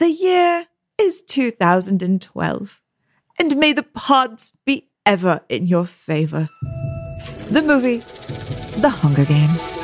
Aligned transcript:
The 0.00 0.10
year 0.10 0.66
is 0.98 1.22
2012, 1.22 2.80
and 3.38 3.56
may 3.56 3.72
the 3.72 3.84
pods 3.84 4.52
be 4.66 4.88
ever 5.06 5.42
in 5.48 5.66
your 5.66 5.86
favor. 5.86 6.48
The 7.48 7.62
movie, 7.62 7.98
The 8.80 8.88
Hunger 8.88 9.24
Games. 9.24 9.83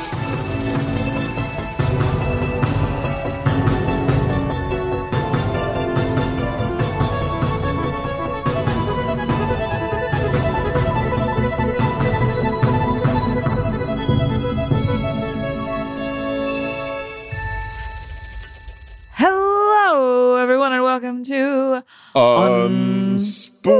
Hello, 20.03 20.35
everyone, 20.37 20.73
and 20.73 20.81
welcome 20.81 21.21
to 21.25 21.83
Unspooled. 22.15 23.73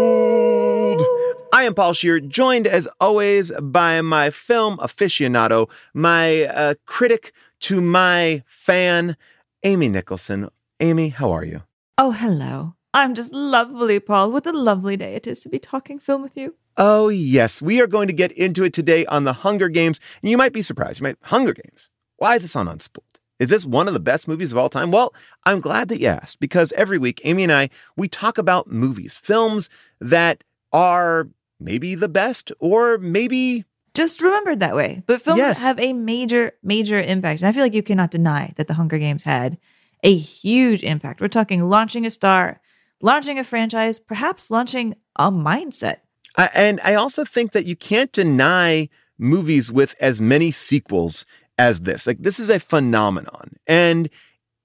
I 1.51 1.63
am 1.63 1.73
Paul 1.73 1.93
Scheer, 1.93 2.19
joined 2.19 2.67
as 2.67 2.87
always 2.99 3.51
by 3.59 4.01
my 4.01 4.29
film 4.29 4.77
aficionado, 4.77 5.67
my 5.95 6.43
uh, 6.43 6.75
critic 6.85 7.33
to 7.61 7.81
my 7.81 8.43
fan, 8.45 9.17
Amy 9.63 9.89
Nicholson. 9.89 10.49
Amy, 10.79 11.09
how 11.09 11.31
are 11.31 11.43
you? 11.43 11.63
Oh, 11.97 12.11
hello. 12.11 12.75
I'm 12.93 13.15
just 13.15 13.33
lovely, 13.33 13.99
Paul. 13.99 14.31
What 14.31 14.45
a 14.45 14.51
lovely 14.51 14.95
day 14.95 15.15
it 15.15 15.25
is 15.25 15.39
to 15.39 15.49
be 15.49 15.57
talking 15.57 15.97
film 15.97 16.21
with 16.21 16.37
you. 16.37 16.53
Oh, 16.77 17.09
yes. 17.09 17.63
We 17.63 17.81
are 17.81 17.87
going 17.87 18.05
to 18.09 18.13
get 18.13 18.31
into 18.33 18.63
it 18.63 18.73
today 18.73 19.07
on 19.07 19.23
the 19.23 19.33
Hunger 19.33 19.69
Games. 19.69 19.99
And 20.21 20.29
you 20.29 20.37
might 20.37 20.53
be 20.53 20.61
surprised. 20.61 20.99
You 20.99 21.05
might, 21.05 21.17
Hunger 21.23 21.55
Games? 21.55 21.89
Why 22.17 22.35
is 22.35 22.43
this 22.43 22.55
on 22.55 22.67
Unspooled? 22.67 23.10
Is 23.41 23.49
this 23.49 23.65
one 23.65 23.87
of 23.87 23.95
the 23.95 23.99
best 23.99 24.27
movies 24.27 24.51
of 24.51 24.59
all 24.59 24.69
time? 24.69 24.91
Well, 24.91 25.15
I'm 25.47 25.61
glad 25.61 25.87
that 25.87 25.99
you 25.99 26.05
asked 26.09 26.39
because 26.39 26.71
every 26.73 26.99
week, 26.99 27.19
Amy 27.23 27.41
and 27.41 27.51
I, 27.51 27.71
we 27.97 28.07
talk 28.07 28.37
about 28.37 28.69
movies, 28.71 29.17
films 29.17 29.67
that 29.99 30.43
are 30.71 31.27
maybe 31.59 31.95
the 31.95 32.07
best 32.07 32.51
or 32.59 32.99
maybe 32.99 33.65
Just 33.95 34.21
remembered 34.21 34.59
that 34.59 34.75
way. 34.75 35.01
But 35.07 35.23
films 35.23 35.39
Yes. 35.39 35.59
have 35.59 35.79
a 35.79 35.91
major, 35.91 36.51
major 36.61 37.01
impact. 37.01 37.41
And 37.41 37.49
I 37.49 37.51
feel 37.51 37.63
like 37.63 37.73
you 37.73 37.81
cannot 37.81 38.11
deny 38.11 38.53
that 38.57 38.67
the 38.67 38.75
Hunger 38.75 38.99
Games 38.99 39.23
had 39.23 39.57
a 40.03 40.15
huge 40.15 40.83
impact. 40.83 41.19
We're 41.19 41.27
talking 41.27 41.63
launching 41.67 42.05
a 42.05 42.11
star, 42.11 42.61
launching 43.01 43.39
a 43.39 43.43
franchise, 43.43 43.97
perhaps 43.97 44.51
launching 44.51 44.93
a 45.15 45.31
mindset. 45.31 45.97
I, 46.37 46.49
and 46.53 46.79
I 46.83 46.93
also 46.93 47.25
think 47.25 47.53
that 47.53 47.65
you 47.65 47.75
can't 47.75 48.11
deny 48.11 48.87
movies 49.17 49.71
with 49.71 49.93
as 49.99 50.21
many 50.21 50.51
sequels 50.51 51.25
as 51.61 51.81
this. 51.81 52.07
Like, 52.07 52.17
this 52.19 52.39
is 52.39 52.49
a 52.49 52.59
phenomenon. 52.59 53.51
And 53.67 54.09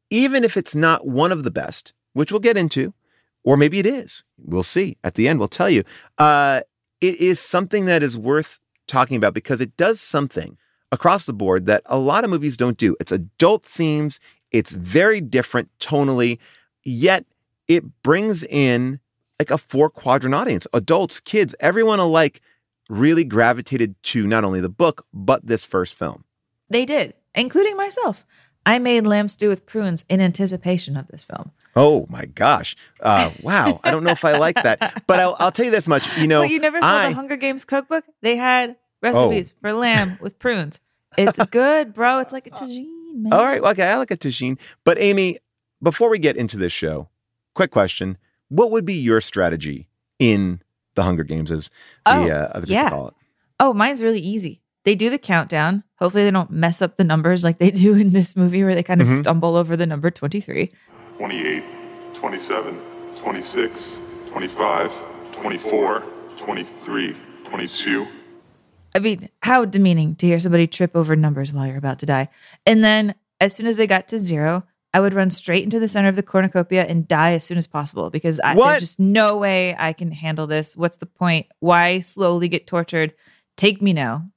even 0.09 0.45
if 0.45 0.57
it's 0.57 0.75
not 0.75 1.07
one 1.07 1.31
of 1.31 1.45
the 1.45 1.51
best, 1.51 1.93
which 2.15 2.33
we'll 2.33 2.41
get 2.41 2.57
into, 2.57 2.95
or 3.45 3.59
maybe 3.59 3.79
it 3.79 3.85
is, 3.85 4.25
we'll 4.39 4.63
see. 4.63 4.97
At 5.05 5.15
the 5.15 5.29
end, 5.29 5.39
we'll 5.39 5.49
tell 5.49 5.69
you. 5.69 5.85
Uh, 6.17 6.63
it 7.03 7.21
is 7.21 7.39
something 7.39 7.85
that 7.85 8.03
is 8.03 8.17
worth 8.17 8.61
talking 8.89 9.19
about 9.19 9.35
because 9.35 9.61
it 9.61 9.77
does 9.77 10.01
something 10.01 10.57
across 10.91 11.27
the 11.27 11.35
board 11.35 11.67
that 11.67 11.83
a 11.85 11.99
lot 11.99 12.25
of 12.25 12.31
movies 12.31 12.57
don't 12.57 12.79
do. 12.79 12.97
It's 12.99 13.13
adult 13.13 13.63
themes, 13.63 14.19
it's 14.51 14.73
very 14.73 15.21
different 15.21 15.69
tonally, 15.79 16.39
yet 16.83 17.27
it 17.69 17.85
brings 18.03 18.43
in 18.45 19.01
like 19.39 19.51
a 19.51 19.59
four 19.59 19.91
quadrant 19.91 20.35
audience 20.35 20.67
adults, 20.73 21.21
kids, 21.21 21.55
everyone 21.61 21.99
alike 21.99 22.41
really 22.89 23.25
gravitated 23.25 23.97
to 24.03 24.27
not 24.27 24.45
only 24.45 24.61
the 24.63 24.71
book, 24.71 25.05
but 25.13 25.47
this 25.47 25.67
first 25.67 25.93
film. 25.93 26.25
They 26.69 26.85
did, 26.85 27.15
including 27.35 27.77
myself. 27.77 28.27
I 28.65 28.81
made 28.81 29.07
lamb 29.07 29.29
stew 29.29 29.49
with 29.49 29.65
prunes 29.65 30.05
in 30.09 30.21
anticipation 30.21 30.97
of 30.97 31.07
this 31.07 31.23
film. 31.25 31.53
Oh 31.77 32.07
my 32.09 32.25
gosh. 32.25 32.75
Uh, 33.01 33.31
wow. 33.43 33.81
I 33.85 33.93
don't 33.93 34.03
know 34.03 34.11
if 34.11 34.25
I 34.25 34.39
like 34.39 34.57
that, 34.57 35.05
but 35.07 35.21
I'll, 35.21 35.37
I'll 35.39 35.53
tell 35.53 35.67
you 35.67 35.71
this 35.71 35.87
much. 35.87 36.05
You 36.19 36.27
know, 36.27 36.41
but 36.43 36.51
you 36.51 36.59
never 36.59 36.81
saw 36.81 36.87
I, 36.87 37.09
the 37.09 37.15
Hunger 37.15 37.37
Games 37.37 37.65
cookbook? 37.65 38.05
They 38.23 38.35
had 38.37 38.77
recipes 39.03 39.55
for 39.61 39.73
lamb 39.73 40.19
with 40.21 40.39
prunes. 40.41 40.81
It's 41.17 41.39
good, 41.47 41.95
bro. 41.95 42.19
It's 42.19 42.33
like 42.33 42.47
a 42.49 42.51
tagine, 42.51 43.15
man. 43.15 43.33
All 43.33 43.45
right. 43.45 43.61
Okay. 43.61 43.85
I 43.85 43.99
like 43.99 44.11
a 44.11 44.17
tagine. 44.17 44.59
But 44.85 44.99
Amy, 45.01 45.39
before 45.83 46.11
we 46.11 46.19
get 46.19 46.37
into 46.37 46.57
this 46.57 46.73
show, 46.73 47.09
quick 47.55 47.71
question. 47.71 48.19
What 48.49 48.71
would 48.73 48.85
be 48.85 48.95
your 48.95 49.21
strategy 49.21 49.89
in 50.19 50.61
the 50.95 51.03
Hunger 51.05 51.25
Games 51.25 51.53
as 51.53 51.69
the, 52.05 52.13
Oh, 52.17 52.31
uh, 52.31 52.51
other 52.55 52.67
yeah. 52.67 52.85
people 52.85 52.99
call 52.99 53.09
it? 53.09 53.15
Oh, 53.61 53.73
mine's 53.73 54.03
really 54.03 54.21
easy. 54.21 54.61
They 54.85 54.95
do 54.95 55.09
the 55.09 55.19
countdown. 55.19 55.85
Hopefully, 55.99 56.25
they 56.25 56.31
don't 56.31 56.51
mess 56.51 56.83
up 56.83 56.97
the 56.97 57.05
numbers 57.05 57.43
like 57.45 57.59
they 57.59 57.71
do 57.87 57.95
in 57.95 58.13
this 58.13 58.37
movie 58.37 58.63
where 58.65 58.75
they 58.75 58.83
kind 58.83 59.01
of 59.01 59.09
Mhm. 59.09 59.19
stumble 59.19 59.57
over 59.57 59.77
the 59.77 59.87
number 59.87 60.11
23. 60.11 60.71
28, 61.19 61.65
27, 62.15 62.79
26, 63.17 64.01
25, 64.31 64.93
24, 65.33 66.03
23, 66.39 67.17
22. 67.45 68.07
I 68.95 68.99
mean, 68.99 69.29
how 69.43 69.65
demeaning 69.65 70.15
to 70.17 70.27
hear 70.27 70.39
somebody 70.39 70.67
trip 70.67 70.95
over 70.97 71.17
numbers 71.17 71.53
while 71.53 71.67
you're 71.67 71.77
about 71.77 71.99
to 72.01 72.07
die. 72.07 72.29
And 72.65 72.83
then 72.83 73.15
as 73.41 73.55
soon 73.55 73.67
as 73.67 73.77
they 73.77 73.87
got 73.87 74.09
to 74.09 74.19
zero, 74.19 74.65
I 74.95 75.01
would 75.01 75.13
run 75.13 75.31
straight 75.31 75.65
into 75.65 75.79
the 75.79 75.89
center 75.89 76.09
of 76.09 76.17
the 76.17 76.23
cornucopia 76.23 76.85
and 76.87 77.07
die 77.07 77.33
as 77.35 77.45
soon 77.45 77.59
as 77.59 77.67
possible 77.67 78.09
because 78.09 78.41
I, 78.43 78.55
there's 78.55 78.81
just 78.81 78.99
no 79.01 79.37
way 79.37 79.77
I 79.79 79.93
can 79.93 80.11
handle 80.13 80.47
this. 80.47 80.75
What's 80.75 80.97
the 80.97 81.05
point? 81.07 81.47
Why 81.61 82.01
slowly 82.01 82.49
get 82.49 82.67
tortured? 82.67 83.13
Take 83.59 83.83
me 83.83 83.93
now. 83.93 84.31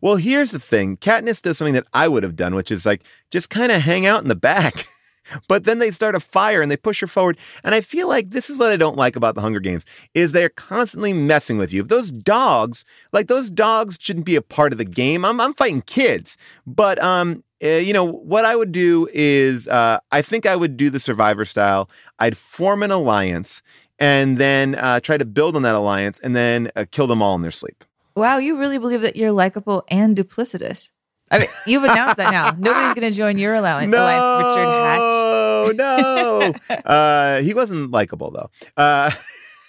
Well, 0.00 0.16
here's 0.16 0.52
the 0.52 0.58
thing. 0.60 0.96
Katniss 0.96 1.42
does 1.42 1.58
something 1.58 1.74
that 1.74 1.86
I 1.92 2.08
would 2.08 2.22
have 2.22 2.36
done, 2.36 2.54
which 2.54 2.70
is 2.70 2.86
like 2.86 3.02
just 3.30 3.50
kind 3.50 3.72
of 3.72 3.82
hang 3.82 4.06
out 4.06 4.22
in 4.22 4.28
the 4.28 4.34
back. 4.34 4.84
but 5.48 5.64
then 5.64 5.78
they 5.78 5.90
start 5.90 6.14
a 6.14 6.20
fire 6.20 6.62
and 6.62 6.70
they 6.70 6.76
push 6.76 7.00
her 7.00 7.06
forward. 7.06 7.38
And 7.64 7.74
I 7.74 7.80
feel 7.80 8.08
like 8.08 8.30
this 8.30 8.48
is 8.48 8.58
what 8.58 8.72
I 8.72 8.76
don't 8.76 8.96
like 8.96 9.16
about 9.16 9.34
the 9.34 9.40
Hunger 9.40 9.60
Games 9.60 9.84
is 10.14 10.32
they're 10.32 10.48
constantly 10.48 11.12
messing 11.12 11.58
with 11.58 11.72
you. 11.72 11.82
Those 11.82 12.10
dogs, 12.10 12.84
like 13.12 13.26
those 13.26 13.50
dogs 13.50 13.98
shouldn't 14.00 14.26
be 14.26 14.36
a 14.36 14.42
part 14.42 14.72
of 14.72 14.78
the 14.78 14.84
game. 14.84 15.24
I'm 15.24 15.40
I'm 15.40 15.54
fighting 15.54 15.82
kids. 15.82 16.36
But 16.66 17.02
um 17.02 17.44
uh, 17.62 17.68
you 17.68 17.92
know 17.92 18.04
what 18.04 18.44
I 18.44 18.54
would 18.54 18.70
do 18.70 19.08
is 19.12 19.66
uh, 19.66 19.98
I 20.12 20.22
think 20.22 20.46
I 20.46 20.54
would 20.54 20.76
do 20.76 20.90
the 20.90 21.00
survivor 21.00 21.44
style. 21.44 21.90
I'd 22.20 22.36
form 22.36 22.84
an 22.84 22.92
alliance 22.92 23.62
and 23.98 24.38
then 24.38 24.76
uh, 24.76 25.00
try 25.00 25.18
to 25.18 25.24
build 25.24 25.56
on 25.56 25.62
that 25.62 25.74
alliance 25.74 26.20
and 26.20 26.36
then 26.36 26.70
uh, 26.76 26.84
kill 26.90 27.08
them 27.08 27.20
all 27.20 27.34
in 27.34 27.42
their 27.42 27.50
sleep. 27.50 27.82
Wow, 28.18 28.38
you 28.38 28.58
really 28.58 28.78
believe 28.78 29.02
that 29.02 29.16
you're 29.16 29.32
likable 29.32 29.84
and 29.88 30.16
duplicitous. 30.16 30.90
I 31.30 31.40
mean, 31.40 31.48
you've 31.66 31.84
announced 31.84 32.16
that 32.16 32.32
now. 32.32 32.50
Nobody's 32.58 32.94
going 32.94 33.12
to 33.12 33.16
join 33.16 33.38
your 33.38 33.54
alliance, 33.54 33.90
No, 33.90 33.98
Alliance. 34.02 34.46
Richard 34.46 34.68
Hatch. 34.68 35.00
Oh 35.00 35.72
no. 35.74 36.54
Uh, 36.84 37.40
he 37.42 37.52
wasn't 37.54 37.90
likable 37.90 38.30
though. 38.30 38.50
Uh, 38.76 39.10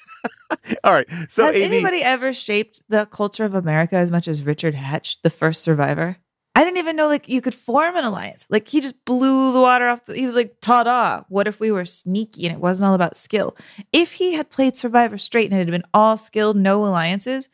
all 0.84 0.94
right. 0.94 1.07
So 1.30 1.46
Has 1.46 1.56
AB, 1.56 1.63
anybody 1.63 2.01
ever 2.01 2.31
shaped 2.34 2.81
the 2.88 3.06
culture 3.06 3.44
of 3.46 3.54
America 3.54 3.96
as 3.98 4.10
much 4.10 4.28
as 4.28 4.44
Richard 4.44 4.74
Hatch, 4.75 5.22
the 5.22 5.30
first 5.30 5.62
survivor? 5.62 6.18
I 6.56 6.63
didn't 6.63 6.78
even 6.78 6.96
know 6.96 7.07
like 7.07 7.30
you 7.30 7.42
could 7.42 7.54
form 7.56 7.96
an 7.96 8.04
alliance. 8.04 8.46
Like 8.50 8.68
he 8.68 8.81
just 8.81 9.04
blew 9.06 9.54
the 9.54 9.62
water 9.62 9.88
off. 9.88 10.06
The, 10.06 10.16
he 10.16 10.25
was 10.25 10.36
like, 10.36 10.56
"Ta-da! 10.62 11.24
What 11.30 11.48
if 11.48 11.60
we 11.60 11.72
were 11.72 11.86
sneaky 11.86 12.46
and 12.46 12.56
it 12.56 12.60
wasn't 12.60 12.88
all 12.88 12.96
about 12.96 13.16
skill? 13.16 13.56
If 13.94 14.13
he 14.13 14.34
had 14.34 14.50
played 14.50 14.75
Survivor 14.75 15.18
straight 15.18 15.46
and 15.51 15.54
it 15.54 15.60
had 15.66 15.72
been 15.72 15.84
all 15.94 16.18
skill, 16.18 16.54
no 16.54 16.86
alliances, 16.86 17.50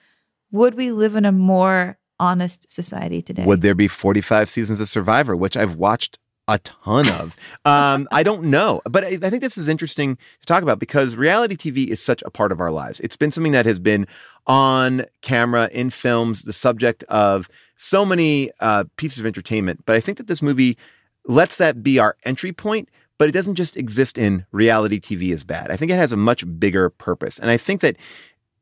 would 0.56 0.76
we 0.76 0.92
live 0.92 1.16
in 1.16 1.26
a 1.26 1.32
more 1.32 1.98
honest 2.18 2.72
society 2.72 3.22
today? 3.22 3.46
would 3.46 3.62
there 3.62 3.76
be 3.76 3.90
45 3.90 4.48
seasons 4.50 4.80
of 4.80 4.88
Survivor, 4.88 5.36
which 5.36 5.58
I've 5.58 5.76
watched 5.76 6.18
a 6.48 6.60
ton 6.60 7.08
of? 7.10 7.36
Um, 7.66 8.08
I 8.12 8.22
don't 8.22 8.44
know, 8.44 8.82
but 8.88 9.04
I, 9.04 9.18
I 9.24 9.30
think 9.32 9.42
this 9.42 9.58
is 9.58 9.68
interesting 9.68 10.18
to 10.18 10.46
talk 10.46 10.62
about 10.62 10.78
because 10.78 11.16
reality 11.16 11.56
TV 11.56 11.88
is 11.88 12.00
such 12.00 12.22
a 12.24 12.30
part 12.30 12.52
of 12.52 12.60
our 12.60 12.70
lives. 12.70 13.00
It's 13.00 13.18
been 13.18 13.32
something 13.32 13.54
that 13.54 13.66
has 13.66 13.80
been 13.80 14.06
on 14.46 15.06
camera 15.24 15.68
in 15.72 15.90
films, 15.90 16.44
the 16.44 16.54
subject 16.54 17.04
of 17.06 17.50
so 17.76 18.06
many 18.06 18.52
uh, 18.60 18.84
pieces 18.98 19.20
of 19.20 19.26
entertainment. 19.26 19.84
But 19.88 19.96
I 19.96 20.00
think 20.00 20.20
that 20.20 20.28
this 20.28 20.44
movie 20.44 20.78
lets 21.26 21.58
that 21.58 21.82
be 21.82 21.98
our 21.98 22.18
entry 22.24 22.54
point. 22.54 22.90
But 23.18 23.30
it 23.30 23.32
doesn't 23.32 23.56
just 23.56 23.78
exist 23.78 24.18
in 24.18 24.46
reality 24.52 25.00
TV 25.00 25.32
as 25.32 25.46
bad. 25.46 25.72
I 25.72 25.78
think 25.78 25.90
it 25.90 25.96
has 25.96 26.12
a 26.12 26.18
much 26.18 26.44
bigger 26.60 26.90
purpose. 26.90 27.40
And 27.40 27.50
I 27.50 27.56
think 27.56 27.80
that 27.80 27.96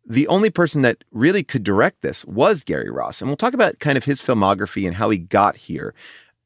the 0.05 0.27
only 0.27 0.49
person 0.49 0.81
that 0.81 1.03
really 1.11 1.43
could 1.43 1.63
direct 1.63 2.01
this 2.01 2.25
was 2.25 2.63
Gary 2.63 2.89
Ross. 2.89 3.21
And 3.21 3.29
we'll 3.29 3.37
talk 3.37 3.53
about 3.53 3.79
kind 3.79 3.97
of 3.97 4.05
his 4.05 4.21
filmography 4.21 4.85
and 4.85 4.95
how 4.95 5.09
he 5.09 5.17
got 5.17 5.55
here. 5.55 5.93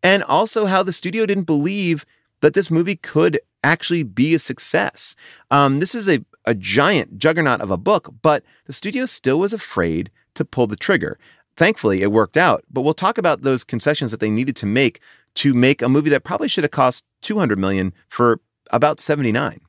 And 0.03 0.23
also 0.23 0.65
how 0.65 0.83
the 0.83 0.93
studio 0.93 1.25
didn't 1.25 1.45
believe 1.45 2.05
that 2.41 2.53
this 2.53 2.69
movie 2.69 2.95
could 2.95 3.39
actually 3.63 4.03
be 4.03 4.33
a 4.33 4.39
success. 4.39 5.15
Um, 5.49 5.79
this 5.79 5.95
is 5.95 6.07
a, 6.07 6.23
a 6.45 6.53
giant 6.53 7.17
juggernaut 7.17 7.61
of 7.61 7.71
a 7.71 7.77
book, 7.77 8.13
but 8.21 8.43
the 8.65 8.73
studio 8.73 9.05
still 9.05 9.39
was 9.39 9.53
afraid 9.53 10.11
to 10.35 10.45
pull 10.45 10.67
the 10.67 10.75
trigger. 10.75 11.17
Thankfully, 11.55 12.03
it 12.03 12.11
worked 12.11 12.37
out, 12.37 12.63
but 12.71 12.81
we'll 12.81 12.93
talk 12.93 13.17
about 13.17 13.41
those 13.41 13.63
concessions 13.63 14.11
that 14.11 14.19
they 14.19 14.29
needed 14.29 14.55
to 14.57 14.67
make 14.67 14.99
to 15.33 15.53
make 15.53 15.81
a 15.81 15.89
movie 15.89 16.09
that 16.09 16.23
probably 16.23 16.47
should 16.47 16.63
have 16.63 16.71
cost 16.71 17.03
200 17.21 17.59
million 17.59 17.93
for 18.07 18.39
about 18.71 18.99
79. 18.99 19.59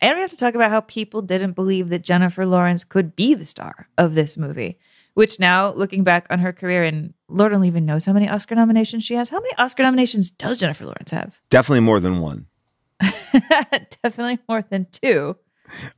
And 0.00 0.14
we 0.16 0.22
have 0.22 0.30
to 0.30 0.36
talk 0.36 0.54
about 0.54 0.70
how 0.70 0.80
people 0.80 1.20
didn't 1.22 1.52
believe 1.52 1.88
that 1.90 2.02
Jennifer 2.02 2.46
Lawrence 2.46 2.84
could 2.84 3.14
be 3.14 3.34
the 3.34 3.44
star 3.46 3.88
of 3.98 4.14
this 4.14 4.36
movie. 4.36 4.78
Which 5.14 5.40
now, 5.40 5.72
looking 5.72 6.04
back 6.04 6.26
on 6.30 6.38
her 6.38 6.52
career, 6.52 6.84
and 6.84 7.12
Lord 7.28 7.52
only 7.52 7.66
even 7.68 7.84
knows 7.84 8.04
how 8.04 8.12
many 8.12 8.28
Oscar 8.28 8.54
nominations 8.54 9.04
she 9.04 9.14
has. 9.14 9.28
How 9.28 9.40
many 9.40 9.52
Oscar 9.58 9.82
nominations 9.82 10.30
does 10.30 10.58
Jennifer 10.58 10.84
Lawrence 10.84 11.10
have? 11.10 11.40
Definitely 11.50 11.80
more 11.80 11.98
than 12.00 12.20
one. 12.20 12.46
Definitely 14.02 14.38
more 14.48 14.64
than 14.70 14.86
two. 14.90 15.36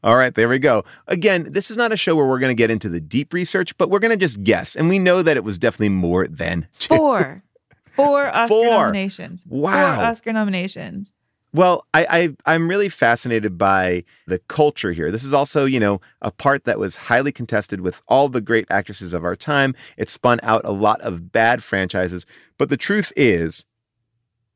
All 0.03 0.17
right, 0.17 0.35
there 0.35 0.49
we 0.49 0.59
go. 0.59 0.85
Again, 1.07 1.49
this 1.51 1.71
is 1.71 1.77
not 1.77 1.93
a 1.93 1.97
show 1.97 2.17
where 2.17 2.27
we're 2.27 2.39
going 2.39 2.51
to 2.51 2.55
get 2.55 2.71
into 2.71 2.89
the 2.89 3.01
deep 3.01 3.33
research, 3.33 3.77
but 3.79 3.91
we're 3.91 3.99
going 4.01 4.11
to 4.11 4.17
just 4.17 4.43
guess. 4.43 4.77
And 4.77 4.89
we 4.89 4.99
know 4.99 5.23
that 5.23 5.37
it 5.37 5.45
was 5.45 5.59
definitely 5.59 5.91
more 5.91 6.27
than 6.27 6.67
two. 6.79 6.97
Four. 6.97 7.43
Four 7.85 8.27
Oscar 8.35 8.49
Four. 8.49 8.65
nominations. 8.67 9.45
Wow. 9.49 9.97
Four 9.97 10.05
Oscar 10.05 10.33
nominations. 10.33 11.13
Well, 11.55 11.87
I, 11.93 12.07
I 12.09 12.53
I'm 12.55 12.69
really 12.69 12.89
fascinated 12.89 13.59
by 13.59 14.05
the 14.27 14.39
culture 14.39 14.93
here. 14.93 15.11
This 15.11 15.25
is 15.25 15.35
also, 15.35 15.67
you 15.67 15.79
know, 15.79 16.01
a 16.23 16.31
part 16.31 16.65
that 16.65 16.79
was 16.79 16.97
highly 16.97 17.31
contested 17.31 17.83
with 17.83 18.03
all 18.09 18.31
the 18.31 18.41
great 18.41 18.67
actresses 18.71 19.13
of 19.13 19.23
our 19.23 19.37
time. 19.37 19.75
It 19.99 20.09
spun 20.09 20.41
out 20.43 20.63
a 20.65 20.73
lot 20.73 21.01
of 21.03 21.31
bad 21.31 21.63
franchises, 21.63 22.25
but 22.57 22.71
the 22.71 22.79
truth 22.79 23.13
is 23.17 23.67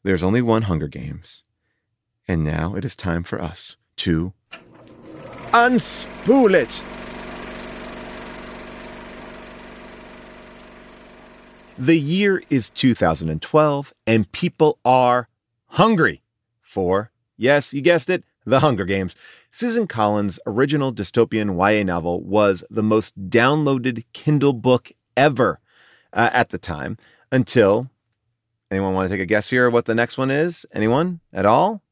there's 0.04 0.22
only 0.22 0.40
one 0.40 0.62
Hunger 0.62 0.88
Games. 0.88 1.43
And 2.26 2.43
now 2.43 2.75
it 2.75 2.84
is 2.84 2.96
time 2.96 3.25
for 3.25 3.40
us 3.40 3.76
to 3.96 4.32
unspool 5.52 6.54
it. 6.54 6.82
The 11.78 11.99
year 11.99 12.42
is 12.49 12.70
2012 12.70 13.92
and 14.06 14.32
people 14.32 14.78
are 14.82 15.28
hungry 15.66 16.22
for, 16.76 17.11
yes, 17.38 17.73
you 17.73 17.81
guessed 17.81 18.11
it, 18.11 18.23
The 18.44 18.61
Hunger 18.61 18.84
Games. 18.84 19.17
Susan 19.50 19.87
Collins' 19.87 20.38
original 20.46 20.93
dystopian 20.93 21.56
YA 21.56 21.82
novel 21.82 22.23
was 22.23 22.64
the 22.69 22.82
most 22.82 23.31
downloaded 23.31 24.05
Kindle 24.12 24.52
book 24.52 24.93
ever 25.17 25.58
uh, 26.12 26.28
at 26.34 26.50
the 26.50 26.58
time 26.58 26.99
until. 27.32 27.88
Anyone 28.70 28.93
want 28.93 29.08
to 29.08 29.14
take 29.14 29.23
a 29.23 29.26
guess 29.26 29.49
here 29.49 29.70
what 29.70 29.87
the 29.87 29.94
next 29.94 30.19
one 30.19 30.31
is? 30.31 30.67
Anyone 30.70 31.20
at 31.32 31.46
all? 31.46 31.82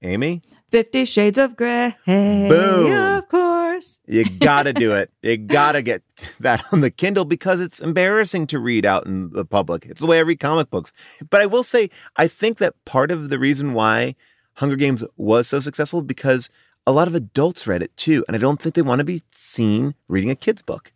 Amy? 0.00 0.42
Fifty 0.72 1.04
Shades 1.04 1.36
of 1.36 1.54
Grey. 1.54 1.94
Boom. 2.06 2.92
Of 3.18 3.28
course. 3.28 4.00
You 4.06 4.24
gotta 4.24 4.72
do 4.72 4.92
it. 4.94 5.10
You 5.22 5.36
gotta 5.36 5.82
get 5.82 6.02
that 6.40 6.64
on 6.72 6.80
the 6.80 6.90
Kindle 6.90 7.24
because 7.26 7.60
it's 7.60 7.78
embarrassing 7.78 8.46
to 8.48 8.58
read 8.58 8.84
out 8.86 9.06
in 9.06 9.30
the 9.30 9.44
public. 9.44 9.84
It's 9.86 10.00
the 10.00 10.06
way 10.06 10.16
I 10.18 10.22
read 10.22 10.40
comic 10.40 10.70
books. 10.70 10.92
But 11.30 11.42
I 11.42 11.46
will 11.46 11.62
say, 11.62 11.90
I 12.16 12.26
think 12.26 12.58
that 12.58 12.74
part 12.86 13.10
of 13.10 13.28
the 13.28 13.38
reason 13.38 13.74
why 13.74 14.16
Hunger 14.54 14.76
Games 14.76 15.04
was 15.16 15.46
so 15.46 15.60
successful 15.60 16.00
because 16.02 16.48
a 16.86 16.92
lot 16.92 17.06
of 17.06 17.14
adults 17.14 17.66
read 17.66 17.82
it 17.82 17.96
too. 17.96 18.24
And 18.26 18.34
I 18.34 18.38
don't 18.40 18.60
think 18.60 18.74
they 18.74 18.82
want 18.82 18.98
to 19.00 19.04
be 19.04 19.22
seen 19.30 19.94
reading 20.08 20.30
a 20.30 20.34
kid's 20.34 20.62
book. 20.62 20.90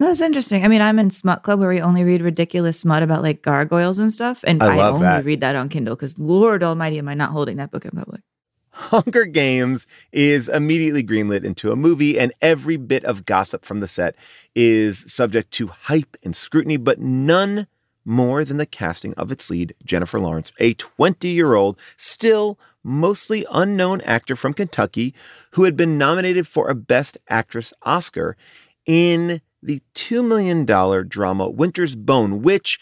That's 0.00 0.20
interesting. 0.20 0.64
I 0.64 0.68
mean, 0.68 0.80
I'm 0.80 0.98
in 0.98 1.10
Smut 1.10 1.42
Club 1.42 1.60
where 1.60 1.68
we 1.68 1.80
only 1.80 2.02
read 2.02 2.22
ridiculous 2.22 2.80
smut 2.80 3.02
about 3.02 3.22
like 3.22 3.42
gargoyles 3.42 3.98
and 3.98 4.12
stuff. 4.12 4.42
And 4.46 4.62
I 4.62 4.76
I, 4.78 4.88
only 4.88 5.02
that. 5.02 5.24
read 5.24 5.40
that 5.42 5.54
on 5.56 5.68
Kindle 5.68 5.96
because 5.96 6.18
Lord 6.18 6.62
Almighty, 6.62 6.98
am 6.98 7.08
I 7.08 7.14
not 7.14 7.30
holding 7.30 7.56
that 7.58 7.70
book 7.70 7.84
in 7.84 7.90
public? 7.90 8.22
Hunger 8.90 9.24
Games 9.24 9.88
is 10.12 10.48
immediately 10.48 11.02
greenlit 11.02 11.42
into 11.44 11.72
a 11.72 11.76
movie, 11.76 12.16
and 12.16 12.32
every 12.40 12.76
bit 12.76 13.04
of 13.04 13.26
gossip 13.26 13.64
from 13.64 13.80
the 13.80 13.88
set 13.88 14.14
is 14.54 15.04
subject 15.12 15.50
to 15.54 15.66
hype 15.66 16.16
and 16.22 16.34
scrutiny, 16.34 16.76
but 16.76 17.00
none 17.00 17.66
more 18.04 18.44
than 18.44 18.56
the 18.56 18.64
casting 18.64 19.14
of 19.14 19.32
its 19.32 19.50
lead, 19.50 19.74
Jennifer 19.84 20.20
Lawrence, 20.20 20.52
a 20.60 20.74
20 20.74 21.26
year 21.26 21.54
old, 21.54 21.76
still 21.96 22.56
mostly 22.84 23.44
unknown 23.50 24.00
actor 24.02 24.36
from 24.36 24.54
Kentucky 24.54 25.12
who 25.52 25.64
had 25.64 25.76
been 25.76 25.98
nominated 25.98 26.46
for 26.46 26.70
a 26.70 26.74
Best 26.76 27.18
Actress 27.28 27.74
Oscar 27.82 28.36
in 28.86 29.40
the 29.60 29.82
$2 29.96 30.24
million 30.24 30.64
drama 30.64 31.50
Winter's 31.50 31.96
Bone, 31.96 32.42
which 32.42 32.78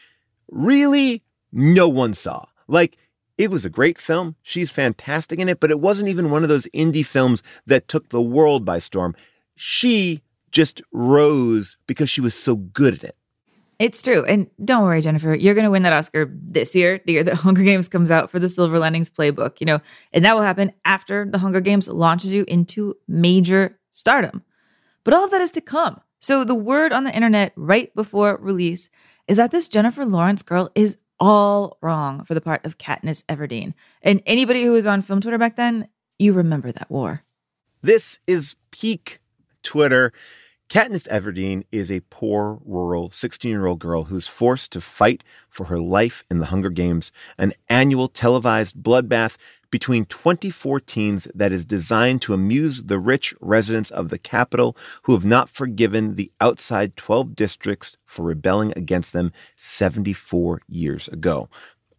really 0.50 1.22
no 1.50 1.88
one 1.88 2.12
saw. 2.12 2.44
Like, 2.68 2.98
it 3.38 3.50
was 3.50 3.64
a 3.64 3.70
great 3.70 3.98
film. 3.98 4.36
She's 4.42 4.70
fantastic 4.70 5.38
in 5.38 5.48
it, 5.48 5.60
but 5.60 5.70
it 5.70 5.80
wasn't 5.80 6.08
even 6.08 6.30
one 6.30 6.42
of 6.42 6.48
those 6.48 6.66
indie 6.74 7.04
films 7.04 7.42
that 7.66 7.88
took 7.88 8.08
the 8.08 8.22
world 8.22 8.64
by 8.64 8.78
storm. 8.78 9.14
She 9.54 10.22
just 10.50 10.80
rose 10.92 11.76
because 11.86 12.08
she 12.08 12.20
was 12.20 12.34
so 12.34 12.56
good 12.56 12.94
at 12.94 13.04
it. 13.04 13.16
It's 13.78 14.00
true. 14.00 14.24
And 14.24 14.48
don't 14.64 14.84
worry, 14.84 15.02
Jennifer, 15.02 15.34
you're 15.34 15.54
going 15.54 15.66
to 15.66 15.70
win 15.70 15.82
that 15.82 15.92
Oscar 15.92 16.30
this 16.32 16.74
year, 16.74 17.00
the 17.04 17.12
year 17.12 17.24
that 17.24 17.34
Hunger 17.46 17.62
Games 17.62 17.88
comes 17.88 18.10
out 18.10 18.30
for 18.30 18.38
the 18.38 18.48
Silver 18.48 18.78
Linings 18.78 19.10
Playbook, 19.10 19.60
you 19.60 19.66
know, 19.66 19.80
and 20.12 20.24
that 20.24 20.34
will 20.34 20.42
happen 20.42 20.72
after 20.84 21.26
the 21.26 21.38
Hunger 21.38 21.60
Games 21.60 21.88
launches 21.88 22.32
you 22.32 22.44
into 22.48 22.96
major 23.06 23.78
stardom. 23.90 24.42
But 25.04 25.12
all 25.12 25.24
of 25.24 25.30
that 25.30 25.42
is 25.42 25.50
to 25.52 25.60
come. 25.60 26.00
So 26.20 26.42
the 26.42 26.54
word 26.54 26.92
on 26.92 27.04
the 27.04 27.14
internet 27.14 27.52
right 27.54 27.94
before 27.94 28.38
release 28.40 28.88
is 29.28 29.36
that 29.36 29.50
this 29.50 29.68
Jennifer 29.68 30.06
Lawrence 30.06 30.42
girl 30.42 30.70
is 30.74 30.96
all 31.18 31.78
wrong 31.80 32.24
for 32.24 32.34
the 32.34 32.40
part 32.40 32.64
of 32.64 32.78
Katniss 32.78 33.24
Everdeen. 33.26 33.74
And 34.02 34.22
anybody 34.26 34.62
who 34.62 34.72
was 34.72 34.86
on 34.86 35.02
film 35.02 35.20
Twitter 35.20 35.38
back 35.38 35.56
then, 35.56 35.88
you 36.18 36.32
remember 36.32 36.72
that 36.72 36.90
war. 36.90 37.22
This 37.82 38.18
is 38.26 38.56
peak 38.70 39.20
Twitter. 39.62 40.12
Katniss 40.68 41.06
Everdeen 41.08 41.64
is 41.70 41.92
a 41.92 42.00
poor, 42.10 42.60
rural 42.64 43.10
16 43.10 43.50
year 43.50 43.66
old 43.66 43.78
girl 43.78 44.04
who's 44.04 44.26
forced 44.26 44.72
to 44.72 44.80
fight 44.80 45.22
for 45.48 45.64
her 45.64 45.78
life 45.78 46.24
in 46.28 46.40
the 46.40 46.46
Hunger 46.46 46.70
Games, 46.70 47.12
an 47.38 47.52
annual 47.68 48.08
televised 48.08 48.76
bloodbath 48.76 49.36
between 49.70 50.04
24 50.06 50.80
teens 50.80 51.28
that 51.34 51.52
is 51.52 51.64
designed 51.64 52.22
to 52.22 52.34
amuse 52.34 52.84
the 52.84 52.98
rich 52.98 53.34
residents 53.40 53.90
of 53.90 54.08
the 54.08 54.18
Capitol 54.18 54.76
who 55.02 55.12
have 55.12 55.24
not 55.24 55.50
forgiven 55.50 56.14
the 56.14 56.30
outside 56.40 56.96
12 56.96 57.34
districts 57.36 57.96
for 58.04 58.24
rebelling 58.24 58.72
against 58.76 59.12
them 59.12 59.32
74 59.56 60.60
years 60.68 61.08
ago. 61.08 61.48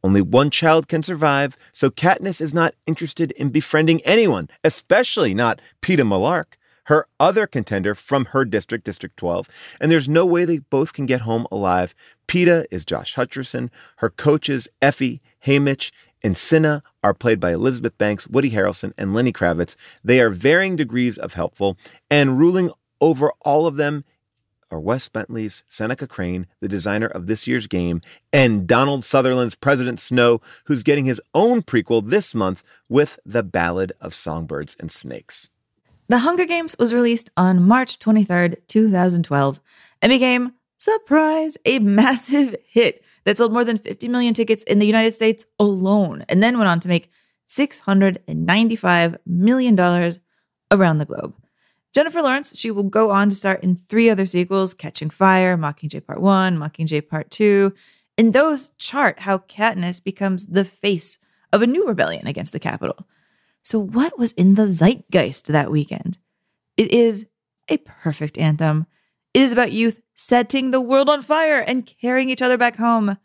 Only 0.04 0.22
one 0.22 0.52
child 0.52 0.88
can 0.88 1.04
survive, 1.04 1.58
so 1.74 1.90
Katniss 1.90 2.40
is 2.40 2.54
not 2.54 2.76
interested 2.86 3.32
in 3.32 3.50
befriending 3.50 4.02
anyone, 4.02 4.50
especially 4.64 5.34
not 5.34 5.60
Peeta 5.82 6.04
Mellark, 6.04 6.58
her 6.88 7.08
other 7.20 7.48
contender 7.48 7.94
from 7.94 8.26
her 8.26 8.46
district, 8.46 8.86
District 8.86 9.18
12. 9.18 9.50
And 9.82 9.92
there's 9.92 10.08
no 10.08 10.26
way 10.26 10.46
they 10.46 10.60
both 10.60 10.94
can 10.94 11.06
get 11.06 11.22
home 11.22 11.46
alive. 11.52 11.94
Peeta 12.28 12.66
is 12.72 12.86
Josh 12.86 13.16
Hutcherson. 13.16 13.70
Her 13.98 14.10
coaches, 14.10 14.70
Effie, 14.82 15.22
Haymitch, 15.46 15.92
and 16.27 16.36
Cinna 16.36 16.84
are 17.03 17.13
played 17.13 17.39
by 17.39 17.53
Elizabeth 17.53 17.98
Banks, 17.98 18.27
Woody 18.27 18.51
Harrelson, 18.51 18.91
and 18.98 19.13
Lenny 19.13 19.31
Kravitz. 19.31 19.77
They 20.03 20.19
are 20.19 20.29
varying 20.29 20.75
degrees 20.75 21.17
of 21.17 21.36
helpful, 21.36 21.77
and 22.12 22.38
ruling 22.38 22.69
over 23.00 23.31
all 23.46 23.65
of 23.65 23.77
them 23.77 24.03
are 24.69 24.77
Wes 24.77 25.07
Bentley's 25.07 25.63
Seneca 25.69 26.05
Crane, 26.05 26.46
the 26.60 26.67
designer 26.67 27.07
of 27.07 27.27
this 27.27 27.48
year's 27.48 27.67
game, 27.67 28.01
and 28.34 28.67
Donald 28.67 29.05
Sutherland's 29.05 29.55
President 29.55 30.01
Snow, 30.01 30.41
who's 30.65 30.84
getting 30.84 31.05
his 31.05 31.22
own 31.34 31.62
prequel 31.62 32.05
this 32.05 32.36
month 32.36 32.62
with 32.89 33.19
The 33.25 33.41
Ballad 33.41 33.93
of 34.01 34.13
Songbirds 34.13 34.75
and 34.81 34.91
Snakes. 34.91 35.50
The 36.10 36.19
Hunger 36.19 36.43
Games 36.43 36.75
was 36.77 36.93
released 36.93 37.29
on 37.38 37.65
March 37.65 38.00
23rd, 38.00 38.57
2012, 38.67 39.62
and 40.01 40.10
became, 40.10 40.55
surprise, 40.77 41.57
a 41.63 41.79
massive 41.79 42.57
hit 42.67 43.01
that 43.27 43.36
sold 43.36 43.51
more 43.51 43.65
than 43.65 43.77
50 43.77 44.07
million 44.07 44.34
tickets 44.34 44.63
in 44.63 44.79
the 44.79 44.88
United 44.88 45.13
States 45.13 45.46
alone, 45.60 46.24
and 46.29 46.41
then 46.41 46.57
went 46.57 46.69
on 46.69 46.79
to 46.79 46.88
make 46.88 47.12
$695 47.46 49.17
million 49.25 49.77
around 50.72 50.98
the 50.98 51.05
globe. 51.05 51.36
Jennifer 51.93 52.22
Lawrence, 52.22 52.57
she 52.57 52.72
will 52.72 52.84
go 52.84 53.12
on 53.12 53.29
to 53.29 53.36
star 53.36 53.55
in 53.55 53.75
three 53.89 54.10
other 54.10 54.25
sequels 54.25 54.74
Catching 54.74 55.10
Fire, 55.10 55.57
Mockingjay 55.57 56.07
Part 56.07 56.22
1, 56.22 56.57
Mockingjay 56.57 57.10
Part 57.10 57.29
2. 57.29 57.74
And 58.17 58.31
those 58.31 58.69
chart 58.77 59.19
how 59.19 59.39
Katniss 59.39 60.01
becomes 60.01 60.48
the 60.48 60.63
face 60.63 61.19
of 61.51 61.62
a 61.62 61.67
new 61.67 61.86
rebellion 61.86 62.27
against 62.27 62.53
the 62.53 62.60
Capitol. 62.60 63.05
So, 63.62 63.77
what 63.77 64.17
was 64.17 64.31
in 64.34 64.55
the 64.55 64.67
zeitgeist 64.67 65.48
that 65.48 65.69
weekend? 65.69 66.17
It 66.77 66.93
is 66.93 67.25
a 67.67 67.75
perfect 67.75 68.38
anthem. 68.38 68.86
It 69.34 69.41
is 69.41 69.51
about 69.51 69.74
youth 69.74 70.00
setting 70.18 70.72
the 70.72 70.82
world 70.82 71.10
on 71.10 71.22
fire 71.22 71.60
and 71.60 71.86
carrying 72.02 72.30
each 72.30 72.42
other 72.42 72.58
back 72.58 72.76
home. 72.76 73.18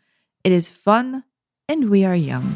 It 0.43 0.51
is 0.51 0.69
fun, 0.69 1.23
and 1.67 1.89
we 1.89 2.05
are 2.05 2.15
young. 2.15 2.53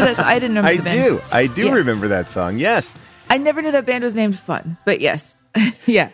Remember 0.00 0.14
that? 0.14 0.22
song? 0.22 0.30
I 0.30 0.38
didn't 0.38 0.56
remember 0.56 0.88
I 0.88 0.92
do. 0.94 1.22
I 1.32 1.46
do 1.46 1.64
Yes. 1.66 1.74
remember 1.74 2.08
that 2.08 2.28
song. 2.28 2.58
Yes. 2.58 2.94
I 3.30 3.38
never 3.38 3.60
knew 3.62 3.70
that 3.72 3.86
band 3.86 4.04
was 4.04 4.14
named 4.14 4.38
Fun, 4.38 4.78
but 4.84 5.00
yes. 5.00 5.36
yeah. 5.86 6.10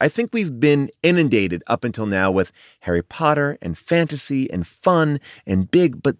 I 0.00 0.08
think 0.08 0.30
we've 0.32 0.60
been 0.60 0.90
inundated 1.02 1.62
up 1.66 1.82
until 1.82 2.06
now 2.06 2.30
with 2.30 2.52
Harry 2.80 3.02
Potter 3.02 3.58
and 3.60 3.76
fantasy 3.76 4.48
and 4.50 4.66
fun 4.66 5.18
and 5.46 5.70
big, 5.70 6.02
but 6.02 6.16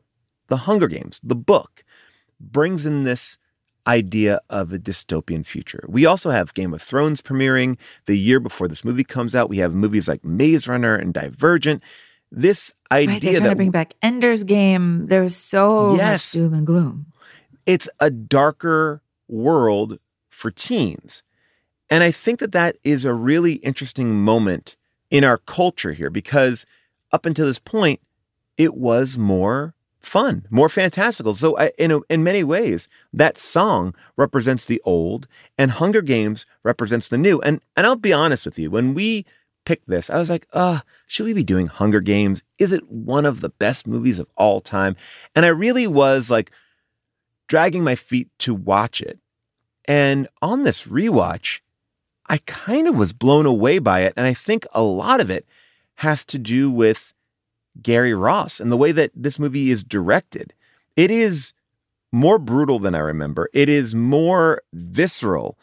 The 0.49 0.57
Hunger 0.59 0.89
Games, 0.89 1.21
the 1.23 1.37
book, 1.37 1.85
brings 2.41 2.87
in 2.87 3.05
this 3.05 3.39
idea 3.87 4.41
of 4.51 4.73
a 4.73 4.79
dystopian 4.79 5.47
future. 5.47 5.85
We 5.89 6.05
also 6.07 6.31
have 6.31 6.53
Game 6.55 6.75
of 6.75 6.83
Thrones 6.83 7.23
premiering 7.23 7.79
the 8.07 8.19
year 8.19 8.41
before 8.41 8.69
this 8.69 8.85
movie 8.85 9.05
comes 9.05 9.35
out. 9.35 9.49
We 9.49 9.59
have 9.59 9.73
movies 9.75 10.09
like 10.09 10.25
Maze 10.25 10.67
Runner 10.69 10.95
and 10.97 11.15
Divergent. 11.15 11.83
This 12.31 12.73
Right, 12.91 13.07
they're 13.09 13.33
trying 13.33 13.43
that 13.45 13.49
to 13.51 13.57
bring 13.57 13.71
back 13.71 13.95
Ender's 14.03 14.45
Game. 14.45 15.07
There's 15.07 15.37
so 15.37 15.97
Yes. 15.97 16.35
much 16.35 16.41
doom 16.41 16.55
and 16.55 16.67
gloom. 16.67 17.07
it's 17.67 17.89
a 18.01 18.11
darker 18.11 19.03
world 19.29 19.99
for 20.31 20.51
teens. 20.51 21.23
And 21.91 22.03
I 22.03 22.11
think 22.11 22.39
that 22.41 22.53
that 22.53 22.77
is 22.85 23.05
a 23.05 23.13
really 23.15 23.55
interesting 23.55 24.15
moment 24.23 24.77
in 25.11 25.25
our 25.25 25.39
culture 25.39 25.93
here 25.93 26.11
because 26.11 26.65
up 27.13 27.25
until 27.27 27.47
this 27.47 27.59
point, 27.59 28.01
it 28.57 28.75
was 28.75 29.17
more 29.19 29.75
fun, 30.01 30.47
more 30.51 30.69
fantastical. 30.69 31.35
So, 31.35 31.57
I, 31.59 31.73
in, 31.79 31.91
a, 31.91 32.01
in 32.09 32.23
many 32.25 32.43
ways, 32.45 32.89
that 33.13 33.37
song 33.39 33.95
represents 34.17 34.65
the 34.67 34.81
old 34.85 35.27
and 35.59 35.71
Hunger 35.73 36.03
Games 36.03 36.47
represents 36.63 37.09
the 37.09 37.19
new. 37.19 37.41
And, 37.41 37.61
and 37.77 37.87
I'll 37.87 37.97
be 37.97 38.13
honest 38.13 38.45
with 38.47 38.59
you, 38.59 38.71
when 38.71 38.95
we 38.95 39.25
picked 39.69 39.87
this, 39.87 40.09
I 40.09 40.17
was 40.17 40.31
like, 40.31 40.49
uh, 40.55 40.81
should 41.07 41.27
we 41.27 41.35
be 41.35 41.45
doing 41.45 41.67
Hunger 41.67 42.01
Games? 42.01 42.43
Is 42.59 42.73
it 42.73 42.91
one 42.91 43.27
of 43.27 43.43
the 43.43 43.51
best 43.51 43.87
movies 43.87 44.19
of 44.19 44.27
all 44.35 44.63
time? 44.63 44.97
And 45.37 45.45
I 45.45 45.51
really 45.51 45.87
was 45.87 46.31
like, 46.31 46.51
dragging 47.49 47.85
my 47.85 47.95
feet 47.95 48.31
to 48.39 48.55
watch 48.55 49.03
it. 49.03 49.19
And 49.85 50.27
on 50.41 50.63
this 50.63 50.85
rewatch, 50.85 51.61
I 52.31 52.39
kind 52.47 52.89
of 52.89 52.97
was 52.97 53.13
blown 53.13 53.45
away 53.45 53.79
by 53.79 54.01
it. 54.01 54.15
And 54.17 54.27
I 54.27 54.33
think 54.33 54.67
a 54.73 54.81
lot 54.83 55.21
of 55.21 55.29
it 55.29 55.47
has 55.97 56.25
to 56.27 56.39
do 56.39 56.71
with 56.71 57.13
Gary 57.83 58.15
Ross 58.15 58.61
and 58.61 58.73
the 58.73 58.77
way 58.77 58.91
that 58.93 59.11
this 59.15 59.39
movie 59.39 59.71
is 59.71 59.85
directed. 59.85 60.55
It 60.97 61.11
is 61.11 61.53
more 62.11 62.39
brutal 62.39 62.79
than 62.79 62.95
I 62.95 63.01
remember, 63.01 63.51
it 63.53 63.69
is 63.69 63.95
more 63.95 64.63
visceral. 64.73 65.59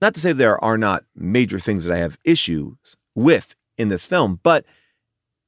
Not 0.00 0.14
to 0.14 0.20
say 0.20 0.32
there 0.32 0.62
are 0.64 0.78
not 0.78 1.04
major 1.14 1.58
things 1.58 1.84
that 1.84 1.94
I 1.94 1.98
have 1.98 2.16
issues 2.24 2.96
with 3.16 3.56
in 3.76 3.88
this 3.88 4.06
film, 4.06 4.38
but 4.44 4.64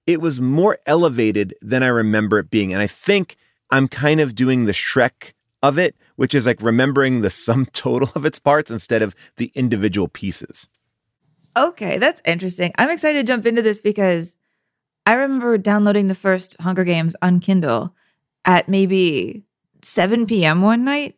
it 0.06 0.20
was 0.20 0.40
more 0.40 0.78
elevated 0.86 1.54
than 1.60 1.82
I 1.82 1.88
remember 1.88 2.38
it 2.38 2.50
being. 2.50 2.72
And 2.72 2.82
I 2.82 2.86
think 2.86 3.36
I'm 3.70 3.86
kind 3.86 4.20
of 4.20 4.34
doing 4.34 4.64
the 4.64 4.72
Shrek 4.72 5.34
of 5.62 5.78
it, 5.78 5.94
which 6.16 6.34
is 6.34 6.46
like 6.46 6.62
remembering 6.62 7.20
the 7.20 7.30
sum 7.30 7.66
total 7.72 8.10
of 8.14 8.24
its 8.24 8.38
parts 8.38 8.70
instead 8.70 9.02
of 9.02 9.14
the 9.36 9.52
individual 9.54 10.08
pieces. 10.08 10.68
Okay, 11.56 11.98
that's 11.98 12.22
interesting. 12.24 12.72
I'm 12.78 12.90
excited 12.90 13.18
to 13.18 13.30
jump 13.30 13.44
into 13.44 13.62
this 13.62 13.80
because 13.80 14.36
I 15.04 15.14
remember 15.14 15.58
downloading 15.58 16.08
the 16.08 16.14
first 16.14 16.56
Hunger 16.60 16.84
Games 16.84 17.16
on 17.20 17.40
Kindle 17.40 17.94
at 18.44 18.68
maybe 18.68 19.44
7 19.82 20.26
p.m. 20.26 20.62
one 20.62 20.84
night 20.84 21.16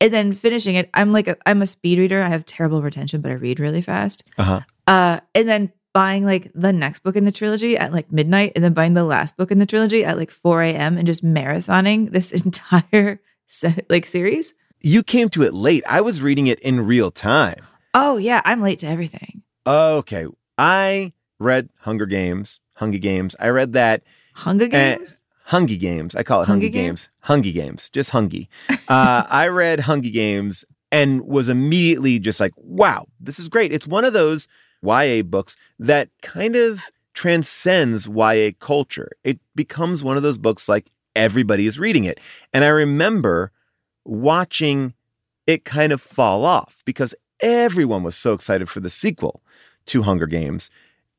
and 0.00 0.12
then 0.12 0.32
finishing 0.32 0.74
it. 0.74 0.88
I'm 0.94 1.12
like, 1.12 1.28
a, 1.28 1.36
I'm 1.46 1.62
a 1.62 1.66
speed 1.66 1.98
reader. 1.98 2.22
I 2.22 2.28
have 2.28 2.46
terrible 2.46 2.82
retention, 2.82 3.20
but 3.20 3.30
I 3.30 3.34
read 3.34 3.60
really 3.60 3.82
fast. 3.82 4.24
Uh-huh. 4.38 4.60
Uh, 4.86 5.20
and 5.34 5.48
then 5.48 5.72
buying 5.92 6.24
like 6.24 6.50
the 6.54 6.72
next 6.72 7.00
book 7.00 7.16
in 7.16 7.24
the 7.24 7.32
trilogy 7.32 7.76
at 7.76 7.92
like 7.92 8.10
midnight 8.10 8.52
and 8.54 8.64
then 8.64 8.72
buying 8.72 8.94
the 8.94 9.04
last 9.04 9.36
book 9.36 9.50
in 9.50 9.58
the 9.58 9.66
trilogy 9.66 10.04
at 10.04 10.16
like 10.16 10.30
4 10.30 10.62
a.m. 10.62 10.96
and 10.96 11.06
just 11.06 11.24
marathoning 11.24 12.10
this 12.10 12.32
entire 12.44 13.20
set, 13.46 13.88
like 13.90 14.06
series. 14.06 14.54
You 14.80 15.02
came 15.02 15.28
to 15.30 15.42
it 15.42 15.54
late. 15.54 15.84
I 15.88 16.00
was 16.00 16.22
reading 16.22 16.46
it 16.48 16.58
in 16.60 16.86
real 16.86 17.10
time. 17.10 17.66
Oh, 17.94 18.16
yeah, 18.16 18.40
I'm 18.44 18.62
late 18.62 18.80
to 18.80 18.86
everything. 18.86 19.42
Okay. 19.66 20.26
I 20.58 21.12
read 21.38 21.68
Hunger 21.80 22.06
Games, 22.06 22.60
Hunger 22.74 22.98
Games. 22.98 23.36
I 23.38 23.48
read 23.50 23.74
that 23.74 24.02
Hunger 24.34 24.66
Games? 24.66 25.22
Hungy 25.48 25.78
Games. 25.78 26.14
I 26.14 26.22
call 26.22 26.42
it 26.42 26.48
Hungy 26.48 26.68
Hungy 26.68 26.72
Games. 26.72 27.08
Hungy 27.26 27.52
Games. 27.52 27.90
Just 27.90 28.12
Hungy. 28.12 28.48
Uh, 28.88 29.24
I 29.28 29.48
read 29.48 29.80
Hungy 29.80 30.12
Games 30.12 30.64
and 30.90 31.26
was 31.26 31.48
immediately 31.48 32.18
just 32.18 32.40
like, 32.40 32.52
wow, 32.56 33.06
this 33.20 33.38
is 33.38 33.48
great. 33.48 33.72
It's 33.72 33.86
one 33.86 34.04
of 34.04 34.12
those 34.12 34.48
YA 34.82 35.22
books 35.22 35.56
that 35.78 36.10
kind 36.22 36.56
of 36.56 36.90
transcends 37.14 38.08
YA 38.08 38.50
culture. 38.58 39.12
It 39.24 39.38
becomes 39.54 40.02
one 40.02 40.16
of 40.16 40.22
those 40.22 40.38
books 40.38 40.68
like 40.68 40.90
everybody 41.14 41.66
is 41.66 41.78
reading 41.78 42.04
it. 42.04 42.18
And 42.52 42.64
I 42.64 42.68
remember 42.68 43.52
watching 44.04 44.94
it 45.46 45.64
kind 45.64 45.92
of 45.92 46.00
fall 46.00 46.44
off 46.44 46.82
because 46.84 47.14
everyone 47.40 48.02
was 48.02 48.16
so 48.16 48.32
excited 48.32 48.68
for 48.68 48.80
the 48.80 48.90
sequel 48.90 49.42
to 49.86 50.02
Hunger 50.02 50.26
Games, 50.26 50.70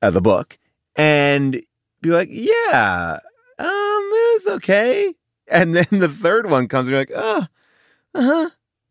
uh, 0.01 0.09
the 0.09 0.21
book, 0.21 0.57
and 0.95 1.61
be 2.01 2.09
like, 2.09 2.29
yeah, 2.31 3.19
um, 3.59 3.67
it 3.67 4.43
was 4.45 4.55
okay. 4.55 5.13
And 5.47 5.75
then 5.75 5.85
the 5.91 6.07
third 6.07 6.49
one 6.49 6.67
comes, 6.67 6.87
and 6.87 6.91
you're 6.91 7.01
like, 7.01 7.11
oh, 7.15 7.47
uh 8.15 8.21
huh. 8.21 8.49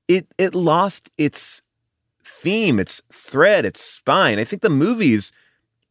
It 0.08 0.26
it 0.36 0.54
lost 0.54 1.10
its 1.16 1.62
theme, 2.24 2.78
its 2.80 3.02
thread, 3.12 3.64
its 3.64 3.80
spine. 3.80 4.38
I 4.38 4.44
think 4.44 4.62
the 4.62 4.70
movies 4.70 5.32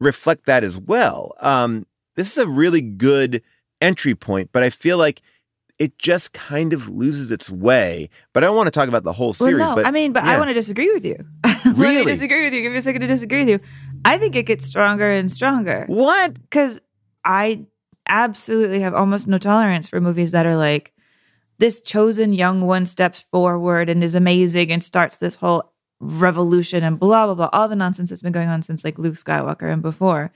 reflect 0.00 0.46
that 0.46 0.64
as 0.64 0.78
well. 0.78 1.34
Um, 1.40 1.86
this 2.16 2.32
is 2.32 2.38
a 2.38 2.48
really 2.48 2.80
good 2.80 3.42
entry 3.80 4.14
point, 4.14 4.50
but 4.52 4.62
I 4.62 4.70
feel 4.70 4.98
like 4.98 5.22
it 5.78 5.98
just 5.98 6.32
kind 6.32 6.72
of 6.72 6.88
loses 6.88 7.32
its 7.32 7.50
way. 7.50 8.08
But 8.32 8.44
I 8.44 8.46
don't 8.46 8.56
want 8.56 8.66
to 8.68 8.70
talk 8.70 8.88
about 8.88 9.04
the 9.04 9.12
whole 9.12 9.32
series. 9.32 9.58
well, 9.58 9.70
no, 9.70 9.76
but 9.76 9.86
I 9.86 9.90
mean, 9.90 10.12
but 10.12 10.22
I 10.24 10.38
want 10.38 10.48
to 10.48 10.54
disagree 10.54 10.92
with 10.92 11.04
you. 11.04 11.16
Let 11.44 11.64
me 11.64 11.72
Really? 11.82 12.04
disagree 12.04 12.44
with 12.44 12.52
you. 12.52 12.62
Give 12.62 12.72
me 12.72 12.78
a 12.78 12.82
second 12.82 13.00
to 13.00 13.06
disagree 13.06 13.40
with 13.40 13.48
you. 13.48 13.60
I 14.04 14.18
think 14.18 14.36
it 14.36 14.46
gets 14.46 14.64
stronger 14.66 15.10
and 15.10 15.30
stronger 15.30 15.84
what? 15.88 16.34
because 16.34 16.80
I 17.24 17.64
absolutely 18.08 18.80
have 18.80 18.94
almost 18.94 19.26
no 19.28 19.38
tolerance 19.38 19.88
for 19.88 20.00
movies 20.00 20.32
that 20.32 20.44
are 20.46 20.56
like 20.56 20.92
this 21.58 21.80
chosen 21.80 22.32
young 22.32 22.62
one 22.62 22.84
steps 22.86 23.22
forward 23.22 23.88
and 23.88 24.02
is 24.02 24.14
amazing 24.16 24.70
and 24.72 24.82
starts 24.82 25.16
this 25.18 25.36
whole 25.36 25.71
revolution 26.02 26.82
and 26.82 26.98
blah 26.98 27.26
blah 27.26 27.34
blah 27.34 27.48
all 27.52 27.68
the 27.68 27.76
nonsense 27.76 28.10
that's 28.10 28.22
been 28.22 28.32
going 28.32 28.48
on 28.48 28.60
since 28.60 28.84
like 28.84 28.98
Luke 28.98 29.14
Skywalker 29.14 29.72
and 29.72 29.80
before. 29.80 30.32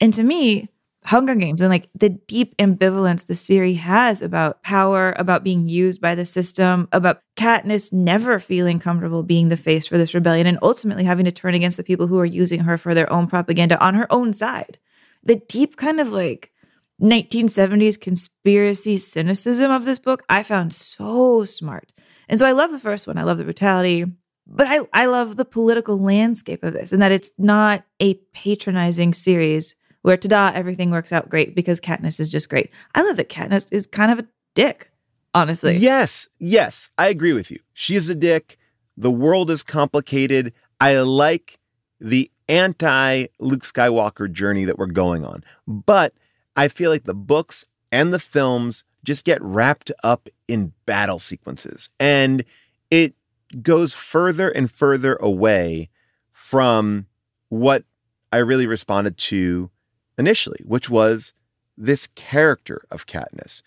And 0.00 0.12
to 0.14 0.22
me, 0.22 0.68
Hunger 1.04 1.34
Games 1.34 1.60
and 1.60 1.70
like 1.70 1.88
the 1.94 2.08
deep 2.08 2.56
ambivalence 2.58 3.26
the 3.26 3.34
series 3.34 3.80
has 3.80 4.22
about 4.22 4.62
power, 4.62 5.12
about 5.16 5.44
being 5.44 5.68
used 5.68 6.00
by 6.00 6.14
the 6.14 6.24
system, 6.24 6.88
about 6.92 7.20
Katniss 7.36 7.92
never 7.92 8.38
feeling 8.38 8.78
comfortable 8.78 9.22
being 9.22 9.48
the 9.48 9.56
face 9.56 9.86
for 9.86 9.98
this 9.98 10.14
rebellion 10.14 10.46
and 10.46 10.58
ultimately 10.62 11.04
having 11.04 11.24
to 11.24 11.32
turn 11.32 11.54
against 11.54 11.76
the 11.76 11.84
people 11.84 12.06
who 12.06 12.18
are 12.18 12.24
using 12.24 12.60
her 12.60 12.78
for 12.78 12.94
their 12.94 13.12
own 13.12 13.26
propaganda 13.26 13.82
on 13.84 13.94
her 13.94 14.06
own 14.10 14.32
side. 14.32 14.78
The 15.24 15.36
deep 15.36 15.76
kind 15.76 16.00
of 16.00 16.08
like 16.08 16.52
1970s 17.00 18.00
conspiracy 18.00 18.96
cynicism 18.96 19.72
of 19.72 19.84
this 19.84 19.98
book 19.98 20.22
I 20.28 20.44
found 20.44 20.72
so 20.72 21.44
smart. 21.44 21.92
And 22.28 22.38
so 22.38 22.46
I 22.46 22.52
love 22.52 22.70
the 22.70 22.78
first 22.78 23.08
one. 23.08 23.18
I 23.18 23.24
love 23.24 23.38
the 23.38 23.44
brutality, 23.44 24.06
but 24.46 24.66
I, 24.66 24.80
I 24.92 25.06
love 25.06 25.36
the 25.36 25.44
political 25.44 25.98
landscape 25.98 26.62
of 26.62 26.72
this 26.72 26.92
and 26.92 27.00
that 27.00 27.12
it's 27.12 27.30
not 27.38 27.84
a 28.00 28.14
patronizing 28.32 29.14
series 29.14 29.74
where 30.02 30.16
ta-da, 30.16 30.52
everything 30.54 30.90
works 30.90 31.12
out 31.12 31.28
great 31.28 31.54
because 31.54 31.80
Katniss 31.80 32.18
is 32.18 32.28
just 32.28 32.48
great. 32.48 32.70
I 32.94 33.02
love 33.02 33.16
that 33.16 33.28
Katniss 33.28 33.72
is 33.72 33.86
kind 33.86 34.10
of 34.10 34.18
a 34.18 34.28
dick, 34.54 34.90
honestly. 35.32 35.76
Yes, 35.76 36.28
yes, 36.38 36.90
I 36.98 37.08
agree 37.08 37.32
with 37.32 37.50
you. 37.50 37.60
She's 37.72 38.10
a 38.10 38.14
dick. 38.14 38.58
The 38.96 39.10
world 39.10 39.50
is 39.50 39.62
complicated. 39.62 40.52
I 40.80 40.98
like 40.98 41.58
the 42.00 42.30
anti 42.48 43.26
Luke 43.38 43.62
Skywalker 43.62 44.30
journey 44.30 44.64
that 44.64 44.78
we're 44.78 44.86
going 44.86 45.24
on. 45.24 45.44
But 45.66 46.14
I 46.56 46.68
feel 46.68 46.90
like 46.90 47.04
the 47.04 47.14
books 47.14 47.64
and 47.90 48.12
the 48.12 48.18
films 48.18 48.84
just 49.04 49.24
get 49.24 49.40
wrapped 49.42 49.90
up 50.02 50.28
in 50.48 50.72
battle 50.86 51.18
sequences. 51.18 51.90
And 51.98 52.44
it 52.90 53.14
goes 53.60 53.94
further 53.94 54.48
and 54.48 54.70
further 54.70 55.16
away 55.16 55.90
from 56.30 57.06
what 57.48 57.84
I 58.32 58.38
really 58.38 58.66
responded 58.66 59.18
to 59.18 59.70
initially, 60.16 60.60
which 60.64 60.88
was 60.88 61.34
this 61.76 62.06
character 62.14 62.82
of 62.90 63.06
Katniss, 63.06 63.62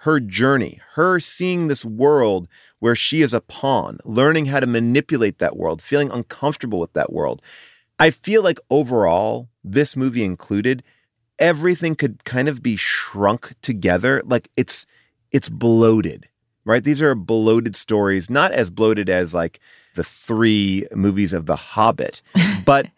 her 0.00 0.20
journey, 0.20 0.80
her 0.92 1.20
seeing 1.20 1.68
this 1.68 1.84
world 1.84 2.48
where 2.80 2.94
she 2.94 3.22
is 3.22 3.34
a 3.34 3.40
pawn, 3.40 3.98
learning 4.04 4.46
how 4.46 4.60
to 4.60 4.66
manipulate 4.66 5.38
that 5.38 5.56
world, 5.56 5.82
feeling 5.82 6.10
uncomfortable 6.10 6.78
with 6.78 6.92
that 6.92 7.12
world. 7.12 7.42
I 7.98 8.10
feel 8.10 8.42
like 8.42 8.60
overall, 8.70 9.48
this 9.64 9.96
movie 9.96 10.24
included, 10.24 10.82
everything 11.38 11.94
could 11.94 12.24
kind 12.24 12.48
of 12.48 12.62
be 12.62 12.76
shrunk 12.76 13.54
together. 13.62 14.22
Like 14.24 14.50
it's 14.56 14.86
it's 15.32 15.48
bloated, 15.48 16.28
right? 16.66 16.84
These 16.84 17.00
are 17.00 17.14
bloated 17.14 17.74
stories, 17.76 18.28
not 18.28 18.52
as 18.52 18.68
bloated 18.68 19.08
as 19.08 19.32
like 19.32 19.60
the 19.94 20.04
three 20.04 20.86
movies 20.94 21.32
of 21.32 21.46
The 21.46 21.56
Hobbit, 21.56 22.20
but 22.66 22.88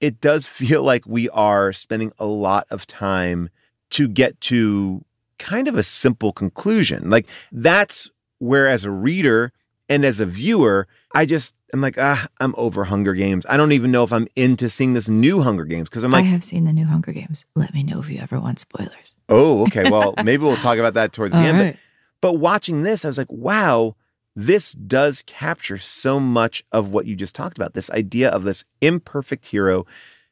it 0.00 0.20
does 0.20 0.46
feel 0.46 0.82
like 0.82 1.06
we 1.06 1.28
are 1.30 1.72
spending 1.72 2.12
a 2.18 2.26
lot 2.26 2.66
of 2.70 2.86
time 2.86 3.50
to 3.90 4.08
get 4.08 4.40
to 4.40 5.04
kind 5.38 5.68
of 5.68 5.76
a 5.76 5.82
simple 5.82 6.32
conclusion. 6.32 7.10
Like 7.10 7.26
that's 7.52 8.10
where, 8.38 8.66
as 8.66 8.84
a 8.84 8.90
reader 8.90 9.52
and 9.88 10.04
as 10.04 10.20
a 10.20 10.26
viewer, 10.26 10.86
I 11.14 11.26
just 11.26 11.54
am 11.72 11.80
like, 11.80 11.96
ah, 11.98 12.28
I'm 12.40 12.54
over 12.56 12.84
Hunger 12.84 13.14
Games. 13.14 13.46
I 13.48 13.56
don't 13.56 13.72
even 13.72 13.90
know 13.90 14.04
if 14.04 14.12
I'm 14.12 14.28
into 14.36 14.68
seeing 14.68 14.94
this 14.94 15.08
new 15.08 15.42
Hunger 15.42 15.64
Games 15.64 15.88
because 15.88 16.04
I'm 16.04 16.12
like, 16.12 16.24
I 16.24 16.28
have 16.28 16.44
seen 16.44 16.64
the 16.64 16.72
new 16.72 16.86
Hunger 16.86 17.12
Games. 17.12 17.46
Let 17.54 17.74
me 17.74 17.82
know 17.82 18.00
if 18.00 18.10
you 18.10 18.18
ever 18.20 18.38
want 18.40 18.58
spoilers. 18.60 19.16
Oh, 19.28 19.62
okay. 19.62 19.90
Well, 19.90 20.14
maybe 20.24 20.42
we'll 20.42 20.56
talk 20.56 20.78
about 20.78 20.94
that 20.94 21.12
towards 21.12 21.34
the 21.34 21.40
All 21.40 21.46
end. 21.46 21.58
right. 21.58 21.76
But, 22.20 22.34
watching 22.34 22.82
this, 22.82 23.04
I 23.04 23.08
was 23.08 23.18
like, 23.18 23.30
wow, 23.30 23.94
this 24.34 24.72
does 24.72 25.22
capture 25.26 25.78
so 25.78 26.20
much 26.20 26.64
of 26.72 26.92
what 26.92 27.06
you 27.06 27.16
just 27.16 27.34
talked 27.34 27.56
about 27.58 27.74
this 27.74 27.90
idea 27.90 28.30
of 28.30 28.44
this 28.44 28.64
imperfect 28.80 29.46
hero. 29.46 29.84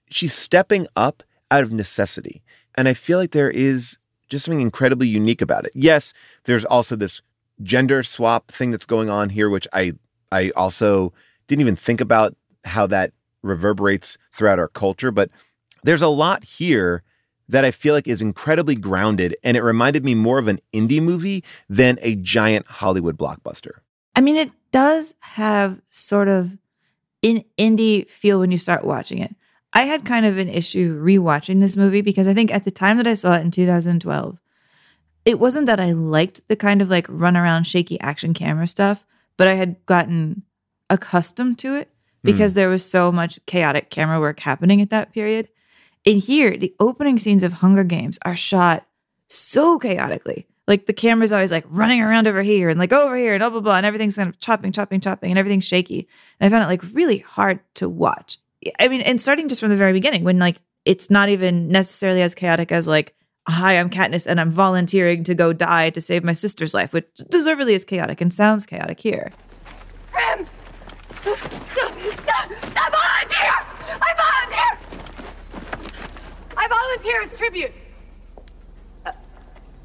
She's 0.09 0.33
stepping 0.33 0.87
up 0.95 1.23
out 1.50 1.64
of 1.64 1.73
necessity. 1.73 2.43
And 2.76 2.88
I 2.88 2.95
feel 2.95 3.19
like 3.19 3.33
there 3.33 3.50
is 3.50 3.99
just 4.28 4.45
something 4.45 4.61
incredibly 4.61 5.09
unique 5.09 5.43
about 5.43 5.64
it. 5.64 5.73
Yes, 5.75 6.12
there's 6.45 6.64
also 6.64 6.97
this 6.97 7.23
gender 7.62 8.02
swap 8.02 8.49
thing 8.50 8.71
that's 8.71 8.87
going 8.87 9.09
on 9.09 9.31
here, 9.31 9.49
which 9.49 9.66
I 9.73 9.93
I 10.33 10.50
also 10.50 11.12
didn't 11.47 11.61
even 11.61 11.76
think 11.76 12.00
about 12.00 12.37
how 12.64 12.87
that 12.88 13.12
reverberates 13.43 14.19
throughout 14.33 14.59
our 14.59 14.69
culture. 14.69 15.11
But 15.11 15.31
there's 15.83 16.02
a 16.02 16.09
lot 16.09 16.45
here 16.45 17.02
that 17.49 17.65
I 17.65 17.71
feel 17.71 17.95
like 17.95 18.09
is 18.09 18.23
incredibly 18.23 18.75
grounded, 18.75 19.37
and 19.43 19.57
it 19.57 19.62
reminded 19.62 20.05
me 20.05 20.15
more 20.15 20.38
of 20.38 20.49
an 20.49 20.61
indie 20.73 21.03
movie 21.03 21.45
than 21.69 21.99
a 22.03 22.17
giant 22.17 22.67
Hollywood 22.67 23.17
blockbuster. 23.17 23.81
I 24.15 24.21
mean, 24.21 24.37
it 24.37 24.50
does 24.73 25.15
have 25.21 25.81
sort 25.91 26.29
of 26.29 26.57
an 27.23 27.45
indie 27.59 28.09
feel 28.09 28.41
when 28.41 28.50
you 28.50 28.59
start 28.59 28.85
watching 28.85 29.19
it. 29.19 29.35
I 29.73 29.83
had 29.83 30.05
kind 30.05 30.25
of 30.25 30.38
an 30.38 30.49
issue 30.49 31.03
rewatching 31.03 31.61
this 31.61 31.76
movie 31.76 32.00
because 32.00 32.26
I 32.26 32.35
think 32.35 32.53
at 32.53 32.64
the 32.64 32.70
time 32.70 32.97
that 32.97 33.07
I 33.07 33.14
saw 33.14 33.37
it 33.37 33.42
in 33.42 33.51
2012, 33.51 34.38
it 35.27 35.38
wasn't 35.40 35.66
that 35.66 35.81
I 35.81 35.92
liked 35.92 36.40
the 36.49 36.57
kind 36.57 36.81
of 36.81 36.88
like 36.88 37.07
run 37.09 37.37
around 37.37 37.64
shaky 37.64 38.01
action 38.01 38.33
camera 38.33 38.66
stuff, 38.66 39.05
but 39.37 39.49
I 39.49 39.55
had 39.55 39.85
gotten 39.85 40.42
accustomed 40.88 41.59
to 41.59 41.75
it 41.75 41.88
hmm. 42.23 42.31
because 42.31 42.55
there 42.55 42.68
was 42.68 42.88
so 42.88 43.12
much 43.12 43.38
chaotic 43.44 43.90
camera 43.90 44.20
work 44.20 44.40
happening 44.40 44.81
at 44.81 44.90
that 44.90 45.12
period. 45.12 45.49
And 46.07 46.21
here, 46.21 46.57
the 46.57 46.75
opening 46.79 47.19
scenes 47.19 47.42
of 47.42 47.55
Hunger 47.55 47.85
Games 47.85 48.19
are 48.25 48.37
shot 48.37 48.87
so 49.29 49.79
chaotically. 49.79 50.47
Like 50.69 50.87
the 50.87 50.92
camera's 50.92 51.33
always 51.33 51.51
like 51.51 51.64
running 51.69 52.01
around 52.01 52.27
over 52.27 52.42
here 52.42 52.69
and 52.69 52.79
like 52.79 52.92
over 52.92 53.16
here 53.16 53.35
and 53.35 53.40
blah 53.40 53.51
blah 53.51 53.61
blah, 53.61 53.77
and 53.77 53.87
everything's 53.87 54.16
kind 54.16 54.29
of 54.29 54.38
chopping, 54.40 54.73
chopping, 54.73 55.01
chopping, 55.01 55.31
and 55.31 55.38
everything's 55.38 55.66
shaky. 55.66 56.09
And 56.40 56.47
I 56.47 56.51
found 56.57 56.64
it 56.64 56.69
like 56.69 56.95
really 56.95 57.19
hard 57.19 57.61
to 57.75 57.88
watch. 57.88 58.38
I 58.79 58.88
mean, 58.88 59.01
and 59.03 59.21
starting 59.21 59.49
just 59.49 59.61
from 59.61 59.71
the 59.71 59.77
very 59.77 59.92
beginning, 59.92 60.25
when 60.25 60.38
like 60.38 60.57
it's 60.85 61.11
not 61.11 61.29
even 61.29 61.69
necessarily 61.69 62.23
as 62.23 62.35
chaotic 62.35 62.73
as 62.73 62.87
like, 62.88 63.14
hi, 63.49 63.79
I'm 63.79 63.90
Katniss 63.90 64.27
and 64.27 64.40
I'm 64.40 64.51
volunteering 64.51 65.25
to 65.25 65.35
go 65.35 65.53
die 65.53 65.90
to 65.90 66.01
save 66.01 66.25
my 66.25 66.33
sister's 66.33 66.75
life, 66.75 66.92
which 66.92 67.07
deservedly 67.29 67.75
is 67.75 67.85
chaotic 67.85 68.21
and 68.21 68.33
sounds 68.33 68.66
chaotic 68.66 69.01
here. 69.01 69.33
Prim! 70.12 70.47
I 71.25 71.35
volunteer! 72.90 73.55
I 74.01 74.14
volunteer! 74.16 74.79
I 76.66 76.68
volunteer 76.68 77.22
as 77.22 77.33
tribute. 77.38 77.72
Uh, 79.05 79.12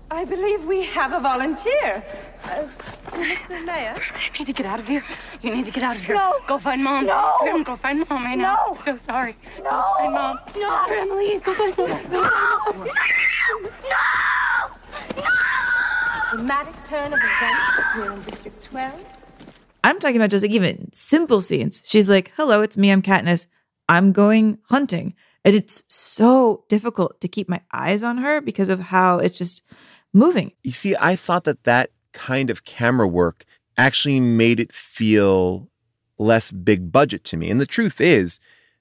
I 0.09 0.25
believe 0.25 0.65
we 0.65 0.83
have 0.85 1.13
a 1.13 1.19
volunteer. 1.19 2.03
Uh, 2.43 2.67
Mr. 3.11 3.63
Mayor? 3.63 3.95
You 4.33 4.39
need 4.39 4.45
to 4.45 4.53
get 4.53 4.65
out 4.65 4.79
of 4.79 4.87
here. 4.87 5.03
You 5.43 5.55
need 5.55 5.65
to 5.65 5.71
get 5.71 5.83
out 5.83 5.97
of 5.97 6.03
here. 6.03 6.15
No. 6.15 6.39
Go 6.47 6.57
find 6.57 6.83
mom. 6.83 7.05
No. 7.05 7.35
Prim, 7.41 7.61
go 7.63 7.75
find 7.75 7.99
mom 8.09 8.23
right 8.23 8.35
now. 8.35 8.57
No. 8.65 8.75
I'm 8.75 8.81
so 8.81 8.95
sorry. 8.97 9.37
No. 9.57 9.69
Go 9.69 9.93
find 9.99 10.13
mom. 10.13 10.39
No. 10.57 10.85
Prim, 10.87 11.17
leave. 11.17 11.43
Go 11.43 11.53
find 11.53 11.77
mom. 11.77 11.89
No! 12.11 12.21
No! 13.89 13.97
Dramatic 16.31 16.83
turn 16.85 17.13
of 17.13 17.19
events 17.19 17.93
here 17.93 18.11
in 18.11 18.21
District 18.23 18.63
12. 18.63 19.05
I'm 19.83 19.99
talking 19.99 20.15
about 20.15 20.31
just 20.31 20.43
like 20.43 20.51
even 20.51 20.91
simple 20.93 21.41
scenes. 21.41 21.83
She's 21.85 22.09
like, 22.09 22.31
hello, 22.37 22.61
it's 22.61 22.77
me, 22.77 22.91
I'm 22.91 23.01
Katniss. 23.03 23.45
I'm 23.87 24.11
going 24.13 24.57
hunting. 24.69 25.13
And 25.43 25.55
it's 25.55 25.83
so 25.87 26.65
difficult 26.67 27.19
to 27.21 27.27
keep 27.27 27.49
my 27.49 27.61
eyes 27.71 28.03
on 28.03 28.17
her 28.17 28.41
because 28.41 28.69
of 28.69 28.79
how 28.79 29.17
it's 29.17 29.37
just 29.37 29.63
moving. 30.13 30.51
You 30.63 30.71
see, 30.71 30.95
I 30.99 31.15
thought 31.15 31.45
that 31.45 31.63
that 31.63 31.91
kind 32.13 32.49
of 32.49 32.63
camera 32.63 33.07
work 33.07 33.45
actually 33.77 34.19
made 34.19 34.59
it 34.59 34.71
feel 34.71 35.69
less 36.17 36.51
big 36.51 36.91
budget 36.91 37.23
to 37.25 37.37
me. 37.37 37.49
And 37.49 37.59
the 37.59 37.65
truth 37.65 37.99
is, 37.99 38.39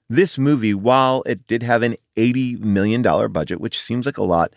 this 0.09 0.37
movie, 0.37 0.73
while 0.73 1.23
it 1.25 1.47
did 1.47 1.63
have 1.63 1.81
an 1.81 1.95
$80 2.17 2.59
million 2.59 3.01
budget, 3.31 3.61
which 3.61 3.81
seems 3.81 4.05
like 4.05 4.17
a 4.17 4.23
lot, 4.23 4.53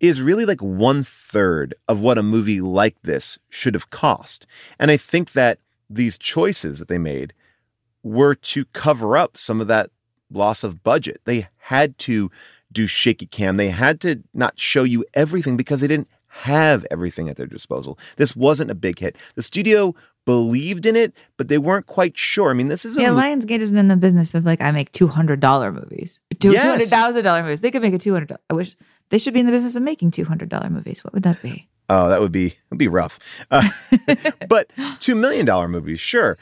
is 0.00 0.22
really 0.22 0.44
like 0.44 0.62
one 0.62 1.04
third 1.04 1.74
of 1.86 2.00
what 2.00 2.18
a 2.18 2.22
movie 2.22 2.60
like 2.60 2.96
this 3.02 3.38
should 3.48 3.74
have 3.74 3.90
cost. 3.90 4.46
And 4.78 4.90
I 4.90 4.96
think 4.96 5.32
that 5.32 5.58
these 5.88 6.18
choices 6.18 6.78
that 6.78 6.88
they 6.88 6.98
made 6.98 7.34
were 8.02 8.34
to 8.34 8.64
cover 8.66 9.16
up 9.16 9.36
some 9.36 9.60
of 9.60 9.68
that 9.68 9.90
loss 10.30 10.64
of 10.64 10.82
budget. 10.82 11.20
They 11.24 11.48
had 11.58 11.98
to 11.98 12.30
do 12.72 12.86
shaky 12.86 13.26
cam. 13.26 13.56
They 13.56 13.70
had 13.70 14.00
to 14.02 14.22
not 14.34 14.58
show 14.58 14.84
you 14.84 15.04
everything 15.14 15.56
because 15.56 15.80
they 15.80 15.86
didn't 15.86 16.08
have 16.28 16.86
everything 16.90 17.28
at 17.28 17.36
their 17.36 17.46
disposal. 17.46 17.98
This 18.16 18.36
wasn't 18.36 18.70
a 18.70 18.74
big 18.74 18.98
hit. 18.98 19.16
The 19.34 19.42
studio 19.42 19.94
believed 20.26 20.84
in 20.84 20.96
it, 20.96 21.14
but 21.38 21.48
they 21.48 21.56
weren't 21.56 21.86
quite 21.86 22.18
sure. 22.18 22.50
I 22.50 22.52
mean, 22.52 22.68
this 22.68 22.84
is 22.84 22.98
a 22.98 23.02
Yeah, 23.02 23.10
Lionsgate 23.10 23.60
isn't 23.60 23.76
in 23.76 23.88
the 23.88 23.96
business 23.96 24.34
of 24.34 24.44
like 24.44 24.60
I 24.60 24.70
make 24.72 24.92
two 24.92 25.06
hundred 25.06 25.40
dollar 25.40 25.72
movies, 25.72 26.20
two 26.38 26.54
hundred 26.54 26.88
thousand 26.88 27.24
dollar 27.24 27.42
movies. 27.42 27.62
They 27.62 27.70
could 27.70 27.82
make 27.82 27.94
a 27.94 27.98
two 27.98 28.12
hundred. 28.12 28.36
I 28.50 28.54
wish 28.54 28.76
they 29.08 29.18
should 29.18 29.32
be 29.34 29.40
in 29.40 29.46
the 29.46 29.52
business 29.52 29.76
of 29.76 29.82
making 29.82 30.10
two 30.10 30.24
hundred 30.24 30.50
dollar 30.50 30.68
movies. 30.68 31.02
What 31.02 31.14
would 31.14 31.22
that 31.22 31.40
be? 31.42 31.68
Oh, 31.88 32.08
that 32.08 32.20
would 32.20 32.32
be 32.32 32.54
would 32.70 32.78
be 32.78 32.88
rough. 32.88 33.18
Uh, 33.50 33.68
but 34.48 34.70
two 34.98 35.14
million 35.14 35.46
dollar 35.46 35.68
movies, 35.68 36.00
sure. 36.00 36.36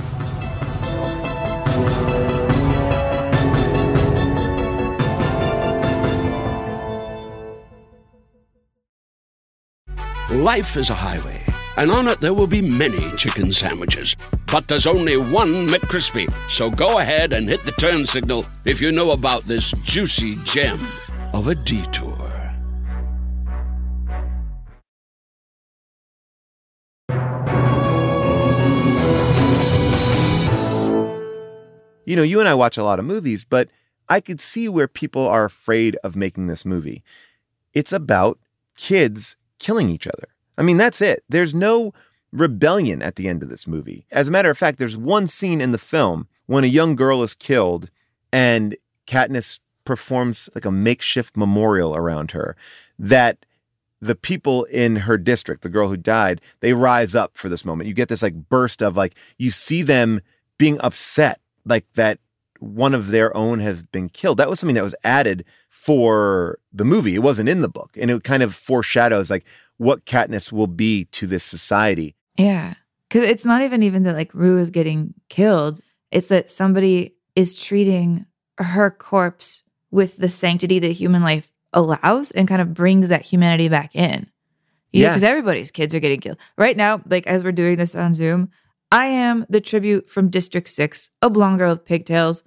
Life 10.35 10.77
is 10.77 10.91
a 10.91 10.95
highway, 10.95 11.41
and 11.77 11.93
on 11.93 12.09
it 12.09 12.19
there 12.19 12.35
will 12.35 12.49
be 12.49 12.61
many 12.61 13.09
chicken 13.13 13.53
sandwiches. 13.53 14.17
But 14.51 14.67
there's 14.67 14.85
only 14.85 15.17
one 15.17 15.69
McCrispy. 15.69 16.29
So 16.51 16.71
go 16.71 16.99
ahead 16.99 17.33
and 17.33 17.49
hit 17.49 17.63
the 17.63 17.71
turn 17.71 18.05
signal 18.05 18.45
if 18.65 18.81
you 18.81 18.91
know 18.91 19.13
about 19.13 19.45
this 19.45 19.71
juicy 19.85 20.35
gem 20.43 20.81
of 21.33 21.47
a 21.47 21.55
detour. 21.55 22.19
You 32.05 32.17
know, 32.17 32.25
you 32.25 32.41
and 32.41 32.49
I 32.49 32.55
watch 32.55 32.77
a 32.77 32.83
lot 32.83 32.99
of 32.99 33.05
movies, 33.05 33.45
but 33.45 33.69
I 34.09 34.19
could 34.21 34.41
see 34.41 34.69
where 34.69 34.89
people 34.89 35.29
are 35.29 35.45
afraid 35.45 35.97
of 36.03 36.17
making 36.17 36.49
this 36.49 36.65
movie. 36.65 37.05
It's 37.73 37.93
about 37.93 38.41
kids 38.77 39.37
killing 39.65 39.89
each 39.89 40.07
other. 40.07 40.29
I 40.59 40.63
mean, 40.63 40.77
that's 40.77 41.01
it. 41.01 41.25
There's 41.29 41.55
no 41.55 41.95
rebellion 42.33 43.01
at 43.01 43.17
the 43.17 43.29
end 43.29 43.43
of 43.43 43.49
this 43.49 43.67
movie. 43.67 44.07
As 44.13 44.29
a 44.29 44.31
matter 44.31 44.51
of 44.51 44.59
fact, 44.59 44.79
there's 44.79 44.99
one 44.99 45.27
scene 45.27 45.63
in 45.63 45.73
the 45.73 45.79
film 45.79 46.29
when 46.47 46.65
a 46.65 46.69
young 46.69 46.95
girl 46.95 47.23
is 47.23 47.35
killed 47.35 47.91
and 48.31 48.77
Katniss 49.07 49.61
performs 49.87 50.51
like 50.55 50.67
a 50.67 50.71
makeshift 50.71 51.35
memorial 51.35 51.97
around 51.97 52.33
her 52.33 52.57
that 52.99 53.47
the 54.01 54.15
people 54.15 54.65
in 54.65 54.97
her 54.97 55.17
district, 55.17 55.63
the 55.63 55.71
girl 55.71 55.89
who 55.89 55.97
died, 55.97 56.43
they 56.61 56.75
rise 56.75 57.15
up 57.15 57.35
for 57.35 57.49
this 57.49 57.65
moment. 57.65 57.89
You 57.89 57.95
get 57.95 58.09
this 58.09 58.23
like 58.23 58.49
burst 58.51 58.83
of 58.83 58.99
like, 58.99 59.15
you 59.39 59.49
see 59.49 59.81
them 59.81 60.21
being 60.59 60.79
upset, 60.81 61.41
like 61.65 61.91
that 61.95 62.19
one 62.65 62.95
of 62.95 63.09
their 63.11 63.37
own 63.37 63.61
has 63.61 63.83
been 63.83 64.09
killed. 64.09 64.39
That 64.39 64.49
was 64.49 64.59
something 64.61 64.75
that 64.75 64.83
was 64.83 64.95
added 65.05 65.45
for 65.69 66.59
the 66.73 66.85
movie. 66.85 67.15
It 67.15 67.23
wasn't 67.23 67.49
in 67.49 67.61
the 67.61 67.69
book. 67.69 67.97
And 68.01 68.11
it 68.11 68.25
kind 68.25 68.43
of 68.43 68.55
foreshadows 68.55 69.31
like 69.31 69.45
what 69.77 70.07
Katniss 70.07 70.51
will 70.53 70.67
be 70.67 71.05
to 71.07 71.27
this 71.27 71.45
society. 71.45 72.15
Yeah. 72.37 72.75
Cause 73.11 73.23
it's 73.23 73.45
not 73.47 73.63
even 73.63 73.83
even 73.83 74.03
that 74.05 74.15
like 74.17 74.33
Rue 74.35 74.59
is 74.59 74.71
getting 74.71 75.15
killed. 75.29 75.81
It's 76.11 76.29
that 76.29 76.49
somebody 76.49 77.15
is 77.37 77.55
treating 77.55 78.27
her 78.59 78.91
corpse 78.91 79.63
with 79.91 80.17
the 80.17 80.29
sanctity 80.29 80.79
that 80.79 80.89
human 80.93 81.23
life 81.23 81.53
allows 81.73 82.31
and 82.31 82.49
kind 82.49 82.63
of 82.63 82.73
brings 82.75 83.09
that 83.11 83.23
humanity 83.23 83.69
back 83.69 83.95
in. 83.95 84.29
Yeah, 84.93 85.11
because 85.11 85.23
Yes. 85.23 85.31
everybody's 85.31 85.71
kids 85.71 85.95
are 85.95 86.01
getting 86.01 86.21
killed. 86.21 86.39
Right 86.57 86.77
now, 86.77 87.03
like 87.09 87.27
as 87.27 87.45
we're 87.45 87.53
doing 87.53 87.77
this 87.77 87.95
on 87.97 88.15
Zoom, 88.15 88.51
I 88.93 89.07
am 89.07 89.45
the 89.49 89.61
tribute 89.61 90.09
from 90.09 90.29
District 90.31 90.69
6, 90.69 91.11
a 91.21 91.29
blonde 91.29 91.59
girl 91.59 91.71
with 91.73 91.85
pigtails. 91.85 92.45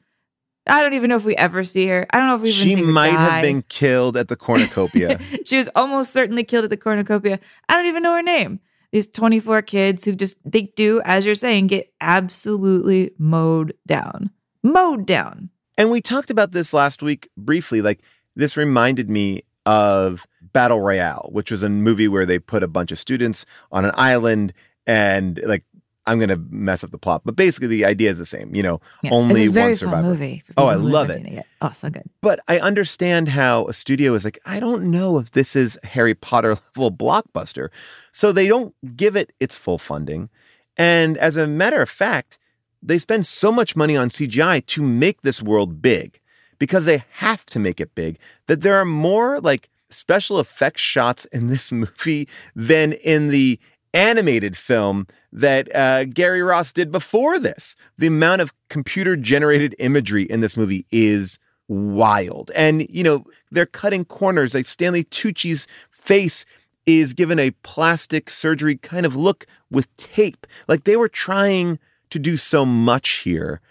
I 0.69 0.82
don't 0.82 0.93
even 0.93 1.10
know 1.10 1.17
if 1.17 1.25
we 1.25 1.36
ever 1.36 1.63
see 1.63 1.88
her. 1.88 2.06
I 2.12 2.19
don't 2.19 2.27
know 2.27 2.36
if 2.36 2.41
we 2.41 2.49
even 2.49 2.77
She 2.77 2.84
might 2.84 3.12
have 3.12 3.41
been 3.41 3.63
killed 3.63 4.17
at 4.17 4.27
the 4.27 4.36
cornucopia. 4.36 5.19
she 5.45 5.58
was 5.58 5.69
almost 5.75 6.13
certainly 6.13 6.43
killed 6.43 6.63
at 6.63 6.69
the 6.69 6.77
cornucopia. 6.77 7.39
I 7.69 7.75
don't 7.75 7.86
even 7.86 8.03
know 8.03 8.13
her 8.13 8.21
name. 8.21 8.60
These 8.91 9.08
24 9.08 9.63
kids 9.63 10.06
who 10.06 10.13
just, 10.13 10.39
they 10.49 10.73
do, 10.75 11.01
as 11.03 11.25
you're 11.25 11.36
saying, 11.36 11.67
get 11.67 11.91
absolutely 11.99 13.12
mowed 13.17 13.73
down. 13.86 14.32
Mowed 14.63 15.06
down. 15.06 15.49
And 15.77 15.91
we 15.91 16.01
talked 16.01 16.32
about 16.32 16.51
this 16.51 16.73
last 16.73 17.03
week 17.03 17.30
briefly. 17.38 17.82
Like, 17.82 18.01
this 18.36 18.56
reminded 18.56 19.10
me 19.10 19.43
of 19.65 20.25
Battle 20.41 20.82
Royale, 20.82 21.30
which 21.32 21.51
was 21.51 21.63
a 21.63 21.69
movie 21.69 22.08
where 22.08 22.25
they 22.25 22.39
put 22.39 22.63
a 22.63 22.67
bunch 22.67 22.91
of 22.91 22.97
students 22.97 23.45
on 23.71 23.86
an 23.86 23.91
island 23.95 24.53
and, 24.88 25.39
like, 25.43 25.63
I'm 26.08 26.17
going 26.20 26.30
to 26.30 26.41
mess 26.50 26.84
up 26.84 26.91
the 26.91 26.98
plot, 26.98 27.22
but 27.26 27.36
basically 27.36 27.67
the 27.67 27.86
idea 27.86 28.10
is 28.10 28.17
the 28.17 28.26
same. 28.26 28.56
You 28.56 28.63
know, 28.63 28.82
Yeah. 29.04 29.12
only 29.12 29.43
it's 29.43 29.50
a 29.52 29.54
very 29.54 29.67
one 29.72 29.76
survivor. 29.76 30.08
movie. 30.08 30.43
Oh, 30.56 30.67
I 30.67 30.76
love 30.76 31.08
haven't 31.08 31.26
it. 31.28 31.46
Oh, 31.62 31.72
so 31.76 31.89
good. 31.89 32.10
But 32.22 32.39
I 32.48 32.60
understand 32.60 33.28
how 33.30 33.65
a 33.67 33.74
studio 33.74 34.13
is 34.13 34.24
like, 34.26 34.39
I 34.46 34.60
don't 34.60 34.89
know 34.89 35.17
if 35.20 35.32
this 35.32 35.56
is 35.56 35.78
Harry 35.84 36.15
Potter 36.15 36.58
level 36.76 36.91
blockbuster. 36.91 37.70
So 38.12 38.32
they 38.32 38.48
don't 38.48 38.74
give 38.96 39.15
it 39.15 39.34
its 39.39 39.58
full 39.58 39.78
funding. 39.78 40.30
And 40.78 41.17
as 41.17 41.38
a 41.38 41.46
matter 41.48 41.82
of 41.82 41.89
fact, 41.89 42.38
they 42.82 42.98
spend 43.00 43.26
so 43.26 43.52
much 43.52 43.76
money 43.76 43.98
on 43.98 44.10
CGI 44.10 44.65
to 44.67 44.82
make 44.82 45.22
this 45.24 45.41
world 45.41 45.82
big 45.82 46.20
because 46.60 46.86
they 46.86 47.04
have 47.13 47.46
to 47.48 47.60
make 47.60 47.80
it 47.82 47.93
big 47.96 48.17
that 48.48 48.62
there 48.62 48.76
are 48.76 48.86
more 48.86 49.39
like 49.41 49.70
special 49.89 50.39
effects 50.39 50.82
shots 50.82 51.26
in 51.26 51.48
this 51.48 51.72
movie 51.84 52.28
than 52.56 52.93
in 52.93 53.30
the 53.30 53.60
animated 53.93 54.56
film 54.56 55.08
that 55.38 55.73
uh, 55.76 56.06
Gary 56.06 56.41
Ross 56.41 56.73
did 56.73 56.91
before 56.91 57.39
this. 57.39 57.76
The 57.97 58.08
amount 58.08 58.41
of 58.41 58.54
computer 58.69 59.15
generated 59.15 59.76
imagery 59.80 60.23
in 60.23 60.39
this 60.39 60.58
movie 60.58 60.86
is 60.91 61.38
wild. 61.67 62.52
And, 62.56 62.88
you 62.89 63.04
know, 63.04 63.23
they're 63.52 63.65
cutting 63.65 64.04
corners. 64.06 64.56
Like 64.56 64.65
Stanley 64.65 65.04
Tucci's 65.04 65.67
face 65.91 66.45
is 66.86 67.13
given 67.13 67.38
a 67.38 67.52
plastic 67.63 68.30
surgery 68.30 68.78
kind 68.78 69.06
of 69.06 69.15
look 69.15 69.45
with 69.69 69.95
tape. 69.97 70.47
Like 70.67 70.86
they 70.86 70.95
were 70.95 71.10
trying 71.10 71.78
to 72.10 72.17
do 72.17 72.36
so 72.36 72.65
much 72.65 73.10
here. 73.10 73.62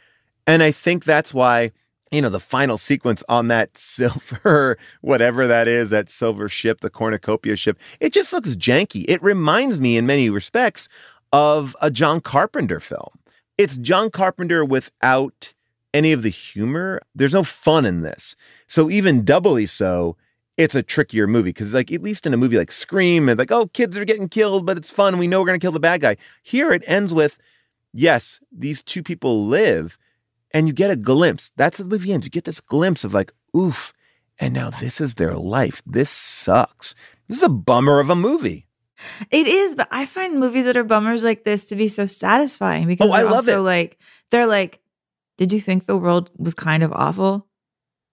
And 0.47 0.63
I 0.63 0.71
think 0.71 1.05
that's 1.05 1.35
why, 1.35 1.73
you 2.13 2.23
know, 2.23 2.29
the 2.29 2.39
final 2.39 2.79
sequence 2.79 3.25
on 3.29 3.49
that 3.49 3.77
silver, 3.79 4.79
whatever 5.01 5.49
that 5.49 5.67
is, 5.67 5.91
that 5.91 6.11
silver 6.11 6.49
ship, 6.49 6.81
the 6.81 6.91
cornucopia 6.91 7.57
ship, 7.57 7.77
it 7.99 8.13
just 8.13 8.33
looks 8.33 8.55
janky. 8.55 9.05
It 9.09 9.21
reminds 9.23 9.81
me 9.81 9.97
in 9.97 10.07
many 10.07 10.31
respects 10.31 10.89
of 11.33 11.77
a 11.81 11.91
John 11.91 12.21
Carpenter 12.21 12.81
film. 12.81 13.19
It's 13.59 13.77
John 13.77 14.11
Carpenter 14.11 14.65
without 14.65 15.55
any 15.95 16.13
of 16.13 16.23
the 16.23 16.29
humor. 16.29 17.01
There's 17.15 17.35
no 17.35 17.43
fun 17.43 17.87
in 17.87 18.03
this. 18.03 18.37
So 18.67 18.91
even 18.91 19.25
doubly 19.25 19.67
so, 19.67 20.17
it's 20.57 20.75
a 20.75 20.83
trickier 20.83 21.27
movie 21.27 21.51
because 21.51 21.75
like 21.75 21.93
at 21.93 22.03
least 22.03 22.27
in 22.27 22.35
a 22.35 22.37
movie 22.37 22.59
like 22.59 22.73
Scream, 22.73 23.29
and 23.29 23.39
like, 23.39 23.53
oh, 23.53 23.67
kids 23.69 23.97
are 23.97 24.05
getting 24.05 24.29
killed, 24.29 24.67
but 24.67 24.77
it's 24.77 24.91
fun. 24.91 25.19
We 25.19 25.27
know 25.27 25.41
we're 25.41 25.47
gonna 25.47 25.59
kill 25.59 25.73
the 25.73 25.81
bad 25.81 26.01
guy. 26.01 26.17
Here 26.43 26.73
it 26.73 26.83
ends 26.87 27.13
with, 27.13 27.39
yes, 27.93 28.41
these 28.51 28.83
two 28.83 29.03
people 29.03 29.47
live, 29.47 29.99
and 30.53 30.67
you 30.67 30.73
get 30.73 30.91
a 30.91 30.97
glimpse. 30.97 31.53
That's 31.57 31.79
the 31.79 31.85
movie 31.85 32.13
ends. 32.13 32.27
You 32.27 32.31
get 32.31 32.45
this 32.45 32.61
glimpse 32.61 33.05
of 33.05 33.15
like, 33.15 33.33
oof, 33.57 33.93
and 34.39 34.55
now 34.55 34.71
this 34.71 35.01
is 35.01 35.15
their 35.15 35.35
life. 35.35 35.83
This 35.87 36.11
sucks. 36.11 36.95
This 37.29 37.39
is 37.39 37.45
a 37.45 37.49
bummer 37.49 38.01
of 38.01 38.11
a 38.11 38.17
movie. 38.17 38.66
It 39.31 39.47
is, 39.47 39.75
but 39.75 39.89
I 39.91 40.07
find 40.07 40.39
movies 40.41 40.65
that 40.65 40.77
are 40.77 40.85
bummers 40.85 41.23
like 41.25 41.45
this 41.45 41.67
to 41.67 41.77
be 41.77 41.89
so 41.89 42.07
satisfying 42.07 42.87
because 42.87 43.13
Oh, 43.13 43.15
I 43.15 43.23
love 43.23 43.33
also 43.35 43.61
it. 43.61 43.65
like 43.65 43.99
they're 44.31 44.47
like, 44.47 44.81
did 45.37 45.53
you 45.53 45.61
think 45.61 45.87
the 45.87 45.97
world 45.97 46.31
was 46.37 46.55
kind 46.55 46.83
of 46.83 46.93
awful? 46.93 47.47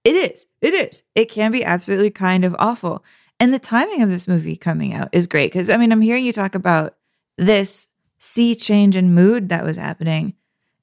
It 0.04 0.15
is. 0.15 0.46
It 0.62 0.74
is. 0.74 1.04
It 1.15 1.26
can 1.30 1.52
be 1.52 1.63
absolutely 1.63 2.10
kind 2.10 2.43
of 2.43 2.56
awful. 2.60 3.04
And 3.39 3.54
the 3.54 3.60
timing 3.60 4.02
of 4.02 4.10
this 4.10 4.28
movie 4.28 4.58
coming 4.58 4.93
out 4.93 5.10
is 5.13 5.28
great 5.28 5.52
because 5.52 5.69
I 5.69 5.78
mean, 5.78 5.91
I'm 5.91 6.02
hearing 6.02 6.26
you 6.26 6.34
talk 6.34 6.56
about 6.56 6.96
this 7.38 7.89
sea 8.19 8.56
change 8.56 8.96
in 8.96 9.13
mood 9.13 9.50
that 9.50 9.63
was 9.63 9.78
happening. 9.78 10.34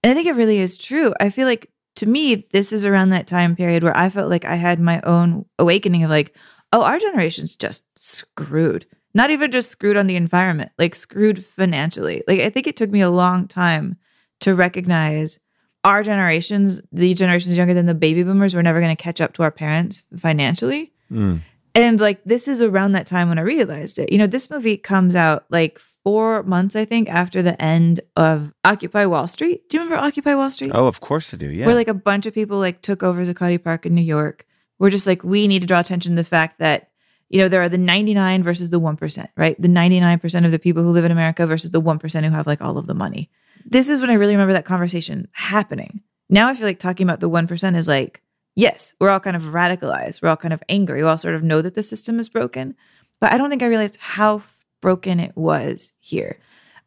And 0.02 0.10
I 0.10 0.14
think 0.14 0.26
it 0.26 0.34
really 0.34 0.58
is 0.58 0.76
true. 0.78 1.12
I 1.20 1.28
feel 1.30 1.46
like 1.46 1.70
to 1.96 2.06
me, 2.06 2.46
this 2.52 2.72
is 2.72 2.84
around 2.86 3.10
that 3.10 3.26
time 3.26 3.54
period 3.54 3.82
where 3.82 3.96
I 3.96 4.08
felt 4.08 4.30
like 4.30 4.44
I 4.46 4.54
had 4.56 4.80
my 4.80 5.00
own 5.02 5.44
awakening 5.58 6.04
of 6.04 6.10
like, 6.10 6.34
oh, 6.72 6.82
our 6.82 6.98
generation's 6.98 7.54
just 7.56 7.84
screwed. 7.98 8.86
Not 9.12 9.30
even 9.30 9.50
just 9.50 9.70
screwed 9.70 9.96
on 9.96 10.06
the 10.06 10.16
environment, 10.16 10.70
like 10.78 10.94
screwed 10.94 11.44
financially. 11.44 12.22
Like, 12.28 12.40
I 12.40 12.50
think 12.50 12.66
it 12.66 12.76
took 12.76 12.90
me 12.90 13.00
a 13.00 13.10
long 13.10 13.48
time 13.48 13.96
to 14.40 14.54
recognize 14.54 15.38
our 15.82 16.02
generations, 16.02 16.80
the 16.92 17.14
generations 17.14 17.56
younger 17.56 17.74
than 17.74 17.86
the 17.86 17.94
baby 17.94 18.22
boomers, 18.22 18.54
were 18.54 18.62
never 18.62 18.80
going 18.80 18.94
to 18.94 19.02
catch 19.02 19.20
up 19.20 19.32
to 19.34 19.42
our 19.42 19.50
parents 19.50 20.04
financially. 20.16 20.92
Mm. 21.10 21.40
And 21.74 22.00
like, 22.00 22.22
this 22.24 22.48
is 22.48 22.60
around 22.60 22.92
that 22.92 23.06
time 23.06 23.28
when 23.28 23.38
I 23.38 23.42
realized 23.42 23.98
it. 23.98 24.12
You 24.12 24.18
know, 24.18 24.26
this 24.26 24.50
movie 24.50 24.76
comes 24.76 25.14
out 25.14 25.44
like 25.50 25.78
four 25.78 26.42
months, 26.42 26.74
I 26.74 26.84
think, 26.84 27.08
after 27.08 27.42
the 27.42 27.60
end 27.62 28.00
of 28.16 28.52
Occupy 28.64 29.06
Wall 29.06 29.28
Street. 29.28 29.68
Do 29.68 29.76
you 29.76 29.82
remember 29.82 30.04
Occupy 30.04 30.34
Wall 30.34 30.50
Street? 30.50 30.72
Oh, 30.74 30.86
of 30.86 31.00
course 31.00 31.32
I 31.32 31.36
do. 31.36 31.50
Yeah. 31.50 31.66
where 31.66 31.74
like 31.74 31.88
a 31.88 31.94
bunch 31.94 32.26
of 32.26 32.34
people 32.34 32.58
like 32.58 32.82
took 32.82 33.02
over 33.02 33.24
Zuccotti 33.24 33.62
Park 33.62 33.86
in 33.86 33.94
New 33.94 34.02
York. 34.02 34.46
We're 34.78 34.90
just 34.90 35.06
like, 35.06 35.22
we 35.22 35.46
need 35.46 35.60
to 35.60 35.68
draw 35.68 35.80
attention 35.80 36.12
to 36.12 36.16
the 36.16 36.28
fact 36.28 36.58
that, 36.58 36.89
you 37.30 37.40
know, 37.40 37.48
there 37.48 37.62
are 37.62 37.68
the 37.68 37.78
99 37.78 38.42
versus 38.42 38.70
the 38.70 38.80
1%, 38.80 39.26
right? 39.36 39.60
The 39.60 39.68
99% 39.68 40.44
of 40.44 40.50
the 40.50 40.58
people 40.58 40.82
who 40.82 40.90
live 40.90 41.04
in 41.04 41.12
America 41.12 41.46
versus 41.46 41.70
the 41.70 41.80
1% 41.80 42.24
who 42.24 42.30
have 42.30 42.46
like 42.46 42.60
all 42.60 42.76
of 42.76 42.86
the 42.86 42.94
money. 42.94 43.30
This 43.64 43.88
is 43.88 44.00
when 44.00 44.10
I 44.10 44.14
really 44.14 44.34
remember 44.34 44.52
that 44.54 44.64
conversation 44.64 45.28
happening. 45.32 46.02
Now 46.28 46.48
I 46.48 46.54
feel 46.54 46.66
like 46.66 46.80
talking 46.80 47.06
about 47.06 47.20
the 47.20 47.30
1% 47.30 47.76
is 47.76 47.86
like, 47.88 48.20
yes, 48.56 48.94
we're 49.00 49.10
all 49.10 49.20
kind 49.20 49.36
of 49.36 49.42
radicalized. 49.44 50.22
We're 50.22 50.28
all 50.28 50.36
kind 50.36 50.52
of 50.52 50.62
angry. 50.68 51.02
We 51.02 51.08
all 51.08 51.18
sort 51.18 51.36
of 51.36 51.44
know 51.44 51.62
that 51.62 51.74
the 51.74 51.82
system 51.84 52.18
is 52.18 52.28
broken. 52.28 52.74
But 53.20 53.32
I 53.32 53.38
don't 53.38 53.48
think 53.48 53.62
I 53.62 53.68
realized 53.68 53.98
how 54.00 54.42
broken 54.80 55.20
it 55.20 55.36
was 55.36 55.92
here. 56.00 56.38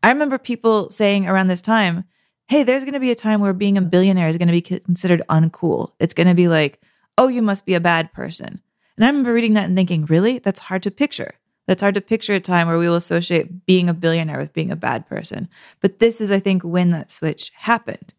I 0.01 0.09
remember 0.09 0.37
people 0.37 0.89
saying 0.89 1.27
around 1.27 1.47
this 1.47 1.61
time, 1.61 2.03
hey, 2.49 2.63
there's 2.63 2.83
going 2.83 2.93
to 2.93 2.99
be 2.99 3.11
a 3.11 3.15
time 3.15 3.39
where 3.39 3.53
being 3.53 3.77
a 3.77 3.81
billionaire 3.81 4.27
is 4.27 4.37
going 4.37 4.49
to 4.49 4.51
be 4.51 4.61
considered 4.61 5.21
uncool. 5.29 5.93
It's 5.99 6.13
going 6.13 6.27
to 6.27 6.33
be 6.33 6.49
like, 6.49 6.81
oh, 7.17 7.29
you 7.29 7.41
must 7.41 7.65
be 7.65 7.75
a 7.75 7.79
bad 7.79 8.11
person. 8.11 8.61
And 8.95 9.05
I 9.05 9.07
remember 9.07 9.33
reading 9.33 9.53
that 9.53 9.65
and 9.65 9.75
thinking, 9.75 10.05
really? 10.05 10.39
That's 10.39 10.59
hard 10.59 10.83
to 10.83 10.91
picture. 10.91 11.33
That's 11.65 11.81
hard 11.81 11.95
to 11.95 12.01
picture 12.01 12.33
a 12.33 12.39
time 12.39 12.67
where 12.67 12.77
we 12.77 12.87
will 12.87 12.95
associate 12.95 13.65
being 13.65 13.87
a 13.89 13.93
billionaire 13.93 14.37
with 14.37 14.53
being 14.53 14.71
a 14.71 14.75
bad 14.75 15.07
person. 15.07 15.47
But 15.79 15.99
this 15.99 16.19
is, 16.19 16.31
I 16.31 16.39
think, 16.39 16.63
when 16.63 16.91
that 16.91 17.09
switch 17.09 17.51
happened. 17.55 18.13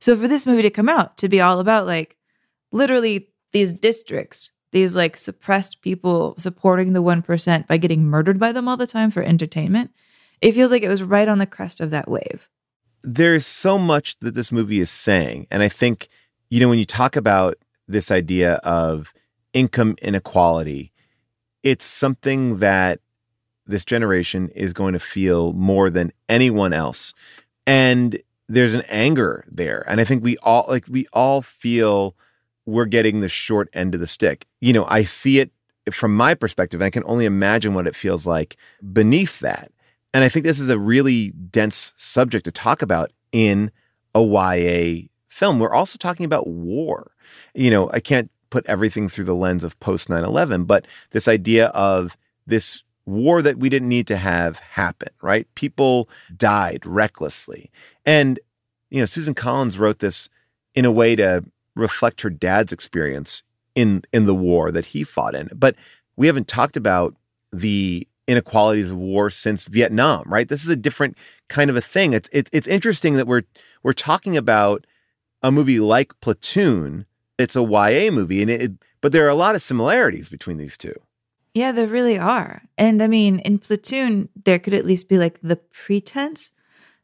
So 0.00 0.16
for 0.16 0.26
this 0.26 0.46
movie 0.46 0.62
to 0.62 0.70
come 0.70 0.88
out 0.88 1.16
to 1.18 1.28
be 1.28 1.40
all 1.40 1.60
about 1.60 1.86
like 1.86 2.16
literally 2.72 3.28
these 3.52 3.72
districts, 3.72 4.52
these 4.72 4.96
like 4.96 5.16
suppressed 5.16 5.82
people 5.82 6.34
supporting 6.38 6.92
the 6.92 7.02
1% 7.02 7.66
by 7.66 7.76
getting 7.76 8.04
murdered 8.04 8.38
by 8.38 8.52
them 8.52 8.68
all 8.68 8.76
the 8.76 8.86
time 8.86 9.10
for 9.10 9.22
entertainment, 9.22 9.90
it 10.40 10.52
feels 10.52 10.70
like 10.70 10.82
it 10.82 10.88
was 10.88 11.02
right 11.02 11.28
on 11.28 11.38
the 11.38 11.46
crest 11.46 11.80
of 11.80 11.90
that 11.90 12.08
wave. 12.08 12.48
there's 13.02 13.46
so 13.46 13.78
much 13.78 14.18
that 14.20 14.34
this 14.34 14.50
movie 14.52 14.80
is 14.80 14.90
saying. 14.90 15.46
And 15.50 15.62
I 15.62 15.68
think, 15.68 16.08
you 16.50 16.60
know, 16.60 16.68
when 16.68 16.78
you 16.78 16.84
talk 16.84 17.16
about 17.16 17.56
this 17.86 18.10
idea 18.10 18.54
of 18.56 19.12
income 19.52 19.96
inequality, 20.02 20.92
it's 21.62 21.84
something 21.84 22.58
that 22.58 23.00
this 23.66 23.84
generation 23.84 24.48
is 24.54 24.72
going 24.72 24.94
to 24.94 24.98
feel 24.98 25.52
more 25.52 25.90
than 25.90 26.12
anyone 26.28 26.72
else. 26.72 27.14
And 27.66 28.20
there's 28.48 28.74
an 28.74 28.82
anger 28.88 29.44
there. 29.46 29.84
And 29.86 30.00
I 30.00 30.04
think 30.04 30.24
we 30.24 30.38
all 30.38 30.64
like 30.68 30.86
we 30.88 31.06
all 31.12 31.42
feel 31.42 32.16
we're 32.64 32.86
getting 32.86 33.20
the 33.20 33.28
short 33.28 33.68
end 33.72 33.94
of 33.94 34.00
the 34.00 34.06
stick. 34.06 34.46
You 34.60 34.72
know, 34.72 34.86
I 34.88 35.04
see 35.04 35.38
it 35.38 35.50
from 35.90 36.16
my 36.16 36.34
perspective. 36.34 36.82
I 36.82 36.90
can 36.90 37.02
only 37.06 37.24
imagine 37.24 37.74
what 37.74 37.86
it 37.86 37.94
feels 37.94 38.26
like 38.26 38.56
beneath 38.92 39.40
that. 39.40 39.70
And 40.14 40.24
I 40.24 40.28
think 40.28 40.44
this 40.44 40.58
is 40.58 40.70
a 40.70 40.78
really 40.78 41.30
dense 41.30 41.92
subject 41.96 42.44
to 42.46 42.50
talk 42.50 42.82
about 42.82 43.12
in 43.32 43.70
a 44.14 44.22
YA 44.22 45.08
film. 45.26 45.58
We're 45.58 45.74
also 45.74 45.98
talking 45.98 46.24
about 46.24 46.46
war. 46.46 47.12
You 47.54 47.70
know, 47.70 47.90
I 47.92 48.00
can't 48.00 48.30
put 48.50 48.66
everything 48.66 49.08
through 49.08 49.26
the 49.26 49.34
lens 49.34 49.64
of 49.64 49.78
post 49.80 50.08
9 50.08 50.24
11, 50.24 50.64
but 50.64 50.86
this 51.10 51.28
idea 51.28 51.68
of 51.68 52.16
this 52.46 52.84
war 53.04 53.40
that 53.42 53.58
we 53.58 53.68
didn't 53.68 53.88
need 53.88 54.06
to 54.06 54.16
have 54.16 54.58
happen, 54.58 55.08
right? 55.22 55.46
People 55.54 56.08
died 56.36 56.84
recklessly. 56.84 57.70
And, 58.04 58.38
you 58.90 59.00
know, 59.00 59.06
Susan 59.06 59.34
Collins 59.34 59.78
wrote 59.78 60.00
this 60.00 60.28
in 60.74 60.84
a 60.84 60.92
way 60.92 61.16
to 61.16 61.44
reflect 61.74 62.20
her 62.20 62.30
dad's 62.30 62.72
experience 62.72 63.42
in 63.74 64.02
in 64.12 64.26
the 64.26 64.34
war 64.34 64.70
that 64.70 64.86
he 64.86 65.04
fought 65.04 65.34
in. 65.34 65.48
But 65.54 65.76
we 66.16 66.26
haven't 66.26 66.48
talked 66.48 66.76
about 66.76 67.14
the 67.52 68.06
inequalities 68.26 68.90
of 68.90 68.98
war 68.98 69.30
since 69.30 69.66
Vietnam, 69.66 70.24
right? 70.26 70.48
This 70.48 70.62
is 70.62 70.68
a 70.68 70.76
different 70.76 71.16
kind 71.48 71.70
of 71.70 71.76
a 71.76 71.80
thing. 71.80 72.12
It's 72.12 72.28
it's 72.32 72.50
it's 72.52 72.68
interesting 72.68 73.14
that 73.14 73.26
we're 73.26 73.42
we're 73.82 73.92
talking 73.92 74.36
about 74.36 74.86
a 75.42 75.50
movie 75.50 75.80
like 75.80 76.18
Platoon. 76.20 77.06
It's 77.38 77.56
a 77.56 77.62
YA 77.62 78.10
movie, 78.10 78.42
and 78.42 78.50
it, 78.50 78.72
but 79.00 79.12
there 79.12 79.24
are 79.24 79.30
a 79.30 79.34
lot 79.34 79.54
of 79.54 79.62
similarities 79.62 80.28
between 80.28 80.56
these 80.56 80.76
two. 80.76 80.94
Yeah, 81.54 81.72
there 81.72 81.86
really 81.86 82.18
are. 82.18 82.62
And 82.76 83.02
I 83.02 83.08
mean, 83.08 83.38
in 83.40 83.58
Platoon, 83.58 84.28
there 84.44 84.58
could 84.58 84.74
at 84.74 84.84
least 84.84 85.08
be 85.08 85.18
like 85.18 85.40
the 85.40 85.56
pretense 85.56 86.52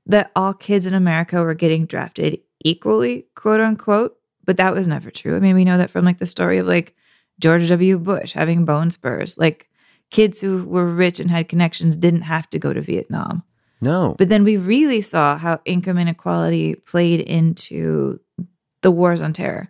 that 0.06 0.30
all 0.36 0.52
kids 0.52 0.86
in 0.86 0.94
America 0.94 1.42
were 1.42 1.54
getting 1.54 1.86
drafted 1.86 2.40
equally, 2.64 3.26
quote 3.34 3.60
unquote. 3.60 4.18
But 4.44 4.58
that 4.58 4.74
was 4.74 4.86
never 4.86 5.10
true. 5.10 5.36
I 5.36 5.40
mean, 5.40 5.54
we 5.54 5.64
know 5.64 5.78
that 5.78 5.90
from 5.90 6.04
like 6.04 6.18
the 6.18 6.26
story 6.26 6.58
of 6.58 6.66
like 6.66 6.94
George 7.40 7.68
W. 7.68 7.98
Bush 7.98 8.32
having 8.32 8.64
bone 8.64 8.90
spurs. 8.90 9.38
Like 9.38 9.68
kids 10.10 10.40
who 10.40 10.64
were 10.64 10.86
rich 10.86 11.18
and 11.18 11.30
had 11.30 11.48
connections 11.48 11.96
didn't 11.96 12.22
have 12.22 12.48
to 12.50 12.58
go 12.58 12.72
to 12.72 12.80
Vietnam. 12.80 13.42
No. 13.80 14.14
But 14.18 14.28
then 14.28 14.44
we 14.44 14.56
really 14.56 15.00
saw 15.00 15.36
how 15.38 15.60
income 15.64 15.98
inequality 15.98 16.74
played 16.74 17.20
into 17.20 18.20
the 18.82 18.90
wars 18.90 19.20
on 19.20 19.32
terror, 19.32 19.68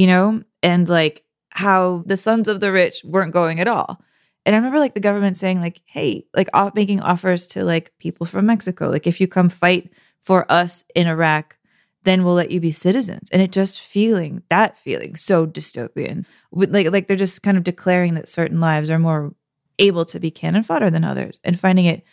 you 0.00 0.06
know, 0.06 0.42
and 0.62 0.88
like 0.88 1.24
how 1.50 2.02
the 2.06 2.16
sons 2.16 2.48
of 2.48 2.60
the 2.60 2.72
rich 2.72 3.02
weren't 3.04 3.34
going 3.34 3.60
at 3.60 3.68
all. 3.68 4.00
And 4.46 4.56
I 4.56 4.58
remember 4.58 4.78
like 4.78 4.94
the 4.94 5.00
government 5.00 5.36
saying 5.36 5.60
like, 5.60 5.82
"Hey, 5.84 6.24
like 6.34 6.48
off 6.54 6.74
making 6.74 7.00
offers 7.00 7.46
to 7.48 7.64
like 7.64 7.92
people 7.98 8.24
from 8.24 8.46
Mexico, 8.46 8.88
like 8.88 9.06
if 9.06 9.20
you 9.20 9.28
come 9.28 9.50
fight 9.50 9.90
for 10.18 10.50
us 10.50 10.84
in 10.94 11.06
Iraq, 11.06 11.58
then 12.04 12.24
we'll 12.24 12.32
let 12.32 12.50
you 12.50 12.60
be 12.60 12.70
citizens." 12.70 13.28
And 13.30 13.42
it 13.42 13.52
just 13.52 13.82
feeling 13.82 14.42
that 14.48 14.78
feeling 14.78 15.16
so 15.16 15.46
dystopian. 15.46 16.24
Like 16.50 16.90
like 16.90 17.06
they're 17.06 17.16
just 17.18 17.42
kind 17.42 17.58
of 17.58 17.64
declaring 17.64 18.14
that 18.14 18.26
certain 18.26 18.58
lives 18.58 18.88
are 18.88 18.98
more 18.98 19.34
able 19.78 20.06
to 20.06 20.18
be 20.18 20.30
cannon 20.30 20.62
fodder 20.62 20.88
than 20.88 21.04
others 21.04 21.40
and 21.44 21.60
finding 21.60 21.84
it 21.84 22.04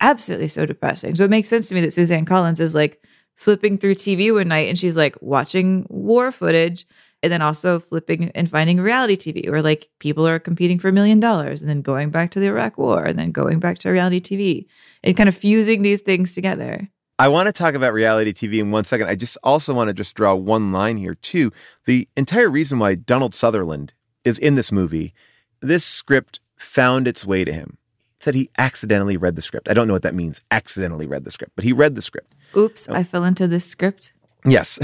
absolutely 0.00 0.48
so 0.48 0.66
depressing. 0.66 1.14
So 1.14 1.22
it 1.22 1.30
makes 1.30 1.48
sense 1.48 1.68
to 1.68 1.76
me 1.76 1.82
that 1.82 1.92
Suzanne 1.92 2.24
Collins 2.24 2.58
is 2.58 2.74
like 2.74 3.00
flipping 3.36 3.78
through 3.78 3.94
TV 3.94 4.34
one 4.34 4.48
night 4.48 4.68
and 4.68 4.76
she's 4.76 4.96
like 4.96 5.16
watching 5.20 5.86
war 5.88 6.32
footage 6.32 6.84
and 7.22 7.32
then 7.32 7.42
also 7.42 7.78
flipping 7.78 8.30
and 8.30 8.50
finding 8.50 8.80
reality 8.80 9.16
TV 9.16 9.50
where 9.50 9.62
like 9.62 9.88
people 9.98 10.26
are 10.26 10.38
competing 10.38 10.78
for 10.78 10.88
a 10.88 10.92
million 10.92 11.20
dollars 11.20 11.60
and 11.60 11.68
then 11.68 11.82
going 11.82 12.10
back 12.10 12.30
to 12.30 12.40
the 12.40 12.46
Iraq 12.46 12.78
war 12.78 13.04
and 13.04 13.18
then 13.18 13.32
going 13.32 13.58
back 13.58 13.78
to 13.78 13.90
reality 13.90 14.20
TV 14.20 14.66
and 15.02 15.16
kind 15.16 15.28
of 15.28 15.36
fusing 15.36 15.82
these 15.82 16.00
things 16.00 16.34
together. 16.34 16.88
I 17.18 17.26
want 17.28 17.48
to 17.48 17.52
talk 17.52 17.74
about 17.74 17.92
reality 17.92 18.32
TV 18.32 18.60
in 18.60 18.70
one 18.70 18.84
second. 18.84 19.08
I 19.08 19.16
just 19.16 19.36
also 19.42 19.74
want 19.74 19.88
to 19.88 19.94
just 19.94 20.14
draw 20.14 20.34
one 20.34 20.70
line 20.70 20.98
here 20.98 21.16
too. 21.16 21.52
The 21.84 22.08
entire 22.16 22.48
reason 22.48 22.78
why 22.78 22.94
Donald 22.94 23.34
Sutherland 23.34 23.92
is 24.24 24.38
in 24.38 24.54
this 24.54 24.70
movie, 24.70 25.14
this 25.60 25.84
script 25.84 26.38
found 26.56 27.08
its 27.08 27.26
way 27.26 27.44
to 27.44 27.52
him. 27.52 27.78
He 28.18 28.24
said 28.24 28.34
he 28.36 28.50
accidentally 28.56 29.16
read 29.16 29.34
the 29.34 29.42
script. 29.42 29.68
I 29.68 29.74
don't 29.74 29.88
know 29.88 29.94
what 29.94 30.02
that 30.02 30.14
means, 30.14 30.42
accidentally 30.52 31.06
read 31.06 31.24
the 31.24 31.30
script, 31.32 31.54
but 31.56 31.64
he 31.64 31.72
read 31.72 31.96
the 31.96 32.02
script. 32.02 32.34
Oops, 32.56 32.88
oh. 32.88 32.94
I 32.94 33.02
fell 33.02 33.24
into 33.24 33.48
this 33.48 33.64
script. 33.64 34.12
Yes. 34.44 34.78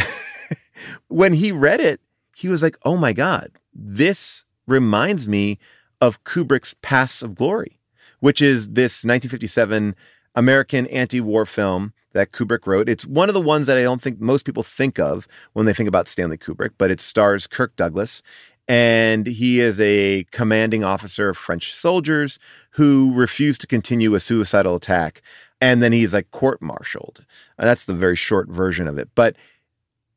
when 1.08 1.34
he 1.34 1.52
read 1.52 1.80
it, 1.80 2.00
he 2.34 2.48
was 2.48 2.62
like, 2.62 2.76
oh 2.84 2.96
my 2.96 3.12
God, 3.12 3.50
this 3.72 4.44
reminds 4.66 5.28
me 5.28 5.58
of 6.00 6.24
Kubrick's 6.24 6.74
Paths 6.82 7.22
of 7.22 7.34
Glory, 7.34 7.78
which 8.20 8.42
is 8.42 8.68
this 8.68 9.04
1957 9.04 9.94
American 10.34 10.86
anti 10.88 11.20
war 11.20 11.46
film 11.46 11.92
that 12.12 12.32
Kubrick 12.32 12.66
wrote. 12.66 12.88
It's 12.88 13.06
one 13.06 13.28
of 13.28 13.34
the 13.34 13.40
ones 13.40 13.66
that 13.66 13.76
I 13.76 13.82
don't 13.82 14.02
think 14.02 14.20
most 14.20 14.44
people 14.44 14.62
think 14.62 14.98
of 14.98 15.28
when 15.52 15.66
they 15.66 15.72
think 15.72 15.88
about 15.88 16.08
Stanley 16.08 16.38
Kubrick, 16.38 16.70
but 16.78 16.90
it 16.90 17.00
stars 17.00 17.46
Kirk 17.46 17.76
Douglas. 17.76 18.22
And 18.66 19.26
he 19.26 19.60
is 19.60 19.78
a 19.80 20.24
commanding 20.30 20.82
officer 20.84 21.28
of 21.28 21.36
French 21.36 21.74
soldiers 21.74 22.38
who 22.70 23.12
refuse 23.14 23.58
to 23.58 23.66
continue 23.66 24.14
a 24.14 24.20
suicidal 24.20 24.76
attack. 24.76 25.20
And 25.60 25.82
then 25.82 25.92
he's 25.92 26.14
like 26.14 26.30
court 26.30 26.62
martialed. 26.62 27.26
That's 27.58 27.84
the 27.84 27.92
very 27.92 28.16
short 28.16 28.48
version 28.48 28.88
of 28.88 28.96
it. 28.96 29.10
But 29.14 29.36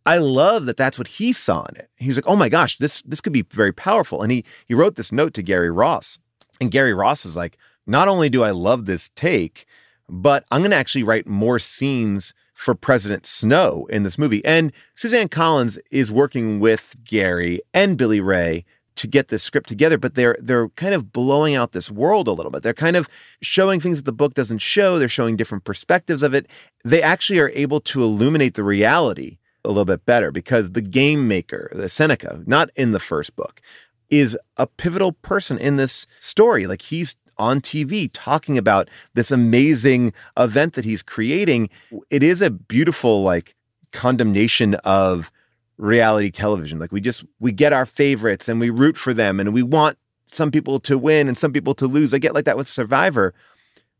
I 0.07 0.19
love 0.19 0.65
that 0.67 0.77
that's 0.77 0.97
what 0.97 1.09
he 1.09 1.33
saw 1.33 1.65
in 1.65 1.75
it. 1.75 1.89
He 1.97 2.07
was 2.07 2.15
like, 2.15 2.27
"Oh 2.27 2.37
my 2.37 2.47
gosh, 2.47 2.77
this 2.77 3.01
this 3.01 3.19
could 3.19 3.33
be 3.33 3.41
very 3.41 3.73
powerful." 3.73 4.23
And 4.23 4.31
he 4.31 4.45
he 4.65 4.73
wrote 4.73 4.95
this 4.95 5.11
note 5.11 5.33
to 5.33 5.41
Gary 5.41 5.69
Ross, 5.69 6.17
and 6.61 6.71
Gary 6.71 6.93
Ross 6.93 7.25
is 7.25 7.35
like, 7.35 7.57
"Not 7.85 8.07
only 8.07 8.29
do 8.29 8.41
I 8.41 8.51
love 8.51 8.85
this 8.85 9.09
take, 9.15 9.65
but 10.07 10.45
I'm 10.49 10.61
going 10.61 10.71
to 10.71 10.77
actually 10.77 11.03
write 11.03 11.27
more 11.27 11.59
scenes 11.59 12.33
for 12.53 12.73
President 12.73 13.25
Snow 13.25 13.85
in 13.89 14.03
this 14.03 14.17
movie." 14.17 14.43
And 14.45 14.71
Suzanne 14.95 15.27
Collins 15.27 15.77
is 15.91 16.09
working 16.09 16.61
with 16.61 16.95
Gary 17.03 17.59
and 17.73 17.97
Billy 17.97 18.21
Ray 18.21 18.63
to 18.95 19.07
get 19.07 19.27
this 19.27 19.43
script 19.43 19.67
together, 19.67 19.97
but 19.97 20.15
they're 20.15 20.37
they're 20.39 20.69
kind 20.69 20.93
of 20.93 21.11
blowing 21.11 21.53
out 21.53 21.73
this 21.73 21.91
world 21.91 22.29
a 22.29 22.31
little 22.31 22.51
bit. 22.51 22.63
They're 22.63 22.73
kind 22.73 22.95
of 22.95 23.09
showing 23.41 23.81
things 23.81 23.97
that 23.97 24.05
the 24.05 24.13
book 24.13 24.35
doesn't 24.35 24.59
show. 24.59 24.97
They're 24.97 25.09
showing 25.09 25.35
different 25.35 25.65
perspectives 25.65 26.23
of 26.23 26.33
it. 26.33 26.47
They 26.85 27.01
actually 27.01 27.39
are 27.39 27.51
able 27.53 27.81
to 27.81 28.01
illuminate 28.01 28.53
the 28.53 28.63
reality 28.63 29.37
a 29.63 29.69
little 29.69 29.85
bit 29.85 30.05
better 30.05 30.31
because 30.31 30.71
the 30.71 30.81
game 30.81 31.27
maker, 31.27 31.71
the 31.73 31.89
Seneca, 31.89 32.43
not 32.45 32.69
in 32.75 32.91
the 32.91 32.99
first 32.99 33.35
book, 33.35 33.61
is 34.09 34.37
a 34.55 34.67
pivotal 34.67 35.11
person 35.11 35.57
in 35.57 35.75
this 35.75 36.07
story. 36.19 36.67
Like 36.67 36.81
he's 36.83 37.15
on 37.37 37.61
TV 37.61 38.09
talking 38.13 38.57
about 38.57 38.89
this 39.13 39.31
amazing 39.31 40.13
event 40.37 40.73
that 40.73 40.85
he's 40.85 41.03
creating. 41.03 41.69
It 42.09 42.23
is 42.23 42.41
a 42.41 42.49
beautiful 42.49 43.23
like 43.23 43.55
condemnation 43.91 44.75
of 44.75 45.31
reality 45.77 46.31
television. 46.31 46.79
Like 46.79 46.91
we 46.91 47.01
just 47.01 47.25
we 47.39 47.51
get 47.51 47.73
our 47.73 47.85
favorites 47.85 48.49
and 48.49 48.59
we 48.59 48.69
root 48.69 48.97
for 48.97 49.13
them 49.13 49.39
and 49.39 49.53
we 49.53 49.63
want 49.63 49.97
some 50.25 50.51
people 50.51 50.79
to 50.81 50.97
win 50.97 51.27
and 51.27 51.37
some 51.37 51.53
people 51.53 51.73
to 51.75 51.87
lose. 51.87 52.13
I 52.13 52.17
get 52.17 52.33
like 52.33 52.45
that 52.45 52.57
with 52.57 52.67
Survivor. 52.67 53.33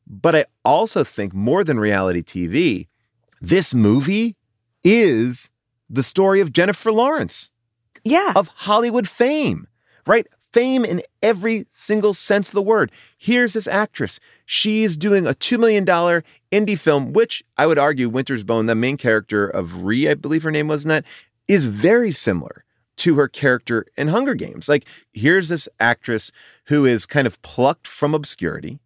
But 0.09 0.35
I 0.35 0.45
also 0.63 1.03
think 1.03 1.33
more 1.33 1.63
than 1.63 1.79
reality 1.79 2.23
TV, 2.23 2.87
this 3.41 3.73
movie 3.73 4.36
is 4.87 5.49
the 5.89 6.01
story 6.01 6.39
of 6.39 6.53
Jennifer 6.53 6.93
Lawrence. 6.93 7.51
Yeah. 8.05 8.31
Of 8.37 8.47
Hollywood 8.47 9.07
fame, 9.07 9.67
right? 10.05 10.25
Fame 10.53 10.85
in 10.85 11.01
every 11.21 11.67
single 11.69 12.13
sense 12.13 12.49
of 12.49 12.53
the 12.53 12.61
word. 12.61 12.89
Here's 13.17 13.51
this 13.51 13.67
actress. 13.67 14.21
She's 14.45 14.95
doing 14.95 15.27
a 15.27 15.33
$2 15.33 15.59
million 15.59 15.85
indie 15.85 16.79
film, 16.79 17.11
which 17.11 17.43
I 17.57 17.67
would 17.67 17.77
argue 17.77 18.07
Winter's 18.07 18.45
Bone, 18.45 18.67
the 18.67 18.75
main 18.75 18.95
character 18.95 19.45
of 19.45 19.83
Ree, 19.83 20.07
I 20.07 20.13
believe 20.13 20.43
her 20.43 20.51
name 20.51 20.69
was 20.69 20.85
in 20.85 20.89
that, 20.89 21.03
is 21.49 21.65
very 21.65 22.11
similar 22.11 22.63
to 22.97 23.15
her 23.15 23.27
character 23.27 23.85
in 23.97 24.07
Hunger 24.07 24.35
Games. 24.35 24.69
Like, 24.69 24.85
here's 25.11 25.49
this 25.49 25.67
actress 25.81 26.31
who 26.67 26.85
is 26.85 27.05
kind 27.05 27.27
of 27.27 27.41
plucked 27.41 27.87
from 27.87 28.13
obscurity 28.13 28.79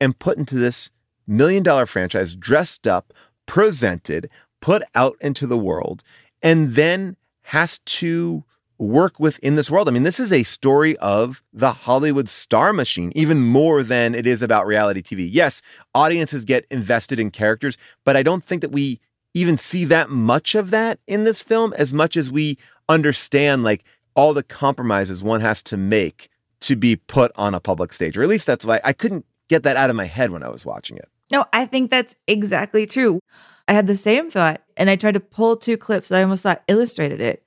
and 0.00 0.18
put 0.18 0.38
into 0.38 0.54
this 0.54 0.90
million 1.26 1.62
dollar 1.62 1.84
franchise, 1.84 2.36
dressed 2.36 2.86
up, 2.86 3.12
presented, 3.46 4.30
put 4.62 4.82
out 4.94 5.18
into 5.20 5.46
the 5.46 5.58
world 5.58 6.02
and 6.40 6.74
then 6.74 7.16
has 7.42 7.80
to 7.80 8.44
work 8.78 9.20
within 9.20 9.54
this 9.54 9.70
world. 9.70 9.88
I 9.88 9.92
mean, 9.92 10.02
this 10.04 10.18
is 10.18 10.32
a 10.32 10.42
story 10.42 10.96
of 10.96 11.42
the 11.52 11.72
Hollywood 11.72 12.28
star 12.28 12.72
machine, 12.72 13.12
even 13.14 13.42
more 13.42 13.82
than 13.82 14.14
it 14.14 14.26
is 14.26 14.42
about 14.42 14.66
reality 14.66 15.02
TV. 15.02 15.28
Yes, 15.30 15.60
audiences 15.94 16.46
get 16.46 16.66
invested 16.70 17.20
in 17.20 17.30
characters, 17.30 17.76
but 18.04 18.16
I 18.16 18.22
don't 18.22 18.42
think 18.42 18.62
that 18.62 18.72
we 18.72 19.00
even 19.34 19.58
see 19.58 19.84
that 19.84 20.10
much 20.10 20.54
of 20.54 20.70
that 20.70 20.98
in 21.06 21.24
this 21.24 21.42
film 21.42 21.74
as 21.74 21.92
much 21.92 22.16
as 22.16 22.30
we 22.30 22.58
understand 22.88 23.62
like 23.62 23.84
all 24.14 24.34
the 24.34 24.42
compromises 24.42 25.22
one 25.22 25.40
has 25.40 25.62
to 25.62 25.76
make 25.76 26.28
to 26.60 26.76
be 26.76 26.96
put 26.96 27.32
on 27.36 27.54
a 27.54 27.60
public 27.60 27.92
stage. 27.92 28.16
Or 28.16 28.22
at 28.22 28.28
least 28.28 28.46
that's 28.46 28.64
why 28.64 28.80
I 28.84 28.92
couldn't 28.92 29.26
get 29.48 29.62
that 29.64 29.76
out 29.76 29.90
of 29.90 29.96
my 29.96 30.06
head 30.06 30.30
when 30.30 30.42
I 30.42 30.48
was 30.48 30.64
watching 30.64 30.96
it. 30.96 31.08
No, 31.32 31.46
I 31.52 31.64
think 31.64 31.90
that's 31.90 32.14
exactly 32.28 32.86
true. 32.86 33.18
I 33.66 33.72
had 33.72 33.86
the 33.86 33.96
same 33.96 34.30
thought 34.30 34.60
and 34.76 34.90
I 34.90 34.96
tried 34.96 35.14
to 35.14 35.20
pull 35.20 35.56
two 35.56 35.78
clips 35.78 36.10
that 36.10 36.18
I 36.18 36.22
almost 36.22 36.42
thought 36.42 36.62
illustrated 36.68 37.22
it. 37.22 37.42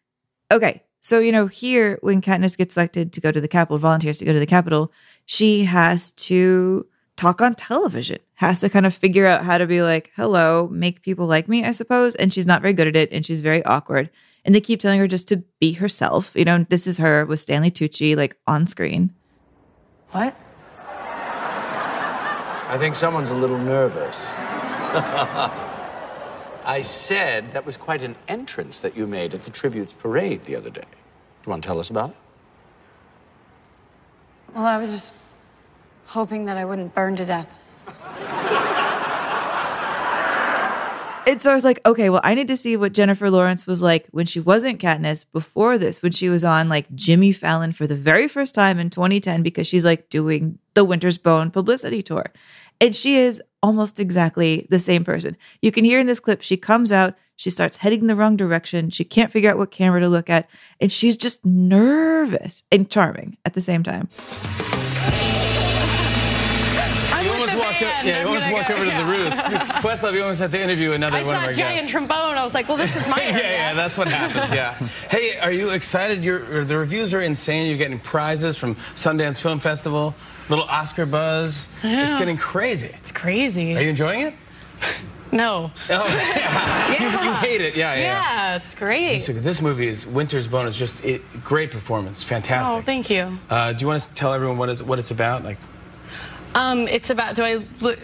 Okay. 0.51 0.81
So, 1.01 1.19
you 1.19 1.31
know, 1.31 1.45
here 1.45 1.99
when 2.01 2.19
Katniss 2.19 2.57
gets 2.57 2.73
selected 2.73 3.13
to 3.13 3.21
go 3.21 3.31
to 3.31 3.39
the 3.39 3.47
Capitol, 3.47 3.77
volunteers 3.77 4.17
to 4.17 4.25
go 4.25 4.33
to 4.33 4.39
the 4.39 4.47
Capitol, 4.47 4.91
she 5.27 5.65
has 5.65 6.09
to 6.13 6.87
talk 7.15 7.41
on 7.41 7.53
television, 7.53 8.17
has 8.33 8.59
to 8.61 8.69
kind 8.69 8.87
of 8.87 8.93
figure 8.93 9.27
out 9.27 9.43
how 9.43 9.59
to 9.59 9.67
be 9.67 9.83
like, 9.83 10.11
hello, 10.15 10.67
make 10.71 11.03
people 11.03 11.27
like 11.27 11.47
me, 11.47 11.63
I 11.63 11.71
suppose. 11.71 12.15
And 12.15 12.33
she's 12.33 12.47
not 12.47 12.63
very 12.63 12.73
good 12.73 12.87
at 12.87 12.95
it 12.95 13.11
and 13.11 13.23
she's 13.23 13.41
very 13.41 13.63
awkward. 13.65 14.09
And 14.43 14.55
they 14.55 14.61
keep 14.61 14.79
telling 14.79 14.99
her 14.99 15.07
just 15.07 15.27
to 15.27 15.43
be 15.59 15.73
herself. 15.73 16.31
You 16.35 16.45
know, 16.45 16.65
this 16.69 16.87
is 16.87 16.97
her 16.97 17.23
with 17.25 17.39
Stanley 17.39 17.69
Tucci, 17.69 18.17
like 18.17 18.35
on 18.47 18.65
screen. 18.65 19.13
What? 20.09 20.35
I 22.67 22.77
think 22.79 22.95
someone's 22.95 23.29
a 23.29 23.35
little 23.35 23.59
nervous. 23.59 24.31
I 26.65 26.81
said 26.81 27.51
that 27.51 27.63
was 27.65 27.77
quite 27.77 28.01
an 28.01 28.15
entrance 28.27 28.81
that 28.81 28.97
you 28.97 29.05
made 29.05 29.35
at 29.35 29.43
the 29.43 29.51
tributes 29.51 29.93
parade 29.93 30.43
the 30.45 30.55
other 30.55 30.71
day. 30.71 30.81
Do 30.81 30.87
you 31.45 31.49
want 31.51 31.61
to 31.61 31.67
tell 31.67 31.77
us 31.77 31.91
about 31.91 32.09
it? 32.09 32.15
Well, 34.55 34.65
I 34.65 34.77
was 34.77 34.89
just 34.89 35.13
hoping 36.07 36.45
that 36.45 36.57
I 36.57 36.65
wouldn't 36.65 36.95
burn 36.95 37.15
to 37.17 37.25
death. 37.25 37.53
And 41.27 41.41
so 41.41 41.51
I 41.51 41.55
was 41.55 41.63
like, 41.63 41.85
okay, 41.85 42.11
well, 42.11 42.21
I 42.23 42.35
need 42.35 42.47
to 42.49 42.57
see 42.57 42.77
what 42.77 42.93
Jennifer 42.93 43.31
Lawrence 43.31 43.65
was 43.65 43.81
like 43.81 44.07
when 44.11 44.27
she 44.27 44.39
wasn't 44.39 44.79
Katniss 44.79 45.25
before 45.33 45.77
this, 45.77 46.03
when 46.03 46.11
she 46.11 46.29
was 46.29 46.43
on 46.43 46.69
like 46.69 46.93
Jimmy 46.93 47.31
Fallon 47.31 47.71
for 47.71 47.87
the 47.87 47.95
very 47.95 48.27
first 48.27 48.53
time 48.53 48.77
in 48.77 48.91
2010, 48.91 49.41
because 49.41 49.65
she's 49.67 49.83
like 49.83 50.09
doing 50.09 50.59
the 50.75 50.85
Winter's 50.85 51.17
Bone 51.17 51.49
publicity 51.49 52.03
tour. 52.03 52.31
And 52.79 52.95
she 52.95 53.17
is 53.17 53.41
almost 53.63 53.99
exactly 53.99 54.67
the 54.69 54.79
same 54.79 55.03
person. 55.03 55.35
You 55.61 55.71
can 55.71 55.85
hear 55.85 55.99
in 55.99 56.07
this 56.07 56.19
clip, 56.19 56.41
she 56.41 56.57
comes 56.57 56.91
out, 56.91 57.15
she 57.37 57.49
starts 57.49 57.77
heading 57.77 58.01
in 58.01 58.07
the 58.07 58.15
wrong 58.15 58.37
direction. 58.37 58.89
She 58.89 59.03
can't 59.03 59.31
figure 59.31 59.49
out 59.49 59.57
what 59.57 59.71
camera 59.71 59.99
to 59.99 60.09
look 60.09 60.29
at. 60.29 60.49
And 60.79 60.91
she's 60.91 61.17
just 61.17 61.45
nervous 61.45 62.63
and 62.71 62.89
charming 62.89 63.37
at 63.45 63.53
the 63.53 63.61
same 63.61 63.83
time. 63.83 64.07
Walked, 67.81 68.05
yeah, 68.05 68.21
you 68.21 68.27
almost 68.27 68.51
walked 68.51 68.71
over 68.71 68.85
to 68.85 68.91
the 68.91 69.05
roots. 69.05 69.41
Questlove, 69.81 70.13
you 70.13 70.21
almost 70.21 70.39
had 70.39 70.51
to 70.51 70.61
interview 70.61 70.93
another 70.93 71.17
I 71.17 71.23
one 71.23 71.35
of 71.35 71.41
saw 71.41 71.47
our 71.47 71.53
giant 71.53 71.75
guests. 71.81 71.91
trombone. 71.91 72.37
I 72.37 72.43
was 72.43 72.53
like, 72.53 72.67
well, 72.67 72.77
this 72.77 72.95
is 72.95 73.07
my 73.09 73.17
yeah, 73.17 73.29
area. 73.37 73.51
yeah, 73.51 73.73
that's 73.73 73.97
what 73.97 74.07
happens. 74.07 74.53
Yeah. 74.53 74.73
hey, 75.09 75.37
are 75.39 75.51
you 75.51 75.71
excited? 75.71 76.23
You're, 76.23 76.63
the 76.63 76.77
reviews 76.77 77.13
are 77.13 77.21
insane. 77.21 77.67
You're 77.67 77.77
getting 77.77 77.99
prizes 77.99 78.57
from 78.57 78.75
Sundance 78.95 79.41
Film 79.41 79.59
Festival, 79.59 80.15
little 80.49 80.65
Oscar 80.65 81.05
buzz. 81.05 81.69
It's 81.83 82.15
getting 82.15 82.37
crazy. 82.37 82.89
It's 82.93 83.11
crazy. 83.11 83.75
Are 83.75 83.81
you 83.81 83.89
enjoying 83.89 84.21
it? 84.21 84.33
No. 85.31 85.71
Oh, 85.89 86.05
yeah. 86.07 86.99
You, 86.99 87.27
you 87.27 87.33
hate 87.35 87.61
it. 87.61 87.75
Yeah, 87.75 87.93
yeah. 87.95 88.01
Yeah, 88.01 88.55
it's 88.55 88.73
great. 88.73 89.19
So 89.19 89.33
this 89.33 89.61
movie 89.61 89.87
is 89.87 90.07
Winter's 90.07 90.47
Bone. 90.47 90.67
is 90.67 90.77
just 90.77 91.03
it, 91.03 91.21
great 91.43 91.71
performance, 91.71 92.23
fantastic. 92.23 92.77
Oh, 92.77 92.81
thank 92.81 93.09
you. 93.09 93.37
Uh, 93.49 93.73
do 93.73 93.81
you 93.81 93.87
want 93.87 94.01
to 94.01 94.13
tell 94.13 94.33
everyone 94.33 94.57
what, 94.57 94.69
is, 94.69 94.81
what 94.81 94.97
it's 94.97 95.11
about? 95.11 95.43
Like, 95.43 95.57
Um, 96.55 96.87
it's 96.87 97.09
about. 97.09 97.35
Do 97.35 97.43
I? 97.43 97.61
Look, 97.81 97.99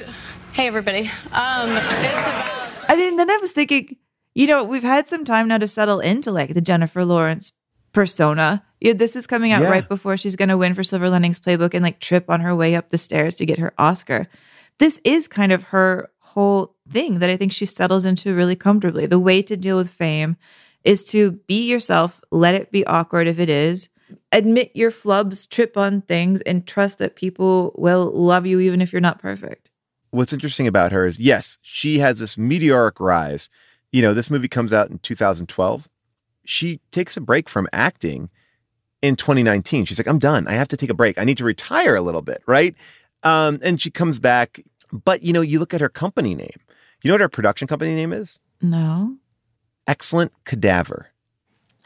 hey, 0.54 0.68
everybody. 0.68 1.10
Um, 1.32 1.70
it's 1.72 2.28
about. 2.28 2.72
I 2.90 2.96
mean, 2.98 3.16
then 3.16 3.30
I 3.32 3.38
was 3.38 3.52
thinking, 3.52 3.96
you 4.36 4.48
know, 4.48 4.64
we've 4.64 4.84
had 4.84 5.08
some 5.08 5.24
time 5.26 5.48
now 5.48 5.58
to 5.58 5.68
settle 5.68 6.00
into 6.02 6.32
like 6.32 6.54
the 6.54 6.62
Jennifer 6.62 7.04
Lawrence 7.06 7.54
persona. 7.94 8.64
Yeah, 8.80 8.94
this 8.94 9.16
is 9.16 9.28
coming 9.28 9.52
out 9.52 9.62
Yeah. 9.62 9.70
right 9.70 9.88
before 9.88 10.18
she's 10.18 10.36
going 10.36 10.50
to 10.50 10.58
win 10.58 10.74
for 10.74 10.84
Silver 10.84 11.10
Linings 11.10 11.40
Playbook 11.40 11.74
and 11.74 11.84
like 11.84 12.00
trip 12.00 12.30
on 12.30 12.42
her 12.42 12.56
way 12.56 12.76
up 12.76 12.90
the 12.90 12.98
stairs 12.98 13.36
to 13.36 13.46
get 13.46 13.60
her 13.60 13.74
Oscar. 13.78 14.28
This 14.80 15.00
is 15.04 15.28
kind 15.28 15.52
of 15.52 15.64
her 15.66 16.10
whole 16.20 16.76
thing 16.90 17.20
that 17.20 17.30
I 17.30 17.38
think 17.38 17.52
she 17.52 17.66
settles 17.66 18.04
into 18.06 18.36
really 18.36 18.56
comfortably. 18.56 19.06
The 19.06 19.20
way 19.20 19.42
to 19.44 19.56
deal 19.56 19.78
with 19.78 19.90
fame 19.90 20.36
is 20.84 21.04
to 21.06 21.32
be 21.48 21.70
yourself, 21.70 22.20
let 22.32 22.56
it 22.56 22.72
be 22.72 22.86
awkward 22.88 23.28
if 23.28 23.38
it 23.40 23.50
is, 23.50 23.90
admit 24.32 24.72
your 24.74 24.92
flubs, 24.92 25.48
trip 25.50 25.78
on 25.78 26.02
things, 26.02 26.42
and 26.42 26.68
trust 26.68 26.98
that 27.00 27.16
people 27.16 27.74
will 27.78 28.12
love 28.14 28.46
you 28.46 28.60
even 28.60 28.82
if 28.82 28.92
you're 28.92 29.02
not 29.02 29.20
perfect. 29.20 29.70
what's 30.12 30.34
interesting 30.34 30.68
about 30.68 30.92
her 30.92 31.06
is 31.06 31.20
yes, 31.20 31.58
she 31.62 32.00
has 32.00 32.20
this 32.20 32.38
meteoric 32.38 33.00
rise. 33.00 33.50
You 33.92 34.02
know, 34.02 34.14
this 34.14 34.30
movie 34.30 34.48
comes 34.48 34.74
out 34.74 34.90
in 34.90 35.00
2012. 35.00 35.90
She 36.46 36.80
takes 36.92 37.16
a 37.18 37.22
break 37.22 37.48
from 37.50 37.68
acting 37.72 38.30
in 39.02 39.16
2019. 39.16 39.86
She's 39.86 40.00
like, 40.00 40.08
I'm 40.08 40.20
done. 40.20 40.48
I 40.48 40.54
have 40.54 40.68
to 40.70 40.78
take 40.78 40.90
a 40.90 40.94
break. 40.94 41.18
I 41.18 41.24
need 41.24 41.38
to 41.38 41.44
retire 41.44 41.96
a 41.96 42.02
little 42.02 42.22
bit, 42.22 42.42
right? 42.46 42.76
Um, 43.24 43.60
and 43.62 43.82
she 43.82 43.92
comes 43.92 44.20
back. 44.20 44.62
But 44.92 45.24
you 45.24 45.34
know, 45.34 45.42
you 45.42 45.60
look 45.60 45.74
at 45.74 45.82
her 45.82 45.90
company 45.90 46.36
name. 46.36 46.60
You 47.04 47.08
know 47.10 47.16
what 47.16 47.22
her 47.22 47.30
production 47.30 47.68
company 47.68 47.96
name 47.96 48.14
is? 48.14 48.40
No. 48.62 49.18
Excellent 49.88 50.32
Cadaver. 50.46 51.08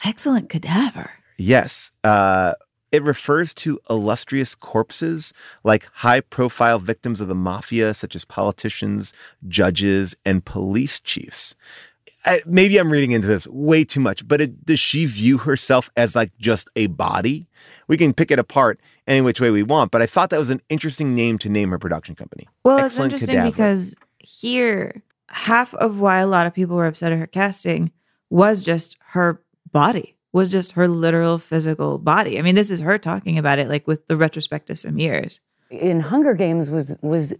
Excellent 0.04 0.48
cadaver. 0.48 1.10
Yes. 1.38 1.92
Uh, 2.04 2.54
it 2.92 3.02
refers 3.02 3.52
to 3.54 3.80
illustrious 3.90 4.54
corpses 4.54 5.32
like 5.64 5.88
high 5.94 6.20
profile 6.20 6.78
victims 6.78 7.20
of 7.20 7.28
the 7.28 7.34
mafia, 7.34 7.92
such 7.94 8.14
as 8.14 8.24
politicians, 8.24 9.12
judges, 9.48 10.14
and 10.24 10.44
police 10.44 11.00
chiefs. 11.00 11.56
I, 12.24 12.42
maybe 12.44 12.78
I'm 12.78 12.90
reading 12.90 13.12
into 13.12 13.28
this 13.28 13.46
way 13.46 13.84
too 13.84 14.00
much, 14.00 14.26
but 14.26 14.40
it, 14.40 14.64
does 14.64 14.80
she 14.80 15.06
view 15.06 15.38
herself 15.38 15.90
as 15.96 16.16
like 16.16 16.36
just 16.38 16.68
a 16.74 16.88
body? 16.88 17.46
We 17.86 17.96
can 17.96 18.12
pick 18.12 18.30
it 18.30 18.38
apart 18.38 18.80
any 19.06 19.20
which 19.20 19.40
way 19.40 19.50
we 19.50 19.62
want, 19.62 19.92
but 19.92 20.02
I 20.02 20.06
thought 20.06 20.30
that 20.30 20.38
was 20.38 20.50
an 20.50 20.60
interesting 20.68 21.14
name 21.14 21.38
to 21.38 21.48
name 21.48 21.70
her 21.70 21.78
production 21.78 22.16
company. 22.16 22.48
Well, 22.64 22.78
Excellent 22.78 23.12
it's 23.12 23.22
interesting 23.22 23.36
Cadaver. 23.36 23.50
because 23.50 23.94
here, 24.18 25.02
half 25.28 25.72
of 25.74 26.00
why 26.00 26.18
a 26.18 26.26
lot 26.26 26.46
of 26.48 26.54
people 26.54 26.76
were 26.76 26.86
upset 26.86 27.12
at 27.12 27.18
her 27.18 27.26
casting 27.28 27.92
was 28.28 28.64
just 28.64 28.96
her 29.08 29.40
body, 29.70 30.15
was 30.36 30.52
just 30.52 30.72
her 30.72 30.86
literal 30.86 31.38
physical 31.38 31.96
body. 31.96 32.38
I 32.38 32.42
mean, 32.42 32.54
this 32.54 32.70
is 32.70 32.80
her 32.80 32.98
talking 32.98 33.38
about 33.38 33.58
it, 33.58 33.70
like 33.70 33.86
with 33.86 34.06
the 34.06 34.18
retrospect 34.18 34.68
of 34.68 34.78
some 34.78 34.98
years. 34.98 35.40
in 35.70 35.98
Hunger 35.98 36.34
Games 36.34 36.70
was 36.70 36.98
was 37.00 37.32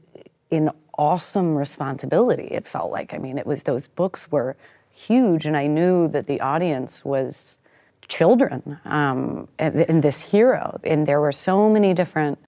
an 0.51 0.71
awesome 0.97 1.55
responsibility. 1.55 2.49
It 2.51 2.67
felt 2.67 2.91
like. 2.91 3.13
I 3.13 3.19
mean, 3.19 3.37
it 3.37 3.47
was 3.47 3.65
those 3.65 3.87
books 3.87 4.33
were 4.33 4.57
huge, 4.91 5.45
and 5.45 5.59
I 5.59 5.67
knew 5.67 6.09
that 6.09 6.27
the 6.27 6.41
audience 6.41 7.05
was 7.05 7.61
children 8.09 8.81
um, 8.87 9.47
and, 9.59 9.83
and 9.91 10.03
this 10.03 10.23
hero. 10.23 10.81
And 10.83 11.07
there 11.07 11.21
were 11.21 11.33
so 11.33 11.69
many 11.69 11.93
different 11.93 12.39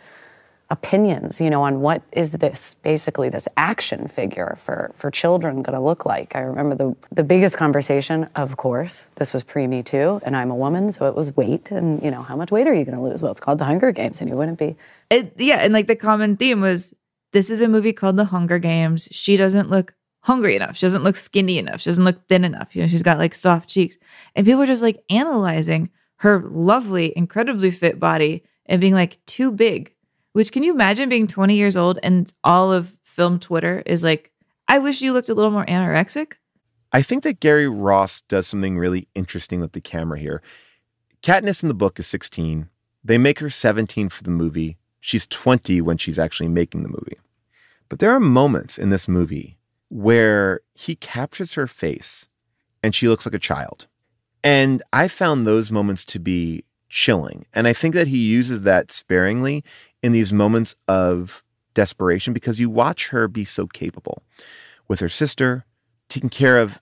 opinions, 0.71 1.41
you 1.41 1.49
know, 1.49 1.63
on 1.63 1.81
what 1.81 2.03
is 2.13 2.31
this 2.31 2.75
basically 2.75 3.29
this 3.29 3.49
action 3.57 4.07
figure 4.07 4.57
for 4.61 4.93
for 4.97 5.11
children 5.11 5.63
going 5.63 5.75
to 5.75 5.81
look 5.81 6.05
like. 6.05 6.37
I 6.37 6.41
remember 6.41 6.75
the 6.75 6.97
the 7.11 7.25
biggest 7.25 7.57
conversation, 7.57 8.29
of 8.37 8.57
course, 8.57 9.09
this 9.17 9.33
was 9.33 9.43
pre 9.43 9.67
Me 9.67 9.83
Too, 9.83 10.21
and 10.25 10.37
I'm 10.37 10.51
a 10.51 10.57
woman, 10.57 10.93
so 10.93 11.07
it 11.07 11.15
was 11.15 11.37
weight, 11.37 11.71
and 11.71 12.03
you 12.03 12.11
know, 12.11 12.23
how 12.23 12.37
much 12.37 12.51
weight 12.51 12.67
are 12.67 12.75
you 12.75 12.85
going 12.85 12.97
to 12.97 13.03
lose? 13.03 13.23
Well, 13.23 13.33
it's 13.33 13.41
called 13.41 13.59
the 13.59 13.65
Hunger 13.65 13.93
Games, 13.93 14.21
and 14.21 14.29
you 14.29 14.37
wouldn't 14.37 14.59
be 14.59 14.77
It, 15.11 15.33
yeah, 15.37 15.57
and 15.57 15.73
like 15.73 15.87
the 15.87 15.97
common 15.97 16.37
theme 16.37 16.61
was 16.61 16.95
this 17.33 17.51
is 17.51 17.61
a 17.61 17.69
movie 17.69 17.93
called 17.93 18.17
The 18.17 18.27
Hunger 18.27 18.59
Games. 18.59 19.09
She 19.11 19.37
doesn't 19.37 19.71
look 19.71 19.95
hungry 20.23 20.57
enough. 20.57 20.77
She 20.77 20.87
doesn't 20.87 21.05
look 21.05 21.17
skinny 21.17 21.59
enough. 21.59 21.81
She 21.81 21.91
doesn't 21.91 22.05
look 22.05 22.27
thin 22.29 22.45
enough. 22.45 22.75
You 22.75 22.83
know, 22.83 22.89
she's 22.89 23.03
got 23.03 23.19
like 23.19 23.35
soft 23.35 23.69
cheeks. 23.69 23.97
And 24.35 24.47
people 24.47 24.63
are 24.63 24.67
just 24.67 24.83
like 24.83 25.03
analyzing 25.11 25.91
her 26.17 26.41
lovely, 26.41 27.13
incredibly 27.17 27.71
fit 27.71 28.01
body 28.01 28.45
and 28.67 28.81
being 28.81 28.95
like 28.95 29.25
too 29.27 29.53
big. 29.53 29.95
Which 30.39 30.53
can 30.53 30.63
you 30.63 30.73
imagine 30.73 31.09
being 31.09 31.27
20 31.27 31.57
years 31.57 31.77
old 31.77 31.99
and 32.01 32.33
all 32.45 32.73
of 32.73 32.97
film 33.03 33.41
Twitter 33.41 33.83
is 33.85 34.05
like, 34.05 34.31
I 34.69 34.79
wish 34.79 35.03
you 35.03 35.13
looked 35.13 35.29
a 35.29 35.35
little 35.35 35.51
more 35.51 35.67
anorexic. 35.67 36.35
I 36.93 37.03
think 37.03 37.25
that 37.25 37.41
Gary 37.41 37.67
Ross 37.67 38.21
does 38.21 38.47
something 38.47 38.79
really 38.79 39.09
interesting 39.17 39.59
with 39.59 39.73
the 39.73 39.81
camera 39.81 40.17
here. 40.17 40.41
Katniss 41.25 41.65
in 41.65 41.69
the 41.69 41.75
book 41.75 41.99
is 41.99 42.07
16. 42.07 42.69
They 43.03 43.19
make 43.19 43.41
her 43.41 43.51
17 43.51 44.11
for 44.11 44.23
the 44.23 44.31
movie. 44.31 44.79
She's 45.01 45.27
20 45.27 45.81
when 45.81 45.99
she's 45.99 46.21
actually 46.21 46.51
making 46.51 46.85
the 46.85 46.89
movie. 46.89 47.19
But 47.89 47.99
there 47.99 48.13
are 48.13 48.21
moments 48.21 48.79
in 48.79 48.91
this 48.91 49.09
movie 49.09 49.59
where 49.89 50.61
he 50.73 50.95
captures 50.95 51.55
her 51.55 51.67
face 51.67 52.29
and 52.81 52.95
she 52.95 53.09
looks 53.09 53.27
like 53.27 53.35
a 53.35 53.41
child. 53.41 53.89
And 54.45 54.85
I 54.93 55.09
found 55.09 55.49
those 55.49 55.73
moments 55.73 56.05
to 56.05 56.21
be 56.21 56.63
chilling. 56.89 57.47
And 57.53 57.67
I 57.67 57.73
think 57.73 57.95
that 57.95 58.09
he 58.09 58.19
uses 58.19 58.63
that 58.63 58.91
sparingly 58.91 59.65
in 60.03 60.13
these 60.13 60.33
moments 60.33 60.77
of 60.87 61.43
desperation 61.75 62.33
because 62.33 62.59
you 62.59 62.71
watch 62.71 63.09
her 63.09 63.29
be 63.29 63.45
so 63.45 63.67
capable 63.67 64.23
with 64.89 65.01
her 65.01 65.09
sister, 65.09 65.65
taking 66.09 66.31
care 66.31 66.59
of 66.59 66.81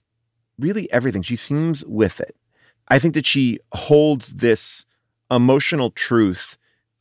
really 0.58 0.90
everything. 0.92 1.22
She 1.22 1.36
seems 1.36 1.84
with 1.84 2.20
it. 2.20 2.36
I 2.88 2.98
think 2.98 3.14
that 3.14 3.26
she 3.26 3.58
holds 3.72 4.34
this 4.34 4.86
emotional 5.30 5.90
truth 5.90 6.56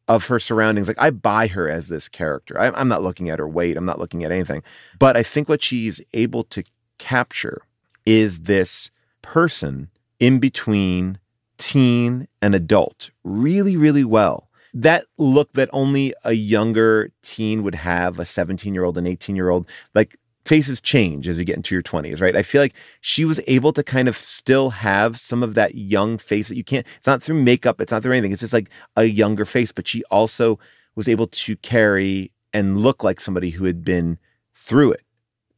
of 0.07 0.27
her 0.27 0.39
surroundings. 0.39 0.87
Like 0.87 1.01
I 1.01 1.09
buy 1.09 1.47
her 1.47 1.69
as 1.69 1.89
this 1.89 2.09
character. 2.09 2.59
I, 2.59 2.69
I'm 2.69 2.87
not 2.87 3.03
looking 3.03 3.29
at 3.29 3.39
her 3.39 3.47
weight. 3.47 3.77
I'm 3.77 3.85
not 3.85 3.99
looking 3.99 4.23
at 4.23 4.31
anything. 4.31 4.63
But 4.99 5.15
I 5.15 5.23
think 5.23 5.49
what 5.49 5.63
she's 5.63 6.01
able 6.13 6.43
to 6.45 6.63
capture 6.97 7.61
is 8.05 8.41
this 8.41 8.91
person 9.21 9.89
in 10.19 10.39
between 10.39 11.19
teen 11.57 12.27
and 12.41 12.55
adult 12.55 13.11
really, 13.23 13.77
really 13.77 14.03
well. 14.03 14.49
That 14.73 15.05
look 15.17 15.53
that 15.53 15.69
only 15.71 16.13
a 16.23 16.33
younger 16.33 17.11
teen 17.21 17.63
would 17.63 17.75
have, 17.75 18.19
a 18.19 18.25
17 18.25 18.73
year 18.73 18.83
old, 18.83 18.97
an 18.97 19.07
18 19.07 19.35
year 19.35 19.49
old, 19.49 19.69
like 19.93 20.17
faces 20.45 20.79
change 20.79 21.27
as 21.27 21.39
you 21.39 21.43
get 21.43 21.55
into 21.55 21.73
your 21.73 21.81
20s, 21.81 22.21
right? 22.21 22.35
I 22.35 22.43
feel 22.43 22.61
like 22.61 22.75
she 23.01 23.25
was 23.25 23.41
able 23.47 23.73
to 23.73 23.83
kind 23.83 24.07
of 24.07 24.15
still 24.15 24.69
have 24.69 25.19
some 25.19 25.41
of 25.41 25.55
that 25.55 25.75
young 25.75 26.17
face 26.17 26.49
that 26.49 26.55
you 26.55 26.63
can't, 26.63 26.85
it's 26.97 27.07
not 27.07 27.23
through 27.23 27.41
makeup, 27.41 27.81
it's 27.81 27.91
not 27.91 28.03
through 28.03 28.13
anything. 28.13 28.31
It's 28.31 28.41
just 28.41 28.53
like 28.53 28.69
a 28.95 29.05
younger 29.05 29.45
face, 29.45 29.71
but 29.71 29.87
she 29.87 30.03
also 30.05 30.59
was 30.95 31.09
able 31.09 31.27
to 31.27 31.55
carry 31.57 32.31
and 32.53 32.79
look 32.79 33.03
like 33.03 33.19
somebody 33.19 33.49
who 33.51 33.65
had 33.65 33.83
been 33.83 34.17
through 34.53 34.93
it. 34.93 35.01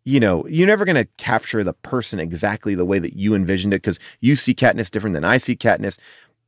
You 0.08 0.22
know, 0.22 0.48
you're 0.48 0.68
never 0.68 0.86
going 0.86 0.96
to 0.96 1.10
capture 1.18 1.66
the 1.66 1.74
person 1.74 2.18
exactly 2.18 2.76
the 2.76 2.86
way 2.86 2.98
that 2.98 3.18
you 3.18 3.36
envisioned 3.36 3.74
it 3.74 3.82
because 3.82 4.00
you 4.22 4.38
see 4.38 4.54
Katniss 4.54 4.90
different 4.90 5.16
than 5.16 5.26
I 5.26 5.38
see 5.38 5.54
Katniss. 5.54 6.00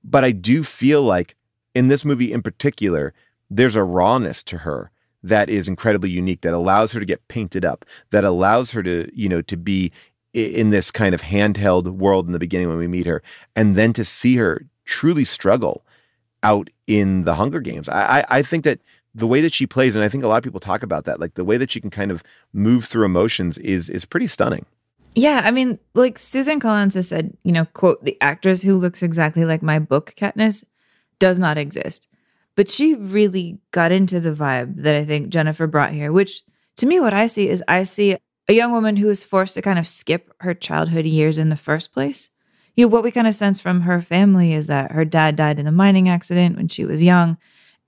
But 0.01 0.23
I 0.23 0.31
do 0.31 0.63
feel 0.63 1.03
like 1.03 1.35
in 1.75 1.89
this 1.89 2.05
movie 2.05 2.31
in 2.31 2.41
particular, 2.41 3.13
there's 3.49 3.75
a 3.75 3.83
rawness 3.83 4.43
to 4.43 4.59
her 4.59 4.91
that 5.23 5.49
is 5.49 5.67
incredibly 5.67 6.09
unique 6.09 6.39
that 6.39 6.53
allows 6.53 6.93
her 6.93 7.01
to 7.01 7.05
get 7.05 7.27
painted 7.27 7.65
up, 7.65 7.83
that 8.11 8.23
allows 8.23 8.71
her 8.71 8.81
to, 8.81 9.11
you 9.13 9.27
know, 9.27 9.41
to 9.41 9.57
be 9.57 9.91
in 10.33 10.69
this 10.69 10.89
kind 10.89 11.13
of 11.13 11.23
handheld 11.23 11.85
world 11.89 12.27
in 12.27 12.31
the 12.31 12.39
beginning 12.39 12.69
when 12.69 12.77
we 12.77 12.87
meet 12.87 13.07
her, 13.07 13.21
and 13.57 13.75
then 13.75 13.91
to 13.91 14.05
see 14.05 14.37
her 14.37 14.67
truly 14.85 15.25
struggle 15.25 15.83
out 16.43 16.69
in 16.87 17.25
the 17.25 17.35
Hunger 17.35 17.59
Games. 17.59 17.89
I, 17.89 18.19
I, 18.19 18.25
I 18.37 18.41
think 18.41 18.63
that 18.63 18.79
the 19.15 19.27
way 19.27 19.41
that 19.41 19.53
she 19.53 19.65
plays, 19.65 19.95
and 19.95 20.05
I 20.05 20.09
think 20.09 20.23
a 20.23 20.27
lot 20.27 20.37
of 20.37 20.43
people 20.43 20.59
talk 20.59 20.83
about 20.83 21.05
that, 21.05 21.19
like 21.19 21.33
the 21.33 21.43
way 21.43 21.57
that 21.57 21.71
she 21.71 21.81
can 21.81 21.89
kind 21.89 22.11
of 22.11 22.23
move 22.53 22.85
through 22.85 23.05
emotions 23.05 23.57
is 23.57 23.89
is 23.89 24.05
pretty 24.05 24.27
stunning. 24.27 24.65
Yeah, 25.15 25.41
I 25.43 25.51
mean, 25.51 25.79
like 25.95 26.17
Suzanne 26.19 26.59
Collins 26.59 26.93
has 26.93 27.07
said, 27.07 27.35
you 27.43 27.51
know, 27.51 27.65
quote, 27.65 28.03
the 28.05 28.17
actress 28.21 28.61
who 28.61 28.77
looks 28.77 29.01
exactly 29.01 29.43
like 29.43 29.63
my 29.63 29.79
book, 29.79 30.13
Katniss, 30.15 30.63
does 31.17 31.39
not 31.39 31.57
exist. 31.57 32.07
But 32.55 32.69
she 32.69 32.95
really 32.95 33.59
got 33.71 33.91
into 33.91 34.19
the 34.19 34.33
vibe 34.33 34.77
that 34.77 34.95
I 34.95 35.05
think 35.05 35.29
Jennifer 35.29 35.65
brought 35.67 35.91
here, 35.91 36.11
which 36.11 36.43
to 36.77 36.85
me, 36.85 36.99
what 36.99 37.13
I 37.13 37.27
see 37.27 37.49
is 37.49 37.63
I 37.67 37.83
see 37.83 38.17
a 38.47 38.53
young 38.53 38.71
woman 38.71 38.97
who 38.97 39.07
was 39.07 39.23
forced 39.23 39.55
to 39.55 39.61
kind 39.61 39.79
of 39.79 39.87
skip 39.87 40.33
her 40.39 40.53
childhood 40.53 41.05
years 41.05 41.37
in 41.37 41.49
the 41.49 41.55
first 41.55 41.93
place. 41.93 42.29
You 42.75 42.85
know, 42.85 42.89
what 42.89 43.03
we 43.03 43.11
kind 43.11 43.27
of 43.27 43.35
sense 43.35 43.59
from 43.59 43.81
her 43.81 44.01
family 44.01 44.53
is 44.53 44.67
that 44.67 44.91
her 44.91 45.05
dad 45.05 45.35
died 45.35 45.59
in 45.59 45.67
a 45.67 45.71
mining 45.71 46.07
accident 46.07 46.55
when 46.55 46.67
she 46.67 46.85
was 46.85 47.03
young, 47.03 47.37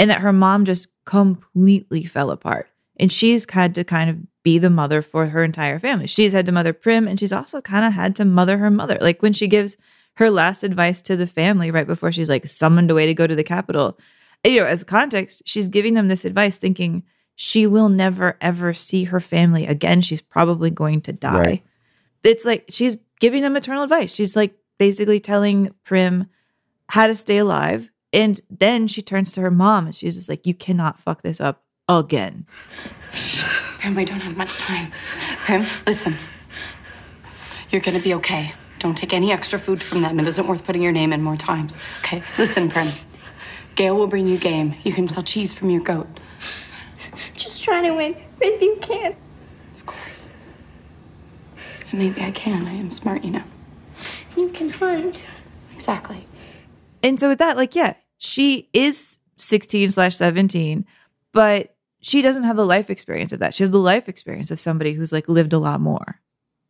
and 0.01 0.09
that 0.09 0.21
her 0.21 0.33
mom 0.33 0.65
just 0.65 0.87
completely 1.05 2.03
fell 2.03 2.31
apart. 2.31 2.67
And 2.99 3.11
she's 3.11 3.47
had 3.51 3.75
to 3.75 3.83
kind 3.83 4.09
of 4.09 4.17
be 4.41 4.57
the 4.57 4.71
mother 4.71 5.03
for 5.03 5.27
her 5.27 5.43
entire 5.43 5.77
family. 5.77 6.07
She's 6.07 6.33
had 6.33 6.47
to 6.47 6.51
mother 6.51 6.73
Prim, 6.73 7.07
and 7.07 7.19
she's 7.19 7.31
also 7.31 7.61
kind 7.61 7.85
of 7.85 7.93
had 7.93 8.15
to 8.15 8.25
mother 8.25 8.57
her 8.57 8.71
mother. 8.71 8.97
Like 8.99 9.21
when 9.21 9.31
she 9.31 9.47
gives 9.47 9.77
her 10.15 10.31
last 10.31 10.63
advice 10.63 11.03
to 11.03 11.15
the 11.15 11.27
family 11.27 11.69
right 11.69 11.85
before 11.85 12.11
she's 12.11 12.29
like 12.29 12.47
summoned 12.47 12.89
away 12.89 13.05
to 13.05 13.13
go 13.13 13.27
to 13.27 13.35
the 13.35 13.43
Capitol. 13.43 13.99
You 14.43 14.61
know, 14.61 14.65
as 14.65 14.83
context, 14.83 15.43
she's 15.45 15.67
giving 15.67 15.93
them 15.93 16.07
this 16.07 16.25
advice 16.25 16.57
thinking 16.57 17.03
she 17.35 17.67
will 17.67 17.89
never 17.89 18.39
ever 18.41 18.73
see 18.73 19.03
her 19.03 19.19
family 19.19 19.67
again. 19.67 20.01
She's 20.01 20.21
probably 20.21 20.71
going 20.71 21.01
to 21.01 21.13
die. 21.13 21.39
Right. 21.39 21.63
It's 22.23 22.43
like 22.43 22.65
she's 22.69 22.97
giving 23.19 23.43
them 23.43 23.55
eternal 23.55 23.83
advice. 23.83 24.15
She's 24.15 24.35
like 24.35 24.55
basically 24.79 25.19
telling 25.19 25.75
Prim 25.83 26.25
how 26.89 27.05
to 27.05 27.13
stay 27.13 27.37
alive. 27.37 27.91
And 28.13 28.41
then 28.49 28.87
she 28.87 29.01
turns 29.01 29.31
to 29.33 29.41
her 29.41 29.51
mom 29.51 29.85
and 29.85 29.95
she's 29.95 30.15
just 30.15 30.29
like, 30.29 30.45
You 30.45 30.53
cannot 30.53 30.99
fuck 30.99 31.21
this 31.21 31.39
up 31.39 31.63
again. 31.87 32.45
Prim, 33.79 33.95
we 33.95 34.05
don't 34.05 34.19
have 34.19 34.37
much 34.37 34.57
time. 34.57 34.91
Prim, 35.45 35.65
listen. 35.87 36.15
You're 37.69 37.81
gonna 37.81 38.01
be 38.01 38.13
okay. 38.15 38.53
Don't 38.79 38.95
take 38.95 39.13
any 39.13 39.31
extra 39.31 39.59
food 39.59 39.81
from 39.81 40.01
them. 40.01 40.19
It 40.19 40.27
isn't 40.27 40.47
worth 40.47 40.63
putting 40.63 40.81
your 40.81 40.91
name 40.91 41.13
in 41.13 41.21
more 41.21 41.37
times. 41.37 41.77
Okay? 41.99 42.23
Listen, 42.37 42.69
Prim. 42.69 42.87
Gale 43.75 43.95
will 43.95 44.07
bring 44.07 44.27
you 44.27 44.37
game. 44.37 44.75
You 44.83 44.91
can 44.91 45.07
sell 45.07 45.23
cheese 45.23 45.53
from 45.53 45.69
your 45.69 45.81
goat. 45.81 46.07
Just 47.35 47.63
trying 47.63 47.83
to 47.83 47.91
win. 47.91 48.15
Maybe 48.39 48.65
you 48.65 48.77
can. 48.81 49.15
Of 49.87 49.95
And 51.91 51.99
maybe 51.99 52.21
I 52.21 52.31
can. 52.31 52.67
I 52.67 52.73
am 52.73 52.89
smart, 52.89 53.23
you 53.23 53.31
know. 53.31 53.43
You 54.35 54.49
can 54.49 54.69
hunt. 54.69 55.25
Exactly. 55.73 56.27
And 57.03 57.19
so 57.19 57.29
with 57.29 57.39
that, 57.39 57.57
like, 57.57 57.75
yeah, 57.75 57.93
she 58.21 58.69
is 58.71 59.19
16 59.37 59.89
slash 59.89 60.15
17, 60.15 60.85
but 61.31 61.75
she 62.01 62.21
doesn't 62.21 62.43
have 62.43 62.55
the 62.55 62.65
life 62.65 62.89
experience 62.89 63.33
of 63.33 63.39
that. 63.39 63.53
She 63.55 63.63
has 63.63 63.71
the 63.71 63.79
life 63.79 64.07
experience 64.07 64.51
of 64.51 64.59
somebody 64.59 64.93
who's 64.93 65.11
like 65.11 65.27
lived 65.27 65.53
a 65.53 65.57
lot 65.57 65.81
more. 65.81 66.21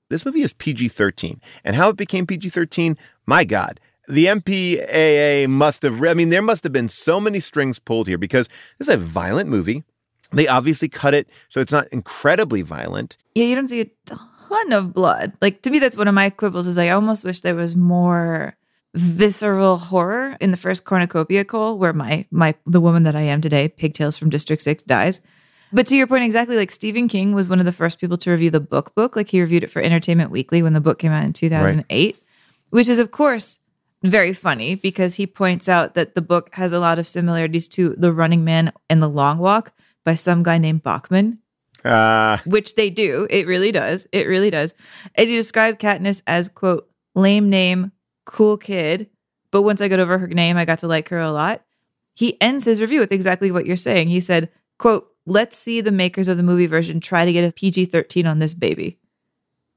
This 0.09 0.25
movie 0.25 0.41
is 0.41 0.53
PG 0.53 0.87
13. 0.87 1.41
And 1.63 1.75
how 1.75 1.89
it 1.89 1.97
became 1.97 2.25
PG 2.25 2.49
13, 2.49 2.97
my 3.25 3.43
God. 3.43 3.79
The 4.07 4.25
MPAA 4.25 5.47
must 5.49 5.83
have, 5.83 6.01
I 6.03 6.13
mean, 6.13 6.29
there 6.29 6.41
must 6.41 6.63
have 6.63 6.73
been 6.73 6.89
so 6.89 7.19
many 7.19 7.39
strings 7.39 7.79
pulled 7.79 8.07
here 8.07 8.17
because 8.17 8.47
this 8.77 8.87
is 8.87 8.93
a 8.93 8.97
violent 8.97 9.49
movie. 9.49 9.83
They 10.31 10.47
obviously 10.47 10.87
cut 10.87 11.13
it 11.13 11.29
so 11.49 11.59
it's 11.59 11.73
not 11.73 11.87
incredibly 11.89 12.61
violent. 12.61 13.17
Yeah, 13.35 13.45
you 13.45 13.55
don't 13.55 13.67
see 13.67 13.81
a 13.81 13.91
ton 14.05 14.71
of 14.71 14.93
blood. 14.93 15.33
Like 15.41 15.61
to 15.63 15.69
me, 15.69 15.79
that's 15.79 15.97
one 15.97 16.07
of 16.07 16.13
my 16.13 16.29
quibbles. 16.29 16.67
Is 16.67 16.77
I 16.77 16.89
almost 16.89 17.25
wish 17.25 17.41
there 17.41 17.55
was 17.55 17.75
more 17.75 18.55
visceral 18.93 19.77
horror 19.77 20.35
in 20.41 20.51
the 20.51 20.57
first 20.57 20.83
cornucopia 20.83 21.45
call 21.45 21.77
where 21.77 21.93
my 21.93 22.25
my 22.29 22.53
the 22.65 22.81
woman 22.81 23.03
that 23.03 23.15
I 23.15 23.21
am 23.21 23.41
today, 23.41 23.69
Pigtails 23.69 24.17
from 24.17 24.29
District 24.29 24.61
Six, 24.61 24.83
dies. 24.83 25.21
But 25.73 25.87
to 25.87 25.95
your 25.95 26.07
point, 26.07 26.25
exactly 26.25 26.57
like 26.57 26.71
Stephen 26.71 27.07
King 27.07 27.33
was 27.33 27.47
one 27.47 27.59
of 27.59 27.65
the 27.65 27.71
first 27.71 27.99
people 27.99 28.17
to 28.17 28.31
review 28.31 28.49
the 28.49 28.59
book 28.59 28.93
book. 28.93 29.15
Like 29.15 29.29
he 29.29 29.39
reviewed 29.39 29.63
it 29.63 29.71
for 29.71 29.81
Entertainment 29.81 30.31
Weekly 30.31 30.61
when 30.61 30.73
the 30.73 30.81
book 30.81 30.99
came 30.99 31.11
out 31.11 31.23
in 31.23 31.33
2008, 31.33 31.87
right. 31.89 32.23
which 32.69 32.89
is 32.89 32.99
of 32.99 33.11
course 33.11 33.59
very 34.03 34.33
funny 34.33 34.75
because 34.75 35.15
he 35.15 35.27
points 35.27 35.69
out 35.69 35.93
that 35.95 36.15
the 36.15 36.21
book 36.21 36.49
has 36.55 36.71
a 36.71 36.79
lot 36.79 36.99
of 36.99 37.07
similarities 37.07 37.67
to 37.69 37.95
The 37.97 38.11
Running 38.11 38.43
Man 38.43 38.73
and 38.89 39.01
The 39.01 39.07
Long 39.07 39.37
Walk 39.37 39.73
by 40.03 40.15
some 40.15 40.43
guy 40.43 40.57
named 40.57 40.83
Bachman. 40.83 41.39
Uh. 41.85 42.37
Which 42.45 42.75
they 42.75 42.89
do. 42.89 43.27
It 43.29 43.47
really 43.47 43.71
does. 43.71 44.07
It 44.11 44.27
really 44.27 44.49
does. 44.49 44.73
And 45.15 45.29
he 45.29 45.35
described 45.35 45.79
Katniss 45.79 46.21
as, 46.27 46.49
quote, 46.49 46.89
lame 47.15 47.49
name, 47.49 47.91
cool 48.26 48.57
kid. 48.57 49.09
But 49.51 49.63
once 49.63 49.82
I 49.82 49.88
got 49.88 49.99
over 49.99 50.17
her 50.17 50.28
name, 50.28 50.57
I 50.57 50.65
got 50.65 50.80
to 50.80 50.88
like 50.88 51.09
her 51.09 51.19
a 51.19 51.32
lot. 51.32 51.63
He 52.13 52.39
ends 52.41 52.65
his 52.65 52.82
review 52.82 52.99
with 52.99 53.11
exactly 53.11 53.51
what 53.51 53.65
you're 53.65 53.76
saying. 53.76 54.07
He 54.07 54.19
said, 54.19 54.49
quote, 54.78 55.11
let's 55.26 55.57
see 55.57 55.82
the 55.82 55.91
makers 55.91 56.28
of 56.28 56.38
the 56.38 56.43
movie 56.43 56.67
version 56.67 56.99
try 56.99 57.26
to 57.26 57.34
get 57.34 57.47
a 57.47 57.53
PG 57.53 57.86
13 57.86 58.26
on 58.26 58.39
this 58.39 58.53
baby. 58.53 58.97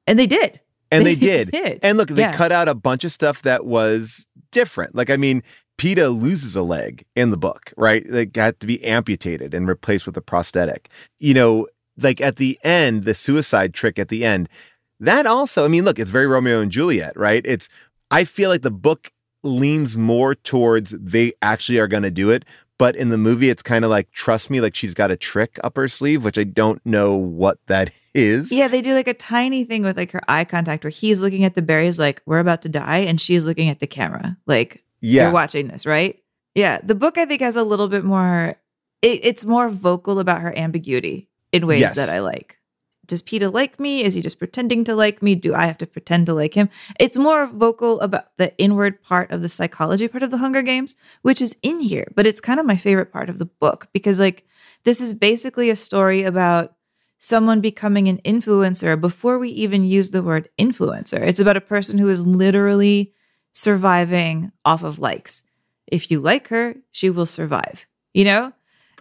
And 0.07 0.19
they 0.19 0.27
did. 0.27 0.61
And 0.91 1.05
they, 1.05 1.15
they 1.17 1.45
did. 1.45 1.51
did. 1.51 1.81
And 1.83 1.99
look, 1.99 2.09
they 2.09 2.23
yeah. 2.23 2.33
cut 2.33 2.53
out 2.53 2.69
a 2.69 2.75
bunch 2.75 3.05
of 3.05 3.13
stuff 3.13 3.43
that 3.43 3.65
was 3.65 4.27
different. 4.51 4.95
Like, 4.95 5.11
I 5.11 5.17
mean, 5.17 5.43
Peeta 5.79 6.17
loses 6.17 6.55
a 6.57 6.63
leg 6.63 7.05
in 7.17 7.31
the 7.31 7.37
book, 7.37 7.73
right? 7.77 8.09
Like, 8.09 8.35
had 8.37 8.61
to 8.61 8.67
be 8.67 8.83
amputated 8.85 9.55
and 9.55 9.67
replaced 9.67 10.07
with 10.07 10.17
a 10.17 10.21
prosthetic. 10.21 10.89
You 11.19 11.35
know, 11.35 11.67
like 11.97 12.21
at 12.21 12.37
the 12.37 12.59
end, 12.63 13.05
the 13.05 13.15
suicide 13.15 13.75
trick 13.75 13.99
at 13.99 14.09
the 14.09 14.25
end, 14.25 14.49
that 15.01 15.27
also, 15.27 15.65
I 15.65 15.69
mean, 15.69 15.85
look, 15.85 15.99
it's 15.99 16.11
very 16.11 16.27
Romeo 16.27 16.61
and 16.61 16.71
Juliet, 16.71 17.17
right? 17.17 17.43
It's, 17.45 17.69
I 18.11 18.25
feel 18.25 18.51
like 18.51 18.63
the 18.63 18.71
book 18.71 19.11
leans 19.43 19.97
more 19.97 20.35
towards 20.35 20.91
they 20.93 21.33
actually 21.43 21.79
are 21.79 21.87
going 21.89 22.03
to 22.03 22.11
do 22.11 22.31
it. 22.31 22.45
But 22.77 22.97
in 22.97 23.11
the 23.11 23.19
movie, 23.19 23.51
it's 23.51 23.63
kind 23.63 23.85
of 23.85 23.91
like, 23.91 24.11
trust 24.11 24.51
me, 24.51 24.61
like 24.61 24.75
she's 24.75 24.95
got 24.95 25.13
a 25.13 25.17
trick 25.17 25.61
up 25.63 25.77
her 25.77 25.87
sleeve, 25.87 26.25
which 26.25 26.37
I 26.37 26.43
don't 26.43 26.85
know 26.85 27.15
what 27.15 27.59
that 27.67 27.91
is. 28.15 28.51
Yeah, 28.51 28.67
they 28.67 28.83
do 28.83 28.95
like 28.95 29.07
a 29.07 29.15
tiny 29.15 29.65
thing 29.65 29.83
with 29.83 29.97
like 29.97 30.11
her 30.11 30.23
eye 30.27 30.45
contact 30.45 30.83
where 30.83 30.91
he's 30.91 31.21
looking 31.21 31.45
at 31.45 31.55
the 31.55 31.63
berries, 31.63 31.99
like, 31.99 32.21
we're 32.27 32.41
about 32.41 32.63
to 32.63 32.69
die. 32.69 32.99
And 32.99 33.21
she's 33.21 33.47
looking 33.47 33.69
at 33.69 33.79
the 33.79 33.87
camera, 33.87 34.37
like, 34.47 34.83
yeah. 35.01 35.25
you're 35.25 35.33
watching 35.33 35.69
this, 35.69 35.87
right? 35.87 36.19
Yeah. 36.57 36.81
The 36.83 36.97
book, 36.97 37.17
I 37.17 37.27
think, 37.27 37.43
has 37.43 37.57
a 37.57 37.65
little 37.65 37.89
bit 37.89 38.05
more, 38.05 38.57
it, 39.03 39.25
it's 39.25 39.45
more 39.45 39.69
vocal 39.69 40.19
about 40.19 40.41
her 40.41 40.57
ambiguity 40.59 41.29
in 41.53 41.69
ways 41.69 41.81
yes. 41.81 41.95
that 41.95 42.09
I 42.09 42.21
like 42.21 42.59
does 43.07 43.23
Peeta 43.23 43.53
like 43.53 43.79
me? 43.79 44.03
Is 44.03 44.15
he 44.15 44.23
just 44.23 44.39
pretending 44.39 44.85
to 44.85 44.95
like 44.95 45.23
me? 45.23 45.35
Do 45.35 45.55
I 45.55 45.67
have 45.67 45.79
to 45.79 45.87
pretend 45.87 46.27
to 46.27 46.35
like 46.35 46.55
him? 46.55 46.69
It's 46.99 47.17
more 47.17 47.47
vocal 47.47 48.01
about 48.01 48.37
the 48.37 48.57
inward 48.59 49.03
part 49.03 49.31
of 49.31 49.43
the 49.43 49.49
psychology 49.49 50.09
part 50.09 50.23
of 50.23 50.31
the 50.31 50.39
Hunger 50.39 50.63
Games, 50.63 50.97
which 51.23 51.41
is 51.41 51.57
in 51.63 51.81
here, 51.81 52.07
but 52.15 52.27
it's 52.27 52.41
kind 52.41 52.61
of 52.61 52.67
my 52.67 52.77
favorite 52.77 53.13
part 53.13 53.29
of 53.29 53.39
the 53.39 53.47
book 53.47 53.89
because, 53.93 54.19
like, 54.19 54.47
this 54.85 55.01
is 55.01 55.15
basically 55.15 55.71
a 55.71 55.77
story 55.77 56.23
about 56.23 56.75
someone 57.19 57.61
becoming 57.61 58.09
an 58.09 58.19
influencer 58.19 59.01
before 59.01 59.39
we 59.39 59.49
even 59.51 59.85
use 59.85 60.11
the 60.11 60.23
word 60.23 60.49
influencer. 60.59 61.21
It's 61.21 61.41
about 61.41 61.57
a 61.57 61.63
person 61.63 61.99
who 61.99 62.11
is 62.11 62.27
literally 62.27 63.15
surviving 63.53 64.53
off 64.65 64.83
of 64.83 64.99
likes. 64.99 65.43
If 65.87 66.11
you 66.11 66.21
like 66.21 66.49
her, 66.49 66.77
she 66.91 67.09
will 67.09 67.27
survive, 67.27 67.87
you 68.13 68.25
know? 68.25 68.53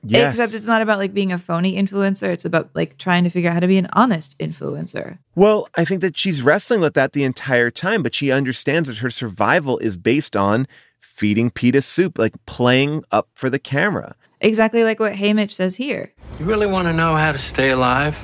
Yes. 0.05 0.33
Except 0.33 0.53
it's 0.53 0.67
not 0.67 0.81
about 0.81 0.97
like 0.97 1.13
being 1.13 1.31
a 1.31 1.37
phony 1.37 1.75
influencer. 1.75 2.27
It's 2.33 2.43
about 2.45 2.69
like 2.73 2.97
trying 2.97 3.23
to 3.23 3.29
figure 3.29 3.49
out 3.49 3.53
how 3.53 3.59
to 3.61 3.67
be 3.67 3.77
an 3.77 3.87
honest 3.93 4.37
influencer. 4.37 5.19
Well, 5.35 5.69
I 5.75 5.85
think 5.85 6.01
that 6.01 6.17
she's 6.17 6.41
wrestling 6.41 6.81
with 6.81 6.93
that 6.95 7.13
the 7.13 7.23
entire 7.23 7.71
time, 7.71 8.03
but 8.03 8.13
she 8.13 8.31
understands 8.31 8.89
that 8.89 8.97
her 8.97 9.09
survival 9.09 9.77
is 9.79 9.95
based 9.95 10.35
on 10.35 10.67
feeding 10.99 11.51
Peeta 11.51 11.81
soup, 11.81 12.17
like 12.17 12.33
playing 12.45 13.03
up 13.11 13.29
for 13.33 13.49
the 13.49 13.59
camera. 13.59 14.15
Exactly 14.41 14.83
like 14.83 14.99
what 14.99 15.13
Haymitch 15.13 15.51
says 15.51 15.75
here. 15.77 16.11
You 16.37 16.45
really 16.45 16.67
want 16.67 16.87
to 16.89 16.93
know 16.93 17.15
how 17.15 17.31
to 17.31 17.37
stay 17.37 17.69
alive? 17.69 18.21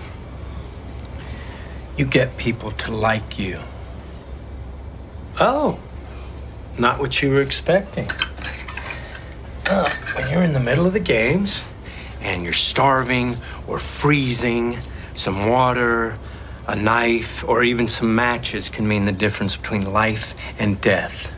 You 1.95 2.05
get 2.05 2.35
people 2.37 2.71
to 2.71 2.91
like 2.91 3.39
you. 3.39 3.59
Oh, 5.39 5.79
not 6.77 6.99
what 6.99 7.21
you 7.21 7.29
were 7.29 7.41
expecting. 7.41 8.07
Uh, 9.69 9.87
when 10.15 10.29
you're 10.31 10.41
in 10.41 10.53
the 10.53 10.59
middle 10.59 10.87
of 10.87 10.93
the 10.93 10.99
games, 10.99 11.61
and 12.21 12.43
you're 12.43 12.53
starving 12.53 13.37
or 13.67 13.79
freezing, 13.79 14.77
some 15.13 15.47
water, 15.47 16.17
a 16.67 16.75
knife, 16.75 17.43
or 17.47 17.63
even 17.63 17.87
some 17.87 18.13
matches 18.15 18.69
can 18.69 18.87
mean 18.87 19.05
the 19.05 19.11
difference 19.11 19.55
between 19.55 19.91
life 19.91 20.35
and 20.59 20.79
death. 20.81 21.33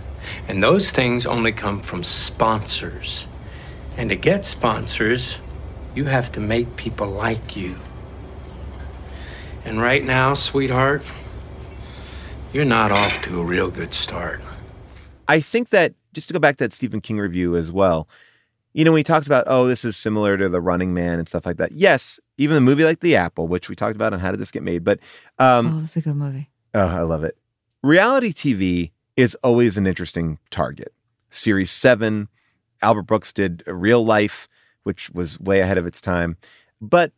And 0.47 0.61
those 0.61 0.91
things 0.91 1.25
only 1.25 1.51
come 1.51 1.81
from 1.81 2.03
sponsors. 2.03 3.27
And 3.97 4.09
to 4.09 4.15
get 4.15 4.45
sponsors, 4.45 5.39
you 5.95 6.05
have 6.05 6.31
to 6.33 6.39
make 6.39 6.75
people 6.75 7.07
like 7.07 7.55
you. 7.55 7.77
And 9.65 9.81
right 9.81 10.03
now, 10.03 10.33
sweetheart, 10.33 11.03
you're 12.53 12.65
not 12.65 12.91
off 12.91 13.21
to 13.23 13.39
a 13.39 13.43
real 13.43 13.69
good 13.69 13.93
start. 13.93 14.41
I 15.27 15.39
think 15.39 15.69
that, 15.69 15.93
just 16.13 16.27
to 16.27 16.33
go 16.33 16.39
back 16.39 16.57
to 16.57 16.65
that 16.65 16.73
Stephen 16.73 17.01
King 17.01 17.17
review 17.17 17.55
as 17.55 17.71
well, 17.71 18.07
you 18.73 18.85
know, 18.85 18.91
when 18.91 18.99
he 18.99 19.03
talks 19.03 19.27
about, 19.27 19.45
oh, 19.47 19.67
this 19.67 19.83
is 19.83 19.97
similar 19.97 20.37
to 20.37 20.47
The 20.47 20.61
Running 20.61 20.93
Man 20.93 21.19
and 21.19 21.27
stuff 21.27 21.45
like 21.45 21.57
that. 21.57 21.73
Yes, 21.73 22.19
even 22.37 22.55
a 22.55 22.61
movie 22.61 22.85
like 22.85 23.01
The 23.01 23.15
Apple, 23.15 23.47
which 23.47 23.69
we 23.69 23.75
talked 23.75 23.95
about 23.95 24.13
on 24.13 24.19
How 24.19 24.31
Did 24.31 24.39
This 24.39 24.51
Get 24.51 24.63
Made, 24.63 24.83
but 24.83 24.99
um, 25.39 25.67
oh, 25.67 25.79
that's 25.81 25.97
a 25.97 26.01
good 26.01 26.15
movie. 26.15 26.49
Oh, 26.73 26.87
I 26.87 27.01
love 27.01 27.23
it. 27.23 27.37
Reality 27.83 28.31
TV 28.31 28.91
is 29.17 29.35
always 29.43 29.77
an 29.77 29.87
interesting 29.87 30.39
target. 30.49 30.93
Series 31.29 31.69
7, 31.71 32.29
Albert 32.81 33.03
Brooks 33.03 33.33
did 33.33 33.63
Real 33.67 34.03
Life, 34.03 34.47
which 34.83 35.09
was 35.11 35.39
way 35.39 35.59
ahead 35.59 35.77
of 35.77 35.85
its 35.85 35.99
time. 35.99 36.37
But 36.79 37.11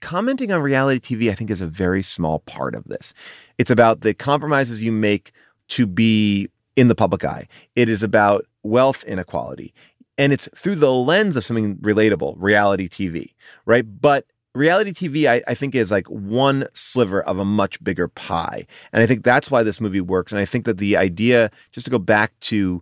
commenting 0.00 0.52
on 0.52 0.62
reality 0.62 1.16
TV, 1.16 1.30
I 1.30 1.34
think, 1.34 1.50
is 1.50 1.60
a 1.60 1.66
very 1.66 2.02
small 2.02 2.40
part 2.40 2.74
of 2.74 2.84
this. 2.84 3.12
It's 3.58 3.70
about 3.70 4.00
the 4.00 4.14
compromises 4.14 4.82
you 4.82 4.92
make 4.92 5.32
to 5.68 5.86
be 5.86 6.48
in 6.78 6.86
the 6.86 6.94
public 6.94 7.24
eye, 7.24 7.48
it 7.74 7.88
is 7.88 8.04
about 8.04 8.46
wealth 8.62 9.02
inequality. 9.02 9.74
And 10.16 10.32
it's 10.32 10.48
through 10.56 10.76
the 10.76 10.92
lens 10.92 11.36
of 11.36 11.44
something 11.44 11.76
relatable, 11.78 12.36
reality 12.38 12.88
TV, 12.88 13.34
right? 13.66 13.84
But 14.00 14.26
reality 14.54 14.92
TV, 14.92 15.28
I, 15.28 15.42
I, 15.48 15.54
think, 15.54 15.74
is 15.74 15.90
like 15.90 16.06
one 16.06 16.68
sliver 16.74 17.20
of 17.20 17.40
a 17.40 17.44
much 17.44 17.82
bigger 17.82 18.06
pie. 18.06 18.64
And 18.92 19.02
I 19.02 19.06
think 19.06 19.24
that's 19.24 19.50
why 19.50 19.64
this 19.64 19.80
movie 19.80 20.00
works. 20.00 20.30
And 20.30 20.40
I 20.40 20.44
think 20.44 20.66
that 20.66 20.78
the 20.78 20.96
idea, 20.96 21.50
just 21.72 21.84
to 21.86 21.90
go 21.90 21.98
back 21.98 22.38
to 22.40 22.80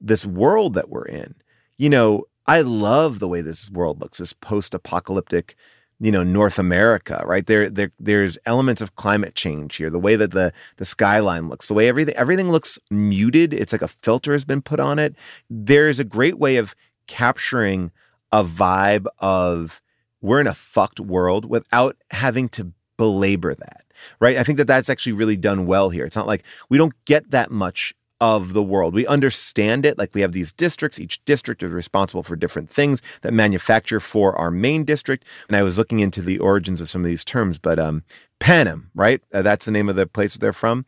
this 0.00 0.24
world 0.24 0.74
that 0.74 0.88
we're 0.88 1.06
in, 1.06 1.34
you 1.78 1.90
know, 1.90 2.26
I 2.46 2.60
love 2.60 3.18
the 3.18 3.28
way 3.28 3.40
this 3.40 3.72
world 3.72 4.00
looks, 4.00 4.18
this 4.18 4.32
post 4.32 4.72
apocalyptic, 4.72 5.56
you 6.02 6.10
know, 6.10 6.24
North 6.24 6.58
America, 6.58 7.22
right? 7.24 7.46
There, 7.46 7.70
there, 7.70 7.92
there's 7.96 8.36
elements 8.44 8.82
of 8.82 8.96
climate 8.96 9.36
change 9.36 9.76
here. 9.76 9.88
The 9.88 10.00
way 10.00 10.16
that 10.16 10.32
the 10.32 10.52
the 10.78 10.84
skyline 10.84 11.48
looks, 11.48 11.68
the 11.68 11.74
way 11.74 11.86
everything 11.86 12.16
everything 12.16 12.50
looks 12.50 12.76
muted. 12.90 13.54
It's 13.54 13.72
like 13.72 13.82
a 13.82 13.88
filter 13.88 14.32
has 14.32 14.44
been 14.44 14.62
put 14.62 14.80
on 14.80 14.98
it. 14.98 15.14
There's 15.48 16.00
a 16.00 16.04
great 16.04 16.40
way 16.40 16.56
of 16.56 16.74
capturing 17.06 17.92
a 18.32 18.42
vibe 18.42 19.06
of 19.20 19.80
we're 20.20 20.40
in 20.40 20.48
a 20.48 20.54
fucked 20.54 20.98
world 20.98 21.48
without 21.48 21.96
having 22.10 22.48
to 22.50 22.72
belabor 22.96 23.54
that, 23.54 23.84
right? 24.18 24.36
I 24.36 24.42
think 24.42 24.58
that 24.58 24.66
that's 24.66 24.90
actually 24.90 25.12
really 25.12 25.36
done 25.36 25.66
well 25.66 25.90
here. 25.90 26.04
It's 26.04 26.16
not 26.16 26.26
like 26.26 26.42
we 26.68 26.78
don't 26.78 26.94
get 27.04 27.30
that 27.30 27.52
much 27.52 27.94
of 28.22 28.52
the 28.52 28.62
world. 28.62 28.94
We 28.94 29.04
understand 29.08 29.84
it 29.84 29.98
like 29.98 30.14
we 30.14 30.20
have 30.20 30.30
these 30.30 30.52
districts. 30.52 31.00
Each 31.00 31.22
district 31.24 31.60
is 31.60 31.72
responsible 31.72 32.22
for 32.22 32.36
different 32.36 32.70
things 32.70 33.02
that 33.22 33.34
manufacture 33.34 33.98
for 33.98 34.38
our 34.38 34.52
main 34.52 34.84
district. 34.84 35.24
And 35.48 35.56
I 35.56 35.64
was 35.64 35.76
looking 35.76 35.98
into 35.98 36.22
the 36.22 36.38
origins 36.38 36.80
of 36.80 36.88
some 36.88 37.02
of 37.02 37.08
these 37.08 37.24
terms, 37.24 37.58
but 37.58 37.80
um, 37.80 38.04
Panem, 38.38 38.92
right? 38.94 39.20
Uh, 39.34 39.42
that's 39.42 39.64
the 39.64 39.72
name 39.72 39.88
of 39.88 39.96
the 39.96 40.06
place 40.06 40.34
they're 40.36 40.52
from, 40.52 40.86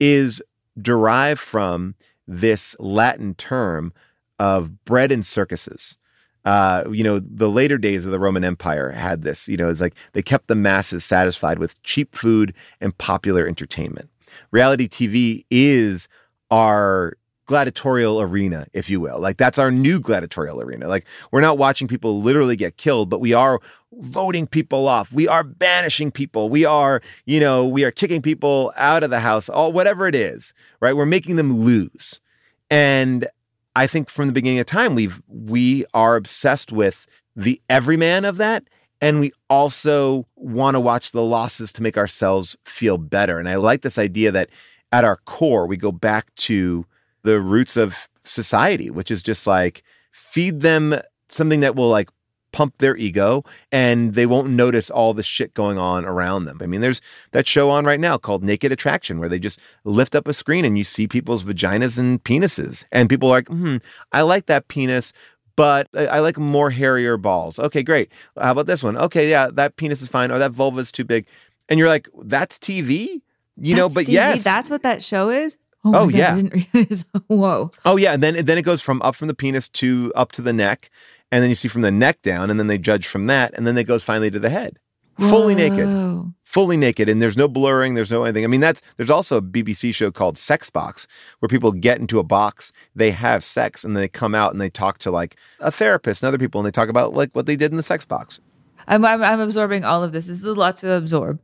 is 0.00 0.42
derived 0.76 1.38
from 1.38 1.94
this 2.26 2.74
Latin 2.80 3.34
term 3.36 3.92
of 4.40 4.84
bread 4.84 5.12
and 5.12 5.24
circuses. 5.24 5.98
Uh, 6.44 6.82
you 6.90 7.04
know, 7.04 7.20
the 7.20 7.48
later 7.48 7.78
days 7.78 8.04
of 8.04 8.10
the 8.10 8.18
Roman 8.18 8.42
Empire 8.42 8.90
had 8.90 9.22
this. 9.22 9.48
You 9.48 9.56
know, 9.56 9.68
it's 9.68 9.80
like 9.80 9.94
they 10.14 10.22
kept 10.22 10.48
the 10.48 10.56
masses 10.56 11.04
satisfied 11.04 11.60
with 11.60 11.80
cheap 11.84 12.16
food 12.16 12.52
and 12.80 12.98
popular 12.98 13.46
entertainment. 13.46 14.10
Reality 14.50 14.88
TV 14.88 15.44
is 15.48 16.08
our 16.50 17.16
gladiatorial 17.46 18.20
arena, 18.20 18.66
if 18.72 18.90
you 18.90 19.00
will. 19.00 19.20
Like 19.20 19.36
that's 19.36 19.58
our 19.58 19.70
new 19.70 20.00
gladiatorial 20.00 20.60
arena. 20.60 20.88
Like 20.88 21.06
we're 21.30 21.40
not 21.40 21.58
watching 21.58 21.86
people 21.88 22.20
literally 22.20 22.56
get 22.56 22.76
killed, 22.76 23.08
but 23.08 23.20
we 23.20 23.32
are 23.32 23.60
voting 23.92 24.46
people 24.46 24.88
off. 24.88 25.12
We 25.12 25.28
are 25.28 25.44
banishing 25.44 26.10
people. 26.10 26.48
We 26.48 26.64
are, 26.64 27.00
you 27.24 27.40
know, 27.40 27.64
we 27.66 27.84
are 27.84 27.92
kicking 27.92 28.20
people 28.20 28.72
out 28.76 29.04
of 29.04 29.10
the 29.10 29.20
house, 29.20 29.48
all 29.48 29.72
whatever 29.72 30.06
it 30.08 30.14
is, 30.14 30.52
right? 30.80 30.96
We're 30.96 31.06
making 31.06 31.36
them 31.36 31.52
lose. 31.52 32.20
And 32.68 33.28
I 33.76 33.86
think 33.86 34.10
from 34.10 34.26
the 34.26 34.32
beginning 34.32 34.58
of 34.58 34.66
time, 34.66 34.94
we've 34.94 35.22
we 35.28 35.84
are 35.94 36.16
obsessed 36.16 36.72
with 36.72 37.06
the 37.36 37.60
everyman 37.68 38.24
of 38.24 38.38
that. 38.38 38.64
And 39.00 39.20
we 39.20 39.32
also 39.50 40.26
want 40.36 40.74
to 40.74 40.80
watch 40.80 41.12
the 41.12 41.22
losses 41.22 41.70
to 41.72 41.82
make 41.82 41.98
ourselves 41.98 42.56
feel 42.64 42.96
better. 42.96 43.38
And 43.38 43.48
I 43.48 43.56
like 43.56 43.82
this 43.82 43.98
idea 43.98 44.32
that 44.32 44.48
at 44.96 45.04
our 45.04 45.18
core, 45.26 45.66
we 45.66 45.76
go 45.76 45.92
back 45.92 46.34
to 46.36 46.86
the 47.22 47.38
roots 47.38 47.76
of 47.76 48.08
society, 48.24 48.88
which 48.88 49.10
is 49.10 49.20
just 49.20 49.46
like 49.46 49.82
feed 50.10 50.62
them 50.62 50.98
something 51.28 51.60
that 51.60 51.76
will 51.76 51.90
like 51.90 52.08
pump 52.50 52.78
their 52.78 52.96
ego 52.96 53.44
and 53.70 54.14
they 54.14 54.24
won't 54.24 54.48
notice 54.48 54.88
all 54.88 55.12
the 55.12 55.22
shit 55.22 55.52
going 55.52 55.76
on 55.76 56.06
around 56.06 56.46
them. 56.46 56.56
I 56.62 56.66
mean, 56.66 56.80
there's 56.80 57.02
that 57.32 57.46
show 57.46 57.68
on 57.68 57.84
right 57.84 58.00
now 58.00 58.16
called 58.16 58.42
Naked 58.42 58.72
Attraction 58.72 59.20
where 59.20 59.28
they 59.28 59.38
just 59.38 59.60
lift 59.84 60.14
up 60.14 60.26
a 60.26 60.32
screen 60.32 60.64
and 60.64 60.78
you 60.78 60.84
see 60.84 61.06
people's 61.06 61.44
vaginas 61.44 61.98
and 61.98 62.24
penises. 62.24 62.86
And 62.90 63.10
people 63.10 63.28
are 63.28 63.32
like, 63.32 63.48
hmm, 63.48 63.76
I 64.12 64.22
like 64.22 64.46
that 64.46 64.68
penis, 64.68 65.12
but 65.56 65.88
I, 65.94 66.20
like 66.20 66.38
more 66.38 66.70
hairier 66.70 67.18
balls. 67.18 67.58
Okay, 67.58 67.82
great. 67.82 68.10
How 68.40 68.52
about 68.52 68.64
this 68.64 68.82
one? 68.82 68.96
Okay, 68.96 69.28
yeah, 69.28 69.50
that 69.52 69.76
penis 69.76 70.00
is 70.00 70.08
fine. 70.08 70.30
Or 70.30 70.38
that 70.38 70.52
vulva 70.52 70.80
is 70.80 70.90
too 70.90 71.04
big. 71.04 71.26
And 71.68 71.78
you're 71.78 71.88
like, 71.88 72.08
that's 72.22 72.58
TV? 72.58 73.20
You 73.58 73.76
know, 73.76 73.88
but 73.88 74.06
TV, 74.06 74.12
yes, 74.12 74.44
that's 74.44 74.70
what 74.70 74.82
that 74.82 75.02
show 75.02 75.30
is. 75.30 75.58
Oh, 75.84 75.92
oh 75.94 76.06
my 76.06 76.12
God, 76.12 76.18
yeah. 76.18 76.32
I 76.32 76.42
didn't 76.42 76.66
realize. 76.74 77.04
Whoa. 77.28 77.70
Oh 77.84 77.96
yeah, 77.96 78.12
and 78.12 78.22
then 78.22 78.44
then 78.44 78.58
it 78.58 78.64
goes 78.64 78.82
from 78.82 79.00
up 79.02 79.14
from 79.14 79.28
the 79.28 79.34
penis 79.34 79.68
to 79.70 80.12
up 80.14 80.32
to 80.32 80.42
the 80.42 80.52
neck, 80.52 80.90
and 81.30 81.42
then 81.42 81.48
you 81.48 81.54
see 81.54 81.68
from 81.68 81.82
the 81.82 81.90
neck 81.90 82.22
down, 82.22 82.50
and 82.50 82.58
then 82.58 82.66
they 82.66 82.78
judge 82.78 83.06
from 83.06 83.26
that, 83.26 83.54
and 83.54 83.66
then 83.66 83.76
it 83.78 83.84
goes 83.84 84.02
finally 84.02 84.30
to 84.30 84.38
the 84.38 84.50
head, 84.50 84.78
fully 85.18 85.54
naked, 85.54 86.32
fully 86.42 86.76
naked, 86.76 87.08
and 87.08 87.22
there's 87.22 87.36
no 87.36 87.48
blurring, 87.48 87.94
there's 87.94 88.10
no 88.10 88.24
anything. 88.24 88.44
I 88.44 88.48
mean, 88.48 88.60
that's 88.60 88.82
there's 88.96 89.10
also 89.10 89.38
a 89.38 89.42
BBC 89.42 89.94
show 89.94 90.10
called 90.10 90.38
Sex 90.38 90.68
Box 90.70 91.06
where 91.38 91.48
people 91.48 91.72
get 91.72 91.98
into 92.00 92.18
a 92.18 92.24
box, 92.24 92.72
they 92.94 93.12
have 93.12 93.44
sex, 93.44 93.84
and 93.84 93.96
they 93.96 94.08
come 94.08 94.34
out 94.34 94.52
and 94.52 94.60
they 94.60 94.70
talk 94.70 94.98
to 94.98 95.10
like 95.10 95.36
a 95.60 95.70
therapist 95.70 96.22
and 96.22 96.28
other 96.28 96.38
people, 96.38 96.60
and 96.60 96.66
they 96.66 96.72
talk 96.72 96.88
about 96.88 97.14
like 97.14 97.30
what 97.32 97.46
they 97.46 97.56
did 97.56 97.70
in 97.70 97.76
the 97.76 97.82
sex 97.82 98.04
box. 98.04 98.40
I'm, 98.88 99.04
I'm 99.04 99.22
I'm 99.22 99.40
absorbing 99.40 99.84
all 99.84 100.02
of 100.02 100.12
this. 100.12 100.26
This 100.26 100.38
is 100.38 100.44
a 100.44 100.54
lot 100.54 100.76
to 100.78 100.92
absorb. 100.92 101.40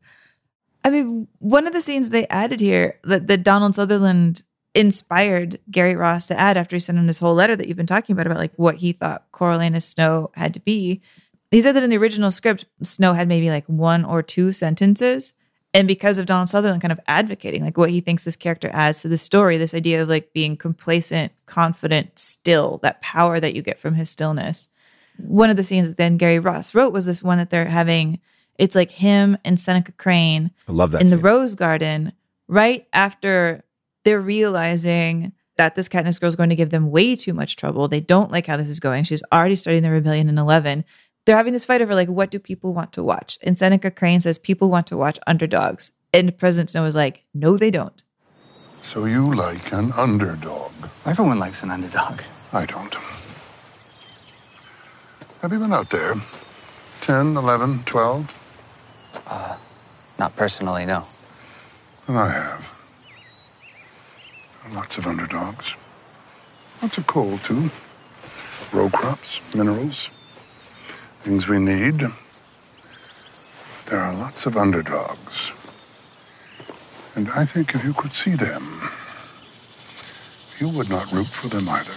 I 0.85 0.91
mean, 0.91 1.29
one 1.39 1.67
of 1.67 1.73
the 1.73 1.81
scenes 1.81 2.11
they 2.11 2.27
added 2.27 2.61
here 2.61 2.99
that, 3.05 3.29
that 3.29 3.45
Donald 3.45 3.75
Sutherland 3.75 4.43
inspired 4.75 5.61
Gary 5.71 5.95
Ross 5.95 6.27
to 6.27 6.39
add 6.39 6.57
after 6.57 6.77
he 6.77 6.81
sent 6.81 6.99
him 6.99 7.07
this 7.07 7.19
whole 7.19 7.35
letter 7.35 7.55
that 7.55 7.69
you've 7.69 7.77
been 7.77 7.87
talking 7.87 8.15
about 8.15 8.27
about 8.27 8.39
like 8.39 8.55
what 8.57 8.77
he 8.77 8.93
thought 8.93 9.31
Coriolanus 9.33 9.85
Snow 9.85 10.31
had 10.35 10.55
to 10.55 10.61
be. 10.61 11.03
He 11.51 11.61
said 11.61 11.73
that 11.73 11.83
in 11.83 11.91
the 11.91 11.99
original 11.99 12.31
script, 12.31 12.65
Snow 12.83 13.13
had 13.13 13.29
maybe 13.29 13.51
like 13.51 13.67
one 13.67 14.05
or 14.05 14.23
two 14.23 14.53
sentences. 14.53 15.35
And 15.75 15.89
because 15.89 16.19
of 16.19 16.27
Donald 16.27 16.49
Sutherland 16.49 16.83
kind 16.83 16.93
of 16.93 17.01
advocating 17.07 17.63
like 17.63 17.79
what 17.79 17.91
he 17.91 18.01
thinks 18.01 18.25
this 18.25 18.37
character 18.37 18.71
adds 18.73 19.03
to 19.03 19.09
the 19.09 19.19
story, 19.19 19.57
this 19.57 19.75
idea 19.75 20.03
of 20.03 20.09
like 20.09 20.33
being 20.33 20.57
complacent, 20.57 21.33
confident, 21.47 22.19
still, 22.19 22.79
that 22.79 23.01
power 23.01 23.41
that 23.41 23.55
you 23.55 23.63
get 23.63 23.79
from 23.79 23.95
his 23.95 24.11
stillness. 24.11 24.69
One 25.19 25.51
of 25.51 25.57
the 25.57 25.65
scenes 25.65 25.89
that 25.89 25.97
then 25.97 26.17
Gary 26.17 26.39
Ross 26.39 26.75
wrote 26.75 26.93
was 26.93 27.07
this 27.07 27.23
one 27.23 27.39
that 27.39 27.51
they're 27.51 27.67
having 27.67 28.21
it's 28.59 28.75
like 28.75 28.91
him 28.91 29.37
and 29.45 29.59
Seneca 29.59 29.93
Crane 29.93 30.51
I 30.69 30.73
love 30.73 30.93
that 30.93 31.01
in 31.01 31.11
the. 31.11 31.19
Rose 31.19 31.55
Garden 31.55 32.13
right 32.49 32.87
after 32.93 33.65
they're 34.05 34.21
realizing 34.21 35.33
that 35.57 35.75
this 35.75 35.89
Katniss 35.89 36.21
girl 36.21 36.29
is 36.29 36.37
going 36.37 36.49
to 36.49 36.55
give 36.57 36.71
them 36.71 36.91
way 36.91 37.15
too 37.15 37.33
much 37.33 37.57
trouble. 37.57 37.87
They 37.89 38.01
don't 38.01 38.31
like 38.31 38.47
how 38.47 38.57
this 38.57 38.69
is 38.69 38.81
going. 38.81 39.05
She's 39.05 39.23
already 39.33 39.57
starting 39.57 39.83
the 39.83 39.91
rebellion 39.91 40.29
in 40.29 40.39
11. 40.39 40.85
They're 41.25 41.37
having 41.37 41.53
this 41.53 41.65
fight 41.65 41.83
over 41.83 41.95
like, 41.95 42.09
what 42.09 42.31
do 42.31 42.39
people 42.39 42.73
want 42.73 42.93
to 42.95 43.03
watch? 43.03 43.39
And 43.43 43.57
Seneca 43.57 43.91
Crane 43.91 44.21
says 44.21 44.39
people 44.39 44.71
want 44.71 44.87
to 44.89 44.97
watch 44.97 45.19
underdogs. 45.27 45.93
And 46.13 46.37
President 46.37 46.71
Snow 46.71 46.85
is 46.85 46.95
like, 46.95 47.25
no, 47.33 47.57
they 47.57 47.71
don't. 47.71 48.03
So 48.81 49.05
you 49.05 49.33
like 49.35 49.73
an 49.73 49.93
underdog? 49.93 50.73
Everyone 51.07 51.39
likes 51.39 51.63
an 51.63 51.71
underdog. 51.71 52.23
I 52.53 52.67
don't. 52.67 52.95
Have 55.41 55.53
you 55.53 55.59
been 55.59 55.73
out 55.73 55.91
there? 55.91 56.15
10, 57.03 57.37
11, 57.37 57.85
12? 57.85 58.42
Uh, 59.27 59.57
not 60.19 60.35
personally, 60.37 60.87
no. 60.87 61.07
And 62.07 62.19
I 62.19 62.29
have. 62.29 62.73
Lots 64.73 64.99
of 64.99 65.07
underdogs. 65.07 65.75
Lots 66.81 66.99
of 66.99 67.07
coal, 67.07 67.39
too. 67.39 67.71
Row 68.73 68.89
crops, 68.91 69.41
minerals, 69.55 70.11
things 71.23 71.49
we 71.49 71.59
need. 71.59 72.05
There 73.87 74.01
are 74.01 74.15
lots 74.15 74.47
of 74.47 74.57
underdogs. 74.57 75.53
And 77.15 77.29
I 77.31 77.45
think 77.45 77.75
if 77.75 77.85
you 77.85 77.93
could 77.93 78.13
see 78.13 78.35
them, 78.35 78.81
you 80.59 80.69
would 80.71 80.89
not 80.89 81.13
root 81.13 81.27
for 81.27 81.49
them 81.49 81.69
either. 81.69 81.93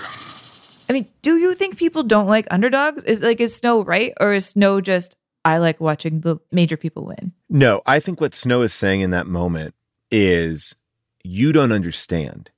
I 0.89 0.93
mean, 0.93 1.07
do 1.21 1.37
you 1.37 1.53
think 1.53 1.77
people 1.77 2.03
don't 2.03 2.27
like 2.27 2.47
underdogs? 2.51 3.03
Is 3.05 3.21
like 3.21 3.39
is 3.39 3.55
Snow 3.55 3.83
right 3.83 4.13
or 4.19 4.33
is 4.33 4.47
Snow 4.47 4.81
just 4.81 5.15
I 5.45 5.59
like 5.59 5.79
watching 5.79 6.21
the 6.21 6.37
major 6.51 6.75
people 6.75 7.05
win? 7.05 7.31
No, 7.49 7.81
I 7.85 7.99
think 7.99 8.19
what 8.19 8.33
Snow 8.33 8.63
is 8.63 8.73
saying 8.73 9.01
in 9.01 9.11
that 9.11 9.27
moment 9.27 9.75
is 10.09 10.75
you 11.23 11.53
don't 11.53 11.71
understand. 11.71 12.49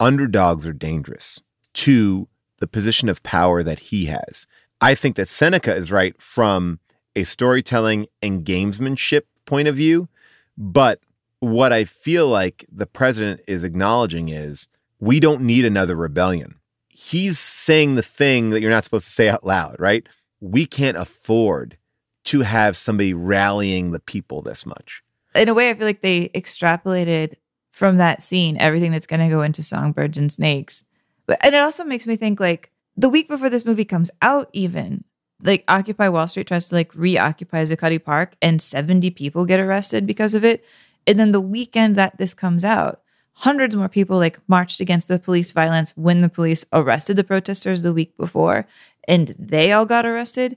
Underdogs 0.00 0.66
are 0.66 0.72
dangerous 0.72 1.40
to 1.74 2.28
the 2.58 2.66
position 2.66 3.08
of 3.08 3.22
power 3.22 3.62
that 3.62 3.78
he 3.78 4.06
has. 4.06 4.46
I 4.80 4.94
think 4.94 5.16
that 5.16 5.28
Seneca 5.28 5.76
is 5.76 5.92
right 5.92 6.20
from 6.20 6.80
a 7.14 7.24
storytelling 7.24 8.06
and 8.22 8.44
gamesmanship 8.44 9.22
point 9.44 9.68
of 9.68 9.76
view. 9.76 10.08
But 10.56 11.00
what 11.40 11.72
I 11.72 11.84
feel 11.84 12.28
like 12.28 12.64
the 12.72 12.86
president 12.86 13.42
is 13.46 13.62
acknowledging 13.62 14.28
is 14.30 14.68
we 15.00 15.20
don't 15.20 15.42
need 15.42 15.64
another 15.64 15.96
rebellion. 15.96 16.56
he's 16.88 17.38
saying 17.38 17.94
the 17.94 18.02
thing 18.02 18.50
that 18.50 18.60
you're 18.60 18.70
not 18.70 18.84
supposed 18.84 19.06
to 19.06 19.12
say 19.12 19.28
out 19.28 19.44
loud, 19.44 19.76
right? 19.78 20.06
We 20.40 20.66
can't 20.66 20.96
afford 20.96 21.78
to 22.24 22.40
have 22.40 22.76
somebody 22.76 23.14
rallying 23.14 23.90
the 23.90 24.00
people 24.00 24.42
this 24.42 24.64
much. 24.64 25.02
In 25.34 25.48
a 25.48 25.54
way, 25.54 25.70
I 25.70 25.74
feel 25.74 25.86
like 25.86 26.02
they 26.02 26.28
extrapolated 26.28 27.34
from 27.70 27.96
that 27.96 28.22
scene 28.22 28.56
everything 28.58 28.92
that's 28.92 29.06
going 29.06 29.20
to 29.20 29.34
go 29.34 29.42
into 29.42 29.62
Songbirds 29.62 30.18
and 30.18 30.30
Snakes. 30.30 30.84
But 31.26 31.44
and 31.44 31.54
it 31.54 31.62
also 31.62 31.84
makes 31.84 32.06
me 32.06 32.16
think 32.16 32.38
like 32.38 32.70
the 32.96 33.08
week 33.08 33.28
before 33.28 33.48
this 33.48 33.64
movie 33.64 33.84
comes 33.84 34.10
out, 34.20 34.50
even 34.52 35.04
like 35.42 35.64
Occupy 35.68 36.08
Wall 36.08 36.28
Street 36.28 36.46
tries 36.46 36.68
to 36.68 36.74
like 36.74 36.94
reoccupy 36.94 37.64
Zuccotti 37.64 38.02
Park, 38.02 38.34
and 38.40 38.60
70 38.60 39.10
people 39.10 39.44
get 39.44 39.60
arrested 39.60 40.06
because 40.06 40.34
of 40.34 40.44
it. 40.44 40.64
And 41.06 41.18
then 41.18 41.32
the 41.32 41.40
weekend 41.40 41.96
that 41.96 42.18
this 42.18 42.34
comes 42.34 42.64
out, 42.64 43.02
hundreds 43.32 43.74
more 43.74 43.88
people 43.88 44.18
like 44.18 44.38
marched 44.46 44.80
against 44.80 45.08
the 45.08 45.18
police 45.18 45.52
violence 45.52 45.96
when 45.96 46.20
the 46.20 46.28
police 46.28 46.64
arrested 46.72 47.16
the 47.16 47.24
protesters 47.24 47.82
the 47.82 47.92
week 47.92 48.16
before, 48.16 48.66
and 49.08 49.34
they 49.38 49.72
all 49.72 49.86
got 49.86 50.06
arrested. 50.06 50.56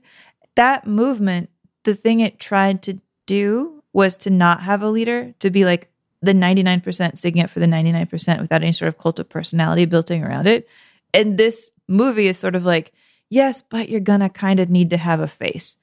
That 0.54 0.86
movement, 0.86 1.50
the 1.86 1.94
thing 1.94 2.20
it 2.20 2.38
tried 2.38 2.82
to 2.82 3.00
do 3.24 3.82
was 3.92 4.16
to 4.18 4.30
not 4.30 4.62
have 4.62 4.82
a 4.82 4.88
leader, 4.88 5.32
to 5.38 5.50
be 5.50 5.64
like 5.64 5.88
the 6.20 6.32
99% 6.32 7.16
sticking 7.16 7.40
up 7.40 7.48
for 7.48 7.60
the 7.60 7.66
99% 7.66 8.40
without 8.40 8.62
any 8.62 8.72
sort 8.72 8.88
of 8.88 8.98
cult 8.98 9.18
of 9.18 9.28
personality 9.28 9.86
built 9.86 10.10
in 10.10 10.22
around 10.22 10.48
it. 10.48 10.68
And 11.14 11.38
this 11.38 11.72
movie 11.88 12.26
is 12.26 12.36
sort 12.36 12.56
of 12.56 12.64
like, 12.64 12.92
yes, 13.30 13.62
but 13.62 13.88
you're 13.88 14.00
gonna 14.00 14.28
kind 14.28 14.60
of 14.60 14.68
need 14.68 14.90
to 14.90 14.96
have 14.96 15.20
a 15.20 15.28
face. 15.28 15.78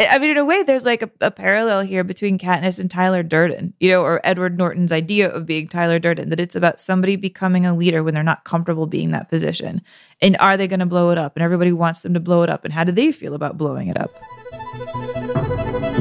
I 0.00 0.18
mean, 0.18 0.30
in 0.30 0.38
a 0.38 0.44
way, 0.44 0.62
there's 0.62 0.86
like 0.86 1.02
a, 1.02 1.10
a, 1.20 1.30
parallel 1.30 1.82
here 1.82 2.02
between 2.02 2.38
Katniss 2.38 2.80
and 2.80 2.90
Tyler 2.90 3.22
Durden, 3.22 3.74
you 3.78 3.90
know, 3.90 4.02
or 4.02 4.20
Edward 4.24 4.58
Norton's 4.58 4.90
idea 4.90 5.30
of 5.30 5.46
being 5.46 5.68
Tyler 5.68 5.98
Durden, 5.98 6.30
that 6.30 6.40
it's 6.40 6.56
about 6.56 6.80
somebody 6.80 7.14
becoming 7.14 7.66
a 7.66 7.74
leader 7.74 8.02
when 8.02 8.14
they're 8.14 8.22
not 8.24 8.42
comfortable 8.42 8.86
being 8.86 9.10
that 9.10 9.28
position. 9.28 9.82
And 10.20 10.36
are 10.38 10.56
they 10.56 10.66
going 10.66 10.80
to 10.80 10.86
blow 10.86 11.10
it 11.10 11.18
up? 11.18 11.36
And 11.36 11.42
everybody 11.44 11.72
wants 11.72 12.02
them 12.02 12.14
to 12.14 12.20
blow 12.20 12.42
it 12.42 12.50
up. 12.50 12.64
And 12.64 12.72
how 12.72 12.82
do 12.84 12.90
they 12.90 13.12
feel 13.12 13.34
about 13.34 13.58
blowing 13.58 13.88
it 13.88 14.00
up? 14.00 14.10
I 15.92 15.96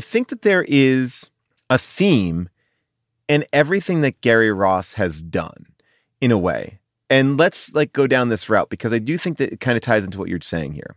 think 0.00 0.28
that 0.28 0.42
there 0.42 0.66
is 0.68 1.30
a 1.70 1.78
theme 1.78 2.50
in 3.28 3.46
everything 3.50 4.02
that 4.02 4.20
Gary 4.20 4.52
Ross 4.52 4.94
has 4.94 5.22
done 5.22 5.66
in 6.20 6.30
a 6.30 6.36
way. 6.36 6.80
And 7.08 7.38
let's 7.38 7.74
like 7.74 7.94
go 7.94 8.06
down 8.06 8.28
this 8.28 8.50
route 8.50 8.68
because 8.68 8.92
I 8.92 8.98
do 8.98 9.16
think 9.16 9.38
that 9.38 9.54
it 9.54 9.60
kind 9.60 9.74
of 9.74 9.80
ties 9.80 10.04
into 10.04 10.18
what 10.18 10.28
you're 10.28 10.42
saying 10.42 10.74
here. 10.74 10.96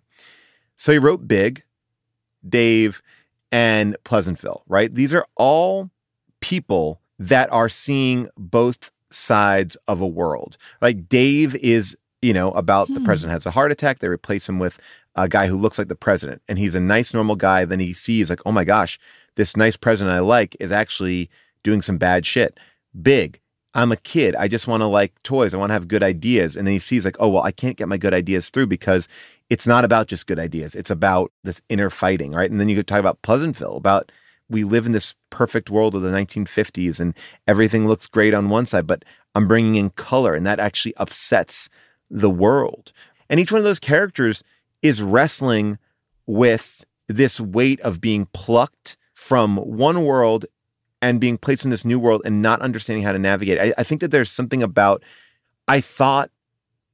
So 0.75 0.91
he 0.91 0.97
wrote 0.97 1.29
Big, 1.29 1.63
Dave, 2.47 3.01
and 3.51 3.95
Pleasantville, 4.03 4.63
right? 4.67 4.93
These 4.93 5.13
are 5.13 5.25
all 5.35 5.89
people 6.41 7.01
that 7.17 7.51
are 7.51 7.69
seeing 7.69 8.29
both 8.37 8.91
sides 9.11 9.75
of 9.87 10.01
a 10.01 10.07
world. 10.07 10.57
Like 10.81 11.09
Dave 11.09 11.55
is, 11.55 11.97
you 12.21 12.33
know, 12.33 12.51
about 12.51 12.87
hmm. 12.87 12.95
the 12.95 13.01
president 13.01 13.33
has 13.33 13.45
a 13.45 13.51
heart 13.51 13.71
attack. 13.71 13.99
They 13.99 14.07
replace 14.07 14.47
him 14.47 14.59
with 14.59 14.79
a 15.15 15.27
guy 15.27 15.47
who 15.47 15.57
looks 15.57 15.77
like 15.77 15.87
the 15.87 15.95
president 15.95 16.41
and 16.47 16.57
he's 16.57 16.75
a 16.75 16.79
nice, 16.79 17.13
normal 17.13 17.35
guy. 17.35 17.65
Then 17.65 17.79
he 17.79 17.93
sees, 17.93 18.29
like, 18.29 18.41
oh 18.45 18.51
my 18.51 18.63
gosh, 18.63 18.99
this 19.35 19.57
nice 19.57 19.75
president 19.75 20.15
I 20.15 20.19
like 20.19 20.55
is 20.59 20.71
actually 20.71 21.29
doing 21.63 21.81
some 21.81 21.97
bad 21.97 22.25
shit. 22.25 22.59
Big. 22.99 23.39
I'm 23.73 23.91
a 23.91 23.97
kid. 23.97 24.35
I 24.35 24.47
just 24.47 24.67
want 24.67 24.81
to 24.81 24.87
like 24.87 25.21
toys. 25.21 25.53
I 25.53 25.57
want 25.57 25.69
to 25.69 25.73
have 25.73 25.87
good 25.87 26.03
ideas. 26.03 26.55
And 26.55 26.65
then 26.65 26.73
he 26.73 26.79
sees, 26.79 27.05
like, 27.05 27.17
oh, 27.19 27.29
well, 27.29 27.43
I 27.43 27.51
can't 27.51 27.77
get 27.77 27.87
my 27.87 27.97
good 27.97 28.13
ideas 28.13 28.49
through 28.49 28.67
because 28.67 29.07
it's 29.49 29.67
not 29.67 29.83
about 29.83 30.07
just 30.07 30.27
good 30.27 30.39
ideas. 30.39 30.75
It's 30.75 30.91
about 30.91 31.31
this 31.43 31.61
inner 31.69 31.89
fighting, 31.89 32.31
right? 32.31 32.49
And 32.49 32.59
then 32.59 32.69
you 32.69 32.75
could 32.75 32.87
talk 32.87 32.99
about 32.99 33.21
Pleasantville, 33.21 33.77
about 33.77 34.11
we 34.49 34.63
live 34.63 34.85
in 34.85 34.91
this 34.91 35.15
perfect 35.29 35.69
world 35.69 35.95
of 35.95 36.01
the 36.01 36.09
1950s 36.09 36.99
and 36.99 37.13
everything 37.47 37.87
looks 37.87 38.07
great 38.07 38.33
on 38.33 38.49
one 38.49 38.65
side, 38.65 38.87
but 38.87 39.05
I'm 39.35 39.47
bringing 39.47 39.75
in 39.75 39.91
color 39.91 40.33
and 40.33 40.45
that 40.45 40.59
actually 40.59 40.95
upsets 40.97 41.69
the 42.09 42.29
world. 42.29 42.91
And 43.29 43.39
each 43.39 43.51
one 43.51 43.59
of 43.59 43.65
those 43.65 43.79
characters 43.79 44.43
is 44.81 45.01
wrestling 45.03 45.77
with 46.25 46.85
this 47.07 47.39
weight 47.39 47.79
of 47.81 48.01
being 48.01 48.27
plucked 48.33 48.97
from 49.13 49.57
one 49.57 50.03
world 50.03 50.45
and 51.01 51.21
being 51.21 51.37
placed 51.37 51.63
in 51.63 51.71
this 51.71 51.85
new 51.85 51.99
world 51.99 52.21
and 52.25 52.41
not 52.41 52.61
understanding 52.61 53.03
how 53.03 53.11
to 53.11 53.19
navigate. 53.19 53.59
I, 53.59 53.73
I 53.77 53.83
think 53.83 54.01
that 54.01 54.11
there's 54.11 54.31
something 54.31 54.63
about, 54.63 55.03
I 55.67 55.81
thought 55.81 56.31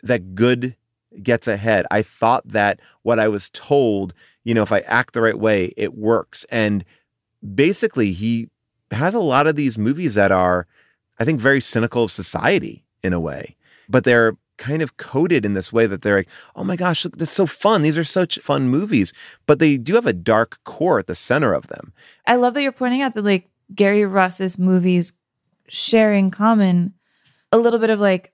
that 0.04 0.36
good 0.36 0.76
gets 1.24 1.48
ahead. 1.48 1.86
I 1.92 2.02
thought 2.02 2.48
that 2.48 2.80
what 3.04 3.20
I 3.20 3.28
was 3.28 3.50
told, 3.50 4.14
you 4.44 4.54
know, 4.54 4.64
if 4.64 4.72
I 4.72 4.80
act 4.82 5.14
the 5.14 5.22
right 5.22 5.38
way, 5.38 5.74
it 5.78 5.96
works. 5.96 6.46
And 6.50 6.86
basically, 7.54 8.12
he 8.12 8.50
has 8.92 9.14
a 9.14 9.20
lot 9.20 9.48
of 9.48 9.56
these 9.56 9.78
movies 9.78 10.16
that 10.16 10.32
are, 10.32 10.68
I 11.20 11.26
think, 11.26 11.40
very 11.40 11.62
cynical 11.62 12.04
of 12.04 12.12
society 12.12 12.84
in 13.04 13.14
a 13.14 13.20
way, 13.20 13.56
but 13.90 14.04
they're 14.04 14.38
kind 14.58 14.82
of 14.82 14.98
coded 14.98 15.46
in 15.46 15.54
this 15.54 15.74
way 15.74 15.86
that 15.86 16.02
they're 16.02 16.18
like, 16.18 16.30
oh 16.56 16.64
my 16.64 16.76
gosh, 16.76 17.04
look, 17.04 17.18
this 17.18 17.30
is 17.30 17.36
so 17.36 17.46
fun. 17.46 17.82
These 17.82 17.98
are 17.98 18.04
such 18.04 18.40
fun 18.40 18.70
movies, 18.70 19.14
but 19.46 19.60
they 19.60 19.78
do 19.78 19.96
have 19.96 20.06
a 20.06 20.14
dark 20.14 20.64
core 20.64 21.00
at 21.00 21.08
the 21.08 21.16
center 21.16 21.54
of 21.54 21.68
them. 21.68 21.94
I 22.26 22.36
love 22.36 22.54
that 22.54 22.64
you're 22.64 22.72
pointing 22.72 23.02
out 23.02 23.14
that 23.16 23.26
like 23.26 23.50
Gary 23.74 24.06
Ross's 24.06 24.58
movies 24.58 25.14
share 25.68 26.14
in 26.14 26.32
common 26.32 26.94
a 27.52 27.58
little 27.58 27.80
bit 27.80 27.90
of 27.90 28.00
like 28.00 28.32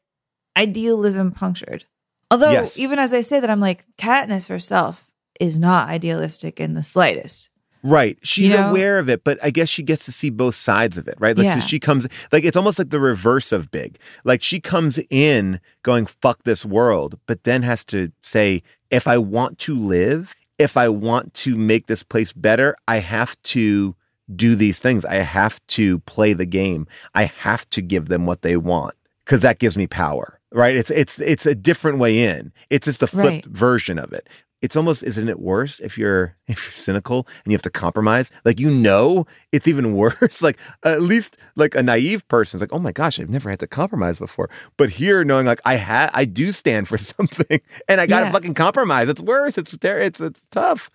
idealism 0.55 1.31
punctured. 1.31 1.85
Although, 2.31 2.51
yes. 2.51 2.79
even 2.79 2.97
as 2.97 3.13
I 3.13 3.21
say 3.21 3.41
that, 3.41 3.49
I'm 3.49 3.59
like, 3.59 3.85
Katniss 3.97 4.47
herself 4.47 5.11
is 5.39 5.59
not 5.59 5.89
idealistic 5.89 6.61
in 6.61 6.73
the 6.73 6.81
slightest. 6.81 7.49
Right. 7.83 8.17
She's 8.23 8.51
you 8.51 8.57
know? 8.57 8.69
aware 8.69 8.99
of 8.99 9.09
it, 9.09 9.25
but 9.25 9.37
I 9.43 9.49
guess 9.49 9.67
she 9.67 9.83
gets 9.83 10.05
to 10.05 10.13
see 10.13 10.29
both 10.29 10.55
sides 10.55 10.97
of 10.97 11.09
it, 11.09 11.15
right? 11.19 11.35
Like, 11.35 11.45
yeah. 11.45 11.59
so 11.59 11.67
she 11.67 11.79
comes, 11.79 12.07
like, 12.31 12.45
it's 12.45 12.55
almost 12.55 12.79
like 12.79 12.89
the 12.89 13.01
reverse 13.01 13.51
of 13.51 13.69
big. 13.69 13.99
Like, 14.23 14.41
she 14.41 14.61
comes 14.61 14.97
in 15.09 15.59
going, 15.83 16.05
fuck 16.05 16.43
this 16.43 16.65
world, 16.65 17.19
but 17.25 17.43
then 17.43 17.63
has 17.63 17.83
to 17.85 18.13
say, 18.21 18.63
if 18.89 19.07
I 19.07 19.17
want 19.17 19.57
to 19.59 19.75
live, 19.75 20.33
if 20.57 20.77
I 20.77 20.87
want 20.87 21.33
to 21.33 21.57
make 21.57 21.87
this 21.87 22.03
place 22.03 22.31
better, 22.31 22.77
I 22.87 22.99
have 22.99 23.41
to 23.43 23.95
do 24.33 24.55
these 24.55 24.79
things. 24.79 25.03
I 25.03 25.15
have 25.15 25.59
to 25.67 25.99
play 25.99 26.31
the 26.31 26.45
game. 26.45 26.87
I 27.13 27.25
have 27.25 27.69
to 27.71 27.81
give 27.81 28.07
them 28.07 28.25
what 28.25 28.41
they 28.41 28.55
want 28.55 28.95
because 29.25 29.41
that 29.41 29.59
gives 29.59 29.77
me 29.77 29.87
power 29.87 30.39
right? 30.51 30.75
It's 30.75 30.91
it's 30.91 31.19
it's 31.19 31.45
a 31.45 31.55
different 31.55 31.99
way 31.99 32.19
in. 32.23 32.51
It's 32.69 32.85
just 32.85 33.03
a 33.03 33.07
flipped 33.07 33.45
right. 33.45 33.45
version 33.45 33.97
of 33.97 34.13
it. 34.13 34.27
It's 34.61 34.75
almost 34.75 35.03
isn't 35.03 35.27
it 35.27 35.39
worse 35.39 35.79
if 35.79 35.97
you're 35.97 36.35
if 36.47 36.65
you're 36.65 36.73
cynical 36.73 37.27
and 37.43 37.51
you 37.51 37.55
have 37.55 37.61
to 37.63 37.69
compromise? 37.69 38.31
Like 38.45 38.59
you 38.59 38.69
know 38.69 39.25
it's 39.51 39.67
even 39.67 39.93
worse. 39.95 40.41
Like 40.41 40.57
at 40.83 41.01
least 41.01 41.37
like 41.55 41.75
a 41.75 41.83
naive 41.83 42.27
person's 42.27 42.61
like 42.61 42.73
oh 42.73 42.79
my 42.79 42.91
gosh 42.91 43.19
i've 43.19 43.29
never 43.29 43.49
had 43.49 43.59
to 43.59 43.67
compromise 43.67 44.19
before. 44.19 44.49
But 44.77 44.91
here 44.91 45.23
knowing 45.23 45.45
like 45.45 45.61
i 45.65 45.75
had 45.75 46.11
i 46.13 46.25
do 46.25 46.51
stand 46.51 46.87
for 46.87 46.97
something 46.97 47.61
and 47.87 48.01
i 48.01 48.05
gotta 48.05 48.27
yeah. 48.27 48.31
fucking 48.31 48.53
compromise. 48.53 49.09
It's 49.09 49.21
worse. 49.21 49.57
It's 49.57 49.73
it's 49.73 50.21
it's 50.21 50.47
tough. 50.51 50.89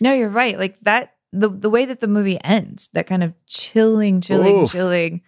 No 0.00 0.12
you're 0.12 0.28
right. 0.28 0.58
Like 0.58 0.80
that 0.80 1.14
the 1.32 1.48
the 1.48 1.70
way 1.70 1.84
that 1.84 2.00
the 2.00 2.08
movie 2.08 2.38
ends 2.42 2.88
that 2.90 3.06
kind 3.06 3.22
of 3.22 3.34
chilling 3.46 4.20
chilling 4.20 4.62
Oof. 4.62 4.72
chilling 4.72 5.22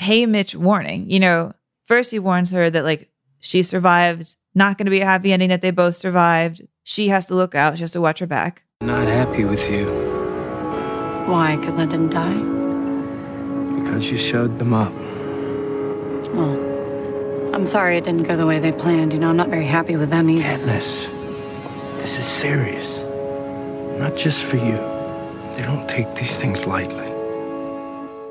Haymitch 0.00 0.54
warning 0.54 1.10
you 1.10 1.20
know 1.20 1.52
first 1.84 2.10
he 2.10 2.18
warns 2.18 2.50
her 2.52 2.70
that 2.70 2.84
like 2.84 3.11
she 3.42 3.62
survived 3.62 4.36
not 4.54 4.78
going 4.78 4.86
to 4.86 4.90
be 4.90 5.00
a 5.00 5.04
happy 5.04 5.32
ending 5.32 5.50
that 5.50 5.60
they 5.60 5.70
both 5.70 5.96
survived 5.96 6.62
she 6.84 7.08
has 7.08 7.26
to 7.26 7.34
look 7.34 7.54
out. 7.54 7.76
She 7.76 7.82
has 7.82 7.92
to 7.92 8.00
watch 8.00 8.18
her 8.18 8.26
back. 8.26 8.64
Not 8.80 9.06
happy 9.06 9.44
with 9.44 9.70
you. 9.70 9.86
Why? 11.26 11.56
Because 11.56 11.74
I 11.78 11.86
didn't 11.86 12.10
die? 12.10 13.80
Because 13.80 14.10
you 14.10 14.16
showed 14.16 14.58
them 14.58 14.74
up. 14.74 14.92
Well, 16.34 17.54
I'm 17.54 17.66
sorry 17.66 17.96
it 17.96 18.04
didn't 18.04 18.24
go 18.24 18.36
the 18.36 18.46
way 18.46 18.58
they 18.58 18.72
planned. 18.72 19.12
You 19.12 19.20
know, 19.20 19.30
I'm 19.30 19.36
not 19.36 19.48
very 19.48 19.66
happy 19.66 19.96
with 19.96 20.10
them 20.10 20.28
either. 20.28 20.42
Katniss, 20.42 21.10
this 21.98 22.18
is 22.18 22.26
serious. 22.26 23.02
Not 23.98 24.16
just 24.16 24.42
for 24.42 24.56
you. 24.56 24.78
They 25.56 25.62
don't 25.62 25.88
take 25.88 26.14
these 26.14 26.40
things 26.40 26.66
lightly 26.66 27.11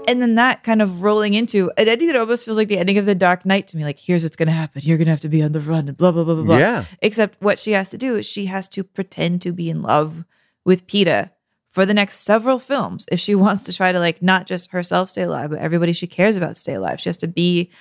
and 0.07 0.21
then 0.21 0.35
that 0.35 0.63
kind 0.63 0.81
of 0.81 1.03
rolling 1.03 1.33
into 1.33 1.71
an 1.77 1.87
ending 1.87 2.07
that 2.07 2.15
almost 2.15 2.45
feels 2.45 2.57
like 2.57 2.67
the 2.67 2.77
ending 2.77 2.97
of 2.97 3.05
the 3.05 3.15
Dark 3.15 3.45
Knight 3.45 3.67
to 3.67 3.77
me. 3.77 3.83
Like, 3.83 3.99
here's 3.99 4.23
what's 4.23 4.35
going 4.35 4.47
to 4.47 4.53
happen. 4.53 4.81
You're 4.83 4.97
going 4.97 5.05
to 5.05 5.11
have 5.11 5.19
to 5.21 5.29
be 5.29 5.43
on 5.43 5.51
the 5.51 5.59
run 5.59 5.87
and 5.87 5.97
blah, 5.97 6.11
blah, 6.11 6.23
blah, 6.23 6.35
blah, 6.35 6.43
blah. 6.43 6.57
Yeah. 6.57 6.85
Except 7.01 7.41
what 7.41 7.59
she 7.59 7.71
has 7.73 7.89
to 7.91 7.97
do 7.97 8.17
is 8.17 8.25
she 8.25 8.45
has 8.45 8.67
to 8.69 8.83
pretend 8.83 9.41
to 9.43 9.51
be 9.51 9.69
in 9.69 9.81
love 9.81 10.25
with 10.65 10.87
Peeta 10.87 11.31
for 11.69 11.85
the 11.85 11.93
next 11.93 12.19
several 12.19 12.59
films 12.59 13.05
if 13.11 13.19
she 13.19 13.35
wants 13.35 13.63
to 13.65 13.73
try 13.73 13.91
to, 13.91 13.99
like, 13.99 14.21
not 14.21 14.47
just 14.47 14.71
herself 14.71 15.09
stay 15.09 15.23
alive, 15.23 15.51
but 15.51 15.59
everybody 15.59 15.93
she 15.93 16.07
cares 16.07 16.35
about 16.35 16.57
stay 16.57 16.73
alive. 16.73 16.99
She 16.99 17.09
has 17.09 17.17
to 17.17 17.27
be 17.27 17.71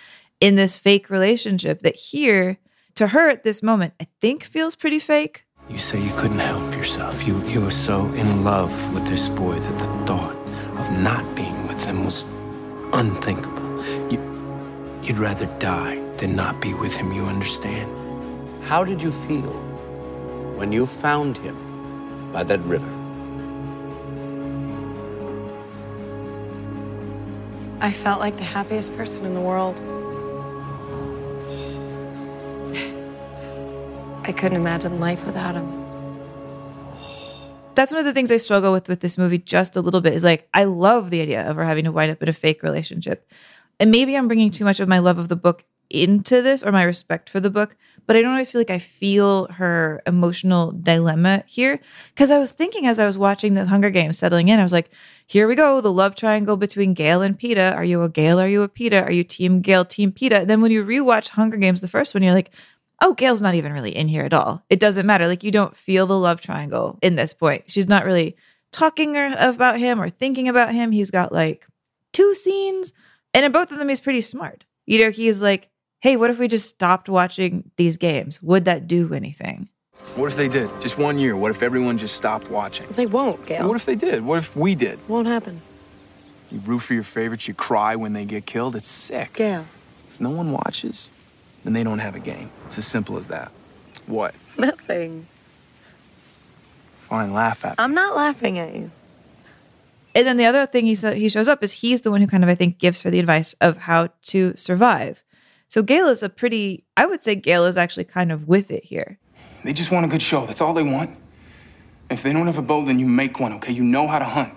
in 0.41 0.57
this 0.57 0.77
fake 0.77 1.11
relationship 1.11 1.81
that 1.83 1.97
here, 1.97 2.59
to 2.97 3.09
her 3.09 3.29
at 3.29 3.45
this 3.45 3.63
moment, 3.63 3.95
I 4.01 4.07
think 4.21 4.45
feels 4.45 4.77
pretty 4.77 4.99
fake. 4.99 5.45
You 5.69 5.79
say 5.79 6.03
you 6.03 6.13
couldn't 6.17 6.39
help 6.39 6.75
yourself. 6.75 7.27
You, 7.27 7.43
you 7.47 7.61
were 7.61 7.71
so 7.71 8.07
in 8.15 8.43
love 8.43 8.95
with 8.95 9.07
this 9.07 9.29
boy 9.29 9.59
that 9.59 9.79
the 9.79 10.07
thought 10.07 10.35
of 10.79 10.99
not 10.99 11.35
being 11.37 11.60
them 11.81 12.05
was 12.05 12.29
unthinkable. 12.93 13.85
You, 14.11 14.21
you'd 15.03 15.19
rather 15.19 15.47
die 15.59 15.97
than 16.17 16.37
not 16.37 16.61
be 16.61 16.75
with 16.75 16.97
him, 16.97 17.13
you 17.13 17.25
understand? 17.25 17.91
How 18.65 18.85
did 18.85 19.03
you 19.03 19.11
feel 19.11 19.53
when 20.57 20.73
you 20.73 20.87
found 20.87 21.39
him 21.39 21.57
by 22.33 22.43
that 22.45 22.61
river? 22.61 22.89
I 27.83 27.93
felt 27.93 28.21
like 28.21 28.37
the 28.37 28.45
happiest 28.45 28.95
person 28.97 29.25
in 29.25 29.35
the 29.35 29.41
world. 29.41 29.81
I 34.25 34.33
couldn't 34.33 34.61
imagine 34.61 35.01
life 35.01 35.25
without 35.25 35.55
him. 35.55 35.80
That's 37.81 37.93
one 37.93 38.01
of 38.01 38.05
the 38.05 38.13
things 38.13 38.31
I 38.31 38.37
struggle 38.37 38.73
with 38.73 38.91
with 38.91 39.01
this 39.01 39.17
movie 39.17 39.39
just 39.39 39.75
a 39.75 39.81
little 39.81 40.03
bit 40.03 40.13
is 40.13 40.23
like, 40.23 40.47
I 40.53 40.65
love 40.65 41.09
the 41.09 41.23
idea 41.23 41.49
of 41.49 41.57
her 41.57 41.65
having 41.65 41.85
to 41.85 41.93
wind 41.93 42.13
up 42.13 42.23
in 42.23 42.29
a 42.29 42.33
fake 42.35 42.63
relationship. 42.63 43.27
And 43.79 43.91
maybe 43.91 44.15
I'm 44.15 44.27
bringing 44.29 44.51
too 44.51 44.67
much 44.67 44.81
of 44.81 44.89
my 44.89 44.99
love 44.99 45.17
of 45.17 45.29
the 45.29 45.37
book 45.37 45.65
into 45.89 46.43
this 46.43 46.63
or 46.63 46.73
my 46.73 46.83
respect 46.83 47.31
for 47.31 47.41
the 47.41 47.49
book, 47.49 47.79
but 48.07 48.17
I 48.17 48.21
don't 48.21 48.33
always 48.33 48.53
feel 48.53 48.61
like 48.61 48.69
I 48.69 48.79
feel 48.79 49.47
her 49.53 50.03
emotional 50.07 50.73
dilemma 50.73 51.43
here. 51.47 51.81
Because 52.15 52.31
I 52.31 52.39
was 52.39 52.51
thinking 52.51 52.87
as 52.87 52.99
I 52.99 53.07
was 53.07 53.17
watching 53.17 53.55
the 53.55 53.65
Hunger 53.65 53.89
Games 53.89 54.19
settling 54.19 54.49
in, 54.49 54.61
I 54.61 54.63
was 54.63 54.75
like, 54.75 54.91
here 55.27 55.49
we 55.49 55.55
go, 55.55 55.81
the 55.81 55.91
love 55.91 56.15
triangle 56.15 56.59
between 56.59 56.93
Gale 56.93 57.23
and 57.23 57.39
Peeta. 57.39 57.75
Are 57.75 57.85
you 57.85 58.03
a 58.03 58.11
Gale? 58.11 58.39
Are 58.39 58.47
you 58.47 58.63
a 58.63 58.69
Peeta? 58.69 59.03
Are 59.03 59.11
you 59.11 59.25
Team 59.25 59.63
Gale, 59.63 59.87
Team 59.87 60.13
Peeta? 60.13 60.43
And 60.43 60.51
then 60.51 60.61
when 60.61 60.71
you 60.71 60.85
rewatch 60.85 61.29
Hunger 61.29 61.57
Games, 61.57 61.81
the 61.81 61.89
first 61.89 62.13
one, 62.13 62.23
you're 62.23 62.35
like, 62.35 62.51
oh, 63.01 63.15
Gale's 63.15 63.41
not 63.41 63.55
even 63.55 63.73
really 63.73 63.97
in 63.97 64.09
here 64.09 64.25
at 64.25 64.35
all. 64.35 64.65
It 64.69 64.81
doesn't 64.81 65.07
matter. 65.07 65.27
Like 65.27 65.45
you 65.45 65.51
don't 65.51 65.77
feel 65.77 66.07
the 66.07 66.19
love 66.19 66.41
triangle 66.41 66.99
in 67.03 67.17
this 67.17 67.35
point. 67.35 67.65
She's 67.67 67.89
not 67.89 68.05
really 68.05 68.37
talking 68.73 69.17
or, 69.17 69.33
about 69.39 69.79
him 69.79 70.01
or 70.01 70.09
thinking 70.09 70.49
about 70.49 70.73
him. 70.73 70.93
He's 70.93 71.11
got 71.11 71.33
like 71.33 71.67
two 72.13 72.35
scenes, 72.35 72.93
and 73.35 73.45
in 73.45 73.53
both 73.53 73.71
of 73.71 73.79
them, 73.79 73.89
he's 73.89 74.01
pretty 74.01 74.21
smart. 74.21 74.67
You 74.87 75.05
know, 75.05 75.11
he's 75.11 75.41
like, 75.41 75.69
hey, 76.01 76.17
what 76.17 76.31
if 76.31 76.39
we 76.39 76.49
just 76.49 76.69
stopped 76.69 77.09
watching 77.09 77.71
these 77.77 77.97
games? 77.97 78.43
Would 78.43 78.65
that 78.65 78.87
do 78.87 79.15
anything? 79.15 79.69
What 80.17 80.27
if 80.27 80.37
they 80.37 80.49
did? 80.49 80.69
Just 80.81 80.99
one 80.99 81.19
year. 81.19 81.37
What 81.37 81.51
if 81.51 81.63
everyone 81.63 81.99
just 81.99 82.17
stopped 82.17 82.51
watching? 82.51 82.87
They 82.91 83.07
won't, 83.07 83.45
Gale. 83.47 83.69
What 83.69 83.77
if 83.77 83.85
they 83.85 83.95
did? 83.95 84.25
What 84.25 84.39
if 84.39 84.57
we 84.57 84.75
did? 84.75 84.99
Won't 85.09 85.29
happen. 85.29 85.61
You 86.51 86.59
root 86.61 86.81
for 86.81 86.95
your 86.95 87.05
favorites, 87.05 87.47
you 87.47 87.55
cry 87.55 87.95
when 87.95 88.13
they 88.13 88.25
get 88.25 88.47
killed. 88.47 88.75
It's 88.75 88.89
sick. 88.89 89.35
Gale. 89.35 89.67
If 90.09 90.21
no 90.21 90.31
one 90.31 90.51
watches, 90.51 91.11
then 91.65 91.73
they 91.73 91.85
don't 91.85 91.99
have 91.99 92.15
a 92.15 92.21
game. 92.21 92.51
It's 92.67 92.79
as 92.79 92.87
simple 92.87 93.17
as 93.17 93.27
that. 93.29 93.51
What? 94.07 94.35
Nothing. 94.59 95.27
Fine, 97.01 97.33
laugh 97.33 97.65
at 97.65 97.73
me. 97.73 97.75
I'm 97.79 97.95
not 97.95 98.17
laughing 98.17 98.59
at 98.59 98.75
you. 98.75 98.91
And 100.15 100.27
then 100.27 100.37
the 100.37 100.45
other 100.47 100.67
thing 100.67 100.87
he 100.87 100.95
sa- 100.95 101.13
he 101.13 101.29
shows 101.29 101.49
up 101.49 101.63
is 101.63 101.73
he's 101.73 102.03
the 102.03 102.11
one 102.11 102.21
who 102.21 102.27
kind 102.27 102.43
of 102.43 102.51
I 102.51 102.55
think 102.55 102.79
gives 102.79 103.03
her 103.03 103.11
the 103.11 103.21
advice 103.21 103.55
of 103.61 103.79
how 103.79 104.09
to 104.23 104.55
survive. 104.57 105.23
So 105.69 105.83
Gale 105.83 106.09
is 106.09 106.23
a 106.23 106.29
pretty 106.29 106.85
I 106.97 107.07
would 107.07 107.21
say 107.21 107.35
Gale 107.37 107.65
is 107.65 107.77
actually 107.77 108.05
kind 108.05 108.33
of 108.33 108.49
with 108.49 108.71
it 108.71 108.85
here. 108.85 109.19
They 109.65 109.73
just 109.73 109.91
want 109.91 110.07
a 110.07 110.09
good 110.09 110.23
show. 110.23 110.47
That's 110.47 110.61
all 110.61 110.75
they 110.75 110.83
want. 110.83 111.17
If 112.11 112.23
they 112.25 112.33
don't 112.33 112.47
have 112.47 112.59
a 112.59 112.63
bow, 112.63 112.85
then 112.85 112.99
you 112.99 113.07
make 113.07 113.39
one, 113.39 113.53
okay? 113.55 113.73
You 113.73 113.85
know 113.85 114.09
how 114.09 114.19
to 114.19 114.25
hunt. 114.25 114.53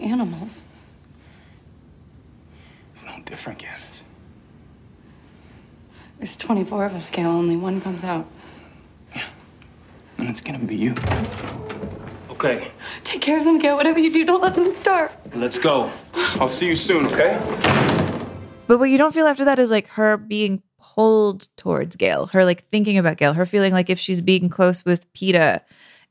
Animals. 0.00 0.64
It's 2.92 3.04
no 3.04 3.20
different, 3.24 3.60
Katniss. 3.60 3.89
There's 6.20 6.36
24 6.36 6.84
of 6.84 6.94
us, 6.94 7.08
Gale. 7.08 7.30
Only 7.30 7.56
one 7.56 7.80
comes 7.80 8.04
out. 8.04 8.26
Yeah. 9.16 9.24
And 10.18 10.28
it's 10.28 10.42
gonna 10.42 10.58
be 10.58 10.76
you. 10.76 10.94
Okay, 12.28 12.70
Take 13.04 13.22
care 13.22 13.38
of 13.38 13.44
them, 13.44 13.58
Gale. 13.58 13.74
Whatever 13.76 13.98
you 13.98 14.12
do, 14.12 14.24
don't 14.26 14.42
let 14.42 14.54
them 14.54 14.72
starve. 14.74 15.10
let's 15.34 15.58
go. 15.58 15.90
I'll 16.38 16.48
see 16.48 16.66
you 16.66 16.74
soon, 16.74 17.06
okay? 17.06 17.38
But 18.66 18.78
what 18.78 18.90
you 18.90 18.98
don't 18.98 19.12
feel 19.12 19.26
after 19.26 19.46
that 19.46 19.58
is 19.58 19.70
like 19.70 19.88
her 19.88 20.18
being 20.18 20.62
pulled 20.78 21.48
towards 21.56 21.96
Gale, 21.96 22.26
her 22.26 22.44
like 22.44 22.64
thinking 22.68 22.98
about 22.98 23.16
Gale, 23.16 23.32
her 23.32 23.46
feeling 23.46 23.72
like 23.72 23.88
if 23.88 23.98
she's 23.98 24.20
being 24.20 24.48
close 24.50 24.84
with 24.84 25.10
Peeta, 25.14 25.60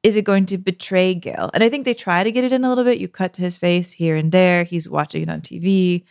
is 0.02 0.16
it 0.16 0.26
going 0.26 0.46
to 0.48 0.58
betray 0.58 1.14
Gale? 1.14 1.52
And 1.54 1.64
I 1.64 1.70
think 1.70 1.86
they 1.86 1.94
try 1.94 2.24
to 2.24 2.32
get 2.32 2.44
it 2.44 2.52
in 2.52 2.64
a 2.64 2.70
little 2.70 2.84
bit. 2.84 2.98
You 2.98 3.08
cut 3.08 3.34
to 3.34 3.44
his 3.44 3.58
face 3.58 3.92
here 3.92 4.16
and 4.16 4.32
there. 4.32 4.64
He's 4.64 4.90
watching 4.90 5.22
it 5.22 5.30
on 5.30 5.42
TV. 5.42 6.04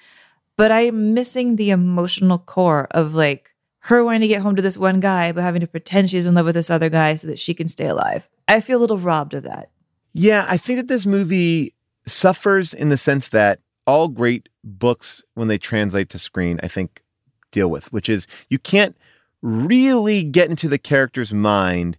But 0.57 0.71
I'm 0.73 1.15
missing 1.15 1.57
the 1.57 1.71
emotional 1.71 2.39
core 2.39 2.87
of 2.93 3.15
like 3.15 3.53
her 3.89 4.05
wanting 4.05 4.21
to 4.21 4.29
get 4.29 4.43
home 4.43 4.55
to 4.55 4.61
this 4.61 4.77
one 4.77 5.01
guy, 5.01 5.33
but 5.33 5.43
having 5.43 5.63
to 5.63 5.67
pretend 5.67 6.11
she's 6.11 6.27
in 6.27 6.35
love 6.35 6.45
with 6.45 6.55
this 6.55 6.69
other 6.69 6.91
guy 6.91 7.17
so 7.17 7.27
that 7.27 7.39
she 7.39 7.55
can 7.55 7.69
stay 7.69 7.87
alive. 7.87 8.29
I 8.47 8.61
feel 8.61 8.79
a 8.79 8.83
little 8.83 8.99
robbed 8.99 9.33
of 9.33 9.45
that. 9.45 9.71
Yeah, 10.13 10.45
I 10.47 10.59
think 10.59 10.77
that 10.79 10.89
this 10.89 11.07
movie 11.07 11.75
suffers 12.05 12.75
in 12.75 12.91
the 12.91 12.99
sense 12.99 13.31
that 13.31 13.61
all 13.87 14.09
great 14.09 14.51
books, 14.63 15.25
when 15.33 15.49
they 15.49 15.57
translate 15.57 16.11
to 16.11 16.19
screen, 16.19 16.61
I 16.63 16.69
think 16.69 17.03
deal 17.51 17.71
with, 17.71 17.91
which 17.91 18.11
is 18.11 18.27
you 18.51 18.59
can't 18.59 18.95
really 19.41 20.23
get 20.23 20.51
into 20.51 20.69
the 20.69 20.77
character's 20.77 21.33
mind 21.33 21.97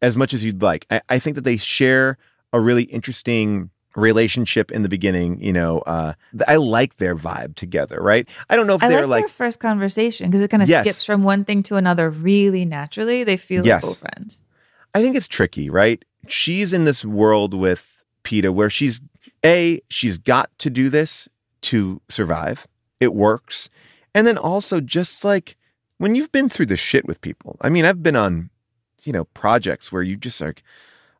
as 0.00 0.16
much 0.16 0.34
as 0.34 0.44
you'd 0.44 0.62
like. 0.62 0.86
I, 0.88 1.00
I 1.08 1.18
think 1.18 1.34
that 1.34 1.42
they 1.42 1.56
share 1.56 2.16
a 2.52 2.60
really 2.60 2.84
interesting 2.84 3.70
relationship 3.96 4.70
in 4.70 4.82
the 4.82 4.88
beginning. 4.88 5.40
You 5.42 5.52
know, 5.52 5.78
uh, 5.80 6.14
I 6.48 6.56
like 6.56 6.96
their 6.96 7.14
vibe 7.14 7.54
together, 7.54 8.00
right? 8.00 8.28
I 8.50 8.56
don't 8.56 8.66
know 8.66 8.74
if 8.74 8.82
I 8.82 8.88
they're 8.88 9.00
like, 9.02 9.08
like, 9.08 9.22
their 9.22 9.28
first 9.28 9.60
conversation 9.60 10.28
because 10.28 10.40
it 10.42 10.48
kind 10.50 10.62
of 10.62 10.68
Yes. 10.68 10.84
skips 10.86 11.04
from 11.04 11.22
one 11.24 11.44
thing 11.44 11.62
to 11.64 11.76
another 11.76 12.10
really 12.10 12.64
naturally. 12.64 13.24
They 13.24 13.36
feel 13.36 13.64
Yes. 13.64 13.84
like 13.84 13.96
friends. 13.98 14.42
I 14.94 15.02
think 15.02 15.16
it's 15.16 15.28
tricky, 15.28 15.68
right? 15.70 16.04
She's 16.26 16.72
in 16.72 16.84
this 16.84 17.04
world 17.04 17.52
with 17.54 18.02
Peeta 18.24 18.52
where 18.52 18.70
she's 18.70 19.00
A, 19.44 19.80
she's 19.88 20.18
got 20.18 20.50
to 20.58 20.70
do 20.70 20.88
this 20.88 21.28
to 21.62 22.00
survive. 22.08 22.66
It 23.00 23.14
works. 23.14 23.68
And 24.14 24.26
then 24.26 24.38
also 24.38 24.80
just 24.80 25.24
like 25.24 25.56
when 25.98 26.14
you've 26.14 26.32
been 26.32 26.48
through 26.48 26.66
the 26.66 26.76
shit 26.76 27.06
with 27.06 27.20
people. 27.20 27.56
I 27.60 27.68
mean, 27.68 27.84
I've 27.84 28.02
been 28.02 28.16
on, 28.16 28.50
you 29.04 29.12
know, 29.12 29.24
projects 29.26 29.92
where 29.92 30.02
you 30.02 30.16
just 30.16 30.40
like, 30.40 30.62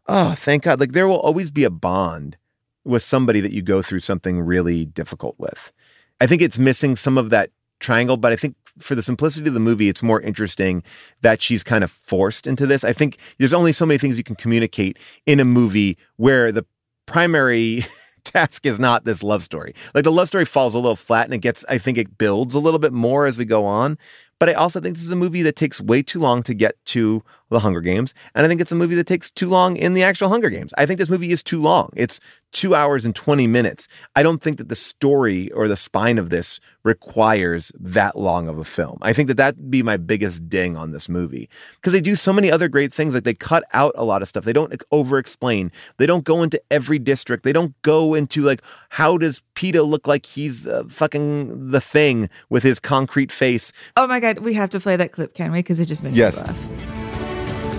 oh, 0.06 0.34
thank 0.36 0.62
God. 0.64 0.80
Like 0.80 0.92
there 0.92 1.06
will 1.08 1.20
always 1.20 1.50
be 1.50 1.64
a 1.64 1.70
bond 1.70 2.36
with 2.85 3.03
somebody 3.03 3.41
that 3.41 3.53
you 3.53 3.62
go 3.62 3.82
through 3.82 4.01
something 4.01 4.41
really 4.41 4.85
difficult 4.85 5.35
with. 5.39 5.72
I 6.20 6.26
think 6.26 6.43
it's 6.43 6.59
missing 6.59 6.97
some 6.97 7.18
of 7.18 7.30
that 7.30 7.51
triangle, 7.80 8.16
but 8.16 8.32
I 8.32 8.37
think 8.37 8.57
for 8.78 8.95
the 8.95 9.03
simplicity 9.03 9.49
of 9.49 9.55
the 9.55 9.61
movie, 9.61 9.89
it's 9.89 10.03
more 10.03 10.20
interesting 10.20 10.82
that 11.20 11.43
she's 11.43 11.62
kind 11.62 11.85
of 11.85 11.91
forced 11.91 12.47
into 12.47 12.66
this. 12.66 12.85
I 12.85 12.93
think 12.93 13.18
there's 13.39 13.53
only 13.53 13.72
so 13.72 13.87
many 13.87 13.99
things 13.99 14.18
you 14.18 14.24
can 14.24 14.37
communicate 14.37 14.99
in 15.26 15.41
a 15.41 15.45
movie 15.45 15.97
where 16.16 16.51
the 16.51 16.66
primary 17.07 17.85
task 18.24 18.66
is 18.66 18.78
not 18.78 19.05
this 19.05 19.22
love 19.22 19.43
story. 19.43 19.74
Like 19.95 20.05
the 20.05 20.12
love 20.12 20.28
story 20.28 20.45
falls 20.45 20.74
a 20.74 20.78
little 20.78 20.97
flat 20.97 21.26
and 21.26 21.35
it 21.35 21.39
gets, 21.39 21.64
I 21.68 21.78
think 21.78 21.99
it 21.99 22.18
builds 22.18 22.55
a 22.55 22.61
little 22.61 22.80
bit 22.80 22.93
more 22.93 23.26
as 23.26 23.39
we 23.39 23.45
go 23.45 23.64
on. 23.64 23.99
But 24.45 24.51
I 24.51 24.61
also 24.61 24.78
think 24.78 24.95
this 24.95 25.07
is 25.07 25.11
a 25.11 25.16
movie 25.16 25.40
that 25.40 25.57
takes 25.57 25.80
way 25.80 26.03
too 26.03 26.18
long 26.18 26.42
to 26.42 26.53
get 26.53 26.76
to 26.84 27.22
the 27.49 27.61
Hunger 27.61 27.80
Games. 27.80 28.12
And 28.34 28.45
I 28.45 28.49
think 28.49 28.61
it's 28.61 28.72
a 28.72 28.76
movie 28.76 28.95
that 28.97 29.07
takes 29.07 29.30
too 29.30 29.49
long 29.49 29.76
in 29.78 29.95
the 29.95 30.03
actual 30.03 30.28
Hunger 30.28 30.51
Games. 30.51 30.74
I 30.76 30.84
think 30.84 30.99
this 30.99 31.09
movie 31.09 31.30
is 31.30 31.42
too 31.42 31.62
long. 31.62 31.90
It's 31.97 32.20
two 32.53 32.74
hours 32.74 33.05
and 33.05 33.14
20 33.16 33.47
minutes. 33.47 33.88
I 34.14 34.22
don't 34.22 34.40
think 34.40 34.59
that 34.59 34.68
the 34.68 34.76
story 34.76 35.51
or 35.53 35.66
the 35.66 35.76
spine 35.76 36.18
of 36.18 36.30
this 36.30 36.61
requires 36.84 37.72
that 37.80 38.16
long 38.16 38.49
of 38.49 38.59
a 38.59 38.64
film. 38.64 38.99
I 39.03 39.12
think 39.12 39.28
that 39.28 39.36
that'd 39.38 39.70
be 39.70 39.82
my 39.82 39.97
biggest 39.97 40.49
ding 40.49 40.76
on 40.76 40.92
this 40.92 41.09
movie 41.09 41.49
because 41.76 41.92
they 41.92 42.01
do 42.01 42.14
so 42.14 42.32
many 42.32 42.51
other 42.51 42.68
great 42.68 42.92
things. 42.92 43.14
Like 43.14 43.24
they 43.24 43.34
cut 43.34 43.64
out 43.72 43.92
a 43.97 44.05
lot 44.05 44.22
of 44.22 44.28
stuff. 44.28 44.45
They 44.45 44.53
don't 44.53 44.80
over 44.92 45.18
explain. 45.18 45.72
They 45.97 46.07
don't 46.07 46.24
go 46.24 46.42
into 46.42 46.61
every 46.70 46.99
district. 46.99 47.42
They 47.42 47.53
don't 47.53 47.74
go 47.82 48.14
into 48.14 48.42
like, 48.42 48.62
how 48.90 49.18
does 49.18 49.42
Peeta 49.55 49.84
look 49.84 50.07
like 50.07 50.26
he's 50.26 50.66
uh, 50.66 50.84
fucking 50.88 51.70
the 51.70 51.80
thing 51.80 52.28
with 52.51 52.62
his 52.62 52.78
concrete 52.78 53.32
face? 53.32 53.72
Oh 53.97 54.07
my 54.07 54.20
God, 54.20 54.34
we 54.41 54.55
have 54.55 54.70
to 54.70 54.80
play 54.80 54.97
that 54.97 55.12
clip, 55.12 55.35
can 55.35 55.53
we? 55.53 55.59
Because 55.61 55.80
it 55.80 55.87
just 55.87 56.03
makes 56.03 56.16
Yes. 56.16 56.41
me 56.41 56.47
laugh. 56.47 57.74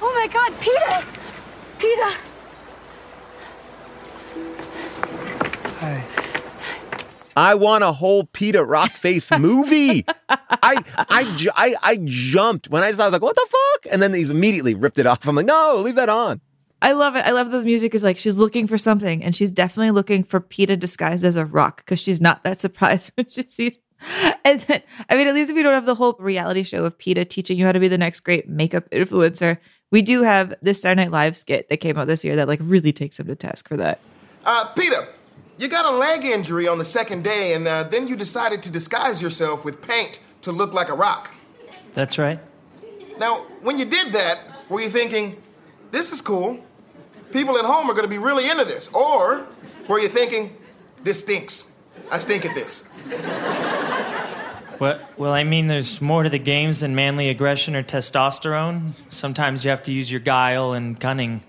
Oh 0.00 0.12
my 0.14 0.26
god, 0.32 0.52
Peeta! 0.60 1.04
Peeta! 1.78 2.16
Hi. 5.78 6.04
I 7.34 7.54
want 7.54 7.82
a 7.82 7.92
whole 7.92 8.24
Peeta 8.26 8.66
Rockface 8.66 9.38
movie. 9.40 10.04
I, 10.28 10.82
I, 11.08 11.36
ju- 11.36 11.50
I, 11.54 11.74
I 11.82 11.98
jumped 12.04 12.68
when 12.68 12.82
I 12.82 12.92
saw. 12.92 13.04
I 13.04 13.06
was 13.06 13.12
like, 13.14 13.22
"What 13.22 13.34
the 13.36 13.46
fuck?" 13.48 13.92
And 13.92 14.02
then 14.02 14.12
he's 14.12 14.30
immediately 14.30 14.74
ripped 14.74 14.98
it 14.98 15.06
off. 15.06 15.26
I'm 15.26 15.34
like, 15.36 15.46
"No, 15.46 15.76
leave 15.76 15.94
that 15.94 16.08
on." 16.10 16.40
I 16.82 16.92
love 16.92 17.14
it. 17.14 17.24
I 17.24 17.30
love 17.30 17.52
that 17.52 17.58
the 17.58 17.64
music 17.64 17.94
is 17.94 18.02
like 18.02 18.18
she's 18.18 18.36
looking 18.36 18.66
for 18.66 18.76
something, 18.76 19.22
and 19.22 19.34
she's 19.34 19.52
definitely 19.52 19.92
looking 19.92 20.24
for 20.24 20.40
Peeta 20.40 20.78
disguised 20.78 21.24
as 21.24 21.36
a 21.36 21.46
rock 21.46 21.78
because 21.78 22.00
she's 22.00 22.20
not 22.20 22.42
that 22.42 22.60
surprised 22.66 23.12
when 23.14 23.28
she 23.28 23.42
sees. 23.48 23.78
And 24.44 24.60
then, 24.62 24.82
I 25.08 25.16
mean, 25.16 25.28
at 25.28 25.34
least 25.34 25.52
if 25.52 25.56
you 25.56 25.62
don't 25.62 25.74
have 25.74 25.86
the 25.86 25.94
whole 25.94 26.16
reality 26.18 26.64
show 26.64 26.84
of 26.84 26.98
Peeta 26.98 27.26
teaching 27.26 27.56
you 27.56 27.64
how 27.64 27.70
to 27.70 27.78
be 27.78 27.86
the 27.86 27.96
next 27.96 28.18
great 28.20 28.48
makeup 28.48 28.90
influencer, 28.90 29.58
we 29.92 30.02
do 30.02 30.24
have 30.24 30.52
this 30.60 30.82
Saturday 30.82 31.02
Night 31.02 31.12
Live 31.12 31.36
skit 31.36 31.68
that 31.68 31.76
came 31.76 31.96
out 31.96 32.08
this 32.08 32.24
year 32.24 32.34
that 32.34 32.48
like 32.48 32.58
really 32.60 32.92
takes 32.92 33.20
him 33.20 33.28
to 33.28 33.36
task 33.36 33.68
for 33.68 33.76
that. 33.76 34.00
Uh, 34.44 34.66
Peeta, 34.74 35.06
you 35.58 35.68
got 35.68 35.84
a 35.84 35.96
leg 35.96 36.24
injury 36.24 36.66
on 36.66 36.78
the 36.78 36.84
second 36.84 37.22
day, 37.22 37.54
and 37.54 37.68
uh, 37.68 37.84
then 37.84 38.08
you 38.08 38.16
decided 38.16 38.60
to 38.64 38.72
disguise 38.72 39.22
yourself 39.22 39.64
with 39.64 39.80
paint 39.80 40.18
to 40.40 40.50
look 40.50 40.72
like 40.72 40.88
a 40.88 40.94
rock. 40.94 41.32
That's 41.94 42.18
right. 42.18 42.40
Now, 43.18 43.42
when 43.60 43.78
you 43.78 43.84
did 43.84 44.12
that, 44.12 44.40
were 44.68 44.80
you 44.80 44.90
thinking, 44.90 45.40
this 45.92 46.10
is 46.10 46.20
cool? 46.20 46.58
People 47.32 47.58
at 47.58 47.64
home 47.64 47.90
are 47.90 47.94
going 47.94 48.04
to 48.04 48.10
be 48.10 48.18
really 48.18 48.48
into 48.48 48.64
this. 48.64 48.88
Or 48.88 49.46
were 49.88 49.98
you 49.98 50.08
thinking, 50.08 50.56
this 51.02 51.20
stinks? 51.20 51.64
I 52.10 52.18
stink 52.18 52.44
at 52.44 52.54
this. 52.54 52.84
Well, 54.78 55.00
well, 55.16 55.32
I 55.32 55.44
mean, 55.44 55.68
there's 55.68 56.00
more 56.00 56.24
to 56.24 56.28
the 56.28 56.38
games 56.38 56.80
than 56.80 56.94
manly 56.94 57.28
aggression 57.28 57.76
or 57.76 57.82
testosterone. 57.82 58.92
Sometimes 59.10 59.64
you 59.64 59.70
have 59.70 59.82
to 59.84 59.92
use 59.92 60.10
your 60.10 60.20
guile 60.20 60.72
and 60.72 60.98
cunning. 60.98 61.42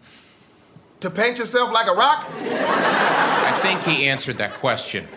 To 1.00 1.10
paint 1.10 1.40
yourself 1.40 1.72
like 1.72 1.88
a 1.88 1.94
rock? 1.94 2.28
I 2.30 3.60
think 3.62 3.84
he 3.84 4.08
answered 4.08 4.38
that 4.38 4.54
question. 4.54 5.08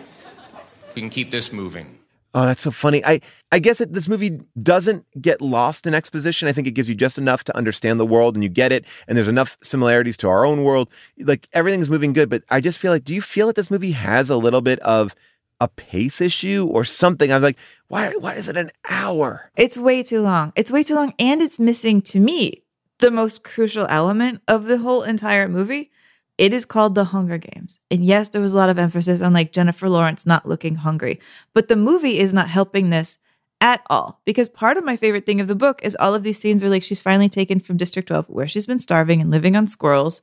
We 0.95 1.01
can 1.01 1.09
keep 1.09 1.31
this 1.31 1.53
moving. 1.53 1.96
Oh, 2.37 2.45
that's 2.45 2.61
so 2.61 2.69
funny. 2.69 3.03
I 3.03 3.19
I 3.51 3.57
guess 3.57 3.81
it, 3.81 3.93
this 3.93 4.07
movie 4.07 4.39
doesn't 4.61 5.07
get 5.19 5.41
lost 5.41 5.87
in 5.87 5.95
exposition. 5.95 6.47
I 6.47 6.51
think 6.51 6.67
it 6.67 6.75
gives 6.75 6.87
you 6.87 6.93
just 6.93 7.17
enough 7.17 7.43
to 7.45 7.57
understand 7.57 7.99
the 7.99 8.05
world 8.05 8.35
and 8.35 8.43
you 8.43 8.49
get 8.49 8.71
it. 8.71 8.85
And 9.07 9.17
there's 9.17 9.27
enough 9.27 9.57
similarities 9.63 10.17
to 10.17 10.29
our 10.29 10.45
own 10.45 10.63
world. 10.63 10.87
Like 11.17 11.49
everything's 11.51 11.89
moving 11.89 12.13
good, 12.13 12.29
but 12.29 12.43
I 12.51 12.61
just 12.61 12.77
feel 12.77 12.91
like, 12.91 13.03
do 13.03 13.15
you 13.15 13.23
feel 13.23 13.47
that 13.47 13.55
this 13.55 13.71
movie 13.71 13.93
has 13.93 14.29
a 14.29 14.37
little 14.37 14.61
bit 14.61 14.77
of 14.81 15.15
a 15.59 15.67
pace 15.67 16.21
issue 16.21 16.67
or 16.71 16.85
something? 16.85 17.31
I 17.31 17.37
was 17.37 17.43
like, 17.43 17.57
why 17.87 18.11
why 18.19 18.35
is 18.35 18.47
it 18.47 18.55
an 18.55 18.69
hour? 18.87 19.49
It's 19.57 19.75
way 19.75 20.03
too 20.03 20.21
long. 20.21 20.53
It's 20.55 20.71
way 20.71 20.83
too 20.83 20.93
long. 20.93 21.15
And 21.17 21.41
it's 21.41 21.59
missing 21.59 22.03
to 22.03 22.19
me 22.19 22.61
the 22.99 23.09
most 23.09 23.43
crucial 23.43 23.87
element 23.89 24.43
of 24.47 24.65
the 24.65 24.77
whole 24.77 25.01
entire 25.01 25.49
movie. 25.49 25.89
It 26.37 26.53
is 26.53 26.65
called 26.65 26.93
The 26.93 27.05
Hunger 27.05 27.37
Games. 27.37 27.79
And 27.89 28.05
yes, 28.05 28.29
there 28.29 28.41
was 28.41 28.53
a 28.53 28.55
lot 28.55 28.69
of 28.69 28.77
emphasis 28.77 29.21
on 29.21 29.33
like 29.33 29.51
Jennifer 29.51 29.89
Lawrence 29.89 30.25
not 30.25 30.45
looking 30.45 30.75
hungry, 30.75 31.19
but 31.53 31.67
the 31.67 31.75
movie 31.75 32.19
is 32.19 32.33
not 32.33 32.49
helping 32.49 32.89
this 32.89 33.17
at 33.59 33.81
all. 33.89 34.21
Because 34.25 34.49
part 34.49 34.77
of 34.77 34.85
my 34.85 34.97
favorite 34.97 35.25
thing 35.25 35.41
of 35.41 35.47
the 35.47 35.55
book 35.55 35.79
is 35.83 35.97
all 35.99 36.13
of 36.13 36.23
these 36.23 36.37
scenes 36.37 36.61
where 36.61 36.69
like 36.69 36.83
she's 36.83 37.01
finally 37.01 37.29
taken 37.29 37.59
from 37.59 37.77
District 37.77 38.07
12, 38.07 38.29
where 38.29 38.47
she's 38.47 38.67
been 38.67 38.79
starving 38.79 39.19
and 39.19 39.31
living 39.31 39.55
on 39.55 39.67
squirrels, 39.67 40.21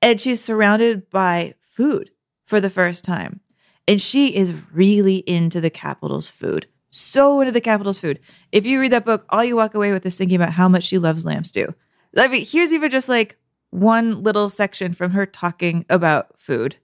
and 0.00 0.20
she's 0.20 0.42
surrounded 0.42 1.10
by 1.10 1.54
food 1.60 2.10
for 2.44 2.60
the 2.60 2.70
first 2.70 3.04
time. 3.04 3.40
And 3.86 4.00
she 4.00 4.34
is 4.34 4.54
really 4.72 5.16
into 5.16 5.60
the 5.60 5.70
Capitol's 5.70 6.28
food. 6.28 6.66
So 6.88 7.40
into 7.40 7.52
the 7.52 7.60
Capitol's 7.60 7.98
food. 7.98 8.20
If 8.52 8.66
you 8.66 8.80
read 8.80 8.92
that 8.92 9.04
book, 9.04 9.24
all 9.30 9.44
you 9.44 9.56
walk 9.56 9.74
away 9.74 9.92
with 9.92 10.04
is 10.06 10.16
thinking 10.16 10.36
about 10.36 10.52
how 10.52 10.68
much 10.68 10.84
she 10.84 10.98
loves 10.98 11.24
lamb 11.24 11.44
stew. 11.44 11.74
I 12.16 12.28
mean, 12.28 12.44
here's 12.46 12.72
even 12.72 12.90
just 12.90 13.08
like 13.08 13.38
one 13.72 14.22
little 14.22 14.48
section 14.50 14.92
from 14.92 15.12
her 15.12 15.26
talking 15.26 15.84
about 15.88 16.38
food. 16.38 16.76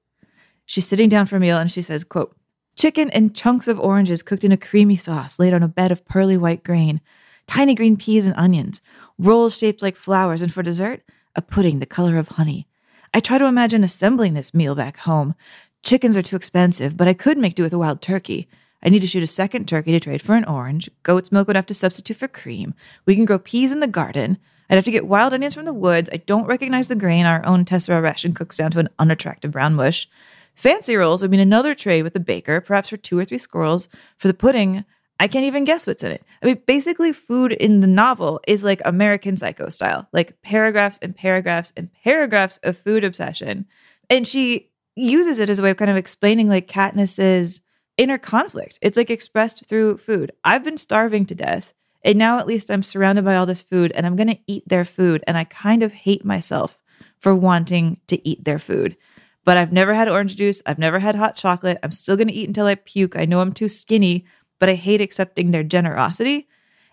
She's 0.64 0.86
sitting 0.86 1.08
down 1.08 1.26
for 1.26 1.36
a 1.36 1.40
meal 1.40 1.58
and 1.58 1.70
she 1.70 1.82
says, 1.82 2.02
quote, 2.02 2.34
chicken 2.76 3.10
and 3.10 3.36
chunks 3.36 3.68
of 3.68 3.78
oranges 3.78 4.22
cooked 4.22 4.42
in 4.42 4.52
a 4.52 4.56
creamy 4.56 4.96
sauce 4.96 5.38
laid 5.38 5.52
on 5.52 5.62
a 5.62 5.68
bed 5.68 5.92
of 5.92 6.04
pearly 6.06 6.36
white 6.36 6.64
grain, 6.64 7.00
tiny 7.46 7.74
green 7.74 7.96
peas 7.96 8.26
and 8.26 8.36
onions, 8.36 8.80
rolls 9.18 9.56
shaped 9.56 9.82
like 9.82 9.96
flowers, 9.96 10.42
and 10.42 10.52
for 10.52 10.62
dessert, 10.62 11.02
a 11.36 11.42
pudding 11.42 11.78
the 11.78 11.86
color 11.86 12.16
of 12.16 12.28
honey. 12.28 12.66
I 13.12 13.20
try 13.20 13.36
to 13.38 13.46
imagine 13.46 13.84
assembling 13.84 14.34
this 14.34 14.54
meal 14.54 14.74
back 14.74 14.98
home. 14.98 15.34
Chickens 15.82 16.16
are 16.16 16.22
too 16.22 16.36
expensive, 16.36 16.96
but 16.96 17.08
I 17.08 17.14
could 17.14 17.36
make 17.36 17.54
do 17.54 17.62
with 17.62 17.72
a 17.72 17.78
wild 17.78 18.00
turkey. 18.00 18.48
I 18.82 18.88
need 18.88 19.00
to 19.00 19.06
shoot 19.06 19.22
a 19.22 19.26
second 19.26 19.68
turkey 19.68 19.92
to 19.92 20.00
trade 20.00 20.22
for 20.22 20.36
an 20.36 20.44
orange. 20.44 20.88
Goat's 21.02 21.32
milk 21.32 21.48
would 21.48 21.56
have 21.56 21.66
to 21.66 21.74
substitute 21.74 22.16
for 22.16 22.28
cream. 22.28 22.74
We 23.04 23.14
can 23.14 23.24
grow 23.24 23.38
peas 23.38 23.72
in 23.72 23.80
the 23.80 23.86
garden. 23.86 24.38
I'd 24.70 24.76
have 24.76 24.84
to 24.84 24.90
get 24.90 25.06
wild 25.06 25.32
onions 25.32 25.54
from 25.54 25.64
the 25.64 25.72
woods. 25.72 26.10
I 26.12 26.18
don't 26.18 26.46
recognize 26.46 26.88
the 26.88 26.96
grain. 26.96 27.26
Our 27.26 27.44
own 27.46 27.64
Tessera 27.64 28.02
ration 28.02 28.34
cooks 28.34 28.58
down 28.58 28.70
to 28.72 28.80
an 28.80 28.88
unattractive 28.98 29.52
brown 29.52 29.74
mush. 29.74 30.08
Fancy 30.54 30.96
rolls 30.96 31.22
would 31.22 31.30
mean 31.30 31.40
another 31.40 31.74
trade 31.74 32.02
with 32.02 32.12
the 32.12 32.20
baker, 32.20 32.60
perhaps 32.60 32.88
for 32.88 32.96
two 32.96 33.18
or 33.18 33.24
three 33.24 33.38
squirrels. 33.38 33.88
For 34.16 34.28
the 34.28 34.34
pudding, 34.34 34.84
I 35.20 35.28
can't 35.28 35.44
even 35.44 35.64
guess 35.64 35.86
what's 35.86 36.02
in 36.02 36.12
it. 36.12 36.24
I 36.42 36.46
mean, 36.46 36.60
basically, 36.66 37.12
food 37.12 37.52
in 37.52 37.80
the 37.80 37.86
novel 37.86 38.40
is 38.46 38.64
like 38.64 38.80
American 38.84 39.36
Psycho 39.36 39.68
style, 39.68 40.08
like 40.12 40.40
paragraphs 40.42 40.98
and 40.98 41.16
paragraphs 41.16 41.72
and 41.76 41.90
paragraphs 42.04 42.58
of 42.58 42.76
food 42.76 43.04
obsession. 43.04 43.66
And 44.10 44.26
she 44.26 44.70
uses 44.94 45.38
it 45.38 45.50
as 45.50 45.58
a 45.58 45.62
way 45.62 45.70
of 45.70 45.76
kind 45.76 45.90
of 45.90 45.96
explaining 45.96 46.48
like 46.48 46.68
Katniss's 46.68 47.62
inner 47.96 48.18
conflict. 48.18 48.78
It's 48.82 48.96
like 48.96 49.10
expressed 49.10 49.66
through 49.66 49.98
food. 49.98 50.32
I've 50.44 50.64
been 50.64 50.76
starving 50.76 51.26
to 51.26 51.34
death. 51.34 51.72
And 52.04 52.18
now 52.18 52.38
at 52.38 52.46
least 52.46 52.70
I'm 52.70 52.82
surrounded 52.82 53.24
by 53.24 53.36
all 53.36 53.46
this 53.46 53.62
food 53.62 53.92
and 53.94 54.06
I'm 54.06 54.16
going 54.16 54.28
to 54.28 54.38
eat 54.46 54.68
their 54.68 54.84
food. 54.84 55.22
And 55.26 55.36
I 55.36 55.44
kind 55.44 55.82
of 55.82 55.92
hate 55.92 56.24
myself 56.24 56.82
for 57.18 57.34
wanting 57.34 58.00
to 58.06 58.26
eat 58.28 58.44
their 58.44 58.58
food. 58.58 58.96
But 59.44 59.56
I've 59.56 59.72
never 59.72 59.94
had 59.94 60.08
orange 60.08 60.36
juice. 60.36 60.62
I've 60.66 60.78
never 60.78 60.98
had 60.98 61.14
hot 61.14 61.34
chocolate. 61.34 61.78
I'm 61.82 61.90
still 61.90 62.16
going 62.16 62.28
to 62.28 62.34
eat 62.34 62.48
until 62.48 62.66
I 62.66 62.74
puke. 62.76 63.16
I 63.16 63.24
know 63.24 63.40
I'm 63.40 63.52
too 63.52 63.68
skinny, 63.68 64.26
but 64.58 64.68
I 64.68 64.74
hate 64.74 65.00
accepting 65.00 65.50
their 65.50 65.64
generosity. 65.64 66.48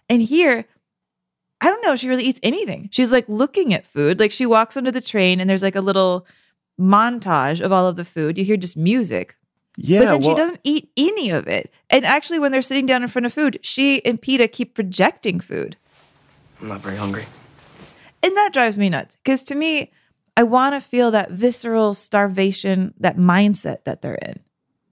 And 0.10 0.22
here, 0.22 0.66
I 1.62 1.70
don't 1.70 1.84
know, 1.84 1.96
she 1.96 2.10
really 2.10 2.24
eats 2.24 2.40
anything. 2.44 2.90
She's 2.92 3.12
like 3.12 3.28
looking 3.28 3.74
at 3.74 3.86
food. 3.86 4.20
Like 4.20 4.32
she 4.32 4.46
walks 4.46 4.78
under 4.78 4.92
the 4.92 5.02
train 5.02 5.40
and 5.40 5.50
there's 5.50 5.64
like 5.64 5.76
a 5.76 5.82
little 5.82 6.26
montage 6.80 7.62
of 7.62 7.72
all 7.72 7.88
of 7.88 7.96
the 7.96 8.06
food. 8.06 8.38
You 8.38 8.46
hear 8.46 8.58
just 8.58 8.78
music. 8.78 9.36
Yeah. 9.78 10.00
But 10.00 10.06
then 10.06 10.22
well, 10.22 10.30
she 10.30 10.36
doesn't 10.36 10.62
eat 10.64 10.90
any 10.98 11.30
of 11.30 11.48
it. 11.48 11.72
And 11.90 12.06
actually, 12.06 12.40
when 12.40 12.52
they're 12.52 12.62
sitting 12.62 12.86
down 12.86 13.02
in 13.02 13.08
front 13.08 13.26
of 13.26 13.34
food, 13.34 13.60
she 13.62 14.04
and 14.06 14.22
Peeta 14.22 14.52
keep 14.52 14.74
projecting 14.74 15.40
food. 15.40 15.78
I'm 16.62 16.68
not 16.68 16.82
very 16.82 16.98
hungry. 16.98 17.26
And 18.24 18.36
that 18.38 18.54
drives 18.54 18.78
me 18.78 18.90
nuts. 18.90 19.18
Because 19.24 19.44
to 19.46 19.56
me, 19.56 19.92
I 20.38 20.44
want 20.44 20.76
to 20.76 20.82
feel 20.82 21.12
that 21.12 21.32
visceral 21.32 21.94
starvation, 21.94 22.94
that 23.00 23.18
mindset 23.18 23.84
that 23.84 24.02
they're 24.02 24.16
in. 24.16 24.40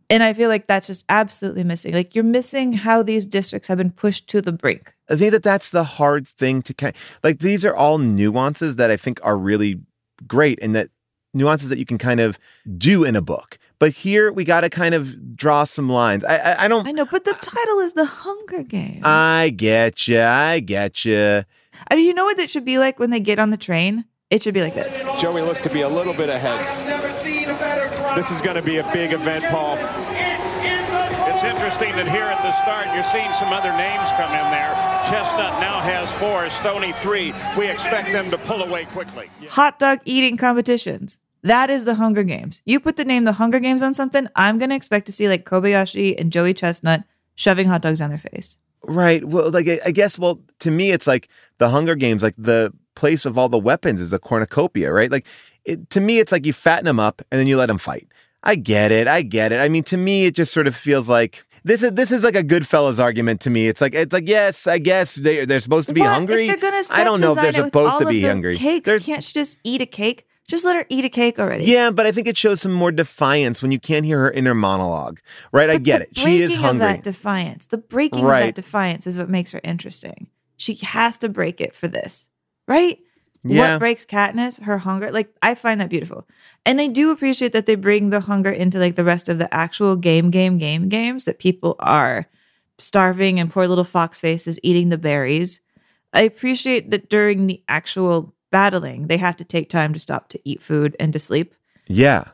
And 0.10 0.22
I 0.22 0.34
feel 0.34 0.50
like 0.50 0.68
that's 0.68 0.88
just 0.88 1.06
absolutely 1.10 1.64
missing. 1.64 1.94
Like 1.94 2.14
you're 2.14 2.24
missing 2.24 2.74
how 2.74 3.02
these 3.02 3.26
districts 3.26 3.68
have 3.68 3.78
been 3.78 3.92
pushed 3.92 4.28
to 4.30 4.42
the 4.42 4.52
brink. 4.52 4.94
I 5.10 5.16
think 5.16 5.32
that 5.32 5.44
that's 5.44 5.72
the 5.72 5.84
hard 5.84 6.28
thing 6.28 6.62
to 6.64 6.74
kind 6.74 6.96
like 7.24 7.40
these 7.40 7.66
are 7.66 7.76
all 7.76 7.98
nuances 7.98 8.76
that 8.76 8.92
I 8.92 8.98
think 8.98 9.20
are 9.24 9.38
really 9.38 9.80
great 10.28 10.60
and 10.62 10.76
that 10.76 10.90
nuances 11.34 11.70
that 11.70 11.80
you 11.80 11.86
can 11.86 11.98
kind 11.98 12.20
of 12.20 12.38
do 12.78 13.04
in 13.04 13.16
a 13.16 13.22
book. 13.22 13.58
But 13.80 13.92
here 13.92 14.32
we 14.32 14.44
got 14.46 14.62
to 14.62 14.70
kind 14.70 14.96
of 14.96 15.36
draw 15.36 15.64
some 15.66 15.90
lines. 15.90 16.24
I, 16.24 16.38
I, 16.38 16.66
I 16.66 16.68
don't. 16.68 16.88
I 16.88 16.92
know, 16.92 17.06
but 17.06 17.26
the 17.26 17.34
title 17.34 17.80
is 17.80 17.94
The 17.94 18.06
Hunger 18.06 18.64
Games. 18.64 19.02
I 19.04 19.54
get 19.56 20.08
you. 20.08 20.22
I 20.22 20.60
get 20.60 21.04
you. 21.04 21.44
I 21.90 21.96
mean, 21.96 22.08
you 22.08 22.14
know 22.14 22.26
what 22.26 22.40
it 22.40 22.50
should 22.50 22.66
be 22.66 22.78
like 22.78 23.00
when 23.00 23.10
they 23.10 23.20
get 23.20 23.40
on 23.40 23.50
the 23.50 23.58
train? 23.58 24.06
It 24.30 24.42
should 24.42 24.54
be 24.54 24.62
like 24.62 24.74
this. 24.74 25.04
Joey 25.22 25.42
looks 25.42 25.62
to 25.62 25.70
be 25.74 25.82
a 25.82 25.90
little 25.90 26.14
bit 26.14 26.30
ahead. 26.30 26.60
This 28.16 28.32
is 28.32 28.42
going 28.42 28.56
to 28.56 28.62
be 28.62 28.78
a 28.78 28.94
big 28.94 29.14
event, 29.14 29.44
Paul. 29.46 29.76
It's 29.76 31.44
interesting 31.44 31.92
that 31.98 32.08
here 32.08 32.24
at 32.24 32.42
the 32.42 32.54
start, 32.64 32.88
you're 32.96 33.04
seeing 33.12 33.30
some 33.38 33.52
other 33.52 33.70
names 33.78 34.08
come 34.16 34.32
in 34.32 34.52
there. 34.52 34.72
Chestnut 35.10 35.60
now 35.60 35.80
has 35.82 36.10
four, 36.14 36.46
Stonie 36.64 36.96
three. 36.96 37.34
We 37.58 37.70
expect 37.70 38.12
them 38.12 38.32
to 38.32 38.38
pull 38.38 38.64
away 38.64 38.86
quickly. 38.86 39.30
Hot 39.50 39.78
dog 39.78 40.00
eating 40.06 40.38
competitions. 40.38 41.20
That 41.44 41.70
is 41.70 41.86
the 41.86 41.96
Hunger 41.96 42.24
Games. 42.24 42.62
You 42.66 42.80
put 42.80 42.96
the 42.96 43.06
name 43.06 43.26
The 43.26 43.34
Hunger 43.34 43.60
Games 43.60 43.84
on 43.84 43.94
something, 43.94 44.28
I'm 44.36 44.58
going 44.58 44.70
to 44.70 44.76
expect 44.76 45.06
to 45.08 45.12
see 45.12 45.28
like 45.30 45.46
Kobayashi 45.46 46.20
and 46.20 46.32
Joey 46.32 46.54
Chestnut 46.54 47.04
shoving 47.36 47.68
hot 47.68 47.82
dogs 47.82 48.00
down 48.00 48.10
their 48.10 48.18
face. 48.18 48.58
Right. 48.84 49.24
Well, 49.24 49.50
like 49.52 49.68
I 49.86 49.92
guess. 49.92 50.20
Well, 50.20 50.42
to 50.60 50.72
me, 50.72 50.92
it's 50.92 51.08
like 51.08 51.30
the 51.58 51.70
Hunger 51.70 51.96
Games. 51.96 52.22
Like 52.24 52.36
the 52.38 52.74
place 52.96 53.26
of 53.26 53.38
all 53.38 53.50
the 53.50 53.58
weapons 53.60 54.02
is 54.02 54.12
a 54.14 54.20
cornucopia, 54.20 54.92
right? 54.92 55.10
Like 55.12 55.26
it, 55.64 55.90
to 55.92 56.02
me, 56.02 56.20
it's 56.20 56.32
like 56.34 56.46
you 56.46 56.52
fatten 56.54 56.86
them 56.86 57.00
up 57.00 57.22
and 57.32 57.40
then 57.40 57.48
you 57.48 57.56
let 57.58 57.68
them 57.68 57.78
fight. 57.78 58.08
I 58.44 58.56
get 58.56 58.92
it. 58.92 59.08
I 59.08 59.22
get 59.22 59.54
it. 59.54 59.60
I 59.60 59.70
mean, 59.70 59.84
to 59.84 59.96
me, 59.98 60.26
it 60.26 60.36
just 60.36 60.52
sort 60.54 60.68
of 60.68 60.76
feels 60.76 61.08
like 61.08 61.46
this 61.64 61.82
is 61.82 61.94
this 61.94 62.12
is 62.12 62.26
like 62.26 62.36
a 62.36 62.44
Goodfellas 62.44 63.00
argument 63.02 63.40
to 63.42 63.50
me. 63.50 63.68
It's 63.68 63.80
like 63.80 63.94
it's 63.96 64.12
like 64.12 64.28
yes, 64.28 64.68
I 64.68 64.80
guess 64.80 65.16
they 65.16 65.46
they're 65.46 65.62
supposed 65.62 65.88
to 65.88 65.94
be 65.94 66.02
What? 66.02 66.10
hungry. 66.10 66.48
If 66.50 66.60
they're 66.60 66.72
gonna 66.72 66.84
I 66.92 67.06
don't 67.06 67.22
know 67.22 67.32
if 67.32 67.36
they're 67.38 67.52
design 67.52 67.62
it 67.62 67.64
with 67.64 67.74
supposed 67.74 68.00
to 68.00 68.06
be 68.10 68.22
hungry. 68.22 68.56
Cakes. 68.56 68.86
There's- 68.86 69.06
Can't 69.06 69.24
she 69.24 69.32
just 69.34 69.58
eat 69.64 69.82
a 69.82 69.86
cake? 69.86 70.28
Just 70.48 70.66
let 70.66 70.76
her 70.76 70.86
eat 70.90 71.06
a 71.06 71.10
cake 71.10 71.40
already. 71.40 71.66
yeah, 71.66 71.90
but 71.90 72.06
I 72.06 72.12
think 72.12 72.28
it 72.28 72.38
shows 72.38 72.62
some 72.62 72.74
more 72.74 72.92
defiance 72.92 73.62
when 73.62 73.72
you 73.72 73.80
can't 73.80 74.06
hear 74.06 74.20
her 74.20 74.32
inner 74.32 74.54
monologue. 74.54 75.20
Right? 75.52 75.70
I 75.70 75.78
get 75.78 76.02
it. 76.02 76.18
She 76.18 76.42
is 76.42 76.56
hungry. 76.56 76.86
Of 76.86 76.94
that 76.94 77.04
defiance. 77.04 77.68
The 77.68 77.78
breaking 77.78 78.26
of 78.26 78.30
that 78.30 78.56
defiance 78.56 79.08
is 79.08 79.18
what 79.18 79.30
makes 79.30 79.52
her 79.52 79.62
interesting. 79.64 80.28
She 80.58 80.76
has 80.76 81.18
to 81.20 81.30
break 81.30 81.62
it 81.62 81.74
for 81.74 81.88
this, 81.88 82.30
right? 82.68 83.00
Yeah. 83.46 83.74
What 83.74 83.80
breaks 83.80 84.06
Katniss? 84.06 84.62
Her 84.62 84.78
hunger. 84.78 85.12
Like 85.12 85.34
I 85.42 85.56
find 85.56 85.82
that 85.82 85.90
beautiful, 85.90 86.28
and 86.66 86.80
I 86.80 86.88
do 86.88 87.12
appreciate 87.12 87.52
that 87.54 87.66
they 87.66 87.76
bring 87.76 88.10
the 88.10 88.22
hunger 88.22 88.52
into 88.52 88.80
like 88.80 88.96
the 88.96 89.04
rest 89.04 89.28
of 89.28 89.38
the 89.38 89.54
actual 89.54 89.96
game, 89.96 90.30
game, 90.30 90.58
game 90.58 90.88
games 90.88 91.26
that 91.26 91.40
people 91.40 91.76
are 91.80 92.28
starving 92.80 93.40
and 93.40 93.52
poor 93.52 93.68
little 93.68 93.84
fox 93.84 94.22
faces 94.22 94.60
eating 94.64 94.90
the 94.90 94.98
berries. 94.98 95.62
I 96.14 96.22
appreciate 96.22 96.92
that 96.92 97.10
during 97.10 97.48
the 97.48 97.62
actual 97.68 98.34
battling, 98.54 99.08
they 99.08 99.18
have 99.18 99.36
to 99.38 99.44
take 99.44 99.68
time 99.68 99.94
to 99.94 100.00
stop 100.00 100.30
to 100.30 100.40
eat 100.46 100.62
food 100.62 100.96
and 101.00 101.12
to 101.12 101.20
sleep. 101.20 101.56
Yeah. 101.88 102.26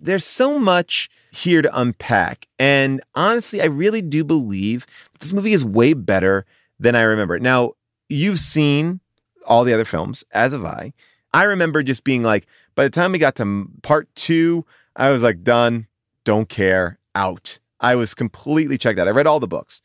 There's 0.00 0.24
so 0.24 0.60
much 0.60 1.10
here 1.32 1.62
to 1.62 1.78
unpack. 1.80 2.46
And 2.60 3.02
honestly, 3.16 3.60
I 3.60 3.64
really 3.64 4.00
do 4.00 4.22
believe 4.22 4.86
this 5.18 5.32
movie 5.32 5.52
is 5.52 5.64
way 5.64 5.94
better 5.94 6.46
than 6.78 6.94
I 6.94 7.02
remember. 7.02 7.40
Now, 7.40 7.72
you've 8.08 8.38
seen 8.38 9.00
all 9.46 9.64
the 9.64 9.74
other 9.74 9.84
films, 9.84 10.22
as 10.30 10.52
have 10.52 10.64
I. 10.64 10.92
I 11.34 11.42
remember 11.42 11.82
just 11.82 12.04
being 12.04 12.22
like, 12.22 12.46
by 12.76 12.84
the 12.84 12.90
time 12.90 13.10
we 13.10 13.18
got 13.18 13.34
to 13.36 13.68
part 13.82 14.08
two, 14.14 14.64
I 14.94 15.10
was 15.10 15.24
like, 15.24 15.42
done, 15.42 15.88
don't 16.22 16.48
care, 16.48 17.00
out. 17.16 17.58
I 17.80 17.96
was 17.96 18.14
completely 18.14 18.78
checked 18.78 19.00
out. 19.00 19.08
I 19.08 19.10
read 19.10 19.26
all 19.26 19.40
the 19.40 19.48
books. 19.48 19.82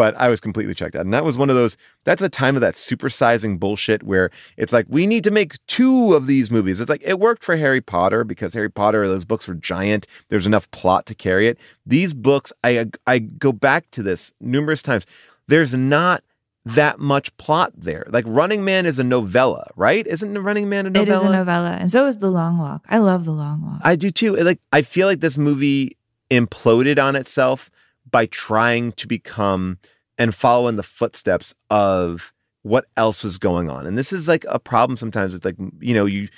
But 0.00 0.16
I 0.16 0.28
was 0.28 0.40
completely 0.40 0.72
checked 0.72 0.96
out. 0.96 1.04
And 1.04 1.12
that 1.12 1.24
was 1.24 1.36
one 1.36 1.50
of 1.50 1.56
those, 1.56 1.76
that's 2.04 2.22
a 2.22 2.30
time 2.30 2.54
of 2.54 2.62
that 2.62 2.72
supersizing 2.72 3.60
bullshit 3.60 4.02
where 4.02 4.30
it's 4.56 4.72
like, 4.72 4.86
we 4.88 5.06
need 5.06 5.24
to 5.24 5.30
make 5.30 5.56
two 5.66 6.14
of 6.14 6.26
these 6.26 6.50
movies. 6.50 6.80
It's 6.80 6.88
like, 6.88 7.02
it 7.04 7.20
worked 7.20 7.44
for 7.44 7.54
Harry 7.58 7.82
Potter 7.82 8.24
because 8.24 8.54
Harry 8.54 8.70
Potter, 8.70 9.06
those 9.06 9.26
books 9.26 9.46
were 9.46 9.52
giant. 9.52 10.06
There's 10.30 10.46
enough 10.46 10.70
plot 10.70 11.04
to 11.04 11.14
carry 11.14 11.48
it. 11.48 11.58
These 11.84 12.14
books, 12.14 12.50
I, 12.64 12.86
I 13.06 13.18
go 13.18 13.52
back 13.52 13.90
to 13.90 14.02
this 14.02 14.32
numerous 14.40 14.80
times. 14.80 15.04
There's 15.48 15.74
not 15.74 16.24
that 16.64 16.98
much 16.98 17.36
plot 17.36 17.74
there. 17.76 18.06
Like 18.08 18.24
Running 18.26 18.64
Man 18.64 18.86
is 18.86 18.98
a 18.98 19.04
novella, 19.04 19.68
right? 19.76 20.06
Isn't 20.06 20.38
Running 20.38 20.70
Man 20.70 20.86
a 20.86 20.90
novella? 20.90 21.02
It 21.02 21.14
is 21.14 21.22
a 21.22 21.30
novella, 21.30 21.72
and 21.72 21.90
so 21.90 22.06
is 22.06 22.16
The 22.16 22.30
Long 22.30 22.56
Walk. 22.56 22.86
I 22.88 22.96
love 22.96 23.26
The 23.26 23.32
Long 23.32 23.60
Walk. 23.60 23.80
I 23.84 23.96
do 23.96 24.10
too. 24.10 24.34
Like 24.36 24.60
I 24.72 24.80
feel 24.80 25.06
like 25.06 25.20
this 25.20 25.36
movie 25.36 25.98
imploded 26.30 27.02
on 27.02 27.16
itself 27.16 27.70
by 28.08 28.26
trying 28.26 28.92
to 28.92 29.06
become 29.06 29.78
and 30.18 30.34
follow 30.34 30.68
in 30.68 30.76
the 30.76 30.82
footsteps 30.82 31.54
of 31.70 32.32
what 32.62 32.86
else 32.96 33.24
was 33.24 33.38
going 33.38 33.70
on. 33.70 33.86
And 33.86 33.96
this 33.96 34.12
is 34.12 34.28
like 34.28 34.44
a 34.48 34.58
problem 34.58 34.96
sometimes 34.96 35.32
with 35.32 35.44
like 35.44 35.56
you 35.80 35.94
know 35.94 36.06
you 36.06 36.28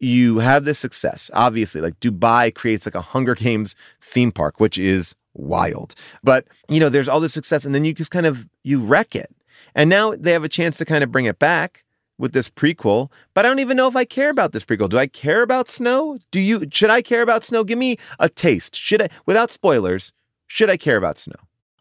you 0.00 0.38
have 0.38 0.64
this 0.64 0.78
success 0.78 1.30
obviously 1.34 1.80
like 1.80 2.00
Dubai 2.00 2.54
creates 2.54 2.86
like 2.86 2.94
a 2.94 3.00
Hunger 3.00 3.34
Games 3.34 3.76
theme 4.00 4.32
park 4.32 4.58
which 4.58 4.78
is 4.78 5.14
wild. 5.34 5.94
But 6.24 6.46
you 6.68 6.80
know 6.80 6.88
there's 6.88 7.08
all 7.08 7.20
this 7.20 7.32
success 7.32 7.64
and 7.64 7.74
then 7.74 7.84
you 7.84 7.94
just 7.94 8.10
kind 8.10 8.26
of 8.26 8.48
you 8.64 8.80
wreck 8.80 9.14
it. 9.14 9.30
And 9.74 9.88
now 9.88 10.14
they 10.16 10.32
have 10.32 10.44
a 10.44 10.48
chance 10.48 10.78
to 10.78 10.84
kind 10.84 11.04
of 11.04 11.12
bring 11.12 11.26
it 11.26 11.38
back 11.38 11.84
with 12.18 12.32
this 12.32 12.50
prequel, 12.50 13.10
but 13.32 13.46
I 13.46 13.48
don't 13.48 13.60
even 13.60 13.76
know 13.76 13.88
if 13.88 13.96
I 13.96 14.04
care 14.04 14.28
about 14.28 14.52
this 14.52 14.64
prequel. 14.64 14.90
Do 14.90 14.98
I 14.98 15.06
care 15.06 15.42
about 15.42 15.70
Snow? 15.70 16.18
Do 16.30 16.40
you 16.40 16.66
should 16.72 16.90
I 16.90 17.00
care 17.00 17.22
about 17.22 17.44
Snow? 17.44 17.64
Give 17.64 17.78
me 17.78 17.96
a 18.18 18.28
taste. 18.28 18.74
Should 18.74 19.02
I 19.02 19.08
without 19.24 19.50
spoilers, 19.50 20.12
should 20.50 20.68
I 20.68 20.76
care 20.76 20.96
about 20.96 21.16
Snow? 21.16 21.36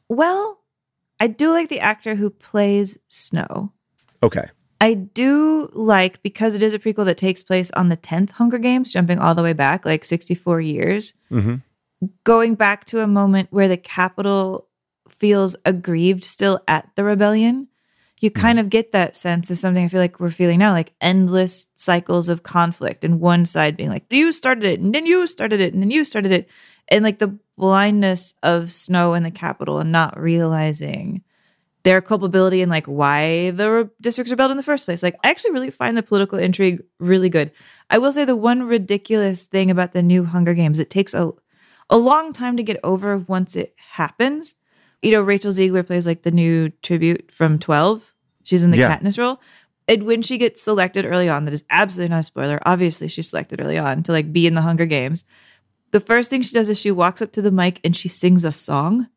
Well, 0.09 0.59
I 1.19 1.25
do 1.27 1.51
like 1.51 1.69
the 1.69 1.79
actor 1.79 2.13
who 2.15 2.29
plays 2.29 2.99
Snow. 3.07 3.73
Okay. 4.21 4.45
I 4.79 4.93
do 4.93 5.69
like 5.73 6.21
because 6.21 6.53
it 6.55 6.61
is 6.61 6.73
a 6.75 6.79
prequel 6.79 7.05
that 7.05 7.17
takes 7.17 7.41
place 7.41 7.71
on 7.71 7.89
the 7.89 7.97
10th 7.97 8.29
Hunger 8.31 8.59
Games, 8.59 8.93
jumping 8.93 9.17
all 9.17 9.33
the 9.33 9.41
way 9.43 9.53
back 9.53 9.85
like 9.85 10.05
64 10.05 10.61
years, 10.61 11.13
Mm-hmm. 11.31 11.55
going 12.23 12.53
back 12.55 12.85
to 12.85 13.01
a 13.01 13.07
moment 13.07 13.47
where 13.51 13.67
the 13.67 13.75
Capitol 13.75 14.67
feels 15.09 15.55
aggrieved 15.65 16.23
still 16.23 16.61
at 16.67 16.89
the 16.95 17.03
rebellion. 17.03 17.67
You 18.21 18.29
kind 18.29 18.59
of 18.59 18.69
get 18.69 18.91
that 18.91 19.15
sense 19.15 19.49
of 19.49 19.57
something 19.57 19.83
I 19.83 19.87
feel 19.87 20.01
like 20.01 20.19
we're 20.19 20.29
feeling 20.29 20.59
now, 20.59 20.73
like 20.73 20.93
endless 21.01 21.67
cycles 21.75 22.27
of 22.29 22.43
conflict, 22.43 23.03
and 23.03 23.19
one 23.19 23.45
side 23.45 23.77
being 23.77 23.89
like, 23.89 24.03
You 24.09 24.31
started 24.31 24.65
it, 24.65 24.79
and 24.81 24.93
then 24.93 25.05
you 25.05 25.25
started 25.25 25.59
it, 25.61 25.73
and 25.73 25.81
then 25.81 25.89
you 25.89 26.03
started 26.05 26.31
it. 26.33 26.49
And 26.89 27.03
like 27.03 27.19
the 27.19 27.37
blindness 27.59 28.35
of 28.41 28.71
Snow 28.71 29.13
in 29.13 29.23
the 29.23 29.31
Capitol 29.31 29.79
and 29.79 29.91
not 29.91 30.19
realizing 30.19 31.21
their 31.83 32.01
culpability 32.01 32.61
and 32.61 32.69
like 32.69 32.85
why 32.87 33.51
the 33.51 33.71
re- 33.71 33.89
districts 34.01 34.31
rebelled 34.31 34.51
in 34.51 34.57
the 34.57 34.63
first 34.63 34.85
place. 34.85 35.03
Like, 35.03 35.15
I 35.23 35.29
actually 35.29 35.51
really 35.51 35.69
find 35.71 35.95
the 35.95 36.03
political 36.03 36.37
intrigue 36.39 36.81
really 36.99 37.29
good. 37.29 37.51
I 37.89 37.97
will 37.99 38.11
say 38.11 38.25
the 38.25 38.35
one 38.35 38.63
ridiculous 38.63 39.45
thing 39.45 39.69
about 39.71 39.91
the 39.91 40.01
new 40.01 40.23
Hunger 40.25 40.53
Games, 40.53 40.79
it 40.79 40.89
takes 40.89 41.13
a 41.13 41.31
a 41.91 41.97
long 41.97 42.33
time 42.33 42.55
to 42.57 42.61
get 42.63 42.79
over 42.83 43.17
once 43.17 43.55
it 43.55 43.73
happens. 43.77 44.53
You 45.01 45.11
know, 45.11 45.21
Rachel 45.21 45.51
Zegler 45.51 45.85
plays 45.85 46.05
like 46.05 46.21
the 46.21 46.29
new 46.31 46.69
tribute 46.83 47.31
from 47.31 47.57
12. 47.57 48.13
She's 48.43 48.61
in 48.61 48.69
the 48.69 48.77
Yeah. 48.77 48.95
Katniss 48.95 49.17
role. 49.17 49.41
And 49.87 50.03
when 50.03 50.21
she 50.21 50.37
gets 50.37 50.61
selected 50.61 51.03
early 51.07 51.29
on, 51.29 51.45
that 51.45 51.53
is 51.53 51.63
absolutely 51.71 52.11
not 52.13 52.19
a 52.19 52.23
spoiler. 52.23 52.59
Obviously, 52.63 53.07
she's 53.07 53.27
selected 53.29 53.59
early 53.59 53.79
on 53.79 54.03
to 54.03 54.11
like 54.11 54.31
be 54.31 54.45
in 54.45 54.53
the 54.53 54.61
Hunger 54.61 54.85
Games. 54.85 55.23
The 55.91 55.99
first 55.99 56.29
thing 56.29 56.41
she 56.41 56.53
does 56.53 56.69
is 56.69 56.79
she 56.79 56.91
walks 56.91 57.21
up 57.21 57.31
to 57.33 57.41
the 57.41 57.51
mic 57.51 57.79
and 57.83 57.95
she 57.95 58.07
sings 58.07 58.43
a 58.43 58.51
song. 58.51 59.07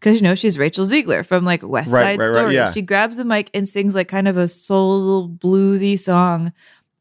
Cause 0.00 0.16
you 0.16 0.22
know, 0.22 0.34
she's 0.34 0.58
Rachel 0.58 0.86
Zegler 0.86 1.24
from 1.26 1.44
like 1.44 1.62
West 1.62 1.90
Side 1.90 2.18
right, 2.18 2.18
right, 2.18 2.34
Story. 2.34 2.54
yeah. 2.54 2.70
She 2.70 2.80
grabs 2.82 3.16
the 3.18 3.24
mic 3.24 3.50
and 3.52 3.68
sings 3.68 3.94
like 3.94 4.08
kind 4.08 4.26
of 4.28 4.36
a 4.38 4.48
soul 4.48 5.28
bluesy 5.28 5.98
song 5.98 6.52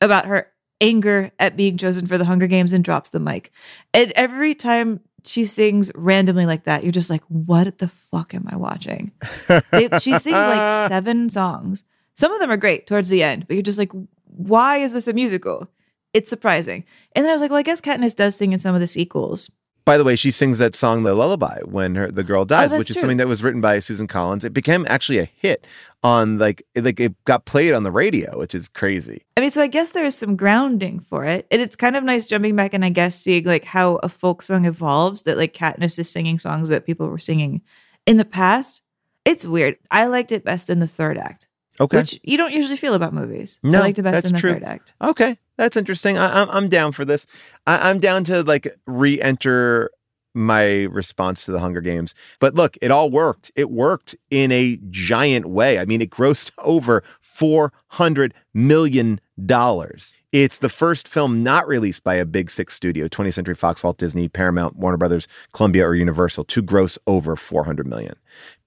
about 0.02 0.26
her 0.26 0.52
anger 0.82 1.32
at 1.40 1.56
being 1.56 1.78
chosen 1.78 2.08
for 2.08 2.18
the 2.18 2.26
Hunger 2.26 2.48
Games 2.48 2.74
and 2.74 2.84
drops 2.84 3.10
the 3.10 3.20
mic. 3.20 3.52
And 3.94 4.12
every 4.16 4.54
time 4.54 5.00
she 5.26 5.46
sings 5.46 5.92
randomly 5.96 6.46
like 6.46 6.66
that, 6.66 6.84
you're 6.84 6.92
just 6.92 7.10
like, 7.10 7.24
what 7.30 7.78
the 7.78 7.88
fuck 7.88 8.34
am 8.34 8.48
I 8.50 8.58
watching? 8.58 9.12
They- 9.72 9.90
she 10.00 10.12
sings 10.20 10.32
like 10.34 10.90
seven 10.90 11.30
songs. 11.30 11.86
Some 12.16 12.34
of 12.34 12.40
them 12.42 12.52
are 12.52 12.58
great 12.58 12.86
towards 12.86 13.08
the 13.08 13.24
end, 13.24 13.48
but 13.48 13.54
you're 13.56 13.64
just 13.64 13.80
like, 13.80 13.92
why 14.26 14.78
is 14.78 14.92
this 14.92 15.08
a 15.08 15.14
musical? 15.14 15.70
It's 16.14 16.30
surprising. 16.30 16.84
And 17.16 17.24
then 17.24 17.30
I 17.30 17.34
was 17.34 17.42
like, 17.42 17.52
well, 17.52 17.60
I 17.60 17.64
guess 17.64 17.82
Katniss 17.82 18.16
does 18.16 18.36
sing 18.36 18.52
in 18.54 18.60
some 18.60 18.76
of 18.76 18.82
the 18.82 18.88
sequels. 18.88 19.52
By 19.86 19.98
the 19.98 20.04
way, 20.04 20.16
she 20.16 20.30
sings 20.30 20.60
that 20.60 20.76
song 20.76 21.02
"The 21.02 21.16
Lullaby" 21.16 21.62
when 21.66 21.96
her 21.96 22.12
the 22.12 22.24
girl 22.24 22.46
dies, 22.46 22.72
Oh, 22.72 22.78
which 22.78 22.92
is 22.92 22.96
true. 22.96 23.02
something 23.02 23.18
that 23.18 23.28
was 23.28 23.42
written 23.42 23.60
by 23.60 23.80
Susan 23.80 24.06
Collins. 24.06 24.44
It 24.44 24.54
became 24.54 24.86
actually 24.88 25.18
a 25.18 25.26
hit 25.26 25.66
on 26.04 26.38
like 26.38 26.62
it, 26.76 26.84
like 26.84 27.00
it 27.00 27.16
got 27.26 27.46
played 27.46 27.74
on 27.74 27.82
the 27.84 27.92
radio, 27.92 28.38
which 28.38 28.54
is 28.54 28.68
crazy. 28.68 29.24
I 29.36 29.42
mean, 29.42 29.50
so 29.50 29.64
I 29.64 29.68
guess 29.68 29.92
there 29.92 30.06
is 30.06 30.14
some 30.16 30.36
grounding 30.36 31.00
for 31.00 31.26
it. 31.26 31.48
And 31.50 31.60
it's 31.60 31.76
kind 31.76 31.96
of 31.96 32.04
nice 32.04 32.28
jumping 32.28 32.56
back 32.56 32.76
and 32.76 32.86
I 32.86 32.90
guess 32.90 33.16
seeing 33.20 33.46
like 33.46 33.66
how 33.66 33.96
a 34.04 34.10
folk 34.10 34.44
song 34.44 34.66
evolves 34.66 35.24
that 35.24 35.38
like 35.38 35.54
Katniss 35.56 35.98
is 35.98 36.08
singing 36.10 36.38
songs 36.38 36.70
that 36.70 36.86
people 36.86 37.08
were 37.08 37.18
singing 37.18 37.62
in 38.06 38.18
the 38.18 38.26
past. 38.26 38.84
It's 39.26 39.46
weird. 39.46 39.78
I 39.90 40.06
liked 40.06 40.32
it 40.32 40.44
best 40.44 40.70
in 40.70 40.80
the 40.80 40.88
third 40.88 41.18
act. 41.18 41.48
Okay. 41.80 41.98
Which 41.98 42.20
you 42.24 42.38
don't 42.38 42.54
usually 42.54 42.78
feel 42.78 42.94
about 42.94 43.14
movies. 43.14 43.60
No, 43.64 43.80
I 43.80 43.82
liked 43.84 43.98
it 43.98 44.04
best 44.04 44.26
in 44.28 44.34
the 44.34 44.40
true. 44.40 44.54
third 44.54 44.64
act. 44.64 44.94
Okay, 45.02 45.38
that's 45.60 45.76
interesting. 45.76 46.18
I, 46.18 46.42
I'm 46.42 46.50
I'm 46.50 46.70
down 46.70 46.94
for 46.94 47.04
this. 47.04 47.28
I, 47.68 47.90
I'm 47.90 48.00
down 48.00 48.24
to 48.26 48.42
like 48.44 48.80
re-enter 48.88 49.92
my 50.34 50.84
response 50.84 51.44
to 51.46 51.52
the 51.52 51.60
Hunger 51.60 51.82
Games. 51.82 52.16
But 52.40 52.56
look, 52.56 52.78
it 52.82 52.92
all 52.92 53.10
worked. 53.10 53.52
It 53.56 53.70
worked 53.70 54.16
in 54.30 54.54
a 54.54 54.80
giant 54.90 55.48
way. 55.48 55.78
I 55.78 55.84
mean, 55.84 56.02
it 56.02 56.10
grossed 56.10 56.52
over 56.60 57.04
four 57.22 57.74
hundred 57.90 58.34
million 58.54 59.20
dollars. 59.46 60.16
It's 60.32 60.60
the 60.60 60.70
first 60.70 61.08
film 61.08 61.44
not 61.44 61.68
released 61.68 62.04
by 62.04 62.16
a 62.16 62.26
big 62.26 62.52
six 62.52 62.74
studio, 62.74 63.08
20th 63.08 63.34
Century 63.34 63.56
Fox, 63.56 63.84
Walt 63.84 63.98
Disney, 63.98 64.28
Paramount, 64.28 64.76
Warner 64.76 64.98
Brothers, 64.98 65.28
Columbia, 65.54 65.88
or 65.88 65.96
Universal, 65.96 66.46
to 66.46 66.62
gross 66.62 66.98
over 67.08 67.36
400 67.36 67.88
million. 67.88 68.16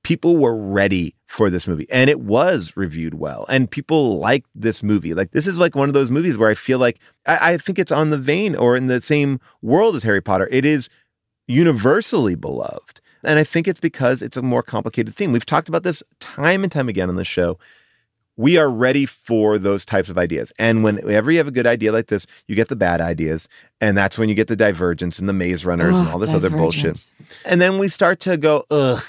People 0.02 0.36
were 0.36 0.56
ready 0.56 1.14
for 1.26 1.48
this 1.48 1.68
movie 1.68 1.86
and 1.88 2.10
it 2.10 2.20
was 2.20 2.76
reviewed 2.76 3.14
well 3.14 3.46
and 3.48 3.70
people 3.70 4.18
liked 4.18 4.48
this 4.54 4.82
movie. 4.82 5.14
Like 5.14 5.30
this 5.30 5.46
is 5.46 5.58
like 5.60 5.76
one 5.76 5.88
of 5.88 5.94
those 5.94 6.10
movies 6.10 6.36
where 6.36 6.50
I 6.50 6.54
feel 6.54 6.80
like 6.80 6.98
I, 7.24 7.52
I 7.52 7.58
think 7.58 7.78
it's 7.78 7.92
on 7.92 8.10
the 8.10 8.18
vein 8.18 8.56
or 8.56 8.76
in 8.76 8.88
the 8.88 9.00
same 9.00 9.38
world 9.62 9.94
as 9.94 10.02
Harry 10.02 10.20
Potter. 10.20 10.48
It 10.50 10.64
is 10.64 10.88
universally 11.46 12.34
beloved. 12.34 13.00
And 13.24 13.38
I 13.38 13.44
think 13.44 13.68
it's 13.68 13.80
because 13.80 14.22
it's 14.22 14.36
a 14.36 14.42
more 14.42 14.62
complicated 14.62 15.14
theme. 15.14 15.32
We've 15.32 15.46
talked 15.46 15.68
about 15.68 15.84
this 15.84 16.02
time 16.18 16.64
and 16.64 16.72
time 16.72 16.88
again 16.88 17.08
on 17.08 17.16
the 17.16 17.24
show. 17.24 17.58
We 18.36 18.56
are 18.56 18.70
ready 18.70 19.06
for 19.06 19.58
those 19.58 19.84
types 19.84 20.08
of 20.08 20.16
ideas. 20.16 20.52
And 20.58 20.82
whenever 20.82 21.30
you 21.30 21.38
have 21.38 21.48
a 21.48 21.52
good 21.52 21.66
idea 21.66 21.92
like 21.92 22.06
this, 22.06 22.26
you 22.48 22.54
get 22.54 22.68
the 22.68 22.76
bad 22.76 23.00
ideas. 23.00 23.48
And 23.80 23.96
that's 23.96 24.18
when 24.18 24.28
you 24.28 24.34
get 24.34 24.48
the 24.48 24.56
divergence 24.56 25.18
and 25.18 25.28
the 25.28 25.34
maze 25.34 25.66
runners 25.66 25.98
and 25.98 26.08
all 26.08 26.18
this 26.18 26.34
other 26.34 26.50
bullshit. 26.50 27.12
And 27.44 27.60
then 27.60 27.78
we 27.78 27.88
start 27.88 28.20
to 28.20 28.36
go, 28.36 28.64
ugh, 28.70 29.02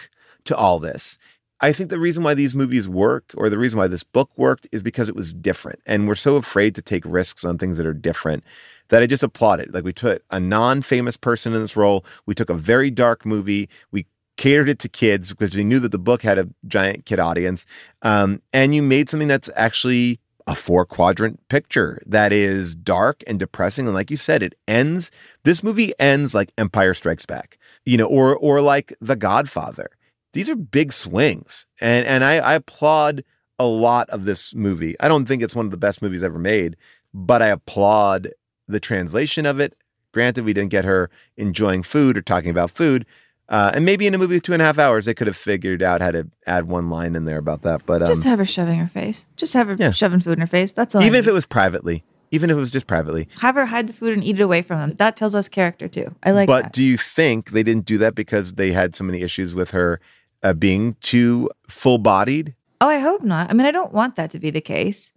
to 0.46 0.56
all 0.56 0.80
this. 0.80 1.18
I 1.62 1.72
think 1.72 1.90
the 1.90 2.00
reason 2.00 2.24
why 2.24 2.34
these 2.34 2.54
movies 2.54 2.90
work, 2.90 3.32
or 3.38 3.50
the 3.50 3.58
reason 3.58 3.78
why 3.78 3.88
this 3.88 4.04
book 4.04 4.30
worked, 4.36 4.68
is 4.74 4.84
because 4.84 5.08
it 5.08 5.16
was 5.16 5.34
different. 5.34 5.80
And 5.86 6.10
we're 6.10 6.16
so 6.16 6.36
afraid 6.36 6.76
to 6.76 6.82
take 6.82 7.04
risks 7.06 7.46
on 7.46 7.58
things 7.58 7.78
that 7.78 7.88
are 7.88 7.94
different 7.94 8.44
that 8.90 9.02
I 9.02 9.08
just 9.08 9.24
applaud 9.24 9.62
it. 9.62 9.74
Like 9.74 9.86
we 9.86 9.94
took 9.94 10.22
a 10.30 10.42
non-famous 10.42 11.16
person 11.16 11.54
in 11.54 11.62
this 11.62 11.78
role. 11.78 12.04
We 12.26 12.36
took 12.36 12.50
a 12.50 12.54
very 12.54 12.92
dark 12.92 13.26
movie. 13.26 13.70
We 13.92 14.06
catered 14.38 14.70
it 14.70 14.80
to 14.80 14.90
kids 14.90 15.34
because 15.34 15.54
they 15.54 15.64
knew 15.64 15.80
that 15.80 15.92
the 15.92 16.00
book 16.00 16.24
had 16.24 16.38
a 16.38 16.50
giant 16.68 17.06
kid 17.06 17.20
audience. 17.20 17.66
Um, 18.02 18.42
and 18.52 18.74
you 18.74 18.82
made 18.82 19.10
something 19.10 19.28
that's 19.28 19.50
actually 19.56 20.20
a 20.46 20.56
four 20.56 20.86
quadrant 20.86 21.48
picture 21.48 22.02
that 22.06 22.34
is 22.34 22.76
dark 22.76 23.24
and 23.28 23.40
depressing. 23.40 23.86
And 23.86 23.94
like 23.94 24.12
you 24.12 24.18
said, 24.18 24.44
it 24.44 24.56
ends, 24.68 25.12
this 25.44 25.64
movie 25.64 25.94
ends 26.00 26.36
like 26.36 26.52
Empire 26.58 26.94
Strikes 26.94 27.26
Back, 27.26 27.58
you 27.86 27.98
know, 27.98 28.06
or, 28.06 28.36
or 28.36 28.60
like 28.60 28.94
The 29.00 29.16
Godfather. 29.16 29.90
These 30.34 30.50
are 30.50 30.56
big 30.56 30.92
swings. 30.92 31.66
And, 31.80 32.06
and 32.06 32.24
I, 32.24 32.38
I 32.38 32.54
applaud 32.56 33.24
a 33.60 33.66
lot 33.66 34.10
of 34.10 34.26
this 34.26 34.54
movie. 34.54 34.96
I 35.00 35.08
don't 35.08 35.26
think 35.26 35.42
it's 35.42 35.56
one 35.56 35.66
of 35.66 35.72
the 35.72 35.78
best 35.78 36.02
movies 36.02 36.24
ever 36.24 36.40
made, 36.40 36.76
but 37.14 37.42
I 37.42 37.48
applaud 37.48 38.32
the 38.68 38.80
translation 38.80 39.46
of 39.46 39.60
it. 39.60 39.76
Granted, 40.12 40.46
we 40.46 40.54
didn't 40.54 40.72
get 40.72 40.86
her 40.86 41.10
enjoying 41.38 41.84
food 41.84 42.18
or 42.18 42.22
talking 42.22 42.50
about 42.50 42.72
food. 42.72 43.06
Uh, 43.50 43.72
and 43.76 43.84
maybe 43.86 44.08
in 44.08 44.14
a 44.14 44.18
movie 44.18 44.38
of 44.38 44.42
two 44.42 44.54
and 44.54 44.62
a 44.62 44.66
half 44.66 44.80
hours, 44.80 45.06
they 45.06 45.14
could 45.14 45.28
have 45.28 45.36
figured 45.36 45.84
out 45.84 46.02
how 46.02 46.12
to 46.12 46.28
add 46.48 46.68
one 46.68 46.90
line 46.90 47.16
in 47.16 47.26
there 47.26 47.38
about 47.38 47.62
that. 47.64 47.86
But 47.86 48.02
um, 48.02 48.08
Just 48.08 48.24
have 48.24 48.40
her 48.40 48.46
shoving 48.46 48.80
her 48.80 48.88
face. 48.88 49.26
Just 49.36 49.54
have 49.54 49.68
her 49.68 49.76
Yeah. 49.78 49.92
shoving 49.92 50.22
food 50.22 50.34
in 50.34 50.40
her 50.42 50.48
face. 50.48 50.72
That's 50.72 50.96
all. 50.96 51.02
I 51.02 51.06
even 51.06 51.20
if 51.20 51.26
need. 51.26 51.32
it 51.32 51.34
was 51.34 51.46
privately, 51.46 52.04
even 52.32 52.50
if 52.50 52.56
it 52.56 52.60
was 52.60 52.72
just 52.72 52.88
privately. 52.88 53.28
have 53.42 53.56
her 53.56 53.66
hide 53.66 53.88
the 53.88 53.94
food 53.94 54.14
and 54.14 54.24
eat 54.24 54.40
it 54.40 54.44
away 54.44 54.62
from 54.62 54.80
them. 54.80 54.94
That 54.98 55.16
tells 55.18 55.36
us 55.36 55.50
character 55.50 55.88
too. 55.90 56.16
I 56.24 56.32
like 56.32 56.48
but 56.48 56.64
that. 56.64 56.74
do 56.74 56.82
you 56.84 56.98
think 56.98 57.52
they 57.52 57.64
didn't 57.64 57.86
do 57.86 57.98
that 58.00 58.16
because 58.16 58.54
they 58.54 58.72
had 58.72 58.96
so 58.96 59.04
many 59.04 59.22
issues 59.22 59.54
with 59.54 59.72
her 59.72 60.00
uh, 60.42 60.54
being 60.54 60.96
too 61.02 61.50
full 61.68 61.98
bodied? 61.98 62.56
Oh, 62.80 62.88
I 62.88 63.00
hope 63.00 63.24
not. 63.24 63.50
I 63.50 63.54
mean, 63.54 63.68
I 63.68 63.72
don't 63.72 63.94
want 63.94 64.16
that 64.16 64.32
to 64.32 64.40
be 64.40 64.50
the 64.52 64.62
case. 64.62 65.12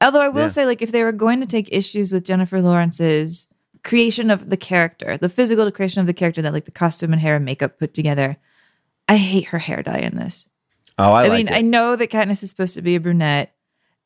Although 0.00 0.20
I 0.22 0.28
will 0.28 0.42
Yeah. 0.42 0.46
say, 0.48 0.66
like, 0.66 0.82
if 0.82 0.90
they 0.90 1.04
were 1.04 1.12
going 1.12 1.40
to 1.40 1.46
take 1.46 1.68
issues 1.70 2.10
with 2.12 2.24
Jennifer 2.24 2.60
Lawrence's 2.60 3.48
creation 3.84 4.30
of 4.30 4.50
the 4.50 4.56
character, 4.56 5.16
the 5.16 5.28
physical 5.28 5.70
creation 5.70 6.00
of 6.00 6.06
the 6.06 6.14
character, 6.14 6.42
that 6.42 6.52
like 6.52 6.64
the 6.64 6.70
costume 6.70 7.12
and 7.12 7.20
hair 7.20 7.36
and 7.36 7.44
makeup 7.44 7.78
put 7.78 7.94
together, 7.94 8.36
I 9.08 9.16
hate 9.16 9.46
her 9.46 9.58
hair 9.58 9.82
dye 9.82 9.98
in 9.98 10.16
this. 10.16 10.48
Oh, 10.98 11.12
I, 11.12 11.28
like 11.28 11.32
mean, 11.32 11.48
it. 11.48 11.54
I 11.54 11.60
know 11.62 11.96
that 11.96 12.10
Katniss 12.10 12.42
is 12.42 12.50
supposed 12.50 12.74
to 12.74 12.82
be 12.82 12.94
a 12.94 13.00
brunette. 13.00 13.54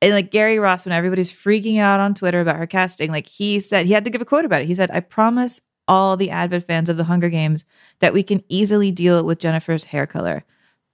And 0.02 0.12
like 0.12 0.30
Gary 0.30 0.58
Ross, 0.58 0.84
when 0.84 0.92
everybody's 0.92 1.32
freaking 1.32 1.78
out 1.78 2.00
on 2.00 2.14
Twitter 2.14 2.40
about 2.40 2.56
her 2.56 2.66
casting, 2.66 3.10
like 3.10 3.26
he 3.26 3.60
said, 3.60 3.86
he 3.86 3.92
had 3.92 4.04
to 4.04 4.10
give 4.10 4.20
a 4.20 4.26
quote 4.26 4.44
about 4.44 4.62
it. 4.62 4.66
He 4.66 4.74
said, 4.74 4.90
I 4.90 5.00
promise 5.00 5.62
all 5.88 6.16
the 6.16 6.30
avid 6.30 6.64
fans 6.64 6.88
of 6.88 6.96
the 6.96 7.04
Hunger 7.04 7.28
Games 7.28 7.64
that 8.00 8.12
we 8.12 8.22
can 8.22 8.42
easily 8.48 8.90
deal 8.92 9.24
with 9.24 9.38
Jennifer's 9.38 9.84
hair 9.84 10.06
color. 10.06 10.44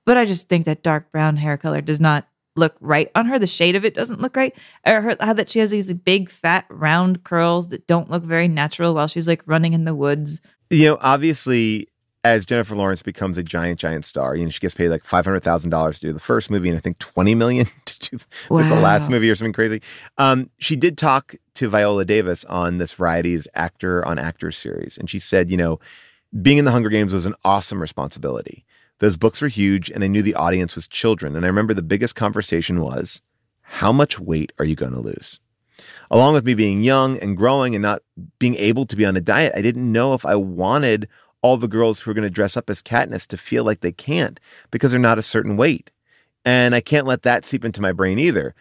But 0.04 0.16
I 0.16 0.24
just 0.24 0.48
think 0.48 0.66
that 0.66 0.82
dark 0.82 1.10
brown 1.10 1.36
hair 1.36 1.56
color 1.56 1.80
does 1.80 2.00
not 2.00 2.26
look 2.56 2.76
right 2.80 3.10
on 3.14 3.26
her. 3.26 3.38
The 3.38 3.46
shade 3.46 3.76
of 3.76 3.84
it 3.84 3.94
doesn't 3.94 4.20
look 4.20 4.36
right. 4.36 4.54
Or 4.86 5.00
her, 5.00 5.16
how 5.20 5.32
that 5.34 5.50
she 5.50 5.58
has 5.60 5.70
these 5.70 5.92
big, 5.94 6.30
fat, 6.30 6.66
round 6.68 7.24
curls 7.24 7.68
that 7.68 7.86
don't 7.86 8.10
look 8.10 8.24
very 8.24 8.48
natural 8.48 8.94
while 8.94 9.08
she's 9.08 9.28
like 9.28 9.42
running 9.46 9.72
in 9.72 9.84
the 9.84 9.94
woods. 9.94 10.40
You 10.70 10.86
know, 10.86 10.98
obviously, 11.00 11.88
as 12.24 12.44
Jennifer 12.44 12.76
Lawrence 12.76 13.02
becomes 13.02 13.36
a 13.36 13.42
giant, 13.42 13.80
giant 13.80 14.04
star, 14.04 14.36
you 14.36 14.44
know, 14.44 14.50
she 14.50 14.60
gets 14.60 14.74
paid 14.74 14.88
like 14.88 15.04
five 15.04 15.24
hundred 15.24 15.42
thousand 15.42 15.70
dollars 15.70 15.98
to 15.98 16.08
do 16.08 16.12
the 16.12 16.20
first 16.20 16.50
movie, 16.50 16.68
and 16.68 16.78
I 16.78 16.80
think 16.80 16.98
twenty 16.98 17.34
million 17.34 17.66
to 17.84 18.10
do 18.10 18.18
like 18.50 18.68
the 18.68 18.80
last 18.80 19.10
movie 19.10 19.30
or 19.30 19.34
something 19.34 19.52
crazy. 19.52 19.82
Um, 20.18 20.50
she 20.58 20.76
did 20.76 20.96
talk 20.96 21.34
to 21.54 21.68
Viola 21.68 22.04
Davis 22.04 22.44
on 22.44 22.78
this 22.78 22.92
Variety's 22.92 23.48
Actor 23.54 24.04
on 24.06 24.18
Actor 24.18 24.52
series, 24.52 24.98
and 24.98 25.10
she 25.10 25.18
said, 25.18 25.50
you 25.50 25.56
know, 25.56 25.80
being 26.40 26.58
in 26.58 26.64
the 26.64 26.70
Hunger 26.70 26.88
Games 26.88 27.12
was 27.12 27.26
an 27.26 27.34
awesome 27.44 27.80
responsibility. 27.80 28.64
Those 29.02 29.16
books 29.16 29.42
were 29.42 29.48
huge, 29.48 29.90
and 29.90 30.04
I 30.04 30.06
knew 30.06 30.22
the 30.22 30.36
audience 30.36 30.76
was 30.76 30.86
children. 30.86 31.34
And 31.34 31.44
I 31.44 31.48
remember 31.48 31.74
the 31.74 31.82
biggest 31.82 32.14
conversation 32.14 32.80
was, 32.80 33.20
how 33.62 33.90
much 33.90 34.20
weight 34.20 34.52
are 34.60 34.64
you 34.64 34.76
going 34.76 34.92
to 34.92 35.00
lose? 35.00 35.40
Along 36.08 36.34
with 36.34 36.46
me 36.46 36.54
being 36.54 36.84
young 36.84 37.18
and 37.18 37.36
growing 37.36 37.74
and 37.74 37.82
not 37.82 38.02
being 38.38 38.54
able 38.54 38.86
to 38.86 38.94
be 38.94 39.04
on 39.04 39.16
a 39.16 39.20
diet, 39.20 39.54
I 39.56 39.60
didn't 39.60 39.90
know 39.90 40.14
if 40.14 40.24
I 40.24 40.36
wanted 40.36 41.08
all 41.42 41.56
the 41.56 41.66
girls 41.66 41.98
who 41.98 42.12
are 42.12 42.14
going 42.14 42.22
to 42.22 42.30
dress 42.30 42.56
up 42.56 42.70
as 42.70 42.80
Katniss 42.80 43.26
to 43.26 43.36
feel 43.36 43.64
like 43.64 43.80
they 43.80 43.90
can't 43.90 44.38
because 44.70 44.92
they're 44.92 45.00
not 45.00 45.18
a 45.18 45.22
certain 45.22 45.56
weight. 45.56 45.90
And 46.44 46.72
I 46.72 46.80
can't 46.80 47.04
let 47.04 47.22
that 47.22 47.44
seep 47.44 47.64
into 47.64 47.82
my 47.82 47.90
brain 47.90 48.20
either. 48.20 48.54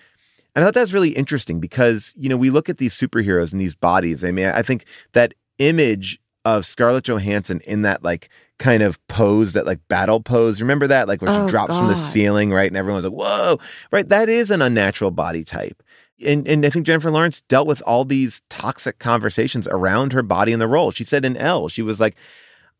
And 0.55 0.63
I 0.63 0.65
thought 0.65 0.73
that 0.73 0.81
was 0.81 0.93
really 0.95 1.11
interesting 1.11 1.59
because, 1.59 2.15
you 2.17 2.29
know, 2.29 2.37
we 2.37 2.49
look 2.49 2.67
at 2.67 2.79
these 2.79 2.95
superheroes 2.97 3.51
and 3.51 3.61
these 3.61 3.75
bodies. 3.75 4.25
I 4.25 4.31
mean, 4.31 4.47
I 4.47 4.63
think 4.63 4.85
that 5.13 5.35
image 5.59 6.19
of 6.43 6.65
Scarlett 6.65 7.03
Johansson 7.03 7.61
in 7.61 7.83
that 7.83 8.03
like 8.03 8.29
kind 8.61 8.83
of 8.83 9.05
pose, 9.07 9.53
that 9.53 9.65
like 9.65 9.79
battle 9.89 10.21
pose. 10.21 10.61
Remember 10.61 10.87
that? 10.87 11.07
Like 11.07 11.21
where 11.21 11.33
she 11.33 11.39
Oh, 11.39 11.47
drops 11.49 11.75
from 11.77 11.87
the 11.87 11.95
ceiling, 11.95 12.51
right? 12.51 12.69
And 12.69 12.77
everyone's 12.77 13.03
like, 13.03 13.13
whoa, 13.13 13.57
right? 13.91 14.07
That 14.07 14.29
is 14.29 14.51
an 14.51 14.61
unnatural 14.61 15.11
body 15.11 15.43
type. 15.43 15.83
And, 16.25 16.47
and 16.47 16.63
I 16.65 16.69
think 16.69 16.85
Jennifer 16.85 17.09
Lawrence 17.09 17.41
dealt 17.41 17.67
with 17.67 17.81
all 17.81 18.05
these 18.05 18.43
toxic 18.49 18.99
conversations 18.99 19.67
around 19.67 20.13
her 20.13 20.21
body 20.21 20.53
and 20.53 20.61
the 20.61 20.67
role. 20.67 20.91
She 20.91 21.03
said 21.03 21.25
in 21.25 21.35
Elle, 21.35 21.67
she 21.67 21.81
was 21.81 21.99
like, 21.99 22.15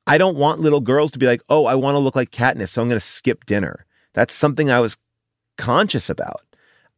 I 0.06 0.18
don't 0.20 0.38
want 0.38 0.62
little 0.62 0.82
girls 0.82 1.10
to 1.12 1.20
be 1.20 1.26
like, 1.26 1.42
oh, 1.50 1.66
I 1.66 1.74
want 1.76 1.96
to 1.96 2.00
look 2.00 2.16
like 2.16 2.30
Katniss, 2.32 2.70
so 2.70 2.82
I'm 2.82 2.88
going 2.88 3.00
to 3.00 3.06
skip 3.06 3.46
dinner. 3.46 3.86
That's 4.14 4.34
something 4.34 4.70
I 4.70 4.80
was 4.80 4.98
conscious 5.58 6.10
about. 6.10 6.42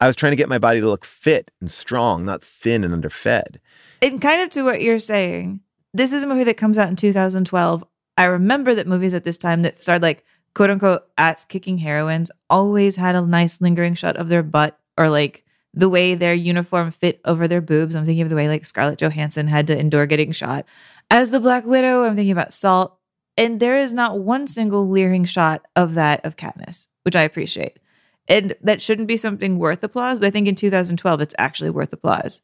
I 0.02 0.08
was 0.08 0.16
trying 0.18 0.32
to 0.34 0.38
get 0.38 0.50
my 0.50 0.58
body 0.60 0.82
to 0.82 0.88
look 0.88 1.06
fit 1.06 1.52
and 1.62 1.72
strong, 1.72 2.26
not 2.26 2.44
thin 2.44 2.84
and 2.84 2.94
underfed. 2.94 3.60
And 4.02 4.22
kind 4.22 4.42
of 4.42 4.50
to 4.50 4.64
what 4.64 4.82
you're 4.82 5.00
saying, 5.00 5.62
this 5.94 6.12
is 6.12 6.24
a 6.24 6.28
movie 6.28 6.44
that 6.44 6.58
comes 6.58 6.78
out 6.78 6.90
in 6.90 6.96
2012. 6.98 7.86
I 8.18 8.26
remember 8.26 8.76
that 8.76 8.88
movies 8.88 9.14
at 9.14 9.24
this 9.24 9.38
time 9.38 9.64
that 9.64 9.82
started 9.82 10.04
like 10.04 10.24
quote 10.54 10.70
unquote 10.70 11.04
ass 11.18 11.46
kicking 11.46 11.80
heroines 11.80 12.32
always 12.50 12.96
had 12.96 13.16
a 13.16 13.22
nice 13.22 13.62
lingering 13.62 13.96
shot 13.96 14.18
of 14.18 14.30
their 14.30 14.44
butt 14.44 14.80
or 14.98 15.10
like 15.10 15.44
the 15.74 15.90
way 15.90 16.14
their 16.14 16.34
uniform 16.34 16.92
fit 16.92 17.20
over 17.26 17.48
their 17.48 17.62
boobs. 17.62 17.96
I'm 17.96 18.06
thinking 18.06 18.22
of 18.22 18.30
the 18.30 18.36
way 18.36 18.48
like 18.48 18.66
Scarlett 18.66 19.00
Johansson 19.00 19.48
had 19.48 19.68
to 19.68 19.78
endure 19.78 20.06
getting 20.06 20.32
shot. 20.32 20.66
As 21.10 21.32
the 21.32 21.40
Black 21.40 21.66
Widow, 21.66 22.04
I'm 22.04 22.16
thinking 22.16 22.32
about 22.32 22.54
Salt. 22.54 22.98
And 23.36 23.60
there 23.60 23.80
is 23.80 23.96
not 23.96 24.20
one 24.20 24.46
single 24.46 24.88
leering 24.88 25.26
shot 25.26 25.66
of 25.76 25.96
that 25.96 26.24
of 26.24 26.36
Katniss, 26.36 26.88
which 27.02 27.16
I 27.16 27.24
appreciate. 27.24 27.80
And 28.28 28.56
that 28.62 28.82
shouldn't 28.82 29.08
be 29.08 29.18
something 29.18 29.58
worth 29.58 29.84
applause, 29.84 30.20
but 30.20 30.28
I 30.28 30.30
think 30.30 30.48
in 30.48 30.54
2012 30.54 31.20
it's 31.20 31.36
actually 31.40 31.72
worth 31.72 31.92
applause. 31.92 32.42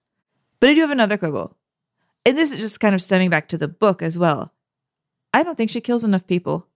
But 0.59 0.69
I 0.69 0.73
do 0.73 0.81
have 0.81 0.91
another 0.91 1.17
quibble. 1.17 1.55
And 2.25 2.35
this 2.35 2.51
is 2.51 2.59
just 2.59 2.79
kind 2.79 2.95
of 2.95 3.01
stemming 3.01 3.29
back 3.29 3.47
to 3.49 3.57
the 3.57 3.67
book 3.67 4.01
as 4.01 4.17
well. 4.17 4.51
I 5.33 5.43
don't 5.43 5.55
think 5.55 5.69
she 5.69 5.81
kills 5.81 6.03
enough 6.03 6.25
people. 6.27 6.67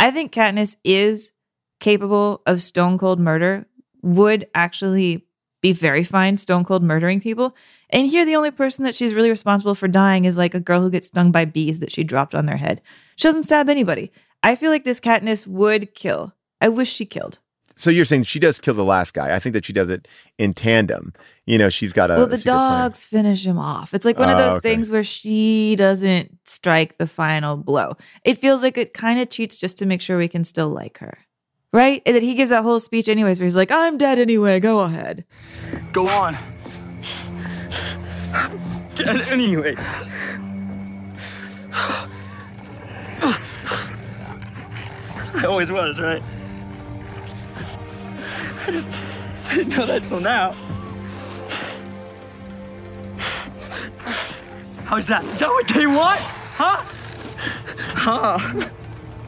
I 0.00 0.10
think 0.10 0.32
Katniss 0.32 0.76
is 0.84 1.32
capable 1.80 2.42
of 2.46 2.62
stone 2.62 2.98
cold 2.98 3.20
murder, 3.20 3.66
would 4.02 4.48
actually 4.54 5.26
be 5.60 5.72
very 5.72 6.04
fine 6.04 6.36
stone 6.36 6.64
cold 6.64 6.82
murdering 6.82 7.20
people. 7.20 7.56
And 7.90 8.06
here, 8.06 8.24
the 8.24 8.36
only 8.36 8.50
person 8.50 8.84
that 8.84 8.94
she's 8.94 9.14
really 9.14 9.30
responsible 9.30 9.74
for 9.74 9.88
dying 9.88 10.24
is 10.24 10.36
like 10.36 10.54
a 10.54 10.60
girl 10.60 10.80
who 10.80 10.90
gets 10.90 11.08
stung 11.08 11.32
by 11.32 11.44
bees 11.44 11.80
that 11.80 11.90
she 11.90 12.04
dropped 12.04 12.34
on 12.34 12.46
their 12.46 12.56
head. 12.56 12.80
She 13.16 13.26
doesn't 13.26 13.42
stab 13.42 13.68
anybody. 13.68 14.12
I 14.42 14.54
feel 14.54 14.70
like 14.70 14.84
this 14.84 15.00
Katniss 15.00 15.46
would 15.46 15.94
kill. 15.94 16.32
I 16.60 16.68
wish 16.68 16.92
she 16.92 17.06
killed. 17.06 17.40
So 17.78 17.90
you're 17.90 18.04
saying 18.04 18.24
she 18.24 18.40
does 18.40 18.58
kill 18.58 18.74
the 18.74 18.84
last 18.84 19.14
guy. 19.14 19.34
I 19.34 19.38
think 19.38 19.52
that 19.52 19.64
she 19.64 19.72
does 19.72 19.88
it 19.88 20.08
in 20.36 20.52
tandem. 20.52 21.12
You 21.46 21.58
know, 21.58 21.68
she's 21.68 21.92
got 21.92 22.10
a 22.10 22.14
well, 22.14 22.26
the 22.26 22.36
secret 22.36 22.52
plan. 22.54 22.80
dogs 22.82 23.04
finish 23.04 23.46
him 23.46 23.56
off. 23.56 23.94
It's 23.94 24.04
like 24.04 24.18
one 24.18 24.28
of 24.28 24.36
Oh, 24.36 24.40
those 24.40 24.56
okay. 24.58 24.68
things 24.70 24.90
where 24.90 25.04
she 25.04 25.76
doesn't 25.76 26.36
strike 26.44 26.98
the 26.98 27.06
final 27.06 27.56
blow. 27.56 27.92
It 28.24 28.36
feels 28.36 28.64
like 28.64 28.76
it 28.76 28.94
kind 28.94 29.20
of 29.20 29.30
cheats 29.30 29.58
just 29.58 29.78
to 29.78 29.86
make 29.86 30.00
sure 30.02 30.18
we 30.18 30.26
can 30.26 30.42
still 30.42 30.70
like 30.70 30.98
her. 30.98 31.18
Right? 31.72 32.02
And 32.04 32.16
that 32.16 32.22
he 32.24 32.34
gives 32.34 32.50
that 32.50 32.64
whole 32.64 32.80
speech 32.80 33.08
anyways 33.08 33.38
where 33.38 33.44
he's 33.46 33.54
like, 33.54 33.70
I'm 33.70 33.96
dead 33.96 34.18
anyway, 34.18 34.58
go 34.58 34.80
ahead. 34.80 35.24
Go 35.92 36.08
on. 36.08 36.36
Dead 38.96 39.20
anyway. 39.28 39.76
I 45.34 45.44
always 45.46 45.70
was, 45.70 46.00
right? 46.00 46.22
I 48.66 48.70
didn't, 48.70 48.94
I 49.46 49.54
didn't 49.54 49.76
know 49.76 49.86
that 49.86 50.04
till 50.04 50.20
now. 50.20 50.54
Oh, 50.54 50.78
How's 54.84 55.06
that? 55.08 55.24
Is 55.24 55.38
that 55.38 55.48
what 55.48 55.68
they 55.68 55.86
want? 55.86 56.20
Huh? 56.20 56.82
Huh? 57.94 58.38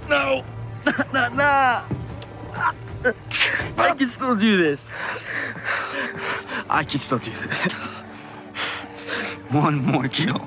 No. 0.09 0.45
Nah, 1.13 1.29
nah. 1.29 1.85
I 3.79 3.95
can 3.95 4.09
still 4.09 4.35
do 4.37 4.57
this. 4.57 4.91
I 6.69 6.83
can 6.85 6.99
still 6.99 7.19
do 7.19 7.31
this. 7.31 7.73
One 9.51 9.85
more 9.85 10.09
kill. 10.09 10.41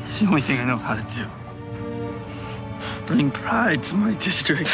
It's 0.00 0.20
the 0.20 0.26
only 0.26 0.40
thing 0.40 0.60
I 0.60 0.64
know 0.64 0.76
how 0.76 0.96
to 0.96 1.16
do. 1.16 1.24
Bring 3.06 3.30
pride 3.30 3.82
to 3.84 3.94
my 3.94 4.12
district. 4.14 4.70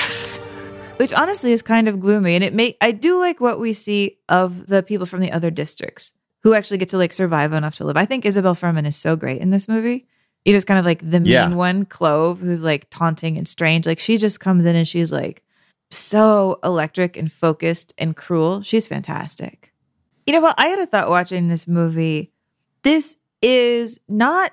Which 0.98 1.12
honestly 1.12 1.52
is 1.52 1.62
kind 1.62 1.88
of 1.88 2.00
gloomy. 2.00 2.34
And 2.34 2.42
it 2.44 2.54
may 2.54 2.76
I 2.80 2.90
do 2.92 3.20
like 3.20 3.40
what 3.40 3.60
we 3.60 3.72
see 3.72 4.18
of 4.28 4.66
the 4.66 4.82
people 4.82 5.06
from 5.06 5.20
the 5.20 5.30
other 5.32 5.50
districts 5.50 6.12
who 6.42 6.54
actually 6.54 6.78
get 6.78 6.88
to 6.90 6.96
like 6.98 7.12
survive 7.12 7.52
enough 7.52 7.74
to 7.76 7.84
live. 7.84 7.96
I 7.96 8.06
think 8.06 8.24
Isabelle 8.24 8.54
Fuhrman 8.54 8.86
is 8.86 8.96
so 8.96 9.14
great 9.16 9.40
in 9.40 9.50
this 9.50 9.68
movie. 9.68 10.06
You 10.44 10.52
know, 10.52 10.56
it's 10.56 10.64
kind 10.64 10.78
of 10.78 10.84
like 10.86 11.00
the 11.00 11.20
mean 11.20 11.26
Yeah. 11.26 11.48
one, 11.54 11.84
Clove, 11.84 12.40
who's 12.40 12.62
like 12.62 12.88
taunting 12.88 13.36
and 13.36 13.46
strange. 13.46 13.84
Like 13.86 13.98
she 13.98 14.16
just 14.16 14.40
comes 14.40 14.64
in 14.64 14.74
and 14.76 14.86
she's 14.88 15.12
like 15.12 15.42
so 15.90 16.58
electric 16.64 17.16
and 17.16 17.30
focused 17.30 17.92
and 17.98 18.16
cruel. 18.16 18.62
She's 18.62 18.88
fantastic. 18.88 19.72
You 20.24 20.32
know 20.32 20.40
what? 20.40 20.54
I 20.58 20.68
had 20.68 20.78
a 20.78 20.86
thought 20.86 21.10
watching 21.10 21.48
this 21.48 21.68
movie. 21.68 22.32
This 22.82 23.16
is 23.42 24.00
not 24.08 24.52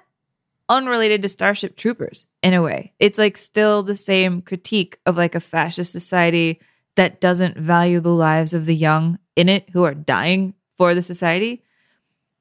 unrelated 0.68 1.22
to 1.22 1.30
Starship 1.30 1.76
Troopers 1.78 2.26
in 2.44 2.54
a 2.54 2.62
way. 2.62 2.94
It's 3.00 3.18
like 3.18 3.38
still 3.38 3.82
the 3.82 3.96
same 3.96 4.42
critique 4.42 5.00
of 5.06 5.18
like 5.18 5.34
a 5.34 5.40
fascist 5.40 5.92
society 5.92 6.60
that 6.96 7.22
doesn't 7.22 7.58
value 7.58 8.00
the 8.00 8.10
lives 8.10 8.54
of 8.54 8.66
the 8.66 8.76
young 8.76 9.18
in 9.36 9.50
it 9.50 9.70
who 9.72 9.84
are 9.84 9.96
dying 9.96 10.54
for 10.78 10.94
the 10.94 11.02
society. 11.02 11.64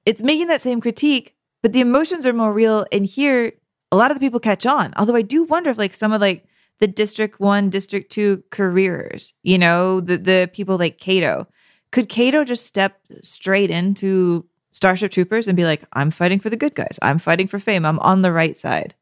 It's 0.04 0.22
making 0.22 0.48
that 0.48 0.60
same 0.60 0.80
critique, 0.80 1.36
but 1.62 1.72
the 1.72 1.80
emotions 1.80 2.26
are 2.26 2.32
more 2.32 2.52
real. 2.52 2.84
And 2.92 3.06
here, 3.06 3.52
a 3.92 3.96
lot 3.96 4.10
of 4.10 4.16
the 4.16 4.20
people 4.20 4.40
catch 4.40 4.66
on. 4.66 4.92
Although 4.96 5.16
I 5.16 5.22
do 5.22 5.44
wonder 5.44 5.70
if 5.70 5.78
like 5.78 5.94
some 5.94 6.12
of 6.12 6.20
like 6.20 6.44
the 6.80 6.88
District 6.88 7.38
One, 7.38 7.70
District 7.70 8.10
Two 8.10 8.42
careers, 8.50 9.34
you 9.44 9.56
know, 9.56 10.00
the 10.00 10.18
the 10.18 10.50
people 10.52 10.76
like 10.76 10.98
Cato, 10.98 11.46
could 11.92 12.08
Cato 12.08 12.42
just 12.42 12.66
step 12.66 12.98
straight 13.22 13.70
into 13.70 14.46
Starship 14.72 15.12
Troopers 15.12 15.46
and 15.46 15.56
be 15.56 15.64
like, 15.64 15.84
I'm 15.92 16.10
fighting 16.10 16.40
for 16.40 16.50
the 16.50 16.56
good 16.56 16.74
guys. 16.74 16.98
I'm 17.02 17.20
fighting 17.20 17.46
for 17.46 17.60
fame. 17.60 17.84
I'm 17.84 18.00
on 18.00 18.22
the 18.22 18.32
right 18.32 18.56
side. 18.56 18.94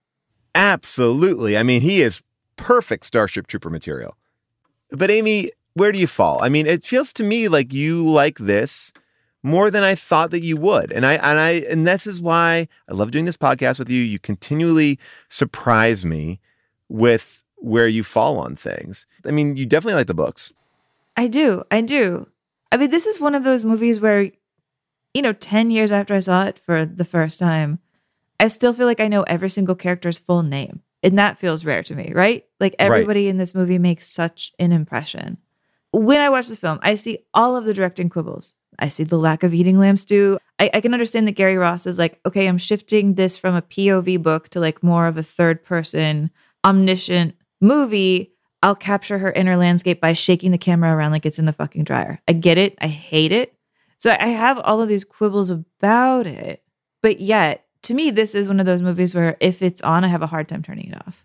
Absolutely. 0.55 1.57
I 1.57 1.63
mean, 1.63 1.81
he 1.83 2.03
is 2.03 2.23
perfect 2.57 3.07
Starship 3.07 3.47
Trooper 3.47 3.71
material. 3.71 4.17
But 4.91 5.11
Amy, 5.11 5.51
where 5.75 5.93
do 5.93 5.99
you 5.99 6.07
fall? 6.07 6.43
I 6.43 6.49
mean, 6.49 6.67
it 6.67 6.85
feels 6.85 7.13
to 7.15 7.23
me 7.23 7.49
like 7.49 7.73
you 7.73 8.09
like 8.09 8.39
this 8.39 8.93
more 9.43 9.71
than 9.71 9.83
I 9.83 9.95
thought 9.95 10.31
that 10.33 10.43
you 10.43 10.57
would. 10.57 10.93
And 10.93 11.07
I 11.07 11.15
and 11.15 11.39
I 11.39 11.51
and 11.71 11.87
this 11.87 12.07
is 12.07 12.21
why 12.21 12.69
I 12.89 12.93
love 12.93 13.11
doing 13.11 13.25
this 13.25 13.37
podcast 13.37 13.79
with 13.79 13.89
you. 13.89 14.03
You 14.03 14.19
continually 14.19 14.99
surprise 15.29 16.05
me 16.05 16.41
with 16.89 17.43
where 17.57 17.89
you 17.89 18.03
fall 18.03 18.39
on 18.39 18.57
things. 18.57 19.07
I 19.25 19.31
mean, 19.31 19.57
you 19.57 19.67
definitely 19.67 19.95
like 19.95 20.07
the 20.07 20.15
books. 20.15 20.53
I 21.17 21.29
do. 21.29 21.63
I 21.71 21.83
do. 21.83 22.29
I 22.73 22.77
mean, 22.77 22.91
this 22.91 23.07
is 23.07 23.21
one 23.21 23.35
of 23.35 23.45
those 23.45 23.65
movies 23.65 24.01
where, 24.01 24.31
you 25.13 25.23
know, 25.23 25.33
10 25.33 25.71
years 25.71 25.93
after 25.93 26.15
I 26.15 26.21
saw 26.21 26.47
it 26.47 26.59
for 26.59 26.85
the 26.85 27.05
first 27.05 27.39
time, 27.39 27.81
I 28.41 28.49
still 28.49 28.73
feel 28.73 28.87
like 28.87 29.01
I 29.01 29.09
know 29.09 29.23
every 29.23 29.51
single 29.51 29.75
character's 29.75 30.19
full 30.19 30.43
name. 30.43 30.81
And 31.03 31.19
that 31.19 31.39
feels 31.39 31.65
rare 31.65 31.83
to 31.85 31.95
me, 31.95 32.13
right? 32.15 32.45
Like 32.59 32.75
Right. 32.79 32.87
everybody 32.87 33.29
in 33.29 33.39
this 33.39 33.55
movie 33.55 33.79
makes 33.79 34.07
such 34.07 34.53
an 34.59 34.73
impression. 34.73 35.39
When 35.93 36.21
I 36.21 36.29
watch 36.31 36.49
the 36.49 36.57
film, 36.57 36.79
I 36.83 36.95
see 36.95 37.19
all 37.35 37.57
of 37.57 37.65
the 37.65 37.75
directing 37.75 38.09
quibbles. 38.09 38.55
I 38.79 38.89
see 38.89 39.05
the 39.05 39.19
lack 39.19 39.43
of 39.43 39.53
eating 39.55 39.79
lamb 39.79 39.97
stew. 39.97 40.39
I, 40.59 40.71
I 40.75 40.81
can 40.81 40.93
understand 40.95 41.27
that 41.27 41.33
Gary 41.33 41.57
Ross 41.57 41.87
is 41.87 41.99
like, 41.99 42.21
okay, 42.25 42.47
I'm 42.49 42.59
shifting 42.59 43.15
this 43.15 43.37
from 43.37 43.55
a 43.55 43.63
POV 43.63 44.23
book 44.23 44.49
to 44.51 44.61
like 44.61 44.83
more 44.83 45.07
of 45.07 45.17
a 45.17 45.23
third 45.23 45.65
person, 45.65 46.31
omniscient 46.65 47.35
movie. 47.61 48.33
I'll 48.63 48.77
capture 48.77 49.19
her 49.19 49.33
inner 49.33 49.57
landscape 49.57 50.01
by 50.01 50.13
shaking 50.13 50.51
the 50.51 50.59
camera 50.59 50.95
around 50.95 51.13
like 51.13 51.25
it's 51.27 51.39
in 51.39 51.47
the 51.47 51.53
fucking 51.53 51.85
dryer. 51.85 52.21
I 52.29 52.35
get 52.35 52.59
it. 52.59 52.77
I 52.81 52.89
hate 52.89 53.33
it. 53.33 53.55
So 53.99 54.15
I 54.19 54.29
have 54.29 54.59
all 54.59 54.81
of 54.83 54.89
these 54.89 55.05
quibbles 55.05 55.51
about 55.51 56.27
it. 56.27 56.63
But 57.03 57.21
yet, 57.21 57.65
to 57.83 57.95
me, 57.95 58.11
this 58.11 58.35
is 58.35 58.49
one 58.49 58.61
of 58.61 58.67
those 58.67 58.83
movies 58.83 59.15
where 59.15 59.37
if 59.41 59.63
it's 59.63 59.81
on, 59.83 60.05
I 60.05 60.09
have 60.09 60.23
a 60.23 60.27
hard 60.27 60.49
time 60.49 60.63
turning 60.63 60.91
it 60.91 61.07
off. 61.07 61.25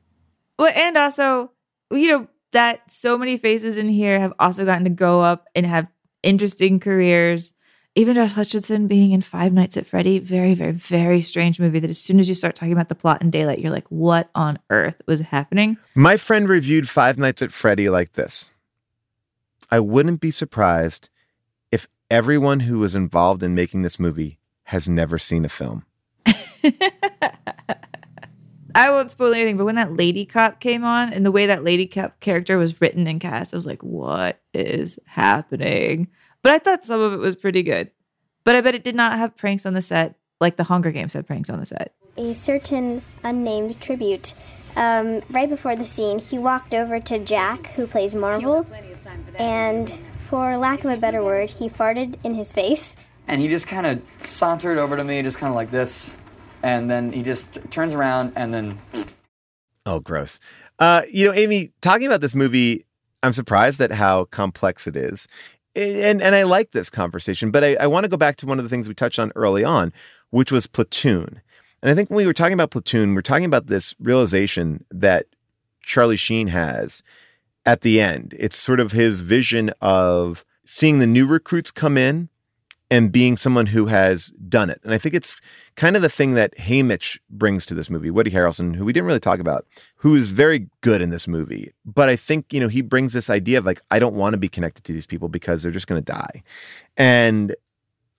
Well, 0.58 0.72
and 0.76 0.98
also, 0.98 1.52
you 1.92 2.08
know, 2.10 2.28
that 2.52 2.90
so 2.90 3.18
many 3.18 3.38
faces 3.38 3.78
in 3.78 3.90
here 3.90 4.20
have 4.20 4.34
also 4.40 4.66
gotten 4.66 4.86
to 4.86 4.90
go 4.90 5.22
up 5.22 5.48
and 5.56 5.66
have 5.66 5.88
interesting 6.24 6.80
careers. 6.80 7.54
Even 7.96 8.16
Josh 8.16 8.34
Hutcherson 8.34 8.88
being 8.88 9.12
in 9.12 9.22
Five 9.22 9.54
Nights 9.54 9.78
at 9.78 9.86
Freddy, 9.86 10.20
very, 10.20 10.54
very, 10.54 10.72
very 10.72 11.22
strange 11.22 11.60
movie 11.60 11.80
that 11.80 11.90
as 11.90 12.00
soon 12.00 12.20
as 12.20 12.28
you 12.28 12.36
start 12.36 12.56
talking 12.56 12.74
about 12.74 12.90
the 12.90 12.96
plot 12.96 13.22
in 13.22 13.30
daylight, 13.30 13.60
you're 13.60 13.72
like, 13.72 13.88
what 13.90 14.30
on 14.36 14.60
earth 14.70 15.02
was 15.06 15.22
happening? 15.22 15.78
My 15.96 16.18
friend 16.18 16.48
reviewed 16.48 16.90
Five 16.90 17.18
Nights 17.18 17.42
at 17.42 17.52
Freddy 17.52 17.90
like 17.90 18.14
this 18.14 18.52
I 19.70 19.80
wouldn't 19.80 20.22
be 20.22 20.32
surprised 20.32 21.10
if 21.72 21.88
everyone 22.10 22.62
who 22.62 22.80
was 22.80 22.96
involved 22.96 23.44
in 23.44 23.56
making 23.56 23.82
this 23.82 24.00
movie 24.00 24.40
has 24.64 24.88
never 24.88 25.18
seen 25.18 25.46
a 25.46 25.50
film. 25.50 25.86
I 28.76 28.90
won't 28.90 29.10
spoil 29.10 29.34
anything, 29.34 29.56
but 29.56 29.66
when 29.66 29.76
that 29.76 29.94
lady 29.94 30.26
cop 30.26 30.60
came 30.60 30.84
on 30.84 31.14
and 31.14 31.26
the 31.26 31.32
way 31.32 31.46
that 31.46 31.64
lady 31.64 31.88
cop 31.88 32.20
character 32.20 32.58
was 32.58 32.82
written 32.82 33.08
and 33.08 33.22
cast, 33.22 33.54
I 33.54 33.58
was 33.58 33.66
like, 33.66 33.82
what 33.82 34.42
is 34.54 35.00
happening? 35.06 36.10
But 36.42 36.52
I 36.52 36.60
thought 36.60 36.84
some 36.84 37.00
of 37.00 37.14
it 37.14 37.18
was 37.18 37.36
pretty 37.36 37.64
good. 37.64 37.90
But 38.44 38.56
I 38.56 38.62
bet 38.62 38.76
it 38.76 38.84
did 38.84 38.96
not 38.96 39.18
have 39.18 39.38
pranks 39.38 39.66
on 39.66 39.74
the 39.74 39.82
set 39.82 40.16
like 40.42 40.58
the 40.58 40.66
Hunger 40.66 40.92
Games 40.92 41.14
had 41.14 41.26
pranks 41.26 41.50
on 41.50 41.60
the 41.60 41.66
set. 41.66 41.94
a 42.18 42.34
certain 42.34 43.02
unnamed 43.24 43.80
tribute. 43.82 44.34
Um, 44.76 45.22
right 45.30 45.50
before 45.50 45.78
the 45.78 45.86
scene, 45.86 46.20
he 46.20 46.38
walked 46.38 46.74
over 46.74 47.00
to 47.00 47.20
Jack, 47.20 47.68
who 47.68 47.88
plays 47.88 48.14
Marvel, 48.14 48.68
and 49.36 49.94
for 50.30 50.58
lack 50.58 50.84
of 50.84 50.92
a 50.92 50.98
better 50.98 51.24
word, 51.24 51.50
he 51.50 51.70
farted 51.70 52.18
in 52.26 52.34
his 52.34 52.52
face. 52.52 52.98
And 53.28 53.40
he 53.40 53.48
just 53.48 53.68
kind 53.68 53.88
of 53.88 54.02
sauntered 54.28 54.78
over 54.78 54.98
to 54.98 55.04
me, 55.04 55.22
just 55.22 55.38
kind 55.38 55.50
of 55.50 55.56
like 55.56 55.72
this. 55.72 56.14
And 56.66 56.90
then 56.90 57.12
he 57.12 57.22
just 57.22 57.46
turns 57.70 57.94
around 57.94 58.34
and 58.36 58.52
then 58.52 58.80
Oh, 59.86 60.00
gross. 60.00 60.40
Uh, 60.80 61.04
you 61.12 61.28
know, 61.28 61.34
Amy, 61.34 61.72
talking 61.80 62.08
about 62.08 62.22
this 62.22 62.34
movie, 62.34 62.88
I'm 63.22 63.34
surprised 63.34 63.80
at 63.82 63.92
how 63.92 64.26
complex 64.26 64.88
it 64.88 64.98
is. 64.98 65.28
And 65.76 66.24
and 66.24 66.34
I 66.34 66.42
like 66.42 66.72
this 66.72 66.90
conversation, 66.90 67.52
but 67.52 67.64
I, 67.64 67.76
I 67.76 67.86
want 67.86 68.06
to 68.06 68.10
go 68.10 68.18
back 68.18 68.38
to 68.38 68.48
one 68.48 68.58
of 68.58 68.66
the 68.66 68.70
things 68.70 68.88
we 68.88 68.96
touched 68.96 69.20
on 69.20 69.32
early 69.36 69.64
on, 69.64 69.94
which 70.32 70.52
was 70.52 70.66
Platoon. 70.66 71.40
And 71.84 71.92
I 71.92 71.94
think 71.94 72.10
when 72.10 72.18
we 72.18 72.26
were 72.26 72.34
talking 72.34 72.54
about 72.54 72.72
Platoon, 72.72 73.14
we're 73.14 73.22
talking 73.22 73.46
about 73.46 73.68
this 73.68 73.94
realization 74.00 74.86
that 74.90 75.28
Charlie 75.82 76.16
Sheen 76.16 76.48
has 76.48 77.04
at 77.64 77.82
the 77.82 78.02
end. 78.02 78.34
It's 78.40 78.58
sort 78.58 78.80
of 78.80 78.92
his 78.92 79.20
vision 79.20 79.72
of 79.82 80.44
seeing 80.66 80.98
the 80.98 81.06
new 81.06 81.28
recruits 81.28 81.70
come 81.70 81.96
in 81.96 82.30
and 82.92 83.12
being 83.12 83.36
someone 83.36 83.68
who 83.68 83.88
has 83.88 84.28
done 84.48 84.70
it. 84.70 84.80
And 84.84 84.94
I 84.94 84.98
think 84.98 85.16
it's 85.16 85.42
kind 85.76 85.96
of 85.96 86.02
the 86.02 86.10
thing 86.10 86.34
that 86.34 86.56
Haymitch 86.58 87.18
brings 87.30 87.66
to 87.66 87.74
this 87.74 87.90
movie, 87.90 88.12
Woody 88.12 88.32
Harrelson, 88.32 88.76
who 88.76 88.86
we 88.86 88.94
didn't 88.94 89.08
really 89.08 89.20
talk 89.20 89.40
about, 89.40 89.66
who 89.98 90.16
is 90.16 90.30
very 90.30 90.70
good 90.82 91.02
in 91.02 91.10
this 91.10 91.28
movie. 91.28 91.74
But 91.84 92.10
I 92.10 92.16
think, 92.16 92.54
you 92.54 92.60
know, 92.60 92.68
he 92.68 92.82
brings 92.82 93.14
this 93.14 93.30
idea 93.30 93.58
of 93.58 93.66
like, 93.66 93.82
I 93.90 93.98
don't 93.98 94.16
want 94.16 94.34
to 94.34 94.38
be 94.38 94.50
connected 94.50 94.84
to 94.86 94.94
these 94.94 95.08
people 95.08 95.30
because 95.30 95.64
they're 95.64 95.72
just 95.72 95.88
going 95.88 96.02
to 96.04 96.12
die. 96.12 96.44
And 96.96 97.56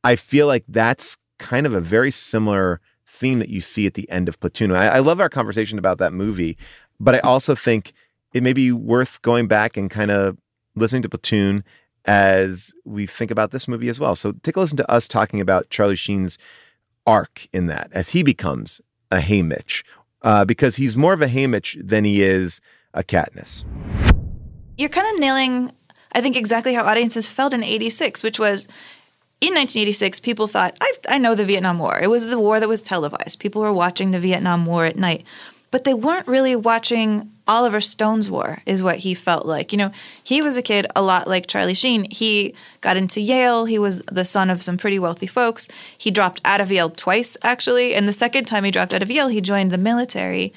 I 0.03 0.17
feel 0.17 0.47
like 0.47 0.65
that's 0.67 1.17
kind 1.39 1.67
of 1.67 1.75
a 1.75 1.81
very 1.81 2.11
similar 2.11 2.81
theme 3.07 3.39
that 3.39 3.49
you 3.49 3.61
see 3.61 3.87
at 3.87 3.95
the 3.95 4.11
end 4.11 4.29
of 4.29 4.41
Platoon. 4.41 4.73
I, 4.73 4.97
I 4.97 4.99
love 4.99 5.21
our 5.21 5.29
conversation 5.29 5.79
about 5.79 5.99
that 5.99 6.13
movie, 6.13 6.57
but 6.99 7.15
I 7.15 7.21
also 7.21 7.55
think 7.55 7.93
it 8.35 8.43
may 8.43 8.53
be 8.53 8.73
worth 8.73 9.23
going 9.23 9.47
back 9.47 9.77
and 9.77 9.91
kind 9.91 10.11
of 10.11 10.37
listening 10.75 11.03
to 11.03 11.09
Platoon 11.09 11.65
as 12.07 12.75
we 12.85 13.07
think 13.07 13.31
about 13.31 13.51
this 13.51 13.67
movie 13.69 13.89
as 13.89 14.01
well. 14.01 14.15
So 14.15 14.33
take 14.33 14.57
a 14.57 14.61
listen 14.61 14.77
to 14.79 14.91
us 14.91 15.09
talking 15.09 15.41
about 15.41 15.71
Charlie 15.71 15.97
Sheen's 15.97 16.39
arc 17.07 17.49
in 17.53 17.67
that 17.67 17.91
as 17.93 18.11
he 18.11 18.23
becomes 18.23 18.81
a 19.11 19.19
Haymitch, 19.19 19.83
uh, 20.23 20.45
because 20.45 20.77
he's 20.77 20.97
more 20.97 21.13
of 21.13 21.23
a 21.23 21.27
Haymitch 21.27 21.77
than 21.87 22.05
he 22.05 22.23
is 22.23 22.61
a 22.95 23.03
Katniss. 23.03 23.65
You're 24.79 24.89
kind 24.89 25.13
of 25.15 25.21
nailing, 25.21 25.73
I 26.13 26.21
think, 26.21 26.37
exactly 26.37 26.75
how 26.75 26.85
audiences 26.85 27.27
felt 27.27 27.53
in 27.53 27.63
86, 27.63 28.23
which 28.23 28.39
was 28.39 28.67
in 29.41 29.53
1986, 29.55 30.21
people 30.21 30.47
thought, 30.47 30.77
I, 30.81 30.93
I 31.11 31.19
know 31.19 31.35
the 31.35 31.45
Vietnam 31.45 31.79
War. 31.79 31.99
It 31.99 32.09
was 32.09 32.27
the 32.27 32.39
war 32.39 32.59
that 32.59 32.69
was 32.69 32.83
televised. 32.83 33.39
People 33.39 33.61
were 33.61 33.73
watching 33.73 34.11
the 34.11 34.21
Vietnam 34.21 34.65
War 34.65 34.87
at 34.87 34.97
night, 34.97 35.25
but 35.77 35.85
they 35.85 35.93
weren't 35.93 36.27
really 36.27 36.57
watching 36.57 37.31
Oliver 37.47 37.83
Stone's 37.83 38.31
war, 38.31 38.61
is 38.65 38.83
what 38.83 38.97
he 38.97 39.13
felt 39.13 39.45
like. 39.45 39.73
You 39.73 39.77
know, 39.77 39.91
he 40.25 40.41
was 40.41 40.57
a 40.57 40.63
kid 40.63 40.87
a 40.97 41.03
lot 41.03 41.29
like 41.29 41.49
Charlie 41.49 41.75
Sheen. 41.75 42.11
He 42.11 42.55
got 42.81 42.97
into 42.97 43.21
Yale. 43.21 43.67
He 43.67 43.79
was 43.79 44.01
the 44.11 44.25
son 44.25 44.49
of 44.49 44.63
some 44.63 44.79
pretty 44.79 44.99
wealthy 44.99 45.27
folks. 45.27 45.69
He 45.99 46.11
dropped 46.11 46.41
out 46.47 46.63
of 46.63 46.73
Yale 46.73 46.89
twice, 46.89 47.37
actually. 47.43 47.95
And 47.95 48.09
the 48.09 48.15
second 48.15 48.47
time 48.47 48.65
he 48.65 48.71
dropped 48.71 48.95
out 48.95 49.03
of 49.03 49.11
Yale, 49.11 49.29
he 49.29 49.43
joined 49.43 49.71
the 49.71 49.77
military. 49.77 50.55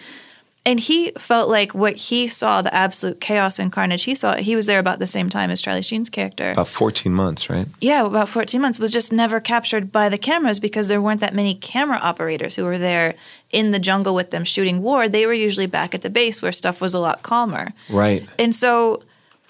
And 0.65 0.79
he 0.79 1.11
felt 1.11 1.49
like 1.49 1.73
what 1.73 1.95
he 1.95 2.27
saw, 2.27 2.61
the 2.61 2.73
absolute 2.73 3.21
chaos 3.21 3.59
and 3.59 3.71
carnage 3.71 4.03
he 4.03 4.13
saw, 4.13 4.35
he 4.35 4.55
was 4.55 4.65
there 4.65 4.79
about 4.79 4.99
the 4.99 5.07
same 5.07 5.29
time 5.29 5.49
as 5.49 5.61
Charlie 5.61 5.81
Sheen's 5.81 6.09
character. 6.09 6.51
About 6.51 6.67
14 6.67 7.13
months, 7.13 7.49
right? 7.49 7.67
Yeah, 7.79 8.05
about 8.05 8.29
14 8.29 8.61
months 8.61 8.79
was 8.79 8.91
just 8.91 9.11
never 9.11 9.39
captured 9.39 9.91
by 9.91 10.09
the 10.09 10.17
cameras 10.17 10.59
because 10.59 10.87
there 10.87 11.01
weren't 11.01 11.21
that 11.21 11.33
many 11.33 11.55
camera 11.55 11.97
operators 11.97 12.55
who 12.55 12.65
were 12.65 12.77
there 12.77 13.15
in 13.51 13.71
the 13.71 13.79
jungle 13.79 14.13
with 14.13 14.31
them 14.31 14.43
shooting 14.43 14.81
war. 14.81 15.07
They 15.07 15.25
were 15.25 15.33
usually 15.33 15.65
back 15.65 15.95
at 15.95 16.01
the 16.01 16.09
base 16.09 16.41
where 16.41 16.51
stuff 16.51 16.81
was 16.81 16.93
a 16.93 16.99
lot 16.99 17.23
calmer. 17.23 17.69
Right. 17.89 18.27
And 18.37 18.53
so 18.53 19.01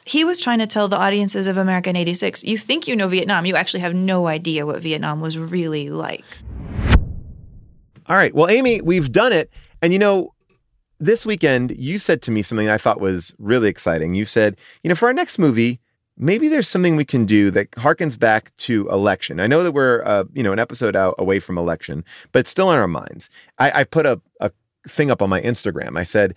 he 0.06 0.24
was 0.24 0.40
trying 0.40 0.60
to 0.60 0.68
tell 0.68 0.88
the 0.88 0.98
audiences 0.98 1.48
of 1.48 1.58
America 1.58 1.90
in 1.90 1.96
86 1.96 2.44
you 2.44 2.58
think 2.58 2.88
you 2.88 2.96
know 2.96 3.08
Vietnam, 3.08 3.46
you 3.46 3.56
actually 3.56 3.82
have 3.82 3.94
no 3.94 4.28
idea 4.28 4.66
what 4.66 4.82
Vietnam 4.82 5.22
was 5.22 5.38
really 5.38 5.90
like. 5.90 6.26
All 8.08 8.16
right. 8.16 8.34
Well, 8.34 8.50
Amy, 8.50 8.82
we've 8.82 9.12
done 9.12 9.34
it. 9.34 9.52
And 9.82 9.94
you 9.94 10.00
know, 10.00 10.34
this 11.00 11.26
weekend, 11.26 11.76
you 11.78 11.98
said 11.98 12.22
to 12.24 12.32
me 12.32 12.42
something 12.42 12.70
I 12.70 12.78
thought 12.78 13.00
was 13.00 13.34
really 13.40 13.70
exciting. 13.70 14.14
You 14.14 14.26
said, 14.26 14.58
you 14.84 14.90
know, 14.90 14.96
for 14.96 15.08
our 15.08 15.14
next 15.14 15.40
movie, 15.40 15.80
maybe 16.18 16.50
there's 16.50 16.68
something 16.68 16.96
we 16.96 17.06
can 17.06 17.26
do 17.26 17.50
that 17.52 17.72
harkens 17.72 18.20
back 18.20 18.56
to 18.58 18.90
election. 18.90 19.40
I 19.40 19.48
know 19.48 19.64
that 19.64 19.72
we're, 19.72 20.04
uh, 20.04 20.26
you 20.34 20.44
know, 20.44 20.52
an 20.52 20.60
episode 20.60 20.96
out 20.96 21.16
away 21.18 21.40
from 21.40 21.58
election, 21.58 22.04
but 22.32 22.48
still 22.48 22.68
on 22.68 22.78
our 22.78 22.88
minds. 22.88 23.30
I, 23.58 23.82
I 23.82 23.84
put 23.86 24.06
a, 24.06 24.22
a 24.42 24.52
thing 24.88 25.10
up 25.10 25.22
on 25.22 25.30
my 25.30 25.42
Instagram. 25.42 25.98
I 25.98 26.04
said, 26.04 26.36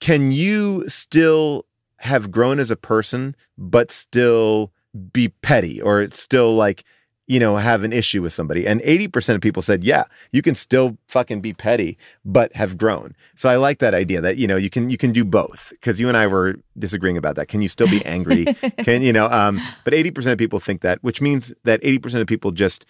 can 0.00 0.30
you 0.32 0.88
still 0.88 1.66
have 1.98 2.30
grown 2.30 2.58
as 2.58 2.70
a 2.70 2.76
person, 2.76 3.34
but 3.58 3.90
still 3.90 4.72
be 5.12 5.28
petty 5.28 5.82
or 5.82 6.00
it's 6.00 6.20
still 6.20 6.54
like, 6.54 6.84
you 7.26 7.40
know, 7.40 7.56
have 7.56 7.84
an 7.84 7.92
issue 7.92 8.20
with 8.20 8.32
somebody. 8.32 8.66
And 8.66 8.80
80% 8.82 9.34
of 9.34 9.40
people 9.40 9.62
said, 9.62 9.82
yeah, 9.82 10.04
you 10.32 10.42
can 10.42 10.54
still 10.54 10.98
fucking 11.08 11.40
be 11.40 11.54
petty, 11.54 11.96
but 12.24 12.54
have 12.54 12.76
grown. 12.76 13.14
So 13.34 13.48
I 13.48 13.56
like 13.56 13.78
that 13.78 13.94
idea 13.94 14.20
that, 14.20 14.36
you 14.36 14.46
know, 14.46 14.56
you 14.56 14.68
can, 14.68 14.90
you 14.90 14.98
can 14.98 15.12
do 15.12 15.24
both 15.24 15.70
because 15.70 15.98
you 15.98 16.08
and 16.08 16.16
I 16.16 16.26
were 16.26 16.56
disagreeing 16.78 17.16
about 17.16 17.36
that. 17.36 17.48
Can 17.48 17.62
you 17.62 17.68
still 17.68 17.88
be 17.88 18.04
angry? 18.04 18.44
can, 18.78 19.00
you 19.00 19.12
know, 19.12 19.26
um, 19.30 19.60
but 19.84 19.94
80% 19.94 20.32
of 20.32 20.38
people 20.38 20.58
think 20.58 20.82
that, 20.82 21.02
which 21.02 21.22
means 21.22 21.54
that 21.64 21.80
80% 21.82 22.20
of 22.20 22.26
people 22.26 22.50
just 22.52 22.84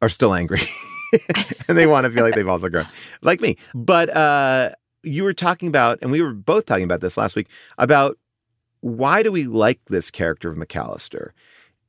are 0.00 0.08
still 0.08 0.34
angry 0.34 0.60
and 1.68 1.76
they 1.76 1.86
want 1.86 2.06
to 2.06 2.10
feel 2.10 2.24
like 2.24 2.34
they've 2.34 2.48
also 2.48 2.68
grown 2.68 2.86
like 3.20 3.40
me. 3.40 3.56
But, 3.74 4.10
uh, 4.16 4.70
you 5.04 5.24
were 5.24 5.34
talking 5.34 5.66
about, 5.66 5.98
and 6.02 6.12
we 6.12 6.22
were 6.22 6.32
both 6.32 6.66
talking 6.66 6.84
about 6.84 7.00
this 7.00 7.16
last 7.16 7.34
week 7.34 7.48
about 7.76 8.18
why 8.80 9.22
do 9.22 9.32
we 9.32 9.44
like 9.44 9.80
this 9.86 10.10
character 10.10 10.50
of 10.50 10.56
McAllister? 10.56 11.30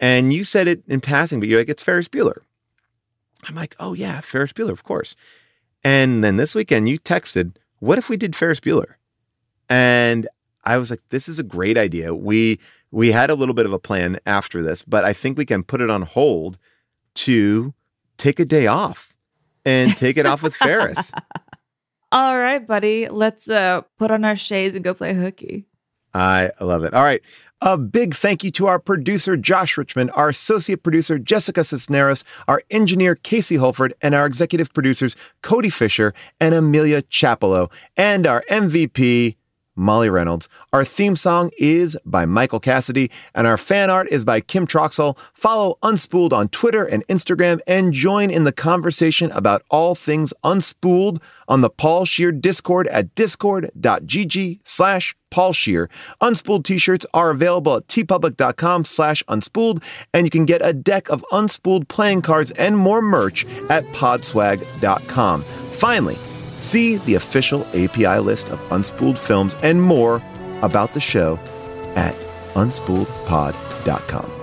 And 0.03 0.33
you 0.33 0.43
said 0.43 0.67
it 0.67 0.83
in 0.85 0.99
passing, 0.99 1.39
but 1.39 1.47
you're 1.47 1.61
like, 1.61 1.69
it's 1.69 1.81
Ferris 1.81 2.09
Bueller. 2.09 2.41
I'm 3.45 3.55
like, 3.55 3.73
oh 3.79 3.93
yeah, 3.93 4.19
Ferris 4.19 4.51
Bueller, 4.51 4.73
of 4.73 4.83
course. 4.83 5.15
And 5.81 6.21
then 6.21 6.35
this 6.35 6.53
weekend 6.53 6.89
you 6.89 6.99
texted, 6.99 7.55
what 7.79 7.97
if 7.97 8.09
we 8.09 8.17
did 8.17 8.35
Ferris 8.35 8.59
Bueller? 8.59 8.95
And 9.69 10.27
I 10.65 10.77
was 10.77 10.89
like, 10.89 10.99
this 11.07 11.29
is 11.29 11.39
a 11.39 11.43
great 11.43 11.77
idea. 11.77 12.13
We 12.13 12.59
we 12.91 13.13
had 13.13 13.29
a 13.29 13.35
little 13.35 13.55
bit 13.55 13.65
of 13.65 13.71
a 13.71 13.79
plan 13.79 14.19
after 14.25 14.61
this, 14.61 14.83
but 14.83 15.05
I 15.05 15.13
think 15.13 15.37
we 15.37 15.45
can 15.45 15.63
put 15.63 15.79
it 15.79 15.89
on 15.89 16.01
hold 16.01 16.57
to 17.15 17.73
take 18.17 18.41
a 18.41 18.45
day 18.45 18.67
off 18.67 19.15
and 19.63 19.95
take 19.95 20.17
it 20.17 20.25
off 20.25 20.43
with 20.43 20.53
Ferris. 20.53 21.13
All 22.11 22.37
right, 22.37 22.67
buddy, 22.67 23.07
let's 23.07 23.49
uh, 23.49 23.83
put 23.97 24.11
on 24.11 24.25
our 24.25 24.35
shades 24.35 24.75
and 24.75 24.83
go 24.83 24.93
play 24.93 25.13
hooky. 25.13 25.65
I 26.13 26.51
love 26.59 26.83
it. 26.83 26.93
All 26.93 27.03
right. 27.03 27.21
A 27.65 27.77
big 27.77 28.13
thank 28.13 28.43
you 28.43 28.51
to 28.51 28.67
our 28.67 28.77
producer, 28.77 29.37
Josh 29.37 29.77
Richmond, 29.77 30.11
our 30.15 30.27
associate 30.27 30.83
producer, 30.83 31.17
Jessica 31.17 31.63
Cisneros, 31.63 32.25
our 32.45 32.61
engineer, 32.69 33.15
Casey 33.15 33.55
Holford, 33.55 33.93
and 34.01 34.13
our 34.13 34.25
executive 34.25 34.73
producers, 34.73 35.15
Cody 35.41 35.69
Fisher 35.69 36.13
and 36.41 36.53
Amelia 36.53 37.03
Chapello, 37.03 37.71
and 37.95 38.27
our 38.27 38.43
MVP, 38.49 39.37
Molly 39.75 40.09
Reynolds. 40.09 40.49
Our 40.71 40.85
theme 40.85 41.15
song 41.15 41.51
is 41.57 41.97
by 42.05 42.25
Michael 42.25 42.59
Cassidy, 42.59 43.09
and 43.33 43.47
our 43.47 43.57
fan 43.57 43.89
art 43.89 44.07
is 44.09 44.23
by 44.23 44.41
Kim 44.41 44.67
Troxell. 44.67 45.17
Follow 45.33 45.77
Unspooled 45.83 46.33
on 46.33 46.49
Twitter 46.49 46.83
and 46.83 47.05
Instagram, 47.07 47.59
and 47.67 47.93
join 47.93 48.29
in 48.29 48.43
the 48.43 48.51
conversation 48.51 49.31
about 49.31 49.63
all 49.69 49.95
things 49.95 50.33
Unspooled 50.43 51.21
on 51.47 51.61
the 51.61 51.69
Paul 51.69 52.05
Scheer 52.05 52.31
Discord 52.31 52.87
at 52.87 53.13
discord.gg 53.15 54.59
slash 54.63 55.15
Paul 55.29 55.51
Scheer. 55.51 55.89
Unspooled 56.21 56.63
t-shirts 56.63 57.05
are 57.13 57.31
available 57.31 57.77
at 57.77 57.87
teepublic.com 57.87 58.85
slash 58.85 59.23
unspooled, 59.27 59.81
and 60.13 60.27
you 60.27 60.29
can 60.29 60.45
get 60.45 60.61
a 60.63 60.73
deck 60.73 61.09
of 61.09 61.25
Unspooled 61.31 61.87
playing 61.87 62.21
cards 62.21 62.51
and 62.51 62.77
more 62.77 63.01
merch 63.01 63.45
at 63.69 63.83
podswag.com. 63.87 65.41
Finally, 65.41 66.17
See 66.63 66.95
the 66.95 67.15
official 67.15 67.65
AFI 67.73 68.23
list 68.23 68.47
of 68.47 68.57
unspooled 68.69 69.17
films 69.17 69.53
and 69.63 69.83
more 69.83 70.21
about 70.61 70.93
the 70.93 71.01
show 71.01 71.37
at 71.95 72.15
unspooledpod.com. 72.53 74.42